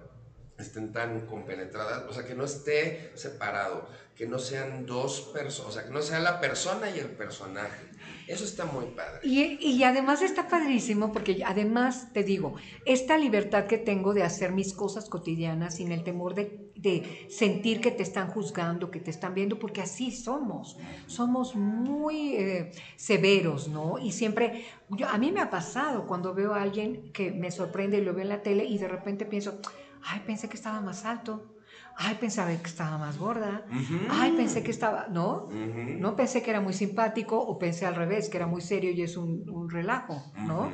estén 0.62 0.92
tan 0.92 1.26
compenetradas, 1.26 2.04
o 2.08 2.12
sea, 2.12 2.24
que 2.24 2.34
no 2.34 2.44
esté 2.44 3.12
separado, 3.14 3.86
que 4.16 4.26
no 4.26 4.38
sean 4.38 4.86
dos 4.86 5.20
personas, 5.32 5.68
o 5.68 5.72
sea, 5.72 5.84
que 5.84 5.90
no 5.90 6.02
sea 6.02 6.20
la 6.20 6.40
persona 6.40 6.90
y 6.90 6.98
el 6.98 7.08
personaje. 7.10 7.90
Eso 8.26 8.44
está 8.44 8.64
muy 8.64 8.86
padre. 8.86 9.20
Y, 9.24 9.58
y 9.60 9.82
además 9.84 10.22
está 10.22 10.48
padrísimo 10.48 11.12
porque 11.12 11.42
además 11.44 12.12
te 12.12 12.22
digo, 12.22 12.54
esta 12.84 13.18
libertad 13.18 13.66
que 13.66 13.78
tengo 13.78 14.14
de 14.14 14.22
hacer 14.22 14.52
mis 14.52 14.74
cosas 14.74 15.08
cotidianas 15.08 15.76
sin 15.76 15.92
el 15.92 16.04
temor 16.04 16.34
de, 16.34 16.70
de 16.76 17.26
sentir 17.28 17.80
que 17.80 17.90
te 17.90 18.02
están 18.02 18.28
juzgando, 18.28 18.90
que 18.90 19.00
te 19.00 19.10
están 19.10 19.34
viendo, 19.34 19.58
porque 19.58 19.80
así 19.80 20.10
somos, 20.10 20.76
somos 21.06 21.54
muy 21.54 22.36
eh, 22.36 22.72
severos, 22.96 23.68
¿no? 23.68 23.98
Y 23.98 24.12
siempre, 24.12 24.66
yo, 24.90 25.08
a 25.08 25.18
mí 25.18 25.32
me 25.32 25.40
ha 25.40 25.50
pasado 25.50 26.06
cuando 26.06 26.34
veo 26.34 26.54
a 26.54 26.62
alguien 26.62 27.12
que 27.12 27.30
me 27.30 27.50
sorprende 27.50 27.98
y 27.98 28.02
lo 28.02 28.14
veo 28.14 28.22
en 28.22 28.28
la 28.28 28.42
tele 28.42 28.64
y 28.64 28.78
de 28.78 28.88
repente 28.88 29.24
pienso, 29.24 29.60
ay, 30.04 30.20
pensé 30.26 30.48
que 30.48 30.56
estaba 30.56 30.80
más 30.80 31.04
alto, 31.04 31.42
ay, 31.96 32.16
pensaba 32.16 32.50
que 32.50 32.68
estaba 32.68 32.98
más 32.98 33.18
gorda, 33.18 33.64
ay, 34.10 34.32
pensé 34.32 34.62
que 34.62 34.70
estaba, 34.70 35.06
¿no? 35.08 35.48
No 36.00 36.16
pensé 36.16 36.42
que 36.42 36.50
era 36.50 36.60
muy 36.60 36.72
simpático 36.72 37.38
o 37.38 37.58
pensé 37.58 37.86
al 37.86 37.94
revés, 37.94 38.28
que 38.28 38.36
era 38.38 38.46
muy 38.46 38.60
serio 38.62 38.90
y 38.92 39.02
es 39.02 39.16
un, 39.16 39.48
un 39.48 39.70
relajo, 39.70 40.22
¿no? 40.46 40.70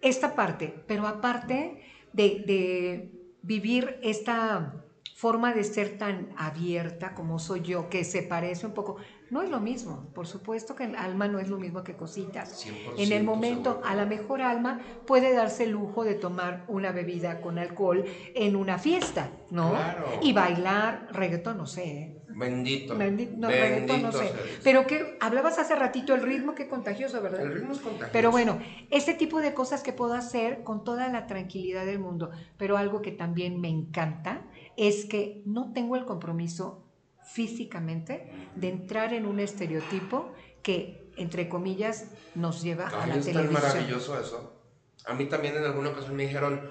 Esta 0.00 0.34
parte, 0.34 0.84
pero 0.88 1.06
aparte 1.06 1.80
de, 2.12 2.42
de 2.46 3.10
vivir 3.42 3.98
esta 4.02 4.72
forma 5.14 5.52
de 5.54 5.62
ser 5.62 5.96
tan 5.98 6.30
abierta 6.36 7.14
como 7.14 7.38
soy 7.38 7.60
yo, 7.60 7.88
que 7.88 8.02
se 8.04 8.22
parece 8.22 8.66
un 8.66 8.74
poco, 8.74 8.96
no 9.32 9.40
es 9.42 9.48
lo 9.48 9.60
mismo. 9.60 10.10
Por 10.14 10.26
supuesto 10.26 10.76
que 10.76 10.84
el 10.84 10.94
alma 10.94 11.26
no 11.26 11.38
es 11.40 11.48
lo 11.48 11.56
mismo 11.58 11.82
que 11.82 11.96
cositas. 11.96 12.64
100% 12.64 12.92
En 12.98 13.12
el 13.12 13.24
momento, 13.24 13.70
seguro. 13.72 13.88
a 13.88 13.94
la 13.94 14.04
mejor 14.04 14.42
alma 14.42 14.78
puede 15.06 15.32
darse 15.34 15.64
el 15.64 15.70
lujo 15.70 16.04
de 16.04 16.14
tomar 16.14 16.64
una 16.68 16.92
bebida 16.92 17.40
con 17.40 17.58
alcohol 17.58 18.04
en 18.34 18.56
una 18.56 18.78
fiesta, 18.78 19.30
¿no? 19.50 19.70
Claro. 19.70 20.04
Y 20.20 20.34
bailar 20.34 21.08
reggaetón, 21.12 21.56
no 21.56 21.66
sé, 21.66 21.84
¿eh? 21.84 22.18
Bendito. 22.34 22.94
Bendi- 22.94 23.30
no, 23.36 23.48
Bendito 23.48 23.94
reggaetón, 23.94 24.02
no 24.02 24.12
sé. 24.12 24.32
Pero 24.62 24.86
que 24.86 25.16
hablabas 25.20 25.58
hace 25.58 25.76
ratito 25.76 26.14
el 26.14 26.22
ritmo, 26.22 26.54
qué 26.54 26.68
contagioso, 26.68 27.20
¿verdad? 27.22 27.40
el 27.42 27.54
ritmo 27.54 27.72
es 27.72 27.78
contagioso. 27.80 28.12
Pero 28.12 28.30
bueno, 28.30 28.58
este 28.90 29.14
tipo 29.14 29.40
de 29.40 29.54
cosas 29.54 29.82
que 29.82 29.92
puedo 29.94 30.12
hacer 30.14 30.62
con 30.62 30.84
toda 30.84 31.08
la 31.08 31.26
tranquilidad 31.26 31.86
del 31.86 31.98
mundo, 32.00 32.30
pero 32.58 32.76
algo 32.76 33.00
que 33.00 33.12
también 33.12 33.60
me 33.62 33.68
encanta 33.68 34.42
es 34.76 35.06
que 35.06 35.42
no 35.46 35.72
tengo 35.72 35.96
el 35.96 36.04
compromiso 36.04 36.84
físicamente 37.32 38.30
de 38.56 38.68
entrar 38.68 39.12
en 39.14 39.26
un 39.26 39.40
estereotipo 39.40 40.32
que, 40.62 41.10
entre 41.16 41.48
comillas, 41.48 42.06
nos 42.34 42.62
lleva 42.62 42.88
a 42.88 43.06
la 43.06 43.16
es 43.16 43.24
televisión. 43.24 43.52
maravilloso 43.62 44.20
eso. 44.20 44.62
A 45.06 45.14
mí 45.14 45.26
también 45.26 45.56
en 45.56 45.64
alguna 45.64 45.90
ocasión 45.90 46.14
me 46.16 46.24
dijeron, 46.26 46.70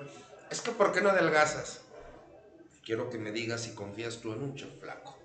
es 0.50 0.62
que 0.62 0.72
¿por 0.72 0.92
qué 0.92 1.02
no 1.02 1.10
adelgazas? 1.10 1.82
Quiero 2.86 3.10
que 3.10 3.18
me 3.18 3.32
digas 3.32 3.62
si 3.62 3.76
confías 3.76 4.20
tú 4.22 4.34
en 4.34 4.42
un 4.42 4.56
chef 4.56 4.80
flaco. 4.80 5.18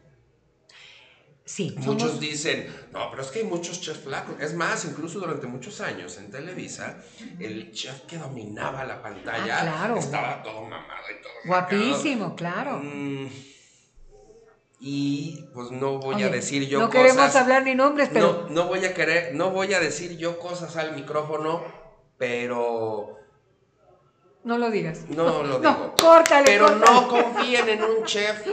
Sí, 1.45 1.73
Muchos 1.77 2.09
somos- 2.09 2.21
dicen, 2.21 2.67
no, 2.93 3.09
pero 3.09 3.23
es 3.23 3.31
que 3.31 3.39
hay 3.39 3.45
muchos 3.45 3.81
chefs 3.81 4.01
flacos. 4.01 4.35
Es 4.41 4.53
más, 4.55 4.85
incluso 4.85 5.21
durante 5.21 5.47
muchos 5.47 5.81
años 5.81 6.19
en 6.19 6.29
Televisa, 6.29 6.99
el 7.39 7.71
chef 7.73 8.01
que 8.01 8.19
dominaba 8.19 8.85
la 8.85 9.01
pantalla 9.01 9.59
Ah, 9.59 9.63
claro. 9.63 9.97
estaba 9.97 10.43
todo 10.43 10.63
mamado 10.65 11.05
y 11.09 11.23
todo. 11.23 11.33
guapísimo, 11.45 12.29
marcado. 12.31 12.37
claro. 12.37 12.79
Mm, 12.83 13.29
y 14.79 15.47
pues 15.55 15.71
no 15.71 15.99
voy 15.99 16.17
Oye, 16.17 16.25
a 16.27 16.29
decir 16.31 16.69
yo 16.69 16.79
no 16.81 16.87
cosas. 16.89 17.03
queremos 17.03 17.37
hablar 17.37 17.63
ni 17.65 17.75
nombres, 17.75 18.11
pero 18.13 18.47
No, 18.49 18.55
no 18.55 18.69
voy 18.69 18.85
a 18.85 18.93
querer, 18.95 19.35
no 19.35 19.51
voy 19.51 19.73
a 19.75 19.81
decir 19.81 20.17
yo 20.19 20.39
cosas 20.39 20.77
al 20.77 20.95
micrófono, 20.95 21.63
pero 22.19 23.19
no 24.45 24.59
lo 24.59 24.71
digas. 24.71 25.07
no 25.09 25.43
lo 25.43 25.59
No, 25.61 25.75
digo. 25.75 25.95
córtale, 26.01 26.45
Pero 26.47 26.67
córtale. 26.67 26.85
no 27.01 27.09
confíen 27.09 27.69
en 27.69 27.83
un 27.83 28.05
chef 28.05 28.47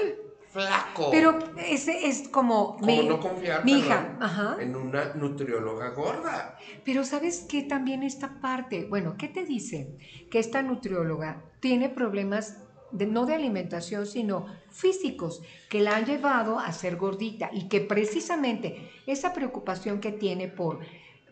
flaco. 0.49 1.09
Pero 1.11 1.39
ese 1.57 2.07
es 2.07 2.29
como... 2.29 2.75
como 2.75 2.85
mi- 2.85 3.07
no 3.07 3.19
confiar 3.19 3.65
mi 3.65 3.79
hija, 3.79 4.17
ajá. 4.21 4.57
en 4.59 4.75
una 4.75 5.13
nutrióloga 5.15 5.89
gorda. 5.89 6.57
Pero 6.85 7.03
¿sabes 7.03 7.45
qué? 7.49 7.63
También 7.63 8.03
esta 8.03 8.39
parte, 8.39 8.85
bueno, 8.85 9.15
¿qué 9.17 9.27
te 9.27 9.45
dice? 9.45 9.97
Que 10.31 10.39
esta 10.39 10.61
nutrióloga 10.61 11.43
tiene 11.59 11.89
problemas 11.89 12.57
de, 12.93 13.05
no 13.05 13.25
de 13.25 13.35
alimentación, 13.35 14.05
sino 14.05 14.45
físicos, 14.69 15.41
que 15.69 15.81
la 15.81 15.97
han 15.97 16.05
llevado 16.05 16.59
a 16.59 16.71
ser 16.71 16.95
gordita 16.95 17.49
y 17.51 17.67
que 17.67 17.81
precisamente 17.81 18.89
esa 19.05 19.33
preocupación 19.33 19.99
que 19.99 20.11
tiene 20.11 20.47
por 20.47 20.79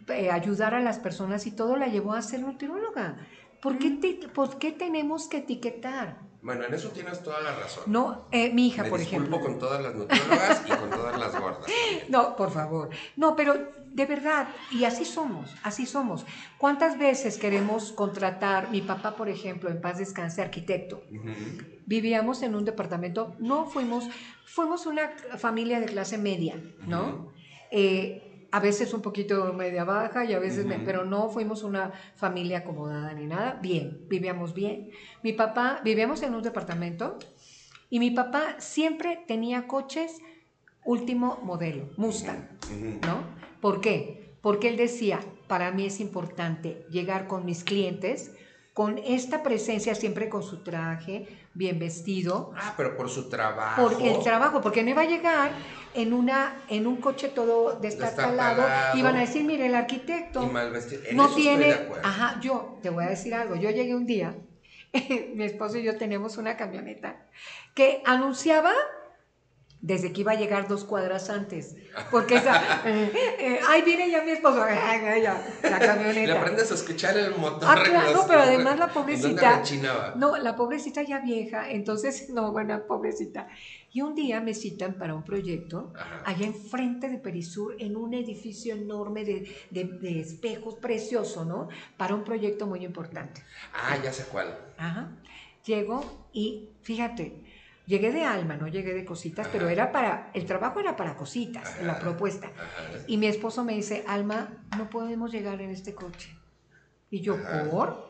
eh, 0.09 0.29
ayudar 0.31 0.73
a 0.73 0.81
las 0.81 0.99
personas 0.99 1.47
y 1.47 1.51
todo 1.51 1.77
la 1.77 1.87
llevó 1.87 2.13
a 2.13 2.21
ser 2.21 2.41
nutrióloga. 2.41 3.17
¿Por 3.61 3.77
qué, 3.77 3.91
te- 3.91 4.27
por 4.29 4.57
qué 4.57 4.71
tenemos 4.71 5.27
que 5.27 5.37
etiquetar? 5.37 6.17
Bueno, 6.41 6.65
en 6.65 6.73
eso 6.73 6.89
tienes 6.89 7.21
toda 7.21 7.39
la 7.41 7.53
razón. 7.53 7.83
No, 7.85 8.27
eh, 8.31 8.49
mi 8.51 8.67
hija, 8.67 8.81
Me 8.83 8.89
por 8.89 8.99
ejemplo. 8.99 9.39
con 9.39 9.59
todas 9.59 9.81
las 9.83 9.93
nutriólogas 9.93 10.63
y 10.65 10.71
con 10.71 10.89
todas 10.89 11.17
las 11.19 11.39
gordas. 11.39 11.69
No, 12.09 12.35
por 12.35 12.49
favor. 12.49 12.89
No, 13.15 13.35
pero 13.35 13.53
de 13.93 14.05
verdad, 14.07 14.47
y 14.71 14.83
así 14.85 15.05
somos, 15.05 15.53
así 15.63 15.85
somos. 15.85 16.25
¿Cuántas 16.57 16.97
veces 16.97 17.37
queremos 17.37 17.91
contratar, 17.91 18.71
mi 18.71 18.81
papá, 18.81 19.15
por 19.15 19.29
ejemplo, 19.29 19.69
en 19.69 19.79
paz 19.79 19.99
descanse, 19.99 20.41
arquitecto? 20.41 21.03
Ujú. 21.11 21.29
Vivíamos 21.85 22.41
en 22.41 22.55
un 22.55 22.65
departamento, 22.65 23.35
no 23.37 23.65
fuimos, 23.67 24.07
fuimos 24.45 24.87
una 24.87 25.11
familia 25.37 25.79
de 25.79 25.85
clase 25.85 26.17
media, 26.17 26.59
¿no? 26.87 27.31
Eh, 27.69 28.30
a 28.51 28.59
veces 28.59 28.93
un 28.93 29.01
poquito 29.01 29.53
media 29.53 29.83
baja 29.85 30.25
y 30.25 30.33
a 30.33 30.39
veces, 30.39 30.65
me- 30.65 30.79
pero 30.79 31.05
no 31.05 31.29
fuimos 31.29 31.63
una 31.63 31.91
familia 32.15 32.59
acomodada 32.59 33.13
ni 33.13 33.25
nada. 33.25 33.59
Bien, 33.61 34.05
vivíamos 34.09 34.53
bien. 34.53 34.89
Mi 35.23 35.33
papá, 35.33 35.79
vivíamos 35.83 36.21
en 36.23 36.35
un 36.35 36.43
departamento 36.43 37.17
y 37.89 37.99
mi 37.99 38.11
papá 38.11 38.55
siempre 38.59 39.23
tenía 39.27 39.67
coches 39.67 40.17
último 40.83 41.39
modelo, 41.43 41.89
Mustang, 41.97 42.47
¿no? 43.05 43.23
¿Por 43.61 43.81
qué? 43.81 44.35
Porque 44.41 44.69
él 44.69 44.77
decía, 44.77 45.19
para 45.47 45.71
mí 45.71 45.85
es 45.85 45.99
importante 45.99 46.85
llegar 46.89 47.27
con 47.27 47.45
mis 47.45 47.63
clientes 47.63 48.31
con 48.73 48.97
esta 48.99 49.43
presencia 49.43 49.95
siempre 49.95 50.29
con 50.29 50.43
su 50.43 50.63
traje, 50.63 51.27
bien 51.53 51.77
vestido, 51.77 52.53
Ah, 52.55 52.73
pero 52.77 52.95
por 52.95 53.09
su 53.09 53.27
trabajo. 53.29 53.81
por 53.89 54.01
el 54.01 54.19
trabajo, 54.23 54.61
porque 54.61 54.81
no 54.83 54.91
iba 54.91 55.01
a 55.01 55.05
llegar 55.05 55.51
en 55.93 56.13
una 56.13 56.55
en 56.69 56.87
un 56.87 56.95
coche 56.97 57.27
todo 57.27 57.75
destartalado, 57.81 58.61
Destartalado. 58.61 58.97
iban 58.97 59.15
a 59.17 59.19
decir, 59.21 59.43
mire, 59.43 59.65
el 59.65 59.75
arquitecto 59.75 60.43
Y 60.43 60.45
mal 60.47 60.71
vestido. 60.71 61.01
En 61.05 61.17
no 61.17 61.23
eso 61.23 61.29
estoy 61.31 61.43
tiene, 61.43 61.65
de 61.67 61.73
acuerdo. 61.73 62.07
ajá, 62.07 62.39
yo 62.39 62.79
te 62.81 62.89
voy 62.89 63.03
a 63.03 63.09
decir 63.09 63.33
algo, 63.33 63.55
yo 63.55 63.69
llegué 63.71 63.93
un 63.93 64.05
día, 64.05 64.35
mi 65.35 65.43
esposo 65.43 65.77
y 65.77 65.83
yo 65.83 65.97
tenemos 65.97 66.37
una 66.37 66.55
camioneta 66.55 67.25
que 67.75 68.01
anunciaba 68.05 68.71
desde 69.81 70.13
que 70.13 70.21
iba 70.21 70.33
a 70.33 70.35
llegar 70.35 70.67
dos 70.67 70.83
cuadras 70.83 71.29
antes, 71.31 71.75
porque 72.11 72.35
esa, 72.35 72.55
eh, 72.85 73.11
eh, 73.39 73.59
ay, 73.67 73.81
viene 73.81 74.11
ya 74.11 74.21
mi 74.23 74.31
esposo, 74.31 74.61
ay, 74.67 75.21
ya, 75.23 75.43
la 75.63 75.79
Le 75.79 75.85
camioneta. 75.85 76.39
aprendes 76.39 76.71
a 76.71 76.75
escuchar 76.75 77.17
el 77.17 77.35
motor. 77.35 77.63
Ah, 77.67 77.81
claro, 77.83 78.13
no, 78.13 78.27
pero 78.27 78.41
además 78.41 78.77
la 78.77 78.85
¿en 78.85 78.93
dónde 78.93 78.93
pobrecita. 78.93 79.63
No, 80.15 80.37
la 80.37 80.55
pobrecita 80.55 81.01
ya 81.01 81.19
vieja, 81.19 81.69
entonces, 81.71 82.29
no, 82.33 82.51
bueno, 82.51 82.79
pobrecita. 82.87 83.47
Y 83.93 84.01
un 84.01 84.15
día 84.15 84.39
me 84.39 84.53
citan 84.53 84.93
para 84.93 85.13
un 85.15 85.23
proyecto 85.23 85.91
Ajá. 85.97 86.21
allá 86.25 86.45
enfrente 86.45 87.09
de 87.09 87.17
Perisur, 87.17 87.75
en 87.79 87.97
un 87.97 88.13
edificio 88.13 88.75
enorme 88.75 89.25
de, 89.25 89.53
de- 89.71 89.83
de 89.85 90.19
espejos, 90.21 90.75
precioso, 90.75 91.43
¿no? 91.43 91.67
Para 91.97 92.13
un 92.15 92.23
proyecto 92.23 92.67
muy 92.67 92.85
importante. 92.85 93.43
Ah, 93.73 93.97
ya 94.01 94.13
sé 94.13 94.25
cuál. 94.31 94.55
Ajá. 94.77 95.09
Llego 95.65 96.27
y 96.33 96.69
fíjate, 96.83 97.43
llegué 97.91 98.11
de 98.11 98.23
alma, 98.23 98.55
no 98.57 98.67
llegué 98.67 98.93
de 98.93 99.05
cositas, 99.05 99.47
pero 99.51 99.69
era 99.69 99.91
para, 99.91 100.31
el 100.33 100.45
trabajo 100.45 100.79
era 100.79 100.95
para 100.95 101.15
cositas, 101.15 101.67
Ajá. 101.75 101.83
la 101.83 101.99
propuesta. 101.99 102.47
Ajá. 102.47 103.03
Y 103.07 103.17
mi 103.17 103.27
esposo 103.27 103.63
me 103.63 103.73
dice, 103.75 104.03
Alma, 104.07 104.63
no 104.77 104.89
podemos 104.89 105.31
llegar 105.31 105.61
en 105.61 105.69
este 105.69 105.93
coche. 105.93 106.29
Y 107.09 107.21
yo. 107.21 107.37
¿por? 107.69 108.09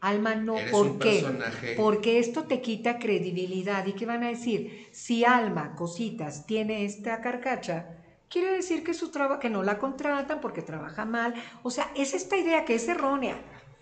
Alma, 0.00 0.34
no, 0.34 0.58
Eres 0.58 0.72
¿por 0.72 0.98
qué? 0.98 1.20
personaje. 1.22 1.74
Porque 1.76 2.18
esto 2.18 2.42
te 2.44 2.60
quita 2.60 2.98
credibilidad. 2.98 3.86
¿Y 3.86 3.92
qué 3.92 4.04
van 4.04 4.24
a 4.24 4.28
decir? 4.28 4.88
Si 4.92 5.24
Alma, 5.24 5.76
cositas, 5.76 6.44
tiene 6.46 6.84
esta 6.84 7.20
carcacha, 7.20 7.98
quiere 8.28 8.50
decir 8.50 8.82
que, 8.82 8.94
su 8.94 9.10
traba- 9.12 9.38
que 9.38 9.48
no 9.50 9.62
la 9.62 9.78
contratan 9.78 10.40
porque 10.40 10.60
trabaja 10.62 11.04
mal. 11.04 11.34
O 11.62 11.70
sea, 11.70 11.92
es 11.94 12.14
esta 12.14 12.36
idea 12.36 12.64
que 12.64 12.74
es 12.74 12.88
errónea, 12.88 13.36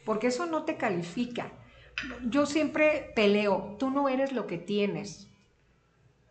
porque 0.05 0.27
eso 0.27 0.45
no 0.45 0.65
te 0.65 0.77
califica. 0.77 1.53
Yo 2.25 2.45
siempre 2.47 3.13
peleo, 3.17 3.77
tú 3.79 3.91
no 3.91 4.09
eres 4.11 4.33
lo 4.33 4.47
que 4.47 4.59
tienes. 4.59 5.30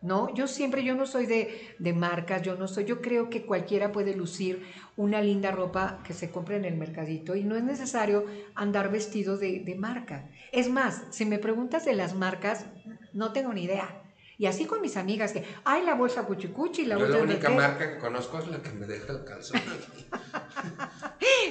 ¿No? 0.02 0.32
Yo 0.34 0.46
siempre, 0.46 0.82
yo 0.84 0.94
no 0.94 1.06
soy 1.06 1.26
de, 1.26 1.74
de 1.78 1.92
marcas, 1.92 2.42
yo 2.42 2.56
no 2.56 2.68
soy, 2.68 2.84
yo 2.84 3.00
creo 3.00 3.28
que 3.30 3.44
cualquiera 3.44 3.92
puede 3.92 4.14
lucir 4.16 4.62
una 4.96 5.20
linda 5.20 5.50
ropa 5.50 6.02
que 6.06 6.14
se 6.14 6.30
compre 6.30 6.56
en 6.56 6.64
el 6.64 6.76
mercadito 6.76 7.36
y 7.36 7.44
no 7.44 7.56
es 7.56 7.62
necesario 7.62 8.24
andar 8.54 8.90
vestido 8.90 9.36
de, 9.36 9.60
de 9.60 9.74
marca. 9.74 10.28
Es 10.52 10.68
más, 10.70 11.02
si 11.10 11.26
me 11.26 11.38
preguntas 11.38 11.84
de 11.84 11.94
las 11.94 12.14
marcas, 12.14 12.66
no 13.12 13.32
tengo 13.32 13.52
ni 13.52 13.64
idea. 13.64 14.02
Y 14.38 14.46
así 14.46 14.64
con 14.64 14.80
mis 14.80 14.96
amigas 14.96 15.32
que, 15.32 15.44
ay, 15.64 15.84
la 15.84 15.94
bolsa 15.94 16.22
Cuchicuchi, 16.24 16.86
la 16.86 16.94
Yo 16.94 17.02
bolsa 17.02 17.18
la 17.18 17.24
única 17.24 17.48
qué". 17.48 17.54
marca 17.54 17.92
que 17.92 17.98
conozco 17.98 18.38
es 18.38 18.48
la 18.48 18.62
que 18.62 18.70
me 18.70 18.86
deja 18.86 19.12
el 19.12 19.24
calzón. 19.24 19.60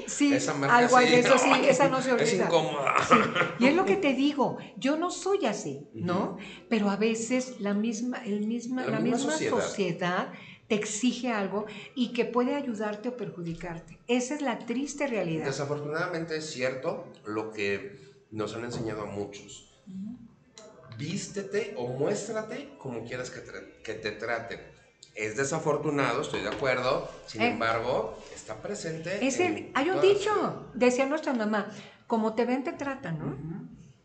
Sí, 0.07 0.33
Esa 0.33 0.53
algo 0.69 0.97
hay 0.97 1.07
sí. 1.07 1.11
de 1.13 1.19
eso, 1.19 1.37
sí, 1.37 1.49
esa 1.67 1.89
no 1.89 2.01
se 2.01 2.11
olvida. 2.11 2.25
Es 2.25 2.33
incómoda. 2.33 2.95
Sí, 3.07 3.15
Y 3.59 3.67
es 3.67 3.75
lo 3.75 3.85
que 3.85 3.95
te 3.95 4.13
digo, 4.25 4.57
yo 4.77 4.97
no 4.97 5.11
soy 5.11 5.45
así, 5.45 5.87
¿no? 5.93 6.37
Pero 6.69 6.89
a 6.89 6.95
veces 6.97 7.59
la 7.59 7.73
misma, 7.73 8.23
el 8.25 8.45
misma, 8.47 8.85
La 8.85 8.91
la, 8.93 8.99
misma 8.99 9.17
misma, 9.17 9.31
sociedad. 9.33 9.59
sociedad. 9.61 10.33
te 10.67 10.75
exige 10.75 11.31
algo 11.31 11.65
y 11.95 12.13
que 12.13 12.25
puede 12.25 12.53
ayudarte 12.55 13.09
o 13.09 13.17
perjudicarte. 13.17 13.99
Esa 14.07 14.35
es 14.35 14.41
la 14.41 14.59
triste 14.59 15.07
realidad. 15.07 15.45
Desafortunadamente 15.45 16.37
es 16.37 16.45
cierto 16.49 17.05
lo 17.25 17.51
que 17.51 17.97
nos 18.31 18.55
han 18.55 18.65
enseñado 18.65 19.01
a 19.01 19.05
muchos. 19.05 19.65
Vístete 20.97 21.73
o 21.77 21.87
muéstrate 21.87 22.69
como 22.77 23.03
quieras 23.03 23.31
que 23.31 23.93
te 23.93 24.11
traten. 24.11 24.59
Es 25.19 25.35
desafortunado, 25.35 26.21
estoy 26.21 26.41
de 26.41 26.47
acuerdo. 26.49 27.09
Sin 27.27 27.41
Eh. 27.41 27.49
embargo, 27.49 28.17
está 28.33 28.55
presente. 28.61 29.25
Es 29.25 29.39
en 29.41 29.57
el, 29.57 29.71
hay 29.73 29.89
un 29.89 29.97
las- 29.97 30.01
dicho, 30.05 30.65
decía 30.73 31.05
nuestra 31.05 31.33
mamá, 31.33 31.69
como 32.07 32.33
te 32.35 32.45
ven 32.45 32.63
te 32.63 32.71
tratan, 32.71 33.19
¿no? 33.19 33.35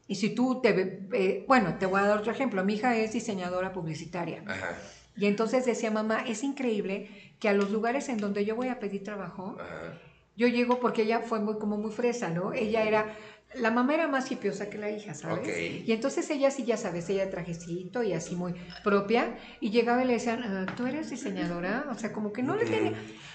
Y 0.09 0.16
si 0.16 0.35
tú 0.35 0.61
te 0.61 1.07
eh, 1.12 1.45
bueno, 1.47 1.77
te 1.78 1.86
voy 1.86 2.01
a 2.01 2.07
dar 2.07 2.19
otro 2.19 2.32
ejemplo. 2.32 2.65
Mi 2.65 2.74
hija 2.74 2.97
es 2.97 3.12
diseñadora 3.12 3.73
publicitaria. 3.73 4.43
Ajá, 4.47 4.77
Y 5.16 5.27
entonces 5.27 5.65
decía 5.65 5.91
mamá, 5.93 6.24
es 6.27 6.43
increíble 6.43 7.09
que 7.39 7.49
a 7.49 7.53
los 7.53 7.70
lugares 7.70 8.09
en 8.09 8.19
donde 8.19 8.45
yo 8.45 8.57
voy 8.57 8.69
a 8.69 8.81
pedir 8.81 9.05
trabajo, 9.05 9.57
ajá. 9.61 9.99
yo 10.36 10.49
llego 10.49 10.81
porque 10.81 11.03
ella 11.03 11.20
fue 11.20 11.39
muy, 11.41 11.59
como 11.59 11.78
muy 11.78 11.93
fresa, 11.93 12.28
¿no? 12.31 12.53
Ella 12.53 12.82
era, 12.82 13.15
la 13.56 13.70
mamá 13.70 13.94
era 13.94 14.06
más 14.09 14.31
hipiosa 14.31 14.68
que 14.70 14.78
la 14.78 14.90
hija, 14.90 15.14
¿sabes? 15.14 15.48
Y 15.86 15.93
entonces 15.93 16.28
ella 16.31 16.51
sí, 16.51 16.64
ya 16.64 16.76
sabes, 16.76 17.09
ella 17.09 17.28
trajecito 17.31 18.02
y 18.02 18.12
así 18.12 18.35
muy 18.36 18.55
propia, 18.82 19.35
y 19.60 19.70
llegaba 19.70 20.02
y 20.02 20.06
le 20.06 20.14
decían, 20.14 20.43
"Ah, 20.43 20.66
¿tú 20.76 20.86
eres 20.86 21.10
diseñadora? 21.10 21.86
O 21.90 21.94
sea, 21.98 22.12
como 22.12 22.32
que 22.32 22.43
no 22.43 22.56
le 22.56 22.64
tenía... 22.66 22.93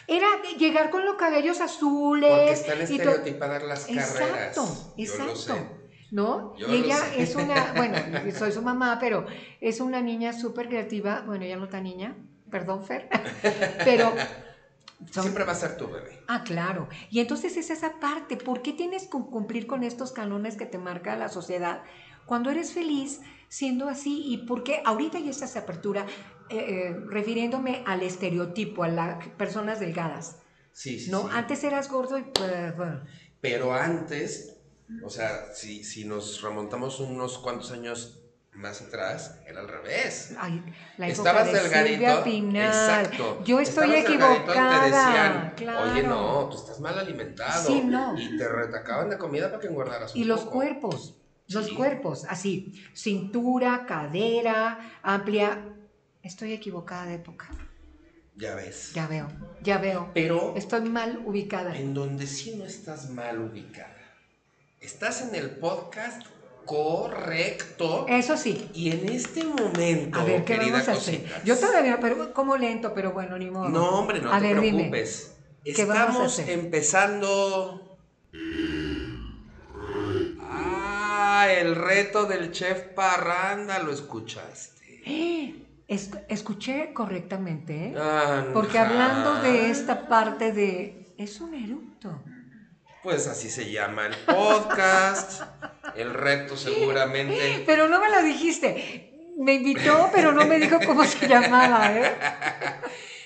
Era 0.07 0.27
llegar 0.57 0.89
con 0.89 1.05
los 1.05 1.15
cabellos 1.15 1.61
azules. 1.61 2.29
Porque 2.31 2.53
están 2.53 2.81
estereotipadas 2.81 3.61
las 3.63 3.85
carreras. 3.85 4.11
Exacto, 4.11 4.93
Yo 4.97 5.05
lo 5.25 5.35
sé. 5.35 5.51
exacto. 5.53 5.75
¿No? 6.11 6.55
Yo 6.57 6.67
y 6.73 6.77
ella 6.77 6.97
es 7.15 7.35
una, 7.35 7.73
bueno, 7.75 7.97
soy 8.35 8.51
su 8.51 8.63
mamá, 8.63 8.97
pero 8.99 9.25
es 9.61 9.79
una 9.79 10.01
niña 10.01 10.33
súper 10.33 10.67
creativa. 10.67 11.21
Bueno, 11.25 11.45
ya 11.45 11.57
no 11.57 11.67
tan 11.69 11.83
niña, 11.83 12.15
perdón, 12.49 12.83
Fer. 12.83 13.07
Pero 13.85 14.15
son- 15.11 15.23
Siempre 15.23 15.43
va 15.43 15.53
a 15.53 15.55
ser 15.55 15.77
tu 15.77 15.87
bebé. 15.89 16.23
Ah, 16.27 16.43
claro. 16.43 16.89
Y 17.09 17.19
entonces 17.19 17.57
es 17.57 17.69
esa 17.69 17.99
parte. 17.99 18.37
¿Por 18.37 18.61
qué 18.61 18.73
tienes 18.73 19.03
que 19.03 19.09
cumplir 19.09 19.65
con 19.67 19.83
estos 19.83 20.11
cánones 20.11 20.57
que 20.57 20.65
te 20.65 20.77
marca 20.77 21.15
la 21.17 21.29
sociedad 21.29 21.83
cuando 22.25 22.49
eres 22.49 22.73
feliz 22.73 23.21
siendo 23.47 23.87
así? 23.87 24.23
¿Y 24.25 24.45
por 24.45 24.63
qué 24.63 24.81
ahorita 24.85 25.19
ya 25.19 25.31
estás 25.31 25.55
apertura 25.55 26.05
eh, 26.49 26.57
eh, 26.57 26.95
refiriéndome 27.09 27.83
al 27.85 28.01
estereotipo, 28.03 28.83
a 28.83 28.87
las 28.89 29.27
personas 29.29 29.79
delgadas? 29.79 30.37
Sí, 30.71 30.99
sí, 30.99 31.09
¿No? 31.11 31.21
sí. 31.23 31.27
Antes 31.31 31.63
eras 31.63 31.89
gordo 31.89 32.17
y... 32.17 32.23
pues. 32.23 32.89
Pero 33.41 33.73
antes, 33.73 34.57
o 35.03 35.09
sea, 35.09 35.53
si, 35.53 35.83
si 35.83 36.03
nos 36.05 36.41
remontamos 36.41 36.99
unos 36.99 37.37
cuantos 37.39 37.71
años 37.71 38.18
más 38.53 38.81
atrás, 38.81 39.39
era 39.45 39.61
al 39.61 39.67
revés. 39.67 40.33
Ay, 40.37 40.63
la 40.97 41.07
Estabas 41.07 41.51
de 41.51 41.59
delgadito. 41.61 42.25
Exacto. 42.57 43.43
Yo 43.45 43.59
estoy 43.59 43.93
equivocada. 43.95 44.79
te 44.83 44.85
decían, 44.89 45.53
claro. 45.55 45.91
oye, 45.91 46.03
no, 46.03 46.49
tú 46.49 46.57
estás 46.57 46.79
mal 46.79 46.97
alimentado. 46.99 47.67
Sí, 47.67 47.81
no. 47.81 48.19
Y 48.19 48.37
te 48.37 48.47
retacaban 48.47 49.09
de 49.09 49.17
comida 49.17 49.49
para 49.49 49.61
que 49.61 49.67
engordaras 49.67 50.13
un 50.13 50.21
Y 50.21 50.25
los 50.25 50.41
poco. 50.41 50.51
cuerpos, 50.51 51.15
los 51.47 51.67
Sí. 51.67 51.75
cuerpos, 51.75 52.25
así, 52.29 52.83
cintura, 52.93 53.85
cadera, 53.87 54.97
amplia. 55.03 55.63
Estoy 56.21 56.51
equivocada 56.53 57.05
de 57.05 57.15
época. 57.15 57.47
Ya 58.35 58.55
ves. 58.55 58.93
Ya 58.93 59.07
veo, 59.07 59.27
ya 59.61 59.77
veo. 59.79 60.11
Pero 60.13 60.53
Estoy 60.55 60.81
mal 60.81 61.21
ubicada. 61.25 61.75
en 61.77 61.93
donde 61.93 62.27
sí 62.27 62.55
no 62.55 62.65
estás 62.65 63.09
mal 63.09 63.39
ubicada. 63.39 63.95
Estás 64.79 65.21
en 65.21 65.35
el 65.35 65.51
podcast 65.57 66.23
correcto. 66.69 68.05
Eso 68.07 68.37
sí. 68.37 68.69
Y 68.73 68.91
en 68.91 69.09
este 69.09 69.43
momento, 69.43 70.19
A 70.19 70.23
ver, 70.23 70.43
¿qué 70.43 70.53
querida 70.53 70.73
vamos 70.73 70.87
a 70.87 70.91
hacer? 70.91 71.21
cositas, 71.21 71.43
Yo 71.43 71.57
todavía, 71.57 71.99
pero 71.99 72.31
como 72.31 72.55
lento, 72.57 72.93
pero 72.93 73.11
bueno, 73.11 73.37
ni 73.39 73.49
modo. 73.49 73.69
No, 73.69 73.99
hombre, 73.99 74.21
no 74.21 74.31
a 74.31 74.37
te 74.39 74.45
ver, 74.45 74.61
dime. 74.61 74.77
preocupes. 74.83 75.31
¿Qué 75.63 75.85
vamos 75.85 75.99
a 75.99 76.25
Estamos 76.25 76.33
hacer? 76.39 76.49
empezando. 76.49 77.97
Ah, 80.41 81.47
el 81.49 81.75
reto 81.75 82.25
del 82.25 82.51
chef 82.51 82.83
Parranda, 82.93 83.79
lo 83.79 83.91
escuchaste. 83.91 85.01
Eh, 85.05 85.53
es- 85.87 86.11
escuché 86.27 86.93
correctamente, 86.93 87.87
¿eh? 87.87 87.93
Ajá. 87.97 88.45
Porque 88.53 88.77
hablando 88.77 89.41
de 89.41 89.69
esta 89.71 90.07
parte 90.07 90.51
de... 90.51 91.13
Es 91.17 91.41
un 91.41 91.53
eructo. 91.53 92.21
Pues 93.03 93.27
así 93.27 93.49
se 93.49 93.71
llama 93.71 94.07
el 94.07 94.15
podcast. 94.25 95.43
El 95.95 96.13
reto 96.13 96.57
seguramente. 96.57 97.63
Pero 97.65 97.87
no 97.87 98.01
me 98.01 98.09
lo 98.09 98.21
dijiste. 98.23 99.05
Me 99.37 99.53
invitó, 99.53 100.09
pero 100.13 100.33
no 100.33 100.45
me 100.45 100.59
dijo 100.59 100.79
cómo 100.85 101.05
se 101.05 101.25
llamaba, 101.25 101.97
¿eh? 101.97 102.13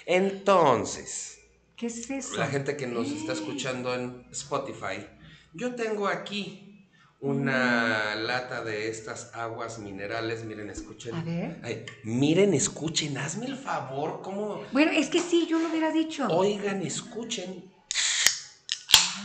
Entonces, 0.05 1.39
¿Qué 1.75 1.87
es 1.87 2.07
eso? 2.07 2.37
la 2.37 2.45
gente 2.45 2.77
que 2.77 2.85
nos 2.85 3.09
está 3.09 3.33
escuchando 3.33 3.95
en 3.95 4.23
Spotify, 4.29 5.07
yo 5.55 5.73
tengo 5.73 6.07
aquí 6.07 6.87
una 7.19 8.13
lata 8.13 8.63
de 8.63 8.89
estas 8.89 9.33
aguas 9.33 9.79
minerales. 9.79 10.43
Miren, 10.43 10.69
escuchen. 10.69 11.15
A 11.15 11.23
ver. 11.23 11.59
Ay, 11.63 11.83
miren, 12.03 12.53
escuchen, 12.53 13.17
hazme 13.17 13.47
el 13.47 13.57
favor, 13.57 14.21
¿cómo? 14.21 14.61
Bueno, 14.71 14.91
es 14.91 15.09
que 15.09 15.19
sí, 15.19 15.47
yo 15.49 15.57
lo 15.57 15.69
hubiera 15.69 15.91
dicho. 15.91 16.27
Oigan, 16.27 16.83
escuchen. 16.83 17.72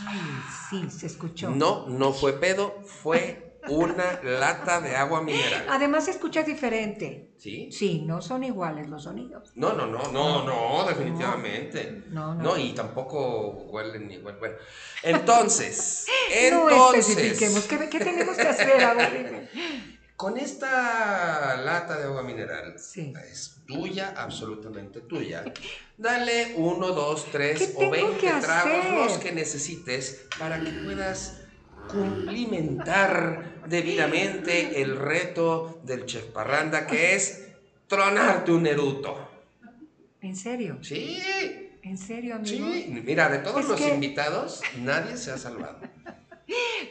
Ay, 0.07 0.19
sí, 0.69 0.89
se 0.89 1.07
escuchó. 1.07 1.49
No, 1.49 1.87
no 1.87 2.13
fue 2.13 2.33
pedo, 2.33 2.81
fue 2.85 3.57
una 3.67 4.21
lata 4.23 4.81
de 4.81 4.95
agua 4.95 5.21
mineral. 5.21 5.65
Además 5.69 6.05
se 6.05 6.11
escucha 6.11 6.43
diferente. 6.43 7.33
¿Sí? 7.37 7.71
Sí, 7.71 8.03
no 8.05 8.21
son 8.21 8.43
iguales 8.43 8.89
los 8.89 9.03
sonidos. 9.03 9.51
No, 9.55 9.73
no, 9.73 9.85
no, 9.85 10.11
no, 10.11 10.43
no, 10.43 10.85
definitivamente. 10.87 12.03
No, 12.09 12.33
no. 12.33 12.43
No, 12.43 12.57
y 12.57 12.73
tampoco 12.73 13.49
huelen 13.69 14.11
igual. 14.11 14.37
Bueno, 14.39 14.55
entonces, 15.03 16.05
No 16.51 16.69
entonces, 16.69 17.09
especifiquemos. 17.09 17.63
¿Qué, 17.65 17.89
qué 17.89 17.99
tenemos 17.99 18.35
que 18.35 18.47
hacer? 18.47 18.83
A 18.83 18.93
ver, 18.93 19.17
dime. 19.17 19.49
con 20.19 20.37
esta 20.37 21.55
lata 21.63 21.97
de 21.97 22.03
agua 22.03 22.23
mineral, 22.23 22.77
Sí. 22.77 23.13
es 23.31 23.55
tuya, 23.65 24.13
absolutamente 24.17 24.99
tuya. 24.99 25.45
Dale 25.97 26.55
uno, 26.57 26.87
dos, 26.87 27.23
¿Qué 27.23 27.31
tres 27.31 27.73
o 27.77 27.89
veinte 27.89 28.27
tragos 28.41 28.79
hacer? 28.81 28.93
los 28.95 29.17
que 29.19 29.31
necesites 29.31 30.25
para 30.37 30.59
que 30.59 30.71
puedas 30.71 31.39
cumplimentar 31.87 33.61
debidamente 33.67 34.81
el 34.81 34.97
reto 34.97 35.79
del 35.85 36.05
chef 36.05 36.25
Parranda, 36.25 36.85
que 36.85 37.15
es 37.15 37.47
tronarte 37.87 38.51
un 38.51 38.67
eruto. 38.67 39.25
¿En 40.19 40.35
serio? 40.35 40.79
Sí, 40.81 41.17
¿En 41.81 41.97
serio, 41.97 42.35
amigo? 42.35 42.67
sí. 42.73 43.01
Mira, 43.05 43.29
de 43.29 43.37
todos 43.39 43.61
Es 43.61 43.69
los 43.69 43.79
que- 43.79 43.93
invitados, 43.93 44.61
nadie 44.79 45.15
se 45.15 45.31
ha 45.31 45.37
salvado. 45.37 45.79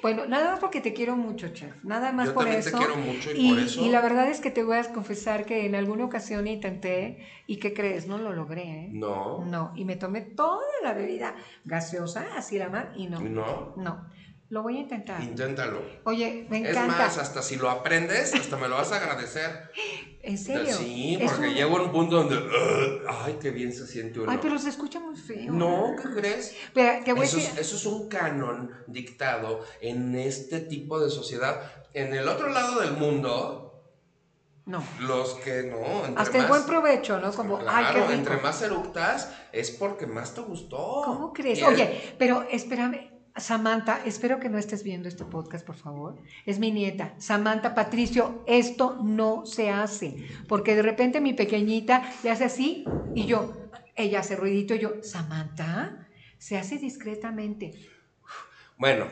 Bueno, 0.02 0.26
nada 0.26 0.52
más 0.52 0.60
porque 0.60 0.80
te 0.80 0.92
quiero 0.92 1.16
mucho, 1.16 1.48
chef. 1.48 1.82
Nada 1.82 2.12
más 2.12 2.28
Yo 2.28 2.34
por 2.34 2.44
también 2.44 2.60
eso. 2.60 2.70
te 2.70 2.76
quiero 2.76 2.96
mucho 2.96 3.30
y, 3.34 3.40
Y, 3.40 3.50
por 3.50 3.58
eso. 3.58 3.80
y 3.84 3.88
la 3.90 4.00
verdad 4.00 4.28
es 4.30 4.40
que 4.40 4.50
te 4.50 4.62
voy 4.62 4.76
a 4.76 4.92
confesar 4.92 5.44
que 5.44 5.66
en 5.66 5.74
alguna 5.74 6.04
ocasión 6.04 6.46
intenté, 6.46 7.18
¿y 7.46 7.56
qué 7.56 7.74
crees? 7.74 8.06
No 8.06 8.18
lo 8.18 8.32
logré, 8.32 8.62
¿eh? 8.84 8.88
No, 8.92 9.44
No, 9.44 9.72
y 9.74 9.84
me 9.84 9.96
tomé 9.96 10.20
toda 10.20 10.62
la 10.82 10.92
bebida 10.92 11.34
gaseosa, 11.64 12.26
así 12.36 12.58
la 12.58 12.68
más, 12.68 12.86
y 12.96 13.06
no. 13.08 13.20
no, 13.20 13.74
No, 13.76 14.06
lo 14.50 14.62
voy 14.62 14.78
a 14.78 14.80
intentar. 14.80 15.22
inténtalo. 15.22 15.82
Oye, 16.04 16.46
me 16.48 16.62
Es 16.62 16.70
encanta. 16.70 16.96
más, 16.98 17.18
hasta 17.18 17.42
si 17.42 17.56
lo 17.56 17.68
aprendes, 17.70 18.34
hasta 18.34 18.56
me 18.56 18.66
lo 18.68 18.76
vas 18.76 18.90
a 18.92 18.96
agradecer. 18.96 19.70
¿En 20.22 20.38
serio? 20.38 20.74
Sí, 20.76 21.16
Es 21.20 21.30
porque 21.30 21.48
un- 21.48 21.54
llega 21.54 21.66
un 21.68 21.92
punto 21.92 22.16
donde, 22.16 22.36
"Ugh, 22.38 23.02
ay, 23.08 23.36
qué 23.40 23.50
bien 23.50 23.72
se 23.72 23.86
siente 23.86 24.20
uno. 24.20 24.30
Ay, 24.32 24.38
pero 24.40 24.58
se 24.58 24.70
escucha 24.70 25.00
muy 25.00 25.16
feo. 25.16 25.52
No, 25.52 25.92
¿qué 26.02 26.08
crees? 26.20 26.54
Pero 26.72 27.04
te 27.04 27.12
voy 27.12 27.24
Eso 27.26 27.36
a 27.36 27.40
es, 27.40 27.58
eso 27.58 27.76
es 27.76 27.86
un 27.86 28.08
canon 28.08 28.70
dictado 28.86 29.64
en 29.80 30.14
este 30.16 30.60
tipo 30.60 30.98
de 30.98 31.10
sociedad. 31.10 31.60
En 31.94 32.14
el 32.14 32.26
otro 32.26 32.48
lado 32.48 32.80
del 32.80 32.92
mundo, 32.92 33.82
No. 34.66 34.82
los 35.00 35.34
que 35.36 35.62
no, 35.64 36.04
entre 36.04 36.22
Hasta 36.22 36.38
el 36.38 36.46
buen 36.46 36.64
provecho, 36.64 37.18
¿no? 37.20 37.32
Como, 37.32 37.58
claro, 37.58 37.86
ay, 37.86 37.94
qué 37.94 38.00
rico. 38.00 38.12
entre 38.12 38.36
más 38.38 38.60
eructas 38.62 39.30
es 39.52 39.70
porque 39.70 40.06
más 40.06 40.34
te 40.34 40.40
gustó. 40.42 41.02
¿Cómo 41.04 41.32
crees? 41.32 41.58
Es- 41.58 41.64
Oye, 41.66 42.14
pero 42.18 42.42
espérame, 42.50 43.10
Samantha, 43.40 44.00
espero 44.04 44.40
que 44.40 44.48
no 44.48 44.58
estés 44.58 44.82
viendo 44.82 45.08
este 45.08 45.24
podcast, 45.24 45.64
por 45.64 45.76
favor. 45.76 46.16
Es 46.46 46.58
mi 46.58 46.70
nieta. 46.70 47.14
Samantha, 47.18 47.74
Patricio, 47.74 48.42
esto 48.46 48.98
no 49.02 49.46
se 49.46 49.70
hace. 49.70 50.28
Porque 50.48 50.74
de 50.74 50.82
repente 50.82 51.20
mi 51.20 51.34
pequeñita 51.34 52.10
le 52.22 52.30
hace 52.30 52.44
así 52.44 52.84
y 53.14 53.26
yo, 53.26 53.70
ella 53.96 54.20
hace 54.20 54.36
ruidito 54.36 54.74
y 54.74 54.78
yo, 54.78 55.02
Samantha, 55.02 56.08
se 56.38 56.56
hace 56.56 56.78
discretamente. 56.78 57.74
Bueno, 58.76 59.08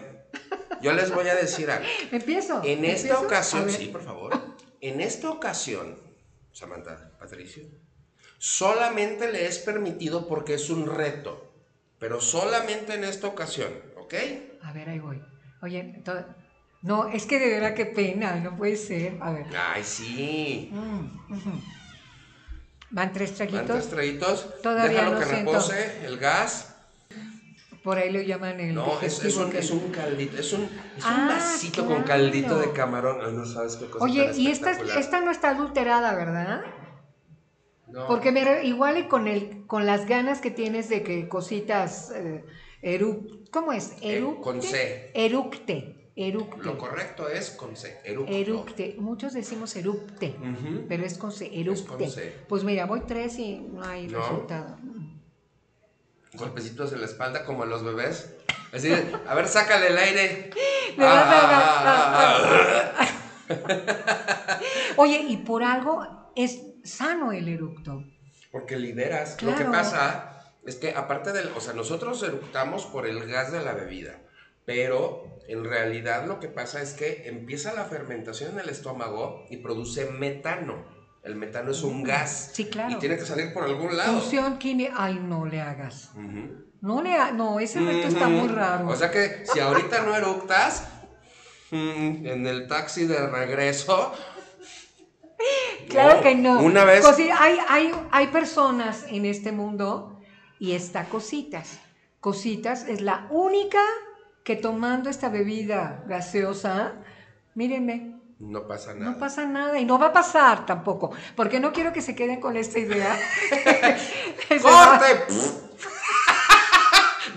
yo 0.81 0.93
les 0.93 1.12
voy 1.12 1.28
a 1.28 1.35
decir 1.35 1.70
algo. 1.70 1.89
Empiezo. 2.12 2.62
En 2.65 2.85
esta 2.85 3.20
ocasión, 3.20 3.69
sí, 3.70 3.86
por 3.86 4.03
favor. 4.03 4.32
En 4.81 5.01
esta 5.01 5.31
ocasión, 5.31 5.98
Samantha, 6.53 7.16
Patricio, 7.19 7.65
solamente 8.39 9.31
le 9.31 9.47
es 9.47 9.59
permitido 9.59 10.28
porque 10.28 10.55
es 10.55 10.70
un 10.70 10.86
reto. 10.86 11.43
Pero 11.98 12.20
solamente 12.20 12.94
en 12.94 13.05
esta 13.05 13.27
ocasión, 13.27 13.73
¿ok? 14.07 14.15
A 14.62 14.73
ver, 14.73 14.89
ahí 14.89 14.99
voy. 15.01 15.20
Oye, 15.62 16.03
no, 16.83 17.09
es 17.09 17.27
que 17.27 17.39
de 17.39 17.51
verdad 17.51 17.74
qué 17.74 17.87
pena, 17.87 18.37
no 18.37 18.57
puede 18.57 18.77
ser. 18.77 19.19
A 19.20 19.33
ver. 19.33 19.47
Ay, 19.57 19.83
sí. 19.83 20.70
Mm. 20.73 21.07
Van 22.91 23.12
tres 23.12 23.31
Van 23.39 23.39
tres 23.39 23.51
traguitos. 23.51 23.89
traguitos. 23.89 24.62
Todavía 24.62 24.89
Déjalo 25.01 25.12
no 25.12 25.19
que 25.19 25.24
siento. 25.27 25.53
repose 25.53 26.07
el 26.07 26.19
gas. 26.19 26.73
Por 27.83 27.99
ahí 27.99 28.12
lo 28.12 28.20
llaman 28.20 28.59
el 28.61 28.74
No, 28.74 29.01
es, 29.01 29.37
un, 29.37 29.51
que- 29.51 29.59
es 29.59 29.70
un 29.70 29.91
caldito. 29.91 30.37
Es 30.39 30.53
un, 30.53 30.62
es 30.97 31.05
un 31.05 31.11
Ah, 31.11 31.27
vasito 31.28 31.87
con 31.87 32.03
caldito 32.03 32.59
de 32.59 32.73
camarón. 32.73 33.19
Ay, 33.24 33.33
no 33.33 33.45
sabes 33.45 33.77
qué 33.77 33.87
cosa 33.87 34.05
Oye, 34.05 34.33
y 34.37 34.49
esta, 34.49 34.73
esta 34.73 35.20
no 35.20 35.31
está 35.31 35.51
adulterada, 35.51 36.15
¿verdad? 36.15 36.62
No. 37.89 38.07
Porque 38.09 38.33
me 38.33 38.45
re- 38.45 38.65
igual 38.66 38.99
y 38.99 39.07
con 39.09 39.28
el 39.28 39.65
con 39.66 39.87
las 39.87 40.07
ganas 40.07 40.41
que 40.41 40.51
tienes 40.51 40.89
de 40.89 41.03
que 41.05 41.28
cositas 41.28 42.11
eh, 42.15 42.45
eru- 42.82 43.48
¿cómo 43.51 43.73
es? 43.73 43.93
Eh, 44.03 44.16
Eructe. 44.19 44.43
con 44.43 44.62
C. 44.62 45.11
Eructe, 45.15 46.11
eructe. 46.16 46.62
Lo 46.62 46.78
correcto 46.78 47.28
es 47.28 47.51
con 47.51 47.77
C. 47.77 47.98
Eructo. 48.05 48.32
Eructe. 48.32 48.97
Muchos 48.98 49.32
decimos 49.32 49.74
erupte, 49.77 50.35
pero 50.89 51.05
es 51.05 51.19
con 51.19 51.32
C, 51.32 51.51
eructe. 51.53 51.86
con 51.86 52.11
C. 52.11 52.32
Pues 52.48 52.65
mira, 52.65 52.86
voy 52.86 53.01
tres 53.07 53.39
y 53.39 53.59
no 53.59 53.82
hay 53.85 54.07
No. 54.09 54.20
resultado. 54.20 54.77
Golpecitos 56.35 56.93
en 56.93 57.01
la 57.01 57.07
espalda 57.07 57.44
como 57.44 57.62
a 57.62 57.66
los 57.66 57.82
bebés. 57.85 58.35
Así 58.73 58.89
de, 58.89 59.03
a 59.27 59.35
ver, 59.35 59.48
sácale 59.48 59.89
el 59.89 59.97
aire. 59.98 60.51
Ah, 60.98 62.94
Oye, 64.97 65.19
y 65.28 65.36
por 65.39 65.62
algo 65.62 66.07
es 66.35 66.61
sano 66.85 67.32
el 67.32 67.48
eructo. 67.48 68.03
Porque 68.51 68.77
liberas. 68.77 69.40
Lo 69.43 69.55
que 69.55 69.65
pasa 69.65 70.35
es 70.66 70.76
que 70.76 70.90
aparte 70.94 71.32
del, 71.32 71.48
o 71.56 71.60
sea, 71.60 71.72
nosotros 71.72 72.22
eructamos 72.22 72.84
por 72.86 73.06
el 73.06 73.26
gas 73.26 73.52
de 73.52 73.62
la 73.62 73.72
bebida, 73.72 74.18
pero 74.64 75.38
en 75.48 75.64
realidad 75.64 76.26
lo 76.26 76.40
que 76.40 76.48
pasa 76.48 76.82
es 76.82 76.93
que 76.93 77.28
empieza 77.28 77.72
la 77.72 77.84
fermentación 77.84 78.52
en 78.55 78.60
el 78.60 78.68
estómago 78.68 79.44
y 79.51 79.59
produce 79.59 80.10
metano. 80.10 80.84
El 81.22 81.34
metano 81.36 81.70
es 81.72 81.82
un 81.82 82.02
gas 82.05 82.51
Mm, 82.51 82.55
Sí, 82.55 82.64
claro. 82.66 82.93
y 82.93 82.98
tiene 82.98 83.16
que 83.16 83.24
salir 83.26 83.52
por 83.52 83.64
algún 83.64 83.97
lado. 83.97 84.20
Función 84.20 84.59
química. 84.59 84.94
Ay, 84.97 85.18
no 85.22 85.44
le 85.44 85.60
hagas. 85.60 86.10
No 86.80 87.02
le 87.02 87.14
ha- 87.14 87.32
no, 87.32 87.59
ese 87.59 87.80
reto 87.80 88.06
está 88.09 88.28
muy 88.28 88.47
raro. 88.48 88.88
O 88.88 88.94
sea 88.97 89.10
que 89.10 89.44
si 89.52 89.59
ahorita 89.59 90.02
no 90.02 90.14
eructas, 90.14 90.86
mm, 91.72 92.26
en 92.26 92.47
el 92.47 92.66
taxi 92.68 93.06
de 93.06 93.26
regreso. 93.26 94.12
Claro 95.88 96.20
que 96.22 96.34
no. 96.34 96.60
Una 96.60 96.84
vez. 96.84 97.05
Cosi- 97.05 97.30
hay, 97.36 97.59
hay, 97.68 97.93
hay 98.10 98.26
personas 98.28 99.05
en 99.09 99.24
este 99.26 99.52
mundo 99.52 100.15
y 100.59 100.73
está 100.73 101.05
Cositas. 101.09 101.78
Cositas 102.20 102.89
es 102.89 103.01
la 103.01 103.27
única 103.31 103.81
que 104.43 104.57
tomando 104.57 105.11
esta 105.11 105.28
bebida 105.28 106.05
gaseosa, 106.07 106.93
mírenme, 107.55 108.16
No 108.39 108.66
pasa 108.66 108.95
nada. 108.95 109.12
no 109.12 109.19
pasa 109.19 109.47
nada 109.47 109.78
y 109.78 109.85
no 109.85 109.99
va 109.99 110.07
a 110.09 110.12
pasar 110.12 110.66
tampoco, 110.66 111.11
porque 111.35 111.61
no 111.61 111.73
quiero 111.73 111.93
que 111.93 112.03
se 112.03 112.15
queden 112.15 112.41
con 112.41 112.57
esta 112.57 112.78
idea. 112.78 113.16
¡Corte! 114.62 115.24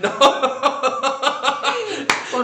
por 0.00 0.79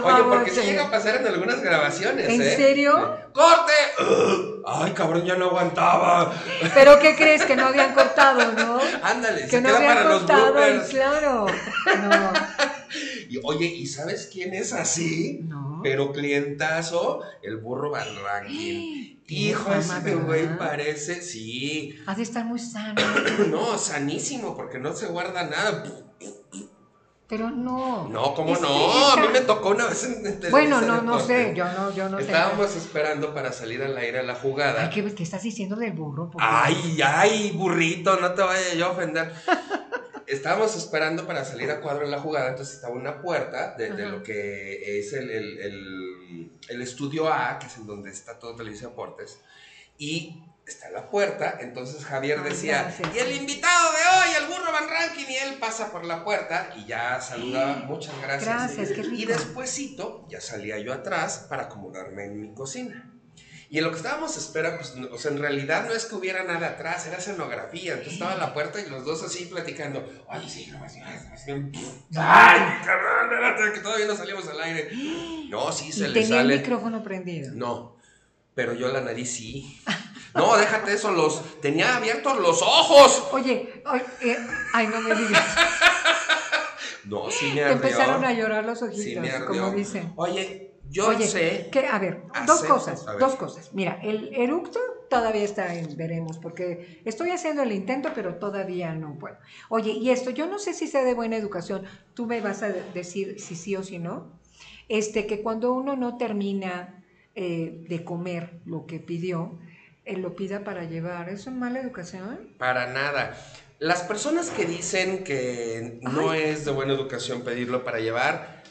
Oye, 0.07 0.17
favor, 0.17 0.37
porque 0.37 0.51
sí 0.51 0.61
llega 0.61 0.85
a 0.85 0.91
pasar 0.91 1.17
en 1.21 1.27
algunas 1.27 1.61
grabaciones, 1.61 2.27
¿En 2.29 2.41
¿eh? 2.41 2.55
serio? 2.55 2.93
¡Corte! 3.33 3.73
¡Ay, 4.65 4.91
cabrón, 4.91 5.23
ya 5.25 5.35
no 5.35 5.45
aguantaba! 5.45 6.33
Pero 6.73 6.99
¿qué 6.99 7.15
crees 7.15 7.43
que 7.45 7.55
no 7.55 7.67
habían 7.67 7.93
cortado, 7.93 8.51
no? 8.53 8.79
Ándale, 9.03 9.41
Que 9.43 9.47
se 9.49 9.61
no 9.61 9.67
queda 9.69 9.77
habían 9.77 9.95
para 9.95 10.09
los 10.09 10.17
cortado, 10.23 10.47
y 10.47 10.71
bloopers. 10.71 10.89
claro. 10.89 11.45
No, 11.87 12.33
Y, 13.29 13.39
oye, 13.43 13.65
¿y 13.65 13.85
sabes 13.87 14.29
quién 14.31 14.53
es 14.53 14.73
así? 14.73 15.39
no. 15.43 15.67
Pero 15.83 16.11
clientazo, 16.11 17.21
el 17.43 17.57
burro. 17.57 17.93
Tiene 18.47 19.17
Hijo, 19.27 19.73
ese 19.73 20.15
güey 20.15 20.57
parece, 20.57 21.21
sí. 21.21 21.95
Ha 22.05 22.15
de 22.15 22.23
estar 22.23 22.45
muy 22.45 22.59
sano. 22.59 23.01
No, 23.49 23.77
sanísimo, 23.77 24.55
porque 24.55 24.79
no 24.79 24.93
se 24.93 25.07
guarda 25.07 25.43
nada. 25.43 25.83
Pero 27.29 27.49
no. 27.49 28.07
No, 28.07 28.33
¿cómo 28.33 28.53
Es 28.53 28.61
no? 28.61 28.67
esa- 28.69 29.13
A 29.13 29.17
mí 29.17 29.27
me 29.33 29.41
tocó 29.41 29.69
una 29.71 29.87
vez 29.87 30.03
en 30.05 30.25
en 30.25 30.51
Bueno, 30.51 30.79
no, 30.81 31.01
no 31.01 31.19
sé, 31.19 31.53
yo 31.55 31.65
no, 31.73 31.93
yo 31.93 32.07
no. 32.07 32.19
Estábamos 32.19 32.73
esperando 32.75 33.33
para 33.33 33.51
salir 33.51 33.83
al 33.83 33.97
aire 33.97 34.19
a 34.19 34.23
la 34.23 34.35
jugada. 34.35 34.83
Ay, 34.83 34.89
¿qué, 34.89 35.13
qué 35.13 35.23
estás 35.23 35.43
diciendo 35.43 35.75
del 35.75 35.91
burro? 35.91 36.31
Ay, 36.39 36.99
ay, 37.03 37.51
burrito, 37.51 38.17
no 38.19 38.33
te 38.33 38.41
vaya 38.43 38.73
yo 38.75 38.85
a 38.85 38.89
ofender. 38.91 39.31
Estábamos 40.25 40.75
esperando 40.75 41.25
para 41.25 41.45
salir 41.45 41.71
a 41.71 41.79
cuadro 41.79 42.03
en 42.03 42.11
la 42.11 42.19
jugada, 42.19 42.49
entonces 42.49 42.75
estaba 42.75 42.93
una 42.93 43.21
puerta 43.21 43.75
de, 43.77 43.89
lo 44.09 44.23
que 44.23 44.99
es 44.99 45.13
el, 45.13 45.29
el- 45.29 45.57
el- 45.59 46.51
el 46.67 46.81
estudio 46.81 47.31
A, 47.31 47.57
que 47.59 47.67
es 47.67 47.77
en 47.77 47.87
donde 47.87 48.09
está 48.09 48.37
todo 48.37 48.53
Televisa 48.55 48.87
Deportes. 48.87 49.39
y 49.97 50.43
está 50.67 50.89
la 50.89 51.09
puerta, 51.09 51.57
entonces 51.61 52.03
Javier 52.05 52.39
Ay, 52.43 52.49
decía, 52.49 52.93
y 53.15 53.17
el 53.19 53.31
invitado 53.35 53.91
de 53.91 53.97
hoy, 53.97 54.35
el 54.43 54.47
burro 54.47 54.71
Van 54.71 54.89
Rankin, 54.89 55.29
y 55.29 55.35
él 55.37 55.57
pasa 55.59 55.91
por 55.91 56.03
la 56.05 56.23
puerta 56.23 56.69
y 56.75 56.85
ya 56.85 57.19
saluda, 57.21 57.83
muchas 57.87 58.19
gracias. 58.21 58.43
Gracias, 58.75 58.89
qué 58.89 59.03
rico. 59.03 59.15
Y 59.15 59.25
despuesito 59.25 60.25
ya 60.29 60.41
salía 60.41 60.77
yo 60.79 60.93
atrás 60.93 61.45
para 61.49 61.63
acomodarme 61.63 62.25
en 62.25 62.41
mi 62.41 62.53
cocina. 62.53 63.13
Y 63.69 63.79
en 63.79 63.83
lo 63.83 63.91
que 63.91 63.97
estábamos 63.97 64.37
esperando, 64.37 64.77
pues, 64.79 64.95
no- 64.95 65.13
o 65.13 65.17
sea, 65.17 65.29
en 65.31 65.39
realidad 65.39 65.85
no 65.85 65.93
es 65.93 66.05
que 66.05 66.15
hubiera 66.15 66.41
nada 66.45 66.67
atrás, 66.67 67.05
era 67.05 67.17
escenografía. 67.17 67.91
Entonces 67.93 68.13
estaba 68.13 68.35
la 68.35 68.53
puerta 68.53 68.79
y 68.79 68.89
los 68.89 69.03
dos 69.03 69.23
así 69.23 69.43
platicando. 69.43 70.07
Ay, 70.29 70.49
sí, 70.49 70.67
no, 70.71 70.81
así, 70.85 71.01
Ay, 72.15 72.59
cabrón, 72.85 73.73
que 73.73 73.79
todavía 73.81 74.05
no 74.07 74.15
salimos 74.15 74.47
al 74.47 74.61
aire. 74.61 74.89
No, 75.49 75.71
sí, 75.71 75.93
se 75.93 76.09
le 76.09 76.13
tenía 76.21 76.37
sale. 76.39 76.53
el 76.55 76.59
micrófono 76.59 77.01
prendido. 77.03 77.51
No, 77.53 77.96
pero 78.57 78.73
yo 78.73 78.89
la 78.91 78.99
nariz 79.01 79.31
sí. 79.31 79.79
No, 80.33 80.57
déjate 80.57 80.93
eso, 80.93 81.11
los 81.11 81.61
tenía 81.61 81.95
abiertos 81.95 82.37
los 82.39 82.61
ojos. 82.61 83.23
Oye, 83.31 83.81
oye, 83.85 84.03
eh, 84.21 84.37
ay, 84.73 84.87
no 84.87 84.99
me 84.99 85.15
digas. 85.15 85.45
No, 87.05 87.31
sí 87.31 87.51
me 87.55 87.61
ardió. 87.63 87.75
empezaron 87.77 88.25
a 88.25 88.33
llorar 88.33 88.65
los 88.65 88.81
ojitos, 88.81 89.01
Sí 89.03 89.15
me 89.17 89.31
ardió. 89.31 89.47
como 89.61 89.71
dicen. 89.71 90.11
Oye, 90.17 90.73
yo 90.89 91.07
Oye, 91.07 91.25
sé. 91.25 91.69
que, 91.71 91.87
a 91.87 91.97
ver, 91.99 92.23
dos 92.45 92.61
acepto- 92.63 92.67
cosas, 92.67 93.05
dos 93.17 93.35
cosas. 93.35 93.69
Mira, 93.73 93.99
el 94.03 94.33
eructo 94.33 94.79
todavía 95.09 95.43
está 95.43 95.73
en 95.73 95.95
veremos, 95.95 96.37
porque 96.37 97.01
estoy 97.05 97.29
haciendo 97.31 97.63
el 97.63 97.71
intento, 97.71 98.09
pero 98.13 98.35
todavía 98.35 98.91
no 98.93 99.17
puedo. 99.17 99.37
Oye, 99.69 99.91
y 99.91 100.09
esto, 100.09 100.31
yo 100.31 100.47
no 100.47 100.59
sé 100.59 100.73
si 100.73 100.85
sea 100.87 101.05
de 101.05 101.13
buena 101.13 101.37
educación, 101.37 101.85
tú 102.13 102.25
me 102.25 102.41
vas 102.41 102.61
a 102.61 102.67
de- 102.69 102.83
decir 102.93 103.39
si 103.39 103.55
sí 103.55 103.77
o 103.77 103.83
si 103.83 103.99
no, 103.99 104.33
este, 104.89 105.27
que 105.27 105.41
cuando 105.41 105.71
uno 105.71 105.95
no 105.95 106.17
termina 106.17 107.05
eh, 107.39 107.85
de 107.87 108.03
comer 108.03 108.59
lo 108.65 108.87
que 108.87 108.99
pidió, 108.99 109.59
él 110.05 110.21
lo 110.21 110.35
pida 110.35 110.63
para 110.63 110.85
llevar, 110.85 111.29
¿es 111.29 111.45
una 111.45 111.57
mala 111.57 111.79
educación? 111.79 112.49
Para 112.57 112.87
nada. 112.87 113.37
Las 113.77 114.01
personas 114.01 114.49
que 114.49 114.65
dicen 114.65 115.23
que 115.23 115.99
no 116.01 116.33
es 116.33 116.65
de 116.65 116.71
buena 116.71 116.93
educación 116.93 117.43
pedirlo 117.43 117.83
para 117.83 117.99
llevar 117.99 118.63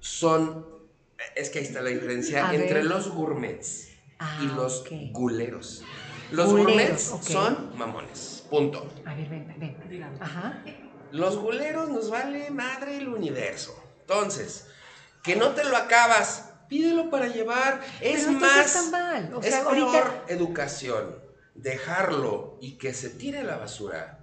son. 0.00 0.66
Es 1.36 1.48
que 1.50 1.60
ahí 1.60 1.64
está 1.64 1.80
la 1.80 1.90
diferencia 1.90 2.48
A 2.48 2.54
entre 2.54 2.74
ver. 2.74 2.84
los 2.86 3.08
gourmets 3.10 3.88
Ah, 4.18 4.40
y 4.42 4.46
los 4.46 4.80
ok. 4.80 4.88
guleros. 5.12 5.84
Los 6.32 6.50
Guleros, 6.50 6.66
gourmets 6.66 7.02
son 7.32 7.78
mamones. 7.78 8.44
Punto. 8.50 8.92
A 9.06 9.14
ver, 9.14 9.28
ven, 9.28 9.54
ven. 9.58 9.76
Ajá. 10.20 10.62
Los 11.12 11.38
guleros 11.38 11.88
nos 11.88 12.10
vale 12.10 12.50
madre 12.50 12.96
el 12.96 13.08
universo. 13.08 13.80
Entonces, 14.00 14.66
que 15.22 15.36
no 15.36 15.50
te 15.50 15.62
lo 15.64 15.76
acabas, 15.76 16.47
pídelo 16.68 17.10
para 17.10 17.26
llevar. 17.28 17.80
Es 18.00 18.24
Pero 18.26 18.32
más. 18.38 18.66
está 18.76 18.90
mal. 18.90 19.34
O 19.34 19.40
es 19.40 19.54
peor 19.54 19.66
ahorita- 19.66 20.24
educación 20.28 21.16
dejarlo 21.54 22.56
y 22.60 22.78
que 22.78 22.94
se 22.94 23.10
tire 23.10 23.42
la 23.42 23.56
basura 23.56 24.14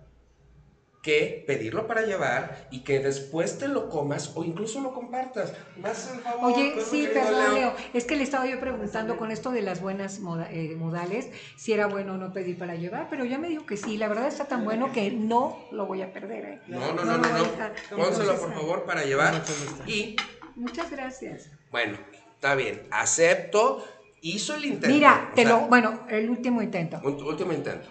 que 1.03 1.43
pedirlo 1.45 1.85
para 1.85 2.01
llevar 2.01 2.67
y 2.71 2.79
que 2.83 2.99
después 2.99 3.59
te 3.59 3.67
lo 3.67 3.89
comas 3.89 4.31
o 4.33 4.43
incluso 4.43 4.81
lo 4.81 4.91
compartas. 4.91 5.53
¿Me 5.75 5.89
haces 5.89 6.15
el 6.15 6.21
favor? 6.21 6.51
Oye, 6.51 6.71
pues, 6.73 6.87
sí, 6.87 7.07
perdón, 7.13 7.53
Leo? 7.53 7.75
Es 7.93 8.05
que 8.05 8.15
le 8.15 8.23
estaba 8.23 8.47
yo 8.47 8.59
preguntando 8.59 9.15
con 9.15 9.29
esto 9.29 9.51
de 9.51 9.61
las 9.61 9.81
buenas 9.81 10.19
moda- 10.19 10.49
eh, 10.51 10.73
modales, 10.75 11.27
si 11.57 11.73
era 11.73 11.85
bueno 11.85 12.13
o 12.13 12.17
no 12.17 12.33
pedir 12.33 12.57
para 12.57 12.73
llevar, 12.73 13.05
pero 13.11 13.23
ya 13.23 13.37
me 13.37 13.49
dijo 13.49 13.67
que 13.67 13.77
sí. 13.77 13.97
La 13.97 14.07
verdad 14.07 14.25
está 14.27 14.45
tan 14.45 14.63
bueno 14.65 14.91
que 14.93 15.11
no 15.11 15.59
lo 15.71 15.85
voy 15.85 16.01
a 16.01 16.11
perder. 16.11 16.45
¿eh? 16.45 16.61
No, 16.65 16.79
no, 16.79 17.05
No 17.05 17.17
no, 17.17 17.17
no, 17.17 17.37
no. 17.37 17.97
Pónselo 17.97 18.35
por 18.39 18.51
favor 18.55 18.85
para 18.85 19.03
llevar. 19.03 19.43
Y 19.85 20.15
Muchas 20.55 20.89
gracias. 20.89 21.51
bueno, 21.69 21.99
está 22.45 22.55
bien, 22.55 22.87
acepto. 22.91 23.83
Hizo 24.21 24.55
el 24.55 24.65
intento. 24.65 24.87
Mira, 24.87 25.31
te 25.33 25.41
sea, 25.41 25.51
lo, 25.51 25.67
bueno, 25.67 26.05
el 26.09 26.29
último 26.29 26.61
intento. 26.61 26.99
un- 27.03 27.23
último 27.23 27.53
intento. 27.53 27.89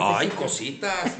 Ay, 0.00 0.28
cositas. 0.30 1.16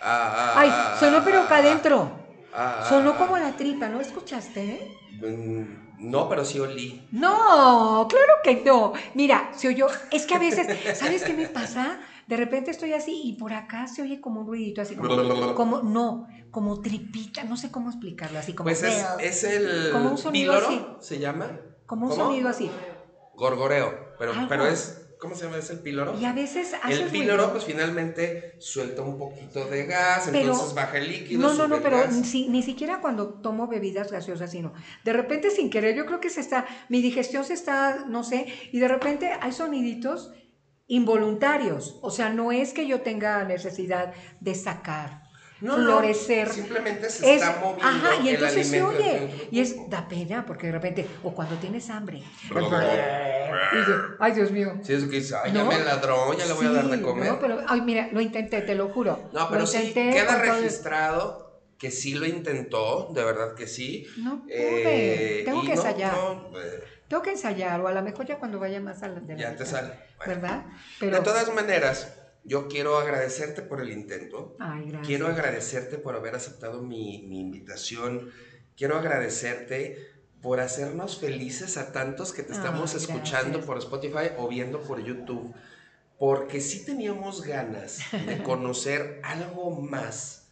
Ah, 0.00 0.54
Ay, 0.56 0.70
sonó 1.00 1.22
pero 1.24 1.40
acá 1.40 1.58
adentro. 1.58 2.10
ah, 2.54 2.86
Sonó 2.88 3.16
como 3.16 3.36
la 3.36 3.56
tripa, 3.56 3.88
¿no 3.88 4.00
escuchaste? 4.00 4.80
Mm, 5.20 6.10
No, 6.10 6.28
pero 6.28 6.44
sí 6.44 6.58
olí. 6.58 7.08
No, 7.12 8.06
claro 8.08 8.34
que 8.42 8.62
no. 8.64 8.92
Mira, 9.14 9.50
se 9.56 9.68
oyó, 9.68 9.86
es 10.10 10.26
que 10.26 10.34
a 10.34 10.38
veces, 10.38 10.66
¿sabes 10.98 11.22
qué 11.24 11.34
me 11.34 11.46
pasa? 11.48 11.98
De 12.26 12.36
repente 12.36 12.70
estoy 12.70 12.92
así 12.94 13.20
y 13.24 13.34
por 13.34 13.52
acá 13.52 13.86
se 13.86 14.02
oye 14.02 14.20
como 14.20 14.40
un 14.40 14.46
ruidito 14.46 14.80
así 14.82 14.96
como, 14.96 15.54
como 15.54 15.82
no, 15.82 16.26
como 16.54 16.80
tripita, 16.80 17.42
no 17.42 17.56
sé 17.56 17.72
cómo 17.72 17.90
explicarlo, 17.90 18.38
así 18.38 18.52
como 18.54 18.66
Pues 18.68 18.84
es, 18.84 19.04
es 19.18 19.42
el 19.42 19.90
Como 19.90 20.12
un 20.12 20.18
sonido 20.18 20.52
píloro, 20.54 20.68
así. 20.68 20.86
¿se 21.00 21.18
llama? 21.18 21.58
como 21.84 22.04
un 22.06 22.12
¿Cómo? 22.12 22.26
sonido 22.26 22.48
así. 22.48 22.70
Gorgoreo, 23.34 24.14
pero, 24.20 24.32
Algo. 24.32 24.48
pero 24.48 24.66
es, 24.68 25.08
¿cómo 25.18 25.34
se 25.34 25.46
llama? 25.46 25.56
¿Es 25.58 25.68
el 25.70 25.80
píloro? 25.80 26.16
Y 26.16 26.24
a 26.26 26.32
veces 26.32 26.72
hace 26.80 26.94
El 27.02 27.10
píloro, 27.10 27.50
pues 27.50 27.64
finalmente 27.64 28.54
suelta 28.60 29.02
un 29.02 29.18
poquito 29.18 29.64
de 29.66 29.84
gas, 29.86 30.28
Pero- 30.30 30.52
entonces 30.52 30.74
baja 30.74 30.96
el 30.98 31.08
líquido. 31.08 31.40
No, 31.42 31.54
no, 31.54 31.66
no, 31.66 31.82
pero 31.82 31.98
si- 32.22 32.48
ni 32.48 32.62
siquiera 32.62 33.00
cuando 33.00 33.40
tomo 33.40 33.66
bebidas 33.66 34.12
gaseosas, 34.12 34.52
sino 34.52 34.72
de 35.04 35.12
repente 35.12 35.50
sin 35.50 35.70
querer, 35.70 35.96
yo 35.96 36.06
creo 36.06 36.20
que 36.20 36.30
se 36.30 36.40
está, 36.40 36.66
mi 36.88 37.02
digestión 37.02 37.44
se 37.44 37.54
está, 37.54 38.04
no 38.06 38.22
sé, 38.22 38.46
y 38.70 38.78
de 38.78 38.86
repente 38.86 39.32
hay 39.40 39.50
soniditos 39.50 40.30
involuntarios, 40.86 41.98
o 42.02 42.10
sea, 42.10 42.28
no 42.28 42.52
es 42.52 42.72
que 42.72 42.86
yo 42.86 43.00
tenga 43.00 43.42
necesidad 43.44 44.12
de 44.40 44.54
sacar, 44.54 45.23
No, 45.64 45.78
no, 45.78 45.84
florecer. 45.84 46.48
simplemente 46.50 47.08
se 47.08 47.34
Es, 47.34 47.42
está 47.42 47.58
moviendo 47.58 47.86
ajá, 47.86 48.22
y 48.22 48.28
entonces 48.28 48.68
se 48.68 48.82
oye, 48.82 49.48
y 49.50 49.60
es, 49.60 49.74
da 49.88 50.06
pena, 50.06 50.44
porque 50.46 50.66
de 50.66 50.72
repente, 50.72 51.06
o 51.22 51.34
cuando 51.34 51.56
tienes 51.56 51.88
hambre, 51.90 52.18
y 52.18 53.76
yo, 53.86 53.96
ay 54.18 54.32
Dios 54.32 54.50
mío. 54.50 54.78
Sí, 54.82 54.92
es 54.92 55.04
que 55.04 55.16
dice, 55.16 55.34
ay, 55.42 55.52
ya 55.52 55.64
me 55.64 55.78
ladró, 55.78 56.32
ya 56.34 56.46
le 56.46 56.52
voy 56.52 56.66
a 56.66 56.70
dar 56.72 56.88
de 56.88 57.00
comer. 57.00 57.30
no, 57.30 57.38
pero, 57.38 57.58
ay, 57.66 57.80
mira, 57.80 58.08
lo 58.12 58.20
intenté, 58.20 58.62
te 58.62 58.74
lo 58.74 58.88
juro. 58.88 59.18
No, 59.32 59.48
pero 59.48 59.66
sí, 59.66 59.92
queda 59.94 60.36
registrado 60.36 61.44
que 61.78 61.90
sí 61.90 62.14
lo 62.14 62.26
intentó, 62.26 63.06
de 63.10 63.24
verdad 63.24 63.54
que 63.54 63.66
sí. 63.66 64.06
No 64.16 64.40
pude, 64.42 65.40
Eh, 65.40 65.42
tengo 65.44 65.62
que 65.62 65.68
no, 65.74 65.74
ensayar. 65.74 66.12
no, 66.14 66.60
eh, 66.60 66.82
Tengo 67.08 67.22
que 67.22 67.30
ensayar, 67.30 67.80
o 67.80 67.88
a 67.88 67.92
lo 67.92 68.02
mejor 68.02 68.26
ya 68.26 68.36
cuando 68.38 68.58
vaya 68.58 68.80
más 68.80 69.02
a 69.02 69.08
la 69.08 69.20
de 69.20 69.34
la 69.34 69.40
ya 69.40 69.56
te 69.56 69.66
sale. 69.66 69.88
Bueno. 70.18 70.32
¿Verdad? 70.40 70.64
De 71.00 71.20
todas 71.20 71.50
maneras, 71.52 72.08
yo 72.44 72.68
quiero 72.68 72.98
agradecerte 72.98 73.62
por 73.62 73.80
el 73.80 73.90
intento. 73.90 74.56
Ay, 74.58 74.82
gracias. 74.82 75.06
Quiero 75.06 75.28
agradecerte 75.28 75.98
por 75.98 76.14
haber 76.14 76.34
aceptado 76.34 76.82
mi, 76.82 77.22
mi 77.26 77.40
invitación. 77.40 78.30
Quiero 78.76 78.98
agradecerte 78.98 80.12
por 80.42 80.60
hacernos 80.60 81.18
felices 81.18 81.78
a 81.78 81.90
tantos 81.90 82.32
que 82.32 82.42
te 82.42 82.52
estamos 82.52 82.94
escuchando 82.94 83.64
por 83.64 83.78
Spotify 83.78 84.32
o 84.36 84.46
viendo 84.46 84.82
por 84.82 85.02
YouTube. 85.02 85.54
Porque 86.18 86.60
sí 86.60 86.84
teníamos 86.84 87.42
ganas 87.42 88.00
de 88.26 88.42
conocer 88.42 89.20
algo 89.24 89.80
más 89.80 90.48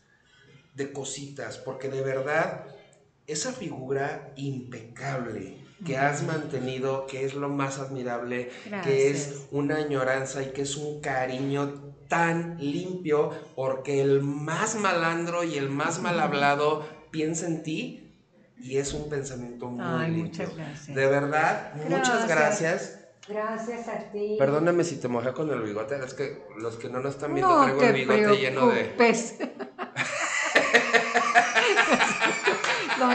de 0.74 0.92
cositas. 0.92 1.58
Porque 1.58 1.88
de 1.90 2.00
verdad, 2.00 2.64
esa 3.26 3.52
figura 3.52 4.32
impecable 4.36 5.61
que 5.84 5.98
has 5.98 6.22
mantenido, 6.22 7.06
que 7.06 7.24
es 7.24 7.34
lo 7.34 7.48
más 7.48 7.78
admirable, 7.78 8.50
que 8.84 9.10
es 9.10 9.46
una 9.50 9.76
añoranza 9.76 10.42
y 10.42 10.52
que 10.52 10.62
es 10.62 10.76
un 10.76 11.00
cariño 11.00 11.94
tan 12.08 12.56
limpio, 12.58 13.30
porque 13.56 14.00
el 14.00 14.22
más 14.22 14.74
malandro 14.76 15.44
y 15.44 15.56
el 15.56 15.70
más 15.70 16.00
mal 16.00 16.20
hablado 16.20 16.86
piensa 17.10 17.46
en 17.46 17.62
ti 17.62 17.98
y 18.58 18.76
es 18.76 18.92
un 18.94 19.08
pensamiento 19.08 19.66
muy 19.66 19.84
Ay, 19.84 20.10
limpio. 20.12 20.44
muchas 20.46 20.56
gracias. 20.56 20.94
De 20.94 21.06
verdad, 21.06 21.74
muchas 21.88 22.28
Gracias. 22.28 22.98
gracias. 23.28 23.88
A 23.88 24.10
ti. 24.12 24.36
Perdóname 24.38 24.84
si 24.84 24.96
te 24.96 25.08
mojé 25.08 25.32
con 25.32 25.50
el 25.50 25.62
bigote, 25.62 25.96
es 26.04 26.14
que 26.14 26.44
los 26.58 26.76
que 26.76 26.88
no 26.88 27.00
nos 27.00 27.14
están 27.14 27.34
viendo 27.34 27.54
no 27.54 27.64
traigo 27.64 27.82
el 27.82 27.92
bigote 27.94 28.36
lleno 28.36 28.68
de... 28.68 28.84
preocupes. 28.96 29.34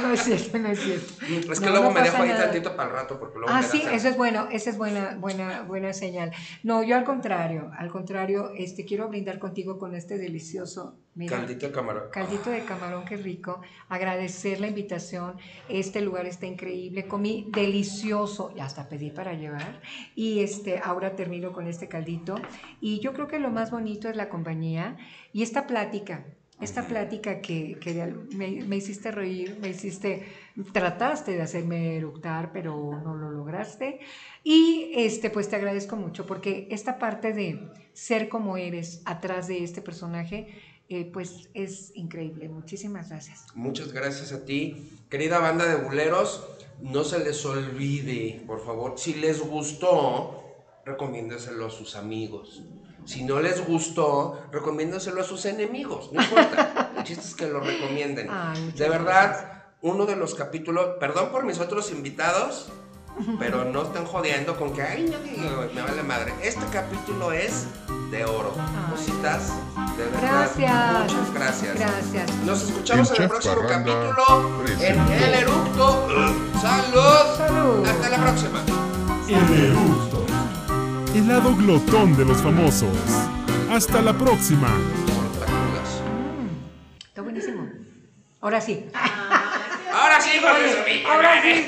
No, 0.08 0.14
es 0.14 0.24
cierto, 0.24 0.58
no 0.60 0.70
es 0.70 0.80
cierto. 0.80 1.14
Es 1.52 1.60
que 1.60 1.66
No, 1.66 1.72
luego 1.72 1.86
no 1.86 1.92
me 1.92 2.02
dejo 2.02 2.14
pasa 2.14 2.24
ahí 2.24 2.30
nada. 2.30 2.44
tantito 2.46 2.76
para 2.76 2.90
el 2.90 2.96
rato 2.96 3.20
porque 3.20 3.38
luego 3.40 3.54
Ah, 3.54 3.62
me 3.62 3.68
sí, 3.68 3.84
eso 3.92 4.08
es 4.10 4.18
bueno, 4.18 4.48
esa 4.52 4.70
es 4.70 4.78
buena, 4.78 5.16
buena, 5.20 5.62
buena 5.64 5.94
señal. 5.94 6.32
No, 6.64 6.84
yo 6.84 6.96
al 6.96 7.04
contrario, 7.04 7.72
al 7.78 7.90
contrario, 7.90 8.52
este, 8.58 8.86
quiero 8.86 9.08
brindar 9.10 9.40
contigo 9.40 9.78
con 9.78 9.94
este 9.96 10.18
delicioso, 10.18 10.98
mira, 11.16 11.38
Caldito 11.38 11.68
de 11.68 11.72
camarón. 11.72 12.04
Caldito 12.12 12.50
de 12.50 12.64
camarón, 12.64 13.06
qué 13.06 13.18
rico. 13.18 13.62
Agradecer 13.90 14.60
la 14.60 14.68
invitación. 14.68 15.38
Este 15.70 16.02
lugar 16.02 16.26
está 16.26 16.46
increíble. 16.46 17.08
Comí 17.08 17.50
delicioso 17.52 18.54
y 18.56 18.60
hasta 18.60 18.90
pedí 18.90 19.12
para 19.12 19.34
llevar. 19.34 19.82
Y 20.16 20.40
este, 20.42 20.80
ahora 20.84 21.16
termino 21.16 21.52
con 21.54 21.68
este 21.68 21.88
caldito. 21.88 22.36
Y 22.82 23.00
yo 23.00 23.14
creo 23.14 23.28
que 23.28 23.40
lo 23.40 23.50
más 23.50 23.72
bonito 23.72 24.10
es 24.10 24.16
la 24.16 24.30
compañía 24.30 24.98
y 25.34 25.44
esta 25.44 25.68
plática. 25.68 26.26
Esta 26.60 26.88
plática 26.88 27.40
que, 27.40 27.78
que 27.80 28.14
me, 28.36 28.64
me 28.64 28.78
hiciste 28.78 29.12
reír, 29.12 29.58
me 29.62 29.70
hiciste, 29.70 30.26
trataste 30.74 31.34
de 31.34 31.44
hacerme 31.44 31.98
eructar, 31.98 32.52
pero 32.52 33.00
no 33.04 33.16
lo 33.16 33.30
lograste. 33.30 34.00
Y 34.44 34.92
este, 34.96 35.30
pues 35.30 35.50
te 35.50 35.56
agradezco 35.56 35.96
mucho 35.96 36.26
porque 36.26 36.68
esta 36.72 36.98
parte 36.98 37.34
de 37.34 37.70
ser 37.94 38.28
como 38.28 38.58
eres 38.58 39.04
atrás 39.06 39.48
de 39.48 39.64
este 39.64 39.84
personaje, 39.84 40.48
eh, 40.90 41.06
pues 41.06 41.50
es 41.54 41.92
increíble. 41.96 42.50
Muchísimas 42.50 43.10
gracias. 43.10 43.46
Muchas 43.54 43.92
gracias 43.92 44.32
a 44.32 44.46
ti. 44.46 44.90
Querida 45.10 45.38
banda 45.40 45.66
de 45.66 45.84
buleros, 45.84 46.48
no 46.82 47.04
se 47.04 47.20
les 47.20 47.46
olvide, 47.46 48.42
por 48.48 48.66
favor, 48.66 48.94
si 48.98 49.14
les 49.16 49.42
gustó, 49.42 50.44
recomiéndeselo 50.86 51.66
a 51.66 51.70
sus 51.70 51.96
amigos. 51.96 52.64
Si 53.08 53.24
no 53.24 53.40
les 53.40 53.66
gustó, 53.66 54.38
recomiéndeselo 54.52 55.22
a 55.22 55.24
sus 55.24 55.46
enemigos. 55.46 56.12
No 56.12 56.22
importa. 56.22 56.92
El 56.98 57.04
chiste 57.06 57.26
es 57.26 57.36
que 57.36 57.48
lo 57.48 57.62
recomienden. 57.62 58.28
Ay, 58.30 58.74
de 58.76 58.90
verdad, 58.90 59.64
uno 59.82 60.06
de 60.06 60.18
los 60.18 60.36
capítulos, 60.36 60.98
perdón 61.00 61.30
por 61.32 61.46
mis 61.46 61.58
otros 61.60 61.90
invitados, 61.92 62.68
pero 63.40 63.64
no 63.64 63.84
están 63.84 64.06
jodiendo 64.06 64.58
con 64.58 64.74
que, 64.74 64.82
ay, 64.82 65.10
no, 65.38 65.74
me 65.74 65.82
vale 65.82 66.04
madre. 66.04 66.34
Este 66.44 66.66
capítulo 66.74 67.32
es 67.32 67.68
de 68.12 68.26
oro. 68.26 68.54
Ay. 68.60 68.92
Cositas, 68.92 69.54
de 69.98 70.04
verdad. 70.04 70.50
Gracias. 70.58 71.14
Muchas 71.14 71.34
gracias. 71.34 71.80
Gracias. 71.80 72.36
Nos 72.46 72.64
escuchamos 72.64 73.12
en 73.12 73.24
el 73.24 73.30
próximo 73.30 73.56
Parranda 73.56 74.14
capítulo 74.16 74.76
en. 74.82 75.00
El 75.14 75.34
Eructo. 75.34 76.08
¡Salud! 76.62 77.38
Salud. 77.38 77.88
Hasta 77.88 78.10
la 78.10 78.18
próxima. 78.18 78.62
El 79.30 79.66
eructo. 79.66 80.37
El 81.18 81.28
lado 81.28 81.56
glotón 81.56 82.16
de 82.16 82.24
los 82.24 82.38
famosos. 82.44 82.96
Hasta 83.72 84.04
la 84.04 84.16
próxima. 84.16 84.68
Está 87.08 87.24
buenísimo. 87.24 87.68
Ahora 88.40 88.62
sí. 88.62 88.86
Ahora 89.92 90.22
sí. 90.22 90.30
Ahora 91.08 91.42
sí. 91.42 91.66